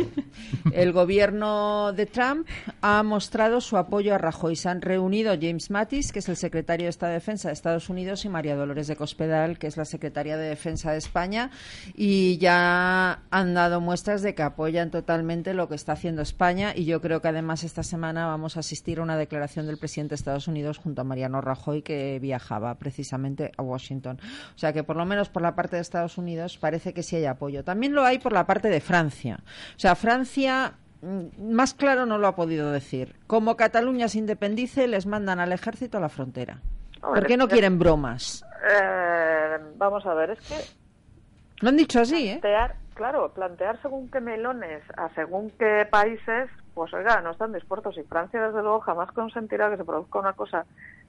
El 0.73 0.93
gobierno 0.93 1.93
de 1.93 2.07
Trump 2.07 2.47
ha 2.81 3.03
mostrado 3.03 3.61
su 3.61 3.77
apoyo 3.77 4.15
a 4.15 4.19
Rajoy 4.19 4.57
se 4.59 4.69
han 4.69 4.83
reunido 4.83 5.35
James 5.41 5.71
Mattis, 5.71 6.13
que 6.13 6.19
es 6.19 6.29
el 6.29 6.37
secretario 6.37 6.85
de 6.85 6.91
Estado 6.91 7.13
de 7.13 7.19
Defensa 7.19 7.49
de 7.49 7.55
Estados 7.55 7.89
Unidos, 7.89 8.25
y 8.27 8.29
María 8.29 8.57
Dolores 8.57 8.87
de 8.87 8.97
Cospedal, 8.97 9.59
que 9.59 9.67
es 9.67 9.79
la 9.79 9.87
secretaria 9.87 10.37
de 10.37 10.49
Defensa 10.49 10.93
de 10.93 10.99
España, 10.99 11.51
y 11.95 12.37
ya 12.39 13.23
han 13.31 13.55
dado 13.55 13.81
muestras 13.81 14.21
de 14.21 14.35
que 14.35 14.43
apoyan 14.43 14.91
totalmente 14.91 15.55
lo 15.55 15.69
que 15.69 15.75
está 15.75 15.93
haciendo 15.93 16.21
España. 16.21 16.73
Y 16.75 16.85
yo 16.85 17.01
creo 17.01 17.23
que 17.23 17.29
además 17.29 17.65
esta 17.65 17.83
semana 17.83 18.27
vamos 18.27 18.57
a 18.57 18.61
asistir 18.61 18.99
a 18.99 19.03
una 19.03 19.17
declaración 19.17 19.67
del 19.67 19.79
presidente 19.79 20.11
de 20.11 20.17
Estados 20.17 20.49
Unidos 20.49 20.79
junto 20.79 21.01
a 21.01 21.05
Mariano 21.05 21.41
Rajoy, 21.41 21.83
que 21.83 22.19
viajaba 22.21 22.75
precisamente 22.75 23.53
a 23.57 23.63
Washington. 23.63 24.21
O 24.55 24.59
sea 24.59 24.73
que 24.73 24.85
por 24.85 24.97
lo 24.97 25.07
menos 25.07 25.29
por 25.29 25.43
la 25.43 25.55
parte 25.55 25.77
de 25.77 25.83
Estados 25.83 26.19
Unidos 26.19 26.59
parece 26.59 26.93
que 26.93 27.03
sí 27.03 27.17
hay 27.17 27.27
apoyo. 27.27 27.65
También 27.65 27.95
lo 27.95 28.05
hay 28.05 28.19
por 28.19 28.33
la 28.33 28.47
parte 28.47 28.69
de 28.69 28.81
Francia. 28.81 29.41
O 29.77 29.79
sea, 29.79 29.95
Francia 29.95 30.75
más 31.39 31.75
claro 31.75 32.07
no 32.07 32.19
lo 32.19 32.27
ha 32.27 32.35
podido 32.35 32.73
decir. 32.73 33.15
Como 33.27 33.57
Cataluña 33.57 34.09
se 34.09 34.19
independice, 34.19 34.87
les 34.89 35.07
mandan 35.07 35.41
al 35.41 35.53
ejército 35.53 35.99
a 35.99 36.01
la 36.01 36.09
frontera. 36.09 36.61
¿Por 37.01 37.27
qué 37.27 37.37
no 37.37 37.49
quieren 37.49 37.79
bromas? 37.79 38.45
Eh, 38.69 39.59
vamos 39.77 40.05
a 40.07 40.15
ver, 40.15 40.31
es 40.31 40.41
que... 40.41 40.57
Lo 41.61 41.71
han 41.71 41.77
dicho 41.77 42.01
así, 42.01 42.29
¿eh? 42.29 42.41
Claro, 42.95 43.33
plantear 43.33 43.81
según 43.81 44.11
qué 44.11 44.21
melones 44.21 44.83
a 44.97 45.09
según 45.15 45.51
qué 45.51 45.87
países, 45.89 46.51
pues 46.75 46.93
oiga, 46.93 47.21
no 47.21 47.31
están 47.31 47.53
dispuestos. 47.53 47.97
Y 47.97 48.03
Francia, 48.03 48.43
desde 48.43 48.61
luego, 48.61 48.81
jamás 48.81 49.13
consentirá 49.13 49.71
que 49.71 49.77
se 49.77 49.85
produzca 49.85 50.19
una 50.19 50.33
cosa 50.33 50.67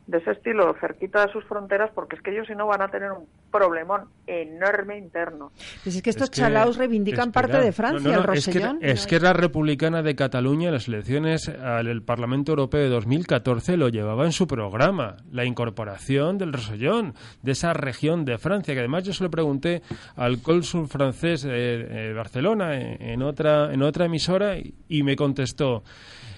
de 0.10 0.18
ese 0.18 0.32
estilo 0.32 0.76
cerquita 0.82 1.26
de 1.26 1.32
sus 1.32 1.46
fronteras 1.46 1.92
porque 1.94 2.16
es 2.16 2.22
que 2.24 2.32
ellos 2.32 2.48
si 2.48 2.56
no 2.56 2.66
van 2.66 2.82
a 2.82 2.88
tener 2.88 3.12
un 3.12 3.28
problemón 3.52 4.10
enorme 4.26 4.98
interno. 4.98 5.52
Pues 5.84 5.96
es 5.96 6.02
que 6.02 6.10
estos 6.10 6.32
chalaos 6.32 6.78
reivindican 6.78 7.32
parte 7.32 7.60
de 7.60 7.72
Francia, 7.72 8.16
el 8.16 8.24
Rosellón. 8.24 8.80
Es 8.82 9.06
que, 9.06 9.20
la 9.20 9.34
Republicana 9.34 10.02
de 10.02 10.16
Cataluña, 10.16 10.72
las 10.72 10.88
elecciones 10.88 11.48
al 11.48 12.02
Parlamento 12.02 12.54
Europeo 12.54 12.82
de 12.82 12.90
2014 12.90 13.78
lo 13.78 13.90
llevaba 13.90 14.26
en 14.26 14.32
su 14.32 14.48
programa, 14.48 15.18
la 15.32 15.46
incorporación 15.46 16.40
del 16.40 16.54
Rosellón, 16.54 17.14
de 17.44 17.52
esa 17.52 17.74
región 17.74 18.26
de 18.26 18.40
Francia, 18.40 18.74
que 18.74 18.80
además 18.80 19.04
yo 19.04 19.14
se 19.14 19.24
lo 19.24 19.30
pregunté 19.30 19.84
al 20.16 20.42
cónsul 20.42 20.88
francés 20.88 21.44
de 21.44 22.14
Barcelona 22.16 22.76
en, 22.76 23.22
otra, 23.22 23.72
en 23.72 23.84
otra 23.84 24.06
emisora 24.06 24.56
y 24.88 25.04
me 25.04 25.16
contestó, 25.16 25.84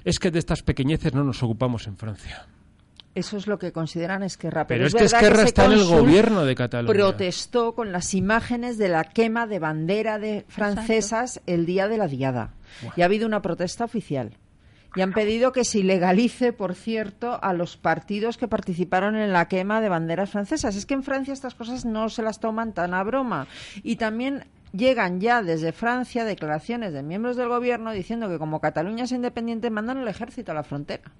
es 0.03 0.19
que 0.19 0.31
de 0.31 0.39
estas 0.39 0.61
pequeñeces 0.61 1.13
no 1.13 1.23
nos 1.23 1.41
ocupamos 1.41 1.87
en 1.87 1.95
Francia. 1.95 2.47
Eso 3.13 3.37
es 3.37 3.47
lo 3.47 3.59
que 3.59 3.71
consideran 3.71 4.23
Esquerra. 4.23 4.67
Pero, 4.67 4.85
es, 4.85 4.95
que 4.95 5.03
Esquerra 5.03 5.43
está 5.43 5.65
en 5.65 5.73
el 5.73 5.85
gobierno 5.85 6.45
de 6.45 6.55
Cataluña. 6.55 6.93
Protestó 6.93 7.75
con 7.75 7.91
las 7.91 8.13
imágenes 8.13 8.77
de 8.77 8.87
la 8.87 9.03
quema 9.03 9.47
de 9.47 9.59
bandera 9.59 10.17
de 10.17 10.45
francesas 10.47 11.41
el 11.45 11.65
día 11.65 11.87
de 11.87 11.97
la 11.97 12.07
diada. 12.07 12.53
Y 12.95 13.01
ha 13.01 13.05
habido 13.05 13.27
una 13.27 13.41
protesta 13.41 13.83
oficial. 13.83 14.37
Y 14.95 15.01
han 15.01 15.13
pedido 15.13 15.53
que 15.53 15.63
se 15.63 15.79
ilegalice, 15.79 16.51
por 16.51 16.75
cierto, 16.75 17.41
a 17.41 17.53
los 17.53 17.77
partidos 17.77 18.37
que 18.37 18.49
participaron 18.49 19.15
en 19.15 19.31
la 19.31 19.47
quema 19.47 19.79
de 19.79 19.87
banderas 19.87 20.29
francesas. 20.29 20.75
Es 20.75 20.85
que 20.85 20.93
en 20.93 21.03
Francia 21.03 21.33
estas 21.33 21.55
cosas 21.55 21.85
no 21.85 22.09
se 22.09 22.23
las 22.23 22.39
toman 22.39 22.73
tan 22.73 22.93
a 22.93 23.03
broma. 23.03 23.47
Y 23.83 23.95
también 23.95 24.45
llegan 24.73 25.19
ya 25.19 25.41
desde 25.41 25.71
Francia 25.71 26.25
declaraciones 26.25 26.93
de 26.93 27.03
miembros 27.03 27.37
del 27.37 27.49
gobierno 27.49 27.91
diciendo 27.91 28.29
que 28.29 28.37
como 28.37 28.59
Cataluña 28.61 29.03
es 29.03 29.11
independiente 29.11 29.69
mandan 29.69 29.97
el 29.97 30.07
ejército 30.07 30.51
a 30.51 30.55
la 30.55 30.63
frontera. 30.63 31.11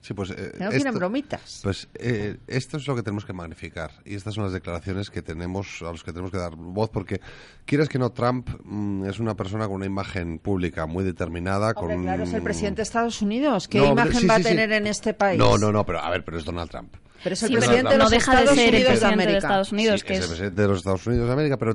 Sí, 0.00 0.14
pues, 0.14 0.30
eh, 0.30 0.52
no 0.60 0.70
tienen 0.70 0.94
bromitas. 0.94 1.60
Pues 1.62 1.88
eh, 1.94 2.36
esto 2.46 2.76
es 2.76 2.86
lo 2.86 2.94
que 2.94 3.02
tenemos 3.02 3.24
que 3.24 3.32
magnificar 3.32 3.90
y 4.04 4.14
estas 4.14 4.34
son 4.34 4.44
las 4.44 4.52
declaraciones 4.52 5.10
que 5.10 5.22
tenemos 5.22 5.82
a 5.82 5.90
los 5.90 6.04
que 6.04 6.12
tenemos 6.12 6.30
que 6.30 6.38
dar 6.38 6.54
voz 6.54 6.88
porque 6.90 7.20
quieres 7.64 7.88
que 7.88 7.98
no 7.98 8.10
Trump 8.10 8.48
mm, 8.64 9.06
es 9.06 9.18
una 9.18 9.34
persona 9.34 9.66
con 9.66 9.76
una 9.76 9.86
imagen 9.86 10.38
pública 10.38 10.86
muy 10.86 11.04
determinada. 11.04 11.74
con 11.74 12.02
claro, 12.02 12.22
es 12.22 12.32
el 12.32 12.42
presidente 12.42 12.76
de 12.76 12.82
Estados 12.84 13.20
Unidos. 13.22 13.66
¿Qué 13.66 13.84
imagen 13.84 14.28
va 14.28 14.36
a 14.36 14.40
tener 14.40 14.70
en 14.72 14.86
este 14.86 15.14
país? 15.14 15.38
No, 15.38 15.58
no, 15.58 15.72
no, 15.72 15.84
pero 15.84 15.98
a 15.98 16.10
ver, 16.10 16.24
pero 16.24 16.38
es 16.38 16.44
Donald 16.44 16.70
Trump. 16.70 16.94
Pero 17.22 17.32
es 17.34 17.42
el 17.42 17.52
presidente 17.52 17.92
de 17.92 17.98
los 17.98 18.12
Estados 18.12 18.52
Unidos 18.52 19.00
de 19.00 19.06
América. 19.06 19.38
Estados 19.38 19.72
Unidos, 19.72 20.04
que 20.04 20.14
es, 20.14 20.20
el 20.22 20.28
presidente 20.28 20.62
de 20.62 20.68
los 20.68 20.78
Estados 20.78 21.06
Unidos 21.06 21.26
de 21.26 21.32
América, 21.32 21.56
pero 21.56 21.74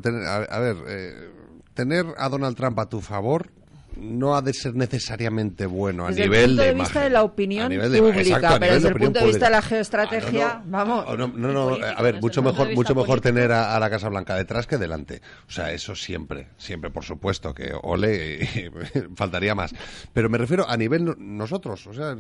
a, 0.49 0.59
ver, 0.59 0.77
eh, 0.87 1.31
tener 1.73 2.05
a 2.17 2.29
Donald 2.29 2.55
Trump 2.55 2.79
a 2.79 2.87
tu 2.87 3.01
favor 3.01 3.49
no 3.97 4.35
ha 4.35 4.41
de 4.41 4.53
ser 4.53 4.75
necesariamente 4.75 5.65
bueno 5.65 6.05
a 6.05 6.09
desde 6.09 6.23
nivel 6.23 6.39
el 6.41 6.47
punto 6.49 6.61
de, 6.61 6.67
de 6.67 6.73
vista 6.73 6.91
imagen. 6.93 7.03
de 7.03 7.09
la 7.09 7.23
opinión 7.23 7.67
pública, 7.69 8.19
exacto, 8.21 8.59
pero 8.59 8.73
desde 8.73 8.87
de 8.89 8.93
el 8.93 8.99
punto 8.99 9.19
de 9.19 9.25
vista 9.25 9.45
de 9.45 9.51
la 9.51 9.61
geoestrategia, 9.61 10.61
vamos. 10.65 11.05
Oh, 11.07 11.17
no, 11.17 11.27
no, 11.27 11.51
no, 11.51 11.75
a 11.85 12.01
ver, 12.01 12.19
mucho 12.21 12.41
mejor, 12.41 12.73
mucho 12.73 12.95
mejor 12.95 13.21
tener 13.21 13.51
a, 13.51 13.75
a 13.75 13.79
la 13.79 13.89
Casa 13.89 14.09
Blanca 14.09 14.35
detrás 14.35 14.67
que 14.67 14.77
delante. 14.77 15.21
O 15.47 15.51
sea, 15.51 15.71
eso 15.71 15.95
siempre, 15.95 16.49
siempre, 16.57 16.89
por 16.89 17.03
supuesto, 17.03 17.53
que 17.53 17.71
ole, 17.83 18.71
faltaría 19.15 19.55
más. 19.55 19.73
Pero 20.13 20.29
me 20.29 20.37
refiero 20.37 20.69
a 20.69 20.75
nivel 20.77 21.05
no- 21.05 21.15
nosotros, 21.17 21.85
o 21.87 21.93
sea, 21.93 22.15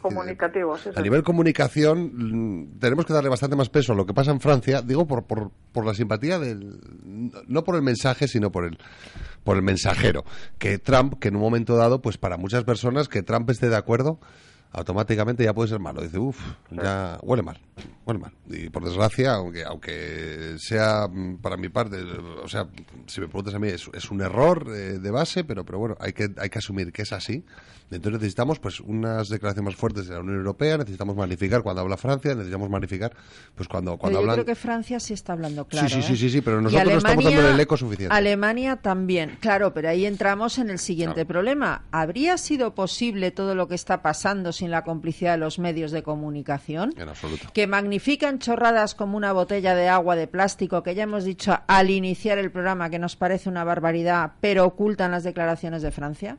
Comunicativos, 0.00 0.80
sí, 0.82 0.88
a 0.90 0.94
sí. 0.94 1.02
nivel 1.02 1.22
comunicación 1.22 2.12
mm, 2.14 2.78
tenemos 2.78 3.04
que 3.06 3.12
darle 3.12 3.28
bastante 3.30 3.56
más 3.56 3.68
peso 3.68 3.92
a 3.92 3.96
lo 3.96 4.06
que 4.06 4.14
pasa 4.14 4.30
en 4.30 4.40
Francia, 4.40 4.82
digo 4.82 5.06
por, 5.06 5.24
por, 5.24 5.50
por 5.72 5.84
la 5.86 5.94
simpatía 5.94 6.38
del 6.38 6.78
no 7.48 7.64
por 7.64 7.76
el 7.76 7.82
mensaje, 7.82 8.28
sino 8.28 8.50
por 8.52 8.64
el 8.64 8.78
por 9.44 9.56
el 9.56 9.62
mensajero, 9.62 10.24
que 10.58 10.78
Trump, 10.80 11.15
que 11.20 11.28
en 11.28 11.36
un 11.36 11.42
momento 11.42 11.76
dado, 11.76 12.00
pues 12.00 12.18
para 12.18 12.36
muchas 12.36 12.64
personas 12.64 13.08
que 13.08 13.22
Trump 13.22 13.48
esté 13.50 13.68
de 13.68 13.76
acuerdo, 13.76 14.18
automáticamente 14.72 15.44
ya 15.44 15.54
puede 15.54 15.68
ser 15.68 15.80
malo. 15.80 16.02
Dice, 16.02 16.18
uff, 16.18 16.38
ya 16.70 17.18
huele 17.22 17.42
mal, 17.42 17.58
huele 18.04 18.20
mal. 18.20 18.32
Y 18.48 18.68
por 18.68 18.84
desgracia, 18.84 19.34
aunque 19.34 19.64
aunque 19.64 20.56
sea 20.58 21.08
mm, 21.08 21.38
para 21.38 21.56
mi 21.56 21.68
parte, 21.68 22.02
o 22.42 22.48
sea, 22.48 22.68
si 23.06 23.20
me 23.20 23.28
preguntas 23.28 23.54
a 23.54 23.58
mí, 23.58 23.68
es, 23.68 23.88
es 23.92 24.10
un 24.10 24.20
error 24.20 24.66
eh, 24.68 24.98
de 24.98 25.10
base, 25.10 25.44
pero 25.44 25.64
pero 25.64 25.78
bueno, 25.78 25.96
hay 26.00 26.12
que 26.12 26.28
hay 26.38 26.50
que 26.50 26.58
asumir 26.58 26.92
que 26.92 27.02
es 27.02 27.12
así. 27.12 27.44
Entonces 27.90 28.20
necesitamos 28.20 28.58
pues 28.58 28.80
unas 28.80 29.28
declaraciones 29.28 29.72
más 29.72 29.76
fuertes 29.80 30.08
de 30.08 30.14
la 30.14 30.20
Unión 30.20 30.36
Europea, 30.38 30.76
necesitamos 30.78 31.14
magnificar 31.16 31.62
cuando 31.62 31.82
habla 31.82 31.96
Francia, 31.96 32.34
necesitamos 32.34 32.68
magnificar 32.68 33.12
pues 33.54 33.68
cuando 33.68 33.92
Pero 33.92 33.98
cuando 34.00 34.18
yo 34.18 34.22
hablan 34.22 34.34
creo 34.36 34.44
que 34.44 34.54
Francia 34.56 34.98
sí 34.98 35.14
está 35.14 35.34
hablando 35.34 35.66
claro. 35.66 35.88
sí, 35.88 35.94
sí, 35.96 36.02
sí, 36.02 36.12
¿eh? 36.14 36.16
sí, 36.16 36.30
sí, 36.30 36.40
pero 36.40 36.58
Y 36.60 36.64
nosotros 36.64 36.84
no 36.90 36.96
estamos 36.98 37.16
Alemania- 37.24 37.38
dando 37.42 37.54
el 37.54 37.60
eco 37.60 37.76
suficiente. 37.76 38.14
Alemania 38.14 38.76
también, 38.76 39.38
claro, 39.40 39.72
pero 39.72 39.88
ahí 39.88 40.04
entramos 40.04 40.58
en 40.58 40.70
el 40.70 40.78
siguiente 40.78 41.24
problema. 41.24 41.84
¿Habría 41.92 42.38
sido 42.38 42.74
posible 42.74 43.30
todo 43.30 43.54
lo 43.54 43.68
que 43.68 43.76
está 43.76 44.02
pasando 44.02 44.52
sin 44.52 44.70
la 44.70 44.82
complicidad 44.82 45.32
de 45.32 45.38
los 45.38 45.58
medios 45.58 45.92
de 45.92 46.02
comunicación? 46.02 46.92
En 46.96 47.08
absoluto. 47.08 47.48
Que 47.52 47.66
magnifican 47.66 48.38
chorradas 48.40 48.94
como 48.96 49.16
una 49.16 49.32
botella 49.32 49.74
de 49.76 49.88
agua 49.88 50.16
de 50.16 50.26
plástico, 50.26 50.82
que 50.82 50.94
ya 50.94 51.04
hemos 51.04 51.24
dicho 51.24 51.56
al 51.68 51.90
iniciar 51.90 52.38
el 52.38 52.50
programa 52.50 52.90
que 52.90 52.98
nos 52.98 53.14
parece 53.16 53.48
una 53.48 53.62
barbaridad, 53.64 54.32
pero 54.40 54.64
ocultan 54.64 55.12
las 55.12 55.22
declaraciones 55.24 55.82
de 55.82 55.90
Francia. 55.92 56.38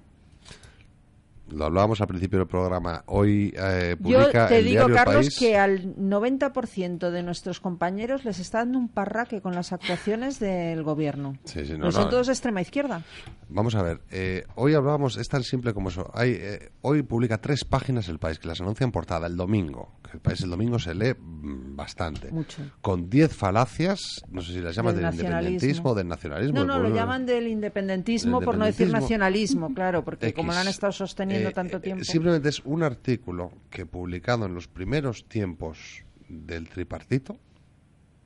Lo 1.51 1.65
hablábamos 1.65 2.01
al 2.01 2.07
principio 2.07 2.39
del 2.39 2.47
programa. 2.47 3.03
Hoy 3.07 3.53
eh, 3.57 3.95
Yo 3.99 4.19
publica 4.19 4.47
te 4.47 4.59
el 4.59 4.65
digo, 4.65 4.87
Carlos, 4.89 5.27
País. 5.27 5.39
que 5.39 5.57
al 5.57 5.95
90% 5.95 7.09
de 7.09 7.23
nuestros 7.23 7.59
compañeros 7.59 8.25
les 8.25 8.39
está 8.39 8.59
dando 8.59 8.79
un 8.79 8.89
parraque 8.89 9.41
con 9.41 9.55
las 9.55 9.71
actuaciones 9.71 10.39
del 10.39 10.83
gobierno. 10.83 11.37
Sí, 11.45 11.65
sí, 11.65 11.73
no, 11.73 11.85
no. 11.85 11.91
son 11.91 12.09
todos 12.09 12.27
de 12.27 12.33
extrema 12.33 12.61
izquierda. 12.61 13.03
Vamos 13.49 13.75
a 13.75 13.81
ver. 13.81 14.01
eh, 14.11 14.43
hoy 14.55 14.73
hablábamos, 14.73 15.17
es 15.17 15.27
tan 15.29 15.43
simple 15.43 15.73
como 15.73 15.89
eso. 15.89 16.11
Hay, 16.13 16.31
eh, 16.31 16.71
hoy 16.81 17.01
publica 17.03 17.37
tres 17.37 17.63
páginas 17.63 18.09
El 18.09 18.19
País 18.19 18.39
que 18.39 18.47
las 18.47 18.59
anuncia 18.59 18.83
en 18.83 18.91
portada 18.91 19.27
el 19.27 19.37
domingo. 19.37 19.93
El 20.13 20.19
País 20.19 20.41
el 20.41 20.49
domingo 20.49 20.79
se 20.79 20.93
lee 20.95 21.13
mm, 21.17 21.75
bastante. 21.75 22.29
Mucho. 22.31 22.61
Con 22.81 23.09
diez 23.09 23.33
falacias, 23.33 24.21
no 24.29 24.41
sé 24.41 24.53
si 24.53 24.59
las 24.59 24.75
llaman 24.75 24.95
Del 24.95 25.05
del, 25.05 25.13
independentismo, 25.15 25.95
del 25.95 26.07
nacionalismo. 26.07 26.59
No, 26.59 26.65
no, 26.65 26.79
lo 26.79 26.93
llaman 26.93 27.25
del 27.25 27.47
independentismo, 27.47 28.39
Del 28.39 28.45
por 28.45 28.57
no 28.57 28.65
decir 28.65 28.89
nacionalismo, 28.89 29.73
claro, 29.73 30.03
porque 30.03 30.33
como 30.33 30.51
lo 30.51 30.57
han 30.59 30.67
estado 30.67 30.91
sosteniendo 30.91 31.36
Eh, 31.45 31.51
tanto 31.53 31.77
eh, 31.77 31.81
tiempo. 31.81 32.03
Simplemente 32.03 32.49
es 32.49 32.61
un 32.65 32.83
artículo 32.83 33.51
que 33.69 33.85
publicado 33.85 34.45
en 34.45 34.53
los 34.53 34.67
primeros 34.67 35.27
tiempos 35.27 36.03
del 36.27 36.69
tripartito 36.69 37.37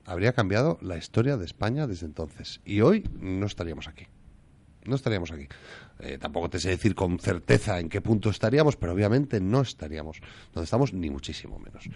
habría 0.05 0.33
cambiado 0.33 0.77
la 0.81 0.97
historia 0.97 1.37
de 1.37 1.45
España 1.45 1.87
desde 1.87 2.05
entonces. 2.05 2.61
Y 2.65 2.81
hoy 2.81 3.07
no 3.19 3.45
estaríamos 3.45 3.87
aquí. 3.87 4.07
No 4.85 4.95
estaríamos 4.95 5.31
aquí. 5.31 5.47
Eh, 5.99 6.17
tampoco 6.19 6.49
te 6.49 6.59
sé 6.59 6.69
decir 6.69 6.95
con 6.95 7.19
certeza 7.19 7.79
en 7.79 7.87
qué 7.87 8.01
punto 8.01 8.29
estaríamos, 8.29 8.75
pero 8.75 8.93
obviamente 8.93 9.39
no 9.39 9.61
estaríamos 9.61 10.19
donde 10.53 10.65
estamos, 10.65 10.93
ni 10.93 11.09
muchísimo 11.09 11.59
menos. 11.59 11.87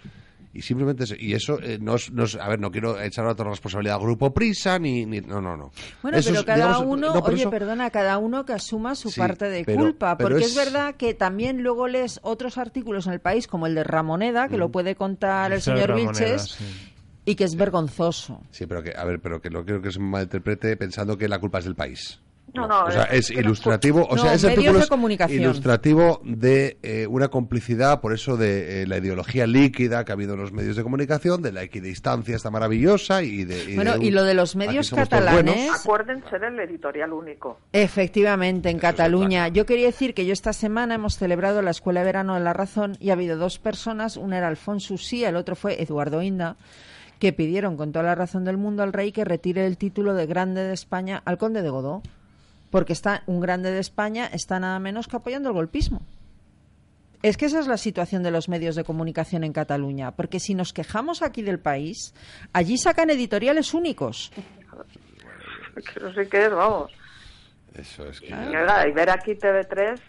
Y 0.56 0.62
simplemente, 0.62 1.04
es- 1.04 1.14
y 1.18 1.34
eso, 1.34 1.60
eh, 1.62 1.78
no, 1.80 1.96
es- 1.96 2.10
no 2.12 2.24
es- 2.24 2.36
a 2.36 2.48
ver, 2.48 2.58
no 2.58 2.70
quiero 2.70 3.00
echar 3.00 3.26
otra 3.26 3.48
responsabilidad 3.50 3.96
al 3.96 4.02
Grupo 4.02 4.32
Prisa, 4.32 4.78
ni, 4.78 5.04
ni- 5.04 5.20
no, 5.20 5.40
no, 5.40 5.56
no. 5.56 5.70
Bueno, 6.02 6.16
Eso 6.18 6.30
pero 6.30 6.40
es, 6.40 6.46
cada 6.46 6.66
digamos, 6.68 6.86
uno, 6.86 7.14
no, 7.14 7.20
oye, 7.20 7.40
eso- 7.42 7.50
perdona, 7.50 7.90
cada 7.90 8.18
uno 8.18 8.44
que 8.46 8.54
asuma 8.54 8.94
su 8.94 9.10
Sí, 9.10 9.20
parte 9.20 9.48
de 9.50 9.64
pero- 9.64 9.80
culpa, 9.82 10.16
pero 10.16 10.30
porque 10.30 10.44
es... 10.44 10.50
es- 10.50 10.56
verdad 10.56 10.94
que 10.96 11.14
también 11.14 11.62
luego 11.62 11.88
lees 11.88 12.20
otros 12.22 12.58
artículos 12.58 13.06
en 13.06 13.12
el 13.12 13.20
país, 13.20 13.46
como 13.46 13.66
el 13.66 13.74
de 13.74 13.84
Ramoneda, 13.84 14.48
que 14.48 14.56
lo 14.56 14.70
puede 14.70 14.94
contar 14.96 15.52
el 15.52 15.60
señor 15.60 15.90
Ramoneda, 15.90 16.10
Vilches, 16.12 16.42
sí. 16.52 16.64
y 17.26 17.34
que 17.34 17.44
es 17.44 17.56
vergonzoso. 17.56 18.40
Sí, 18.50 18.66
pero 18.66 18.82
que, 18.82 18.92
a 18.96 19.04
ver, 19.04 19.20
pero 19.20 19.40
que 19.42 19.50
no 19.50 19.64
quiero 19.64 19.82
que 19.82 19.92
se 19.92 19.98
malinterprete 20.00 20.76
pensando 20.76 21.18
que 21.18 21.28
la 21.28 21.38
culpa 21.38 21.58
es 21.58 21.64
del 21.64 21.74
país. 21.74 22.20
No, 22.54 22.66
no, 22.66 22.84
O 22.84 22.90
sea, 22.90 23.02
es- 23.04 23.30
ilustrativo, 23.30 24.06
o 24.06 24.16
No, 24.16 24.22
sea, 24.22 24.32
ese 24.34 24.46
medios 24.46 24.90
artículo 24.90 25.24
es 25.26 25.30
ilustrativo 25.32 26.20
de 26.24 26.78
eh, 26.82 27.06
una 27.06 27.28
complicidad, 27.28 28.00
por 28.00 28.14
eso 28.14 28.36
de 28.38 28.82
eh, 28.82 28.86
la 28.86 28.96
ideología 28.98 29.46
líquida 29.46 30.04
que 30.04 30.12
ha 30.12 30.14
habido 30.14 30.34
en 30.34 30.40
los 30.40 30.52
medios 30.52 30.76
de 30.76 30.82
comunicación, 30.82 31.42
de 31.42 31.52
la 31.52 31.62
equidistancia 31.62 32.34
esta 32.36 32.50
maravillosa 32.50 33.22
y 33.22 33.44
de... 33.44 33.74
Bueno, 33.74 33.92
de 33.92 33.98
un- 33.98 34.04
y 34.04 34.10
lo 34.10 34.24
de 34.24 34.34
los 34.34 34.56
medios 34.56 34.90
catalanes-. 34.90 35.70
Acuérdense 35.82 36.38
del 36.38 36.58
editorial 36.60 37.12
único. 37.12 37.58
Efectivamente, 37.72 38.70
en 38.70 38.78
Cataluña. 38.78 39.48
Yo 39.48 39.66
quería 39.66 39.86
decir 39.86 40.14
que 40.14 40.24
yo 40.24 40.32
esta 40.32 40.52
semana 40.52 40.94
hemos 40.94 41.16
celebrado 41.18 41.60
la 41.62 41.70
Escuela 41.72 42.00
de 42.00 42.06
Verano 42.06 42.34
de 42.34 42.40
la 42.40 42.52
Razón 42.52 42.96
y 43.00 43.10
ha 43.10 43.14
habido 43.14 43.36
dos 43.36 43.58
personas, 43.58 44.16
una 44.16 44.38
era 44.38 44.48
Alfonso 44.48 44.94
Usía, 44.94 45.28
el 45.28 45.36
otro 45.36 45.56
fue 45.56 45.82
Eduardo 45.82 46.22
Inda, 46.22 46.56
que 47.18 47.32
pidieron 47.32 47.76
con 47.76 47.92
toda 47.92 48.04
la 48.04 48.14
razón 48.14 48.44
del 48.44 48.56
mundo 48.56 48.82
al 48.82 48.92
rey 48.92 49.10
que 49.12 49.24
retire 49.24 49.66
el 49.66 49.78
título 49.78 50.14
de 50.14 50.26
Grande 50.26 50.62
de 50.62 50.74
España 50.74 51.22
al 51.24 51.38
Conde 51.38 51.62
de 51.62 51.70
Godó, 51.70 52.02
porque 52.76 52.92
está 52.92 53.22
un 53.24 53.40
Grande 53.40 53.70
de 53.70 53.78
España 53.80 54.26
está 54.30 54.60
nada 54.60 54.78
menos 54.78 55.08
que 55.08 55.16
apoyando 55.16 55.48
el 55.48 55.54
golpismo. 55.54 56.02
Es 57.22 57.38
que 57.38 57.46
esa 57.46 57.58
es 57.58 57.66
la 57.68 57.78
situación 57.78 58.22
de 58.22 58.30
los 58.30 58.50
medios 58.50 58.76
de 58.76 58.84
comunicación 58.84 59.44
en 59.44 59.54
Cataluña, 59.54 60.10
porque 60.10 60.40
si 60.40 60.54
nos 60.54 60.74
quejamos 60.74 61.22
aquí 61.22 61.40
del 61.40 61.58
país, 61.58 62.12
allí 62.52 62.76
sacan 62.76 63.08
editoriales 63.08 63.72
únicos. 63.72 64.30
Que 65.94 66.00
no 66.00 66.12
sé 66.12 66.28
qué 66.28 66.44
es, 66.44 66.50
vamos. 66.50 66.90
Eso 67.74 68.06
es 68.08 68.20
que... 68.20 68.28
Y, 68.28 68.92
ver 68.92 69.10
aquí 69.10 69.32
TV3, 69.32 70.00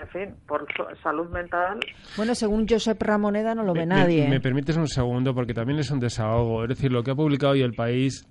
en 0.00 0.08
fin, 0.08 0.34
por 0.46 0.64
salud 1.02 1.28
mental. 1.30 1.80
Bueno, 2.16 2.36
según 2.36 2.66
Josep 2.68 3.00
Ramoneda 3.02 3.54
no 3.54 3.62
lo 3.64 3.72
ve 3.72 3.80
Me- 3.80 3.86
nadie. 3.86 4.24
Me, 4.24 4.30
me 4.30 4.36
¿eh? 4.36 4.40
permites 4.40 4.76
un 4.76 4.88
segundo 4.88 5.34
porque 5.34 5.54
también 5.54 5.78
es 5.80 5.90
un 5.90 5.98
desahogo. 6.00 6.62
Es 6.64 6.68
decir, 6.70 6.90
lo 6.92 7.02
que 7.04 7.10
ha 7.12 7.14
publicado 7.16 7.52
hoy 7.52 7.62
el 7.62 7.72
país. 7.74 8.24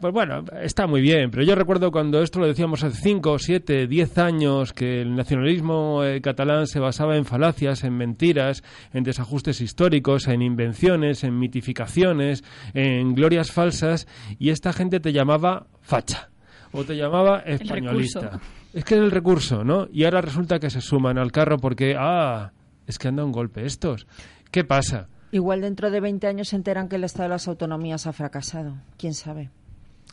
Pues 0.00 0.14
bueno, 0.14 0.44
está 0.62 0.86
muy 0.86 1.02
bien, 1.02 1.30
pero 1.30 1.44
yo 1.44 1.54
recuerdo 1.54 1.92
cuando 1.92 2.22
esto 2.22 2.40
lo 2.40 2.46
decíamos 2.46 2.82
hace 2.82 2.96
5, 3.02 3.38
7, 3.38 3.86
10 3.86 4.18
años, 4.18 4.72
que 4.72 5.02
el 5.02 5.14
nacionalismo 5.14 6.02
eh, 6.02 6.22
catalán 6.22 6.66
se 6.66 6.80
basaba 6.80 7.18
en 7.18 7.26
falacias, 7.26 7.84
en 7.84 7.98
mentiras, 7.98 8.62
en 8.94 9.04
desajustes 9.04 9.60
históricos, 9.60 10.26
en 10.26 10.40
invenciones, 10.40 11.22
en 11.22 11.38
mitificaciones, 11.38 12.44
en 12.72 13.14
glorias 13.14 13.52
falsas, 13.52 14.08
y 14.38 14.48
esta 14.48 14.72
gente 14.72 15.00
te 15.00 15.12
llamaba 15.12 15.66
facha 15.82 16.30
o 16.72 16.82
te 16.84 16.96
llamaba 16.96 17.40
españolista. 17.40 18.40
Es 18.72 18.84
que 18.84 18.94
es 18.94 19.00
el 19.00 19.10
recurso, 19.10 19.64
¿no? 19.64 19.86
Y 19.92 20.04
ahora 20.04 20.22
resulta 20.22 20.58
que 20.58 20.70
se 20.70 20.80
suman 20.80 21.18
al 21.18 21.30
carro 21.30 21.58
porque, 21.58 21.94
ah, 21.98 22.52
es 22.86 22.98
que 22.98 23.08
han 23.08 23.16
dado 23.16 23.26
un 23.26 23.32
golpe 23.32 23.66
estos. 23.66 24.06
¿Qué 24.50 24.64
pasa? 24.64 25.08
Igual 25.32 25.60
dentro 25.60 25.90
de 25.90 26.00
20 26.00 26.26
años 26.26 26.48
se 26.48 26.56
enteran 26.56 26.88
que 26.88 26.96
el 26.96 27.04
Estado 27.04 27.24
de 27.24 27.28
las 27.30 27.48
Autonomías 27.48 28.06
ha 28.06 28.12
fracasado. 28.12 28.76
¿Quién 28.96 29.14
sabe? 29.14 29.50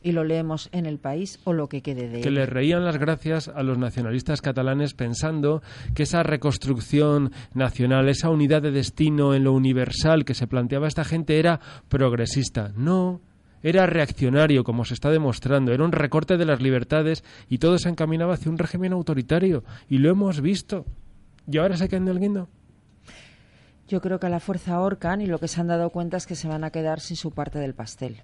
Y 0.03 0.11
lo 0.11 0.23
leemos 0.23 0.69
en 0.71 0.85
el 0.85 0.99
país 0.99 1.39
o 1.43 1.53
lo 1.53 1.67
que 1.67 1.81
quede 1.81 2.07
de 2.07 2.21
que 2.21 2.27
él. 2.27 2.35
le 2.35 2.45
reían 2.45 2.85
las 2.85 2.97
gracias 2.97 3.47
a 3.47 3.63
los 3.63 3.77
nacionalistas 3.77 4.41
catalanes 4.41 4.93
pensando 4.93 5.61
que 5.95 6.03
esa 6.03 6.23
reconstrucción 6.23 7.31
nacional, 7.53 8.07
esa 8.07 8.29
unidad 8.29 8.61
de 8.61 8.71
destino 8.71 9.33
en 9.33 9.43
lo 9.43 9.53
universal 9.53 10.23
que 10.23 10.33
se 10.33 10.47
planteaba 10.47 10.87
esta 10.87 11.03
gente 11.03 11.39
era 11.39 11.59
progresista. 11.89 12.71
No, 12.75 13.21
era 13.63 13.85
reaccionario, 13.85 14.63
como 14.63 14.85
se 14.85 14.93
está 14.93 15.09
demostrando, 15.09 15.73
era 15.73 15.83
un 15.83 15.91
recorte 15.91 16.37
de 16.37 16.45
las 16.45 16.61
libertades 16.61 17.23
y 17.49 17.57
todo 17.57 17.77
se 17.79 17.89
encaminaba 17.89 18.35
hacia 18.35 18.51
un 18.51 18.57
régimen 18.57 18.93
autoritario. 18.93 19.63
Y 19.89 19.97
lo 19.97 20.09
hemos 20.11 20.41
visto. 20.41 20.85
¿Y 21.49 21.57
ahora 21.57 21.77
se 21.77 21.89
quedan 21.89 22.05
del 22.05 22.19
guindo? 22.19 22.49
Yo 23.87 24.01
creo 24.01 24.19
que 24.19 24.27
a 24.27 24.29
la 24.29 24.41
fuerza 24.41 24.75
ahorcan 24.75 25.21
y 25.21 25.27
lo 25.27 25.39
que 25.39 25.47
se 25.47 25.61
han 25.61 25.67
dado 25.67 25.89
cuenta 25.89 26.17
es 26.17 26.27
que 26.27 26.35
se 26.35 26.47
van 26.47 26.63
a 26.63 26.71
quedar 26.71 26.99
sin 26.99 27.15
su 27.15 27.31
parte 27.31 27.57
del 27.57 27.73
pastel. 27.73 28.23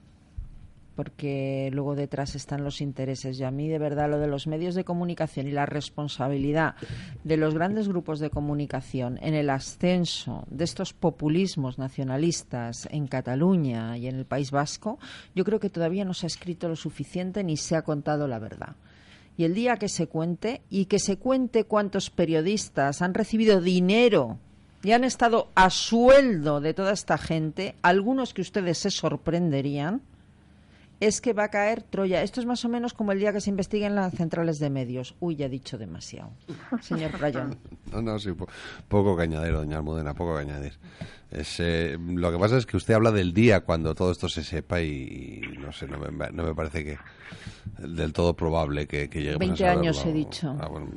Porque 0.95 1.69
luego 1.73 1.95
detrás 1.95 2.35
están 2.35 2.63
los 2.63 2.81
intereses. 2.81 3.39
Y 3.39 3.43
a 3.43 3.51
mí, 3.51 3.67
de 3.67 3.79
verdad, 3.79 4.09
lo 4.09 4.19
de 4.19 4.27
los 4.27 4.47
medios 4.47 4.75
de 4.75 4.83
comunicación 4.83 5.47
y 5.47 5.51
la 5.51 5.65
responsabilidad 5.65 6.75
de 7.23 7.37
los 7.37 7.53
grandes 7.53 7.87
grupos 7.87 8.19
de 8.19 8.29
comunicación 8.29 9.17
en 9.21 9.33
el 9.33 9.49
ascenso 9.49 10.45
de 10.49 10.63
estos 10.63 10.93
populismos 10.93 11.79
nacionalistas 11.79 12.87
en 12.91 13.07
Cataluña 13.07 13.97
y 13.97 14.07
en 14.07 14.15
el 14.15 14.25
País 14.25 14.51
Vasco, 14.51 14.99
yo 15.35 15.43
creo 15.43 15.59
que 15.59 15.69
todavía 15.69 16.05
no 16.05 16.13
se 16.13 16.25
ha 16.25 16.27
escrito 16.27 16.69
lo 16.69 16.75
suficiente 16.75 17.43
ni 17.43 17.57
se 17.57 17.75
ha 17.75 17.81
contado 17.81 18.27
la 18.27 18.39
verdad. 18.39 18.75
Y 19.35 19.45
el 19.45 19.55
día 19.55 19.77
que 19.77 19.89
se 19.89 20.07
cuente, 20.07 20.61
y 20.69 20.85
que 20.85 20.99
se 20.99 21.17
cuente 21.17 21.63
cuántos 21.63 22.09
periodistas 22.11 23.01
han 23.01 23.13
recibido 23.13 23.61
dinero 23.61 24.37
y 24.83 24.91
han 24.91 25.03
estado 25.03 25.47
a 25.55 25.69
sueldo 25.69 26.59
de 26.59 26.73
toda 26.73 26.91
esta 26.91 27.17
gente, 27.17 27.75
algunos 27.81 28.33
que 28.33 28.41
ustedes 28.41 28.77
se 28.77 28.91
sorprenderían, 28.91 30.01
es 30.99 31.19
que 31.21 31.33
va 31.33 31.45
a 31.45 31.49
caer 31.49 31.83
Troya. 31.83 32.23
Esto 32.23 32.39
es 32.39 32.45
más 32.45 32.63
o 32.65 32.69
menos 32.69 32.93
como 32.93 33.11
el 33.11 33.19
día 33.19 33.33
que 33.33 33.41
se 33.41 33.49
investiguen 33.49 33.95
las 33.95 34.13
centrales 34.13 34.59
de 34.59 34.69
medios. 34.69 35.15
Uy, 35.19 35.35
ya 35.35 35.47
he 35.47 35.49
dicho 35.49 35.77
demasiado. 35.77 36.31
Señor 36.81 37.11
Prayón. 37.11 37.57
No, 37.93 38.01
no, 38.01 38.17
sí, 38.17 38.31
po- 38.31 38.47
poco 38.87 39.15
que 39.15 39.21
añadir, 39.21 39.53
doña 39.53 39.77
Almudena, 39.77 40.15
poco 40.15 40.33
que 40.35 40.41
añadir. 40.41 40.73
Es, 41.29 41.59
eh, 41.59 41.95
lo 41.99 42.31
que 42.31 42.39
pasa 42.39 42.57
es 42.57 42.65
que 42.65 42.75
usted 42.75 42.95
habla 42.95 43.11
del 43.11 43.33
día 43.35 43.59
cuando 43.59 43.93
todo 43.93 44.11
esto 44.11 44.27
se 44.29 44.43
sepa 44.43 44.81
y, 44.81 45.41
y 45.53 45.57
no 45.59 45.71
sé, 45.71 45.87
no 45.87 45.99
me, 45.99 46.31
no 46.31 46.43
me 46.43 46.55
parece 46.55 46.83
que 46.83 46.97
del 47.77 48.11
todo 48.13 48.35
probable 48.35 48.87
que, 48.87 49.09
que 49.09 49.19
lleguemos 49.19 49.39
20 49.39 49.53
a 49.53 49.57
saberlo. 49.73 49.81
años 49.81 50.05
he 50.07 50.11
dicho. 50.11 50.57
Ah, 50.59 50.67
bueno, 50.69 50.87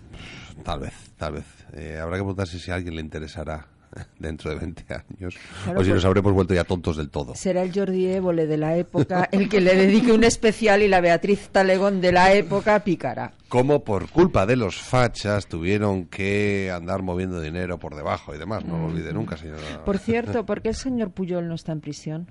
tal 0.64 0.80
vez, 0.80 0.94
tal 1.18 1.34
vez. 1.34 1.44
Eh, 1.74 1.98
habrá 2.00 2.16
que 2.16 2.22
preguntarse 2.22 2.58
si 2.58 2.70
a 2.70 2.76
alguien 2.76 2.94
le 2.94 3.02
interesará 3.02 3.66
dentro 4.18 4.50
de 4.50 4.56
20 4.56 4.84
años 4.94 5.34
Claro, 5.64 5.80
o 5.80 5.82
si 5.82 5.88
pues- 5.90 5.94
nos 5.96 6.04
habremos 6.04 6.32
vuelto 6.32 6.54
ya 6.54 6.64
tontos 6.64 6.96
del 6.96 7.10
todo. 7.10 7.34
Será 7.34 7.62
el 7.62 7.72
Jordi 7.74 8.06
Évole 8.06 8.46
de 8.46 8.56
la 8.56 8.76
época 8.76 9.28
el 9.32 9.48
que 9.48 9.60
le 9.60 9.74
dedique 9.74 10.12
un 10.12 10.24
especial 10.24 10.82
y 10.82 10.88
la 10.88 11.00
Beatriz 11.00 11.48
Talegón 11.50 12.00
de 12.00 12.12
la 12.12 12.32
época 12.32 12.80
picará. 12.80 13.32
Como 13.48 13.84
por 13.84 14.08
culpa 14.10 14.44
de 14.46 14.56
los 14.56 14.76
fachas 14.80 15.46
tuvieron 15.46 16.06
que 16.06 16.70
andar 16.74 17.02
moviendo 17.02 17.40
dinero 17.40 17.78
por 17.78 17.94
debajo 17.94 18.34
y 18.34 18.38
demás. 18.38 18.64
No 18.64 18.76
lo 18.78 18.86
olvide 18.86 19.12
nunca, 19.12 19.36
señora. 19.36 19.84
Por 19.84 19.98
cierto, 19.98 20.44
¿por 20.44 20.62
qué 20.62 20.70
el 20.70 20.74
señor 20.74 21.10
Puyol 21.12 21.46
no 21.48 21.54
está 21.54 21.72
en 21.72 21.80
prisión? 21.80 22.30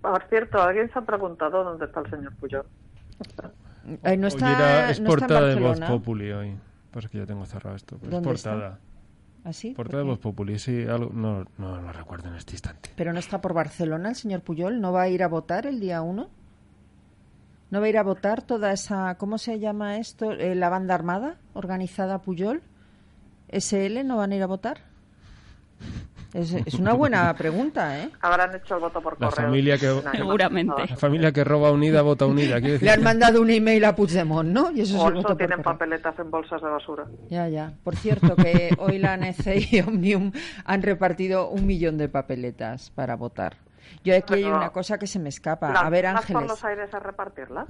Por 0.00 0.22
cierto, 0.28 0.62
¿alguien 0.62 0.90
se 0.92 0.98
ha 0.98 1.02
preguntado 1.02 1.64
dónde 1.64 1.84
está 1.86 2.00
el 2.00 2.10
señor 2.10 2.34
Puyol? 2.36 2.64
Eh, 4.02 4.16
no 4.16 4.28
Hoy 4.28 4.32
está, 4.32 4.50
era- 4.56 4.90
es 4.90 5.00
no 5.00 5.08
está 5.10 5.24
en 5.24 5.28
portada 5.28 5.46
de 5.48 5.54
Voz 5.56 5.62
Barcelona. 5.64 5.86
Populi 5.88 6.32
hoy. 6.32 6.56
Pasa 6.90 7.08
que 7.08 7.18
ya 7.18 7.26
tengo 7.26 7.44
cerrado 7.44 7.76
esto. 7.76 7.96
pero 7.98 8.06
Es 8.06 8.10
¿Dónde 8.12 8.32
está? 8.32 8.78
Portada. 9.44 9.50
¿Ah, 9.50 9.52
sí? 9.52 9.70
Portada 9.70 10.02
de 10.02 10.08
Voz 10.08 10.18
Populi, 10.18 10.58
sí. 10.58 10.84
Algo, 10.84 11.10
no, 11.12 11.44
no 11.58 11.80
lo 11.80 11.92
recuerdo 11.92 12.28
en 12.28 12.36
este 12.36 12.52
instante. 12.52 12.90
Pero 12.96 13.12
no 13.12 13.18
está 13.18 13.40
por 13.40 13.54
Barcelona 13.54 14.10
el 14.10 14.16
señor 14.16 14.42
Puyol. 14.42 14.80
¿No 14.80 14.92
va 14.92 15.02
a 15.02 15.08
ir 15.08 15.22
a 15.22 15.28
votar 15.28 15.66
el 15.66 15.80
día 15.80 16.02
1? 16.02 16.28
¿No 17.70 17.80
va 17.80 17.86
a 17.86 17.88
ir 17.88 17.98
a 17.98 18.02
votar 18.02 18.42
toda 18.42 18.72
esa, 18.72 19.16
¿cómo 19.16 19.38
se 19.38 19.58
llama 19.58 19.98
esto? 19.98 20.32
Eh, 20.32 20.54
la 20.54 20.68
banda 20.68 20.94
armada 20.94 21.38
organizada 21.54 22.22
Puyol. 22.22 22.62
¿SL 23.48 24.06
no 24.06 24.16
van 24.16 24.32
a 24.32 24.36
ir 24.36 24.42
a 24.42 24.46
votar? 24.46 24.78
Es, 26.34 26.52
es 26.52 26.74
una 26.74 26.92
buena 26.94 27.32
pregunta, 27.38 27.98
¿eh? 27.98 28.10
Habrán 28.20 28.54
hecho 28.56 28.74
el 28.74 28.80
voto 28.80 29.00
por 29.00 29.18
La 29.20 29.28
correo. 29.30 29.46
familia 29.46 29.78
que 29.78 29.86
Seguramente. 30.16 30.86
la 30.90 30.96
familia 30.96 31.32
que 31.32 31.44
roba 31.44 31.70
unida 31.70 32.02
vota 32.02 32.26
unida. 32.26 32.58
decir 32.60 32.82
Le 32.82 32.90
han 32.90 33.02
mandado 33.04 33.40
un 33.40 33.48
email 33.50 33.84
a 33.84 33.94
Puigdemont, 33.94 34.48
¿no? 34.50 34.70
Y 34.72 34.80
eso 34.80 34.96
es 34.96 35.02
O 35.02 35.08
el 35.08 35.14
voto 35.14 35.36
tienen 35.36 35.62
papeletas 35.62 36.18
en 36.18 36.30
bolsas 36.30 36.60
de 36.60 36.68
basura. 36.68 37.04
Ya, 37.30 37.48
ya. 37.48 37.72
Por 37.84 37.94
cierto, 37.96 38.34
que 38.36 38.74
hoy 38.78 38.98
la 38.98 39.12
ANC 39.14 39.46
y 39.72 39.80
Omnium 39.80 40.32
han 40.64 40.82
repartido 40.82 41.48
un 41.48 41.66
millón 41.66 41.96
de 41.98 42.08
papeletas 42.08 42.90
para 42.90 43.14
votar. 43.16 43.56
Yo 44.02 44.16
aquí 44.16 44.34
hay 44.34 44.44
una 44.44 44.70
cosa 44.70 44.98
que 44.98 45.06
se 45.06 45.18
me 45.20 45.28
escapa. 45.28 45.70
¿Las 45.70 45.84
A 45.84 45.88
ver, 45.90 46.04
mandas 46.04 46.26
por 46.26 46.36
Ángeles. 46.36 46.50
los 46.50 46.64
aires 46.64 46.94
a 46.94 46.98
repartirlas? 46.98 47.68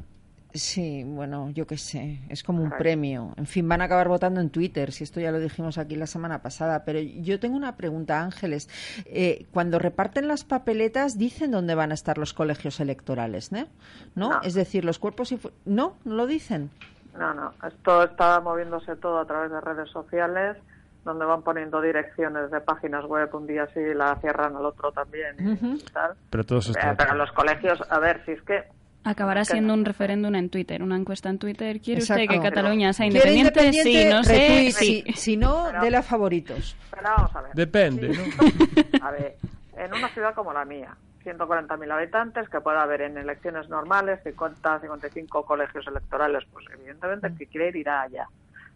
Sí, 0.57 1.03
bueno, 1.05 1.51
yo 1.51 1.67
qué 1.67 1.77
sé, 1.77 2.21
es 2.29 2.45
como 2.45 2.63
un 2.63 2.73
Ay. 2.73 2.79
premio. 2.79 3.33
En 3.37 3.47
fin, 3.47 3.69
van 3.69 3.83
a 3.83 3.87
acabar 3.87 4.07
votando 4.07 4.41
en 4.41 4.51
Twitter, 4.51 4.93
si 4.93 5.03
esto 5.03 5.19
ya 5.19 5.33
lo 5.33 5.41
dijimos 5.41 5.79
aquí 5.79 5.97
la 5.97 6.07
semana 6.07 6.43
pasada. 6.43 6.85
Pero 6.85 7.01
yo 7.01 7.41
tengo 7.41 7.57
una 7.57 7.77
pregunta, 7.77 8.21
Ángeles. 8.21 8.69
Eh, 9.07 9.47
cuando 9.53 9.81
reparten 9.81 10.29
las 10.29 10.45
papeletas, 10.45 11.19
dicen 11.19 11.51
dónde 11.51 11.75
van 11.75 11.91
a 11.91 11.95
estar 11.95 12.19
los 12.19 12.33
colegios 12.35 12.79
electorales, 12.79 13.51
¿no? 13.51 13.67
¿No? 14.15 14.31
No. 14.31 14.41
Es 14.43 14.55
decir, 14.55 14.85
los 14.85 15.01
cuerpos... 15.01 15.33
y 15.33 15.39
fu- 15.39 15.51
No, 15.65 15.97
no 16.05 16.15
lo 16.15 16.27
dicen. 16.29 16.71
No, 17.19 17.35
no. 17.35 17.53
Esto 17.67 18.05
está 18.05 18.39
moviéndose 18.41 18.95
todo 18.95 19.19
a 19.19 19.27
través 19.27 19.51
de 19.51 19.61
redes 19.61 19.91
sociales, 19.91 20.57
donde 21.05 21.25
van 21.25 21.43
poniendo 21.43 21.81
direcciones 21.81 22.53
de 22.53 22.61
páginas 22.61 23.05
web 23.07 23.29
un 23.35 23.49
día 23.49 23.67
sí 23.75 23.81
la 23.95 24.17
cierran 24.21 24.55
al 24.55 24.65
otro 24.67 24.93
también 24.93 25.35
y 25.39 25.79
tal. 25.93 26.13
Pero 26.31 26.45
todo 26.45 26.61
eso 26.61 26.73
Eh, 26.79 26.95
pero 26.97 27.15
los 27.17 27.33
colegios, 27.33 27.81
a 27.91 27.99
ver, 27.99 28.23
si 28.25 28.31
es 28.33 28.43
que 28.43 28.63
Acabará 29.05 29.45
siendo 29.45 29.75
un 29.75 29.85
referéndum 29.85 30.35
en 30.35 30.49
Twitter, 30.49 30.83
una 30.83 30.97
encuesta 30.97 31.29
en 31.29 31.39
Twitter. 31.39 31.79
¿Quiere 31.81 32.01
usted 32.01 32.27
que 32.27 32.41
Cataluña 32.41 32.93
sea 32.95 33.09
¿Quiere 33.11 33.35
independiente? 33.35 34.05
Sí, 34.05 34.09
no 34.09 34.25
sé. 34.25 34.73
Sí. 34.73 35.03
Si, 35.07 35.13
si 35.13 35.37
no, 35.37 35.71
de 35.71 35.91
la 35.91 36.03
favoritos. 36.03 36.75
Pero 36.91 37.03
vamos 37.03 37.37
a 37.37 37.43
ver. 37.43 37.53
Depende, 37.53 38.09
¿no? 38.09 38.23
A 39.07 39.11
ver, 39.11 39.37
en 39.77 39.93
una 39.93 40.09
ciudad 40.09 40.35
como 40.35 40.55
la 40.55 40.65
mía, 40.65 40.97
140.000 41.23 41.93
habitantes, 41.93 42.49
que 42.49 42.61
puede 42.63 42.79
haber 42.79 43.03
en 43.03 43.19
elecciones 43.19 43.69
normales 43.69 44.21
50, 44.25 44.81
55 44.81 45.45
colegios 45.45 45.87
electorales, 45.87 46.45
pues 46.51 46.65
evidentemente 46.73 47.27
el 47.27 47.37
que 47.37 47.47
quiere 47.47 47.69
ir 47.69 47.77
irá 47.77 48.03
allá. 48.03 48.27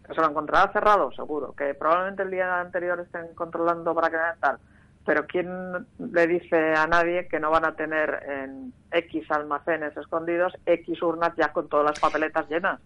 Que 0.07 0.15
se 0.15 0.21
lo 0.21 0.29
encontrará 0.29 0.71
cerrado, 0.73 1.11
seguro. 1.13 1.53
Que 1.53 1.75
probablemente 1.75 2.23
el 2.23 2.31
día 2.31 2.61
anterior 2.61 3.01
estén 3.01 3.35
controlando 3.35 3.95
para 3.95 4.11
que 4.11 4.17
tal. 4.41 4.59
Pero 5.09 5.27
¿quién 5.27 5.49
le 6.13 6.27
dice 6.27 6.75
a 6.75 6.87
nadie 6.87 7.29
que 7.29 7.41
no 7.41 7.51
van 7.51 7.65
a 7.65 7.75
tener 7.75 8.23
en 8.29 8.75
X 8.91 9.25
almacenes 9.31 9.97
escondidos 9.97 10.53
X 10.67 11.01
urnas 11.03 11.33
ya 11.35 11.51
con 11.51 11.67
todas 11.67 11.87
las 11.87 11.99
papeletas 11.99 12.47
llenas? 12.51 12.79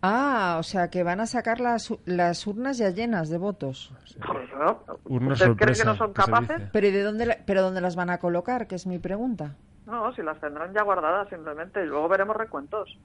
Ah, 0.00 0.58
o 0.60 0.62
sea, 0.62 0.90
que 0.90 1.02
van 1.02 1.18
a 1.18 1.26
sacar 1.26 1.58
las, 1.58 1.92
las 2.04 2.46
urnas 2.46 2.78
ya 2.78 2.90
llenas 2.90 3.30
de 3.30 3.38
votos. 3.38 3.92
Pues, 4.14 4.48
¿no? 4.56 4.80
Urna 5.06 5.32
¿Usted 5.32 5.46
cree 5.56 5.74
sorpresa, 5.74 5.82
que 5.82 5.88
no 5.90 5.96
son 5.96 6.12
capaces? 6.12 6.62
Pero 6.72 6.86
¿y 6.86 6.92
de 6.92 7.02
dónde, 7.02 7.26
la- 7.26 7.38
pero 7.44 7.62
dónde 7.62 7.80
las 7.80 7.96
van 7.96 8.10
a 8.10 8.18
colocar? 8.18 8.68
Que 8.68 8.76
es 8.76 8.86
mi 8.86 9.00
pregunta. 9.00 9.56
No, 9.86 10.14
si 10.14 10.22
las 10.22 10.38
tendrán 10.40 10.72
ya 10.72 10.84
guardadas 10.84 11.28
simplemente 11.30 11.82
y 11.82 11.86
luego 11.86 12.06
veremos 12.06 12.36
recuentos. 12.36 12.96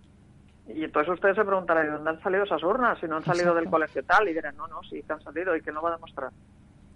Y 0.67 0.83
entonces 0.83 1.11
ustedes 1.15 1.35
se 1.35 1.43
preguntarán, 1.45 1.87
¿de 1.87 1.93
dónde 1.93 2.11
han 2.11 2.21
salido 2.21 2.43
esas 2.43 2.61
urnas? 2.61 2.99
Si 2.99 3.07
no 3.07 3.15
han 3.15 3.23
salido 3.25 3.55
del 3.55 3.67
colegio 3.71 4.03
tal, 4.03 4.29
y 4.29 4.33
dirán, 4.35 4.55
no, 4.55 4.67
no, 4.67 4.83
sí 4.83 5.01
que 5.01 5.13
han 5.13 5.21
salido 5.23 5.55
y 5.55 5.61
que 5.63 5.71
no 5.71 5.81
va 5.81 5.89
a 5.89 5.93
demostrar. 5.95 6.29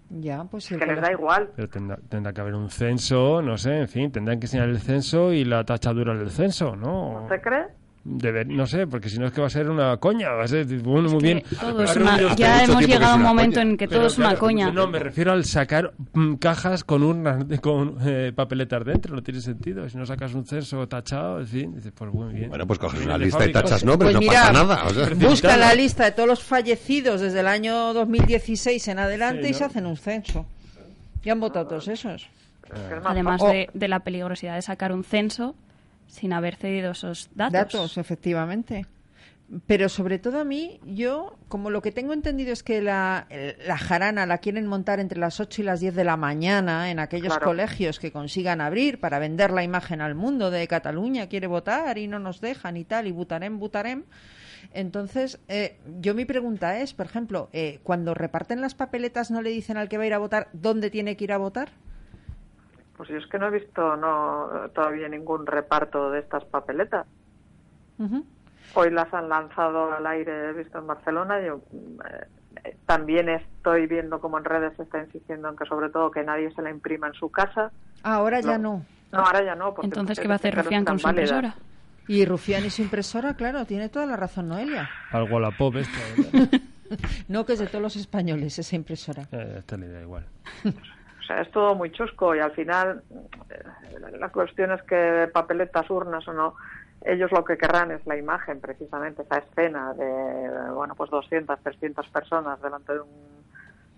Ya, 0.08 0.44
pues 0.44 0.70
el 0.70 0.78
Que 0.78 0.86
les 0.86 1.00
da 1.00 1.10
igual. 1.10 1.50
Pero 1.56 1.68
tendrá, 1.68 1.98
tendrá 2.08 2.32
que 2.32 2.40
haber 2.40 2.54
un 2.54 2.70
censo, 2.70 3.42
no 3.42 3.58
sé, 3.58 3.80
en 3.80 3.88
fin, 3.88 4.12
tendrán 4.12 4.38
que 4.38 4.46
enseñar 4.46 4.68
el 4.68 4.78
censo 4.78 5.32
y 5.32 5.44
la 5.44 5.64
tachadura 5.64 6.14
del 6.14 6.30
censo, 6.30 6.76
¿no? 6.76 7.22
¿Usted 7.22 7.40
cree? 7.42 7.66
Deber- 8.08 8.46
no 8.46 8.66
sé, 8.68 8.86
porque 8.86 9.08
si 9.08 9.18
no 9.18 9.26
es 9.26 9.32
que 9.32 9.40
va 9.40 9.48
a 9.48 9.50
ser 9.50 9.68
una 9.68 9.96
coña, 9.96 10.30
va 10.30 10.44
a 10.44 10.48
ser, 10.48 10.64
bueno, 10.80 11.08
muy 11.10 11.20
bien. 11.22 11.42
ya 12.36 12.62
hemos 12.62 12.86
llegado 12.86 13.12
a 13.12 13.16
un 13.16 13.22
momento 13.22 13.56
coña. 13.60 13.70
en 13.70 13.76
que 13.76 13.88
Pero 13.88 14.00
todo 14.00 14.06
es 14.06 14.18
una 14.18 14.26
claro, 14.28 14.40
coña. 14.40 14.70
No, 14.70 14.86
me 14.86 14.98
refiero 15.00 15.32
al 15.32 15.44
sacar 15.44 15.92
mm, 16.12 16.34
cajas 16.34 16.84
con 16.84 17.02
urnas, 17.02 17.44
con 17.60 17.96
eh, 18.02 18.32
papeletas 18.34 18.84
dentro, 18.84 19.14
no 19.14 19.22
tiene 19.22 19.40
sentido. 19.40 19.88
Si 19.88 19.96
no 19.98 20.06
sacas 20.06 20.34
un 20.34 20.46
censo 20.46 20.86
tachado, 20.86 21.40
en 21.40 21.46
fin, 21.48 21.74
dices, 21.74 21.92
pues 21.96 22.12
muy 22.12 22.32
bien. 22.32 22.48
Bueno, 22.48 22.66
pues 22.66 22.78
coges 22.78 23.04
una 23.04 23.18
de 23.18 23.24
lista 23.24 23.44
y 23.44 23.52
tachas 23.52 23.84
nombres, 23.84 24.12
Pues 24.12 24.14
no 24.14 24.20
mira, 24.20 24.40
pasa 24.42 24.52
nada. 24.52 24.84
o 24.84 24.90
sea. 24.90 25.08
Busca 25.28 25.56
la 25.56 25.74
lista 25.74 26.04
de 26.04 26.12
todos 26.12 26.28
los 26.28 26.42
fallecidos 26.44 27.20
desde 27.20 27.40
el 27.40 27.48
año 27.48 27.92
2016 27.92 28.86
en 28.88 28.98
adelante 29.00 29.42
Sí, 29.42 29.48
y 29.48 29.52
¿no? 29.52 29.58
se 29.58 29.64
hacen 29.64 29.86
un 29.86 29.96
censo. 29.96 30.46
Ya 31.24 31.32
han 31.32 31.40
votado 31.40 31.66
todos 31.66 31.88
esos. 31.88 32.28
Además 33.04 33.40
fácil. 33.40 33.56
de, 33.58 33.70
de 33.74 33.88
la 33.88 34.00
peligrosidad 34.00 34.54
de 34.54 34.62
sacar 34.62 34.92
un 34.92 35.02
censo 35.04 35.54
sin 36.06 36.32
haber 36.32 36.56
cedido 36.56 36.92
esos 36.92 37.28
datos. 37.34 37.52
Datos, 37.52 37.98
efectivamente. 37.98 38.86
Pero 39.68 39.88
sobre 39.88 40.18
todo 40.18 40.40
a 40.40 40.44
mí, 40.44 40.80
yo, 40.84 41.38
como 41.46 41.70
lo 41.70 41.80
que 41.80 41.92
tengo 41.92 42.12
entendido 42.12 42.52
es 42.52 42.64
que 42.64 42.82
la, 42.82 43.28
la 43.64 43.78
jarana 43.78 44.26
la 44.26 44.38
quieren 44.38 44.66
montar 44.66 44.98
entre 44.98 45.20
las 45.20 45.38
8 45.38 45.62
y 45.62 45.64
las 45.64 45.78
10 45.78 45.94
de 45.94 46.02
la 46.02 46.16
mañana 46.16 46.90
en 46.90 46.98
aquellos 46.98 47.28
Claro. 47.34 47.46
colegios 47.46 48.00
que 48.00 48.10
consigan 48.10 48.60
abrir 48.60 48.98
para 48.98 49.20
vender 49.20 49.52
la 49.52 49.62
imagen 49.62 50.00
al 50.00 50.16
mundo 50.16 50.50
de 50.50 50.66
Cataluña 50.66 51.28
quiere 51.28 51.46
votar 51.46 51.96
y 51.96 52.08
no 52.08 52.18
nos 52.18 52.40
dejan 52.40 52.76
y 52.76 52.84
tal, 52.84 53.06
y 53.06 53.12
votarem, 53.12 53.60
votarem. 53.60 54.02
Entonces, 54.74 55.38
eh, 55.46 55.78
yo 56.00 56.14
mi 56.14 56.24
pregunta 56.24 56.80
es, 56.80 56.92
por 56.92 57.06
ejemplo, 57.06 57.48
eh, 57.52 57.78
cuando 57.84 58.14
reparten 58.14 58.60
las 58.60 58.74
papeletas, 58.74 59.30
¿no 59.30 59.42
le 59.42 59.50
dicen 59.50 59.76
al 59.76 59.88
que 59.88 59.96
va 59.96 60.02
a 60.02 60.06
ir 60.08 60.14
a 60.14 60.18
votar 60.18 60.48
dónde 60.54 60.90
tiene 60.90 61.16
que 61.16 61.22
ir 61.22 61.32
a 61.32 61.38
votar? 61.38 61.70
Pues 62.96 63.08
yo 63.10 63.16
es 63.18 63.26
que 63.26 63.38
no 63.38 63.48
he 63.48 63.50
visto 63.50 63.96
no 63.96 64.48
todavía 64.74 65.08
ningún 65.08 65.46
reparto 65.46 66.10
de 66.10 66.20
estas 66.20 66.44
papeletas. 66.46 67.06
Hoy 68.74 68.90
las 68.90 69.12
han 69.14 69.28
lanzado 69.28 69.92
al 69.92 70.06
aire, 70.06 70.50
he 70.50 70.52
visto 70.52 70.78
en 70.78 70.86
Barcelona. 70.86 71.40
Yo 71.44 71.60
eh, 72.64 72.76
también 72.86 73.28
estoy 73.28 73.86
viendo 73.86 74.20
como 74.20 74.38
en 74.38 74.44
redes 74.44 74.74
se 74.76 74.82
está 74.82 74.98
insistiendo 75.02 75.48
en 75.48 75.56
que 75.56 75.64
sobre 75.66 75.90
todo 75.90 76.10
que 76.10 76.22
nadie 76.24 76.50
se 76.52 76.62
la 76.62 76.70
imprima 76.70 77.06
en 77.08 77.14
su 77.14 77.30
casa. 77.30 77.70
Ah, 78.02 78.14
ahora 78.16 78.40
ya 78.40 78.58
No. 78.58 78.84
no. 79.12 79.18
Ahora 79.18 79.44
ya 79.44 79.54
no. 79.54 79.72
Porque 79.74 79.86
Entonces, 79.86 80.18
¿qué 80.18 80.28
va 80.28 80.34
a 80.34 80.36
hacer 80.36 80.54
Rufián 80.54 80.84
con 80.84 80.98
su 80.98 81.06
válidas. 81.06 81.30
impresora? 81.30 81.54
Y 82.08 82.24
Rufián 82.24 82.64
y 82.64 82.70
su 82.70 82.82
impresora, 82.82 83.34
claro, 83.34 83.64
tiene 83.64 83.88
toda 83.88 84.06
la 84.06 84.16
razón 84.16 84.48
Noelia. 84.48 84.88
Algo 85.10 85.38
a 85.38 85.40
la 85.40 85.50
pop 85.52 85.74
esto. 85.76 85.98
¿verdad? 86.32 86.60
No, 87.26 87.44
que 87.44 87.54
es 87.54 87.58
de 87.58 87.66
todos 87.66 87.82
los 87.82 87.96
españoles 87.96 88.56
esa 88.60 88.76
impresora. 88.76 89.24
Eh, 89.32 89.56
esta 89.58 89.76
le 89.76 89.88
da 89.88 90.00
igual. 90.02 90.24
O 91.26 91.28
sea, 91.28 91.40
es 91.42 91.50
todo 91.50 91.74
muy 91.74 91.90
chusco 91.90 92.36
y 92.36 92.38
al 92.38 92.52
final 92.52 93.02
eh, 93.50 93.62
la 94.16 94.28
cuestión 94.30 94.70
es 94.70 94.80
que 94.84 95.28
papeletas, 95.32 95.90
urnas 95.90 96.26
o 96.28 96.32
no, 96.32 96.54
ellos 97.04 97.32
lo 97.32 97.44
que 97.44 97.58
querrán 97.58 97.90
es 97.90 98.06
la 98.06 98.16
imagen, 98.16 98.60
precisamente, 98.60 99.22
esa 99.22 99.38
escena 99.38 99.92
de, 99.94 100.70
bueno, 100.72 100.94
pues 100.94 101.10
200, 101.10 101.58
300 101.64 102.06
personas 102.10 102.62
delante 102.62 102.92
de 102.92 103.00
un, 103.00 103.08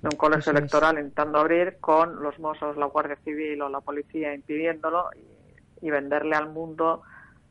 de 0.00 0.09
un 0.10 0.16
colegio 0.16 0.40
Eso 0.40 0.52
es. 0.52 0.56
electoral 0.59 0.96
intentando 0.96 1.38
abrir 1.38 1.76
con 1.80 2.22
los 2.22 2.38
mozos, 2.38 2.78
la 2.78 2.86
Guardia 2.86 3.16
Civil 3.24 3.60
o 3.60 3.68
la 3.68 3.80
policía 3.82 4.34
impidiéndolo 4.34 5.10
y, 5.82 5.86
y 5.86 5.90
venderle 5.90 6.34
al 6.34 6.48
mundo 6.48 7.02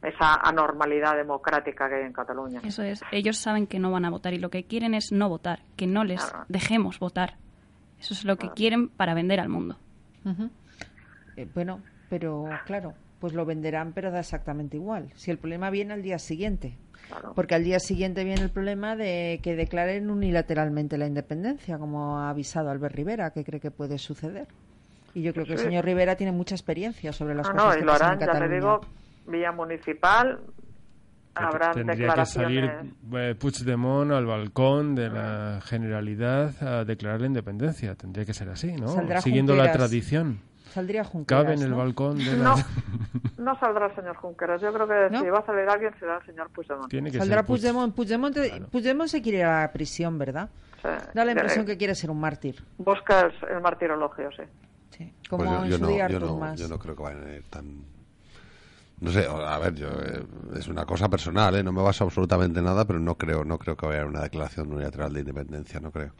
esa 0.01 0.35
anormalidad 0.43 1.15
democrática 1.17 1.87
que 1.87 1.95
hay 1.95 2.03
en 2.05 2.13
Cataluña. 2.13 2.61
Eso 2.63 2.81
es. 2.81 3.01
Ellos 3.11 3.37
saben 3.37 3.67
que 3.67 3.77
no 3.77 3.91
van 3.91 4.05
a 4.05 4.09
votar 4.09 4.33
y 4.33 4.39
lo 4.39 4.49
que 4.49 4.63
quieren 4.65 4.95
es 4.95 5.11
no 5.11 5.29
votar, 5.29 5.59
que 5.75 5.85
no 5.85 6.03
les 6.03 6.23
Claro. 6.25 6.45
dejemos 6.49 6.97
votar. 6.99 7.35
Eso 7.99 8.13
es 8.13 8.25
lo 8.25 8.37
que 8.37 8.49
quieren 8.51 8.89
para 8.89 9.13
vender 9.13 9.39
al 9.39 9.49
mundo. 9.49 9.77
Eh, 11.35 11.47
bueno, 11.53 11.81
pero 12.09 12.45
claro, 12.65 12.93
pues 13.19 13.33
lo 13.33 13.45
venderán, 13.45 13.93
pero 13.93 14.11
da 14.11 14.19
exactamente 14.19 14.77
igual. 14.77 15.09
Si 15.15 15.31
el 15.31 15.37
problema 15.37 15.69
viene 15.69 15.93
al 15.93 16.01
día 16.03 16.19
siguiente. 16.19 16.77
Porque 17.35 17.55
al 17.55 17.63
día 17.63 17.79
siguiente 17.79 18.23
viene 18.25 18.41
el 18.41 18.49
problema 18.49 18.95
de 18.97 19.39
que 19.41 19.55
declaren 19.55 20.09
unilateralmente 20.09 20.97
la 20.97 21.07
independencia, 21.07 21.77
como 21.77 22.19
ha 22.19 22.29
avisado 22.29 22.69
Albert 22.69 22.95
Rivera, 22.95 23.31
que 23.31 23.45
cree 23.45 23.61
que 23.61 23.71
puede 23.71 23.97
suceder. 23.97 24.47
Y 25.13 25.21
yo 25.21 25.33
creo 25.33 25.45
que 25.45 25.53
el 25.53 25.59
señor 25.59 25.85
Rivera 25.85 26.15
tiene 26.15 26.31
mucha 26.33 26.53
experiencia 26.55 27.13
sobre 27.13 27.33
las 27.33 27.47
Ah, 27.47 27.51
cosas 27.53 27.65
no, 27.67 27.73
que 27.73 27.79
y 27.79 27.83
lo 27.83 27.91
pasan 27.93 28.07
harán, 28.07 28.21
en 28.21 28.27
ya 28.27 28.47
te 28.47 28.53
digo, 28.55 28.81
vía 29.27 29.51
municipal, 29.53 30.39
habrán 31.45 31.73
Tendría 31.73 32.13
que 32.13 32.25
salir 32.25 32.71
eh, 33.13 33.35
Puigdemont 33.39 34.11
al 34.11 34.25
balcón 34.25 34.95
de 34.95 35.09
la 35.09 35.59
Generalidad 35.63 36.51
a 36.63 36.85
declarar 36.85 37.21
la 37.21 37.27
independencia. 37.27 37.95
Tendría 37.95 38.25
que 38.25 38.33
ser 38.33 38.49
así, 38.49 38.73
¿no? 38.73 38.87
Saldrá 38.89 39.21
Siguiendo 39.21 39.53
la 39.55 39.63
Junqueras. 39.63 39.77
tradición. 39.77 40.39
Saldría 40.73 41.03
Junqueras, 41.03 41.43
Cabe 41.43 41.55
en 41.55 41.61
el 41.63 41.69
¿no? 41.71 41.77
balcón 41.77 42.17
de 42.17 42.25
la... 42.37 42.43
No, 42.43 42.55
no 43.37 43.59
saldrá 43.59 43.87
el 43.87 43.95
señor 43.95 44.15
Junqueras. 44.17 44.61
Yo 44.61 44.71
creo 44.73 44.87
que 44.87 45.09
¿No? 45.11 45.21
si 45.21 45.29
va 45.29 45.39
a 45.39 45.45
salir 45.45 45.67
alguien 45.69 45.91
será 45.99 46.17
el 46.17 46.25
señor 46.25 46.49
Puigdemont. 46.51 46.89
Tiene 46.89 47.09
que 47.11 47.17
Saldrá 47.17 47.37
ser 47.37 47.45
Puig- 47.45 47.47
Puigdemont. 47.47 47.95
Puigdemont, 47.95 48.33
te- 48.35 48.61
Puigdemont 48.71 49.09
se 49.09 49.21
quiere 49.21 49.39
ir 49.39 49.45
a 49.45 49.61
la 49.61 49.71
prisión, 49.71 50.17
¿verdad? 50.19 50.49
Da 51.13 51.25
la 51.25 51.31
impresión 51.31 51.63
Eh, 51.63 51.67
que 51.67 51.77
quiere 51.77 51.95
ser 51.95 52.11
un 52.11 52.19
mártir. 52.19 52.63
Busca 52.77 53.21
el, 53.49 53.61
martirologio, 53.61 54.29
sí. 54.31 54.43
Como 55.29 55.43
Pues 55.43 55.49
yo, 55.59 55.63
en 55.65 55.71
yo 55.71 55.77
su 55.77 55.81
no, 55.83 55.87
día 55.89 56.07
yo, 56.07 56.19
no, 56.19 56.55
yo 56.55 56.67
no 56.67 56.79
creo 56.79 56.95
que 56.95 57.03
vayan 57.03 57.23
a 57.27 57.33
ir 57.35 57.43
tan... 57.49 57.81
No 58.99 59.11
sé, 59.11 59.27
a 59.27 59.59
ver, 59.59 59.75
yo, 59.75 59.87
eh, 59.89 60.23
es 60.57 60.67
una 60.67 60.83
cosa 60.85 61.07
personal, 61.07 61.55
¿eh? 61.55 61.63
no 61.63 61.71
me 61.71 61.83
baso 61.83 62.03
absolutamente 62.03 62.57
en 62.59 62.65
nada, 62.65 62.85
pero 62.85 62.99
no 62.99 63.15
creo, 63.15 63.43
no 63.45 63.59
creo 63.59 63.77
que 63.77 63.85
vaya 63.85 63.99
a 63.99 64.01
haber 64.01 64.11
una 64.13 64.23
declaración 64.23 64.73
unilateral 64.73 65.13
de 65.13 65.19
independencia, 65.19 65.79
no 65.79 65.91
creo. 65.91 66.13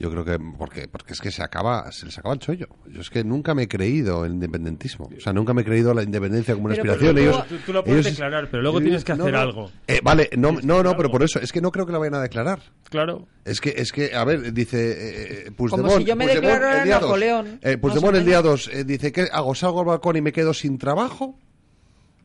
Yo 0.00 0.10
creo 0.12 0.24
que 0.24 0.38
porque 0.56 0.86
porque 0.86 1.12
es 1.14 1.20
que 1.20 1.32
se 1.32 1.42
acaba 1.42 1.90
se 1.90 2.06
les 2.06 2.16
acaba 2.18 2.32
el 2.34 2.38
chollo. 2.38 2.68
Yo 2.86 3.00
es 3.00 3.10
que 3.10 3.24
nunca 3.24 3.52
me 3.54 3.64
he 3.64 3.68
creído 3.68 4.24
el 4.24 4.32
independentismo, 4.34 5.10
o 5.16 5.20
sea, 5.20 5.32
nunca 5.32 5.52
me 5.54 5.62
he 5.62 5.64
creído 5.64 5.92
la 5.92 6.04
independencia 6.04 6.54
como 6.54 6.66
una 6.66 6.76
Pero 6.76 6.92
aspiración. 6.92 7.18
ellos, 7.18 7.46
tú- 7.48 7.56
tú 7.66 7.72
lo 7.72 7.82
puedes 7.82 8.06
ellos- 8.06 8.16
declarar, 8.16 8.48
pero 8.48 8.62
luego 8.62 8.78
ellos- 8.78 8.84
tienes 8.88 9.04
que 9.04 9.14
no, 9.16 9.24
hacer 9.24 9.34
no. 9.34 9.40
algo. 9.40 9.70
Eh, 9.88 10.00
vale, 10.04 10.30
no, 10.36 10.52
no, 10.62 10.84
no, 10.84 10.96
pero 10.96 11.10
por 11.10 11.24
eso 11.24 11.40
es 11.40 11.50
que 11.50 11.60
no 11.60 11.72
creo 11.72 11.84
que 11.84 11.90
la 11.92 11.98
vayan 11.98 12.14
a 12.14 12.20
declarar. 12.20 12.60
Claro. 12.90 13.26
Es 13.44 13.60
que, 13.60 13.70
es 13.76 13.90
que, 13.90 14.14
a 14.14 14.22
ver, 14.24 14.52
dice 14.52 15.46
eh, 15.46 15.50
Puigdemont. 15.50 15.96
si 15.96 16.04
yo 16.04 16.14
me 16.14 16.26
Puigdemont 16.26 16.44
declarara 16.54 16.78
el 16.78 16.84
día 16.84 17.00
Napoleón, 17.00 17.44
dos, 17.60 17.72
eh, 17.72 17.78
Puigdemont 17.78 18.16
el 18.16 18.24
día 18.24 18.42
menos. 18.42 18.70
2 18.72 18.86
dice 18.86 19.10
que 19.10 19.28
hago, 19.32 19.54
salgo 19.56 19.80
al 19.80 19.86
balcón 19.86 20.14
y 20.16 20.20
me 20.20 20.30
quedo 20.32 20.54
sin 20.54 20.78
trabajo. 20.78 21.36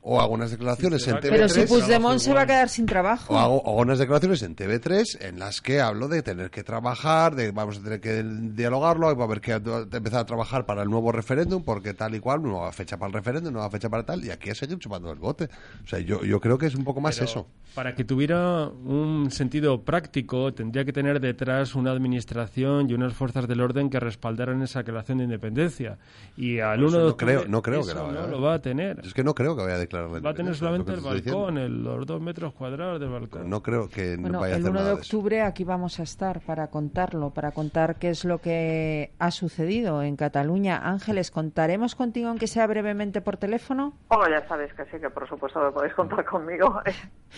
O 0.05 0.19
hago 0.19 0.33
unas 0.33 0.51
declaraciones 0.51 1.07
en 1.07 1.15
TV3. 1.15 1.29
Pero 1.29 1.47
si 1.49 1.61
Puigdemont 1.61 2.19
se 2.19 2.33
va 2.33 2.41
a 2.41 2.45
quedar 2.45 2.67
sin 2.67 2.85
trabajo. 2.85 3.33
O 3.33 3.37
hago, 3.37 3.61
hago 3.65 3.77
unas 3.81 3.99
declaraciones 3.99 4.41
en 4.43 4.53
TV3 4.53 5.21
en 5.21 5.39
las 5.39 5.61
que 5.61 5.79
hablo 5.79 6.09
de 6.09 6.21
tener 6.21 6.49
que 6.51 6.61
trabajar, 6.63 7.35
de 7.35 7.51
vamos 7.51 7.77
a 7.77 7.83
tener 7.83 8.01
que 8.01 8.21
dialogarlo, 8.21 9.15
va 9.15 9.23
a 9.23 9.25
haber 9.25 9.39
que 9.39 9.53
empezar 9.53 10.19
a 10.19 10.25
trabajar 10.25 10.65
para 10.65 10.83
el 10.83 10.89
nuevo 10.89 11.11
referéndum, 11.13 11.63
porque 11.63 11.93
tal 11.93 12.15
y 12.15 12.19
cual, 12.19 12.41
nueva 12.41 12.71
fecha 12.73 12.97
para 12.97 13.07
el 13.07 13.13
referéndum, 13.13 13.53
nueva 13.53 13.69
fecha 13.69 13.89
para 13.89 14.03
tal, 14.03 14.25
y 14.25 14.29
aquí 14.31 14.49
a 14.49 14.55
seguir 14.55 14.77
chupando 14.77 15.09
el 15.09 15.19
bote. 15.19 15.45
O 15.85 15.87
sea, 15.87 15.99
yo, 15.99 16.23
yo 16.25 16.41
creo 16.41 16.57
que 16.57 16.65
es 16.65 16.75
un 16.75 16.83
poco 16.83 16.99
más 16.99 17.15
Pero 17.15 17.25
eso. 17.29 17.47
Para 17.73 17.95
que 17.95 18.03
tuviera 18.03 18.67
un 18.67 19.31
sentido 19.31 19.81
práctico, 19.83 20.53
tendría 20.53 20.83
que 20.83 20.91
tener 20.91 21.21
detrás 21.21 21.75
una 21.75 21.91
administración 21.91 22.89
y 22.89 22.93
unas 22.93 23.13
fuerzas 23.13 23.47
del 23.47 23.61
orden 23.61 23.89
que 23.89 23.99
respaldaran 24.01 24.61
esa 24.63 24.79
declaración 24.79 25.19
de 25.19 25.23
independencia. 25.23 25.97
Y 26.35 26.59
al 26.59 26.79
Por 26.79 26.87
1 26.89 26.89
eso 26.89 26.99
de 26.99 27.05
no 27.11 27.17
creo- 27.17 27.47
no 27.47 27.61
creo 27.61 27.81
que 27.83 27.91
eso 27.91 27.95
la 27.95 28.01
vaya 28.03 28.19
a 28.19 28.21
no 28.23 28.27
lo 28.27 28.41
va 28.41 28.53
a 28.55 28.61
tener. 28.61 28.99
Es 29.03 29.13
que 29.13 29.23
no 29.23 29.33
creo 29.33 29.55
que 29.55 29.63
vaya 29.63 29.75
a 29.75 29.79
declarar 29.93 30.09
la 30.11 30.19
Va 30.19 30.29
a 30.31 30.33
tener 30.33 30.55
solamente 30.55 30.91
que 30.91 30.97
el 30.97 31.03
balcón, 31.03 31.57
el- 31.57 31.83
los 31.83 32.05
dos 32.05 32.21
metros 32.21 32.53
cuadrados 32.53 32.99
del 32.99 33.09
balcón. 33.09 33.49
No 33.49 33.61
creo 33.61 33.87
que 33.89 34.15
no 34.17 34.23
Bueno, 34.23 34.39
vaya 34.41 34.55
a 34.55 34.57
el 34.57 34.63
hacer 34.63 34.71
1 34.71 34.79
de 34.79 34.83
nada 34.85 34.95
de 34.95 35.01
eso. 35.01 35.17
octubre 35.17 35.41
aquí 35.41 35.63
vamos 35.63 35.99
a 35.99 36.03
estar 36.03 36.41
para 36.41 36.67
contarlo, 36.67 37.29
para 37.31 37.51
contar 37.51 37.95
qué 37.97 38.09
es 38.09 38.25
lo 38.25 38.39
que 38.39 39.11
ha 39.19 39.31
sucedido 39.31 40.01
en 40.01 40.15
Cataluña. 40.15 40.77
Ángeles, 40.83 41.31
¿contaremos 41.31 41.95
contigo 41.95 42.29
aunque 42.29 42.47
sea 42.47 42.65
brevemente 42.67 43.21
por 43.21 43.37
teléfono? 43.37 43.93
Oh, 44.09 44.23
ya 44.29 44.47
sabéis 44.47 44.73
que 44.73 44.83
sí, 44.85 44.97
que 44.99 45.09
por 45.09 45.27
supuesto 45.27 45.59
que 45.65 45.71
podéis 45.71 45.93
contar 45.93 46.25
conmigo. 46.25 46.81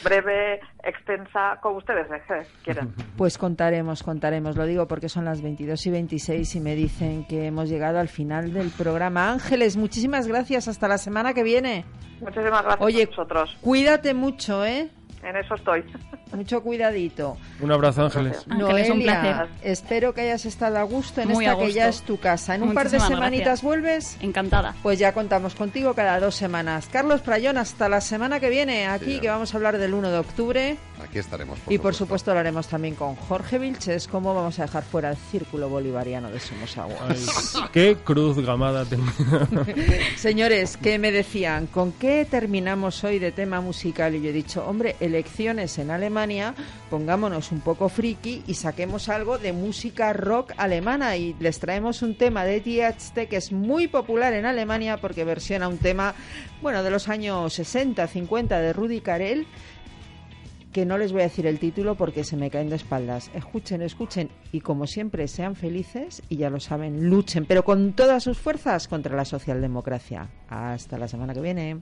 Breve, 0.03 0.59
extensa, 0.83 1.57
como 1.61 1.77
ustedes 1.77 2.07
eh, 2.11 2.47
quieran. 2.63 2.93
Pues 3.17 3.37
contaremos, 3.37 4.03
contaremos. 4.03 4.57
Lo 4.57 4.65
digo 4.65 4.87
porque 4.87 5.07
son 5.09 5.23
las 5.25 5.41
22 5.41 5.85
y 5.85 5.91
26 5.91 6.55
y 6.55 6.59
me 6.59 6.75
dicen 6.75 7.25
que 7.25 7.45
hemos 7.47 7.69
llegado 7.69 7.99
al 7.99 8.09
final 8.09 8.51
del 8.53 8.69
programa. 8.71 9.31
Ángeles, 9.31 9.77
muchísimas 9.77 10.27
gracias. 10.27 10.67
Hasta 10.67 10.87
la 10.87 10.97
semana 10.97 11.33
que 11.33 11.43
viene. 11.43 11.85
Muchísimas 12.21 12.63
gracias 12.63 12.81
Oye, 12.81 13.03
a 13.03 13.07
vosotros. 13.07 13.57
Cuídate 13.61 14.13
mucho, 14.13 14.65
¿eh? 14.65 14.89
En 15.27 15.35
eso 15.37 15.55
estoy. 15.55 15.83
Mucho 16.33 16.61
cuidadito. 16.61 17.35
Un 17.59 17.71
abrazo, 17.71 18.03
Ángeles. 18.03 18.45
Ángeles, 18.49 18.89
un 18.91 18.97
Noelia, 18.99 19.21
placer. 19.21 19.47
espero 19.63 20.13
que 20.13 20.21
hayas 20.21 20.45
estado 20.45 20.77
a 20.77 20.83
gusto 20.83 21.21
en 21.21 21.29
Muy 21.29 21.45
esta 21.45 21.57
que 21.57 21.71
ya 21.71 21.87
es 21.87 22.01
tu 22.03 22.19
casa. 22.19 22.53
En 22.55 22.61
un 22.63 22.73
par 22.73 22.89
de 22.89 22.99
semanitas 22.99 23.45
gracias. 23.45 23.63
vuelves. 23.63 24.17
Encantada. 24.21 24.75
Pues 24.83 24.99
ya 24.99 25.13
contamos 25.13 25.55
contigo 25.55 25.93
cada 25.95 26.19
dos 26.19 26.35
semanas. 26.35 26.87
Carlos 26.91 27.21
Prayón, 27.21 27.57
hasta 27.57 27.89
la 27.89 28.01
semana 28.01 28.39
que 28.39 28.49
viene 28.49 28.85
aquí, 28.87 29.15
Sí, 29.15 29.19
que 29.19 29.29
vamos 29.29 29.53
a 29.53 29.57
hablar 29.57 29.77
del 29.77 29.93
1 29.93 30.11
de 30.11 30.17
octubre. 30.17 30.77
Aquí 31.03 31.19
estaremos. 31.19 31.59
y 31.69 31.77
por 31.77 31.93
supuesto 31.95 32.33
lo 32.33 32.39
haremos 32.39 32.67
también 32.67 32.95
con 32.95 33.15
Jorge 33.15 33.59
Vilches, 33.59 34.07
cómo 34.07 34.33
vamos 34.33 34.59
a 34.59 34.63
dejar 34.63 34.83
fuera 34.83 35.09
el 35.11 35.17
círculo 35.17 35.69
bolivariano 35.69 36.29
de 36.29 36.39
Somos 36.39 36.77
Agua. 36.77 36.97
Ay, 37.09 37.17
qué 37.73 37.97
cruz 38.03 38.37
gamada. 38.45 38.85
Señores, 40.17 40.77
¿qué 40.77 40.97
me 40.99 41.11
decían? 41.11 41.67
¿Con 41.67 41.91
qué 41.93 42.25
terminamos 42.29 43.03
hoy 43.03 43.19
de 43.19 43.31
tema 43.31 43.61
musical? 43.61 44.15
Y 44.15 44.21
yo 44.21 44.29
he 44.29 44.33
dicho, 44.33 44.65
hombre, 44.65 44.95
elecciones 45.15 45.79
en 45.79 45.91
Alemania, 45.91 46.53
pongámonos 46.89 47.53
un 47.53 47.61
poco 47.61 47.87
friki 47.87 48.43
y 48.47 48.55
saquemos 48.55 49.07
algo 49.07 49.37
de 49.37 49.53
música 49.53 50.11
rock 50.11 50.51
alemana. 50.57 51.15
Y 51.15 51.35
les 51.39 51.59
traemos 51.59 52.01
un 52.01 52.17
tema 52.17 52.43
de 52.43 52.59
THT 52.59 53.29
que 53.29 53.37
es 53.37 53.53
muy 53.53 53.87
popular 53.87 54.33
en 54.33 54.45
Alemania 54.45 54.97
porque 54.97 55.23
versiona 55.23 55.69
un 55.69 55.77
tema, 55.77 56.13
bueno, 56.61 56.83
de 56.83 56.89
los 56.89 57.07
años 57.07 57.53
60, 57.53 58.05
50 58.07 58.59
de 58.59 58.73
Rudy 58.73 58.99
Karel 58.99 59.47
que 60.73 60.85
no 60.85 60.97
les 60.97 61.13
voy 61.13 61.21
a 61.21 61.29
decir 61.29 61.47
el 61.47 61.57
título 61.57 61.95
porque 61.95 62.25
se 62.25 62.35
me 62.35 62.49
caen 62.49 62.69
de 62.69 62.75
espaldas. 62.75 63.31
Escuchen, 63.33 63.81
escuchen 63.81 64.29
y 64.51 64.59
como 64.59 64.87
siempre 64.87 65.29
sean 65.29 65.55
felices 65.55 66.21
y 66.27 66.35
ya 66.35 66.49
lo 66.49 66.59
saben, 66.59 67.09
luchen, 67.09 67.45
pero 67.45 67.63
con 67.63 67.93
todas 67.93 68.23
sus 68.23 68.37
fuerzas 68.37 68.89
contra 68.89 69.15
la 69.15 69.23
socialdemocracia. 69.23 70.27
Hasta 70.49 70.97
la 70.97 71.07
semana 71.07 71.33
que 71.33 71.39
viene. 71.39 71.79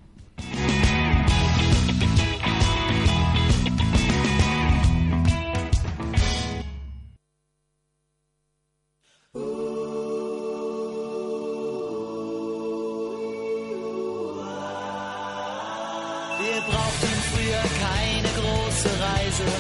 Reise. 19.43 19.57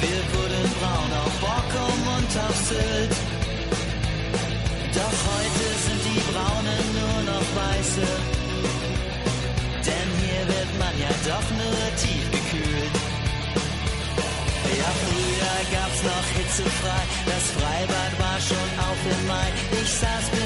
Wir 0.00 0.20
wurden 0.32 0.66
braun 0.78 1.10
auf 1.24 1.34
Borkum 1.40 2.00
und 2.16 2.32
auf 2.46 2.56
Sylt. 2.68 3.14
Doch 4.94 5.16
heute 5.30 5.66
sind 5.84 6.02
die 6.08 6.22
Braunen 6.30 6.84
nur 6.98 7.18
noch 7.32 7.46
weiße. 7.60 8.06
Denn 9.86 10.08
hier 10.22 10.42
wird 10.46 10.70
man 10.78 10.94
ja 10.98 11.12
doch 11.30 11.48
nur 11.60 11.84
tief 12.02 12.26
gekühlt. 12.30 12.94
Ja, 14.78 14.90
früher 15.04 15.58
gab's 15.76 16.02
noch 16.02 16.28
hitzefrei. 16.36 17.02
Das 17.26 17.44
Freibad 17.56 18.12
war 18.18 18.38
schon 18.40 18.70
auf 18.86 19.00
im 19.14 19.26
Mai. 19.28 19.48
Ich 19.82 19.90
saß 20.00 20.24
bis 20.30 20.43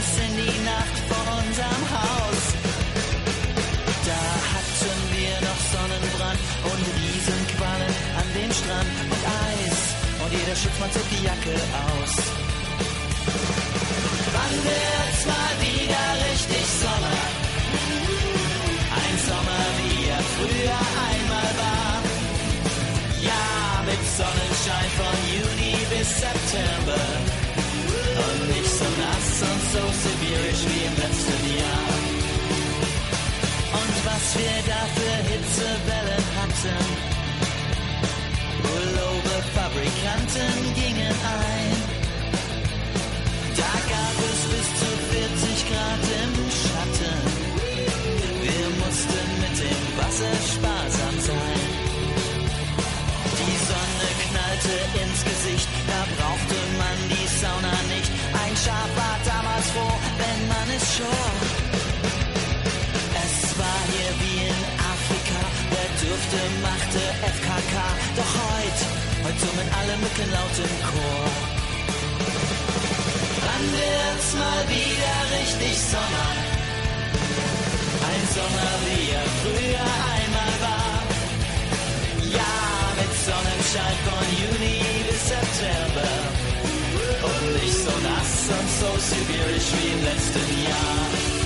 Schiffmann 10.58 10.90
zog 10.90 11.08
die 11.10 11.24
Jacke 11.24 11.54
aus. 11.86 12.14
Wann 14.34 14.54
wird's 14.66 15.22
mal 15.30 15.54
wieder 15.62 16.06
richtig 16.26 16.66
Sommer? 16.82 17.20
Ein 18.98 19.16
Sommer, 19.28 19.64
wie 19.78 19.98
er 20.16 20.24
früher 20.34 20.82
einmal 21.10 21.50
war. 21.62 21.94
Ja, 23.22 23.46
mit 23.86 24.02
Sonnenschein 24.18 24.90
von 24.98 25.16
Juni 25.30 25.76
bis 25.92 26.08
September. 26.22 27.06
Und 28.26 28.40
nicht 28.50 28.72
so 28.78 28.88
nass 28.98 29.30
und 29.50 29.62
so 29.72 29.82
sibirisch 30.02 30.62
wie 30.66 30.82
im 30.90 30.94
letzten 31.02 31.42
Jahr. 31.54 31.90
Und 33.78 33.96
was 34.08 34.24
wir 34.40 34.58
da 34.66 34.80
für 34.96 35.16
Hitzewellen 35.30 36.26
hatten. 36.34 37.17
Fabrikanten 39.68 40.74
gingen 40.74 41.12
ein. 41.12 41.72
Da 43.60 43.72
gab 43.92 44.16
es 44.28 44.40
bis 44.48 44.68
zu 44.80 44.90
40 45.12 45.68
Grad 45.68 46.04
im 46.22 46.32
Schatten. 46.60 47.20
Wir 48.44 48.66
mussten 48.80 49.26
mit 49.44 49.56
dem 49.60 49.84
Wasser 49.98 50.36
sparsam 50.52 51.16
sein. 51.20 51.60
Die 53.40 53.58
Sonne 53.68 54.08
knallte 54.24 54.74
ins 55.02 55.20
Gesicht, 55.30 55.68
da 55.86 56.00
brauchte 56.16 56.58
man 56.80 56.98
die 57.12 57.28
Sauna 57.40 57.76
nicht. 57.92 58.10
Ein 58.44 58.54
Schaf 58.64 58.90
war 58.96 59.18
damals 59.32 59.68
froh, 59.72 59.96
wenn 60.22 60.40
man 60.48 60.68
es 60.76 60.84
schor. 60.96 61.28
Es 63.20 63.58
war 63.58 63.80
hier 63.92 64.12
wie 64.20 64.38
in 64.48 64.60
Afrika, 64.92 65.40
der 65.72 65.88
dürfte, 66.00 66.40
machte 66.62 67.07
mit 69.58 69.68
allem 69.78 70.00
Mücken 70.00 70.30
laut 70.32 70.56
im 70.66 70.74
Chor. 70.88 71.26
Wann 73.44 73.64
wird's 73.76 74.30
mal 74.42 74.62
wieder 74.74 75.16
richtig 75.36 75.74
Sommer? 75.92 76.30
Ein 78.10 78.22
Sommer, 78.36 78.72
wie 78.84 79.04
er 79.18 79.28
früher 79.42 79.88
einmal 80.14 80.54
war. 80.66 80.96
Ja, 82.38 82.54
mit 82.98 83.12
Sonnenschein 83.26 83.96
von 84.06 84.26
Juni 84.40 84.78
bis 85.06 85.22
September. 85.32 86.10
Und 87.28 87.44
nicht 87.62 87.78
so 87.84 87.94
nass 88.08 88.32
und 88.56 88.68
so 88.80 88.90
sibirisch 89.08 89.68
wie 89.76 89.88
im 89.94 90.02
letzten 90.04 90.48
Jahr. 90.66 91.37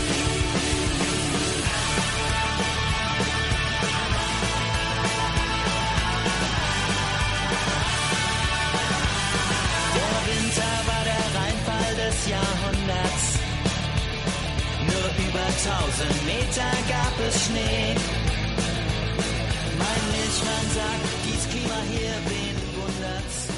Über 15.32 15.46
tausend 15.64 16.26
Meter 16.26 16.70
gab 16.88 17.12
es 17.26 17.46
Schnee. 17.46 17.94
Mein 19.78 20.02
Milchmann 20.12 20.66
sagt, 20.74 21.08
dies 21.24 21.48
Klima 21.48 21.80
hier, 21.90 22.14
wen 22.28 22.56
wundert's? 22.76 23.48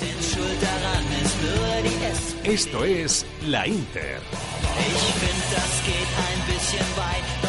Denn 0.00 0.18
schuld 0.22 0.60
daran 0.62 1.04
ist 1.22 1.36
nur 1.42 1.90
die 1.90 1.98
S. 2.04 2.54
Esto 2.54 2.84
es 2.84 3.24
La 3.46 3.64
Inter. 3.64 4.20
Ich 4.78 5.02
find, 5.20 5.42
das 5.50 5.72
geht 5.84 6.10
ein 6.28 6.54
bisschen 6.54 6.86
weit. 6.96 7.41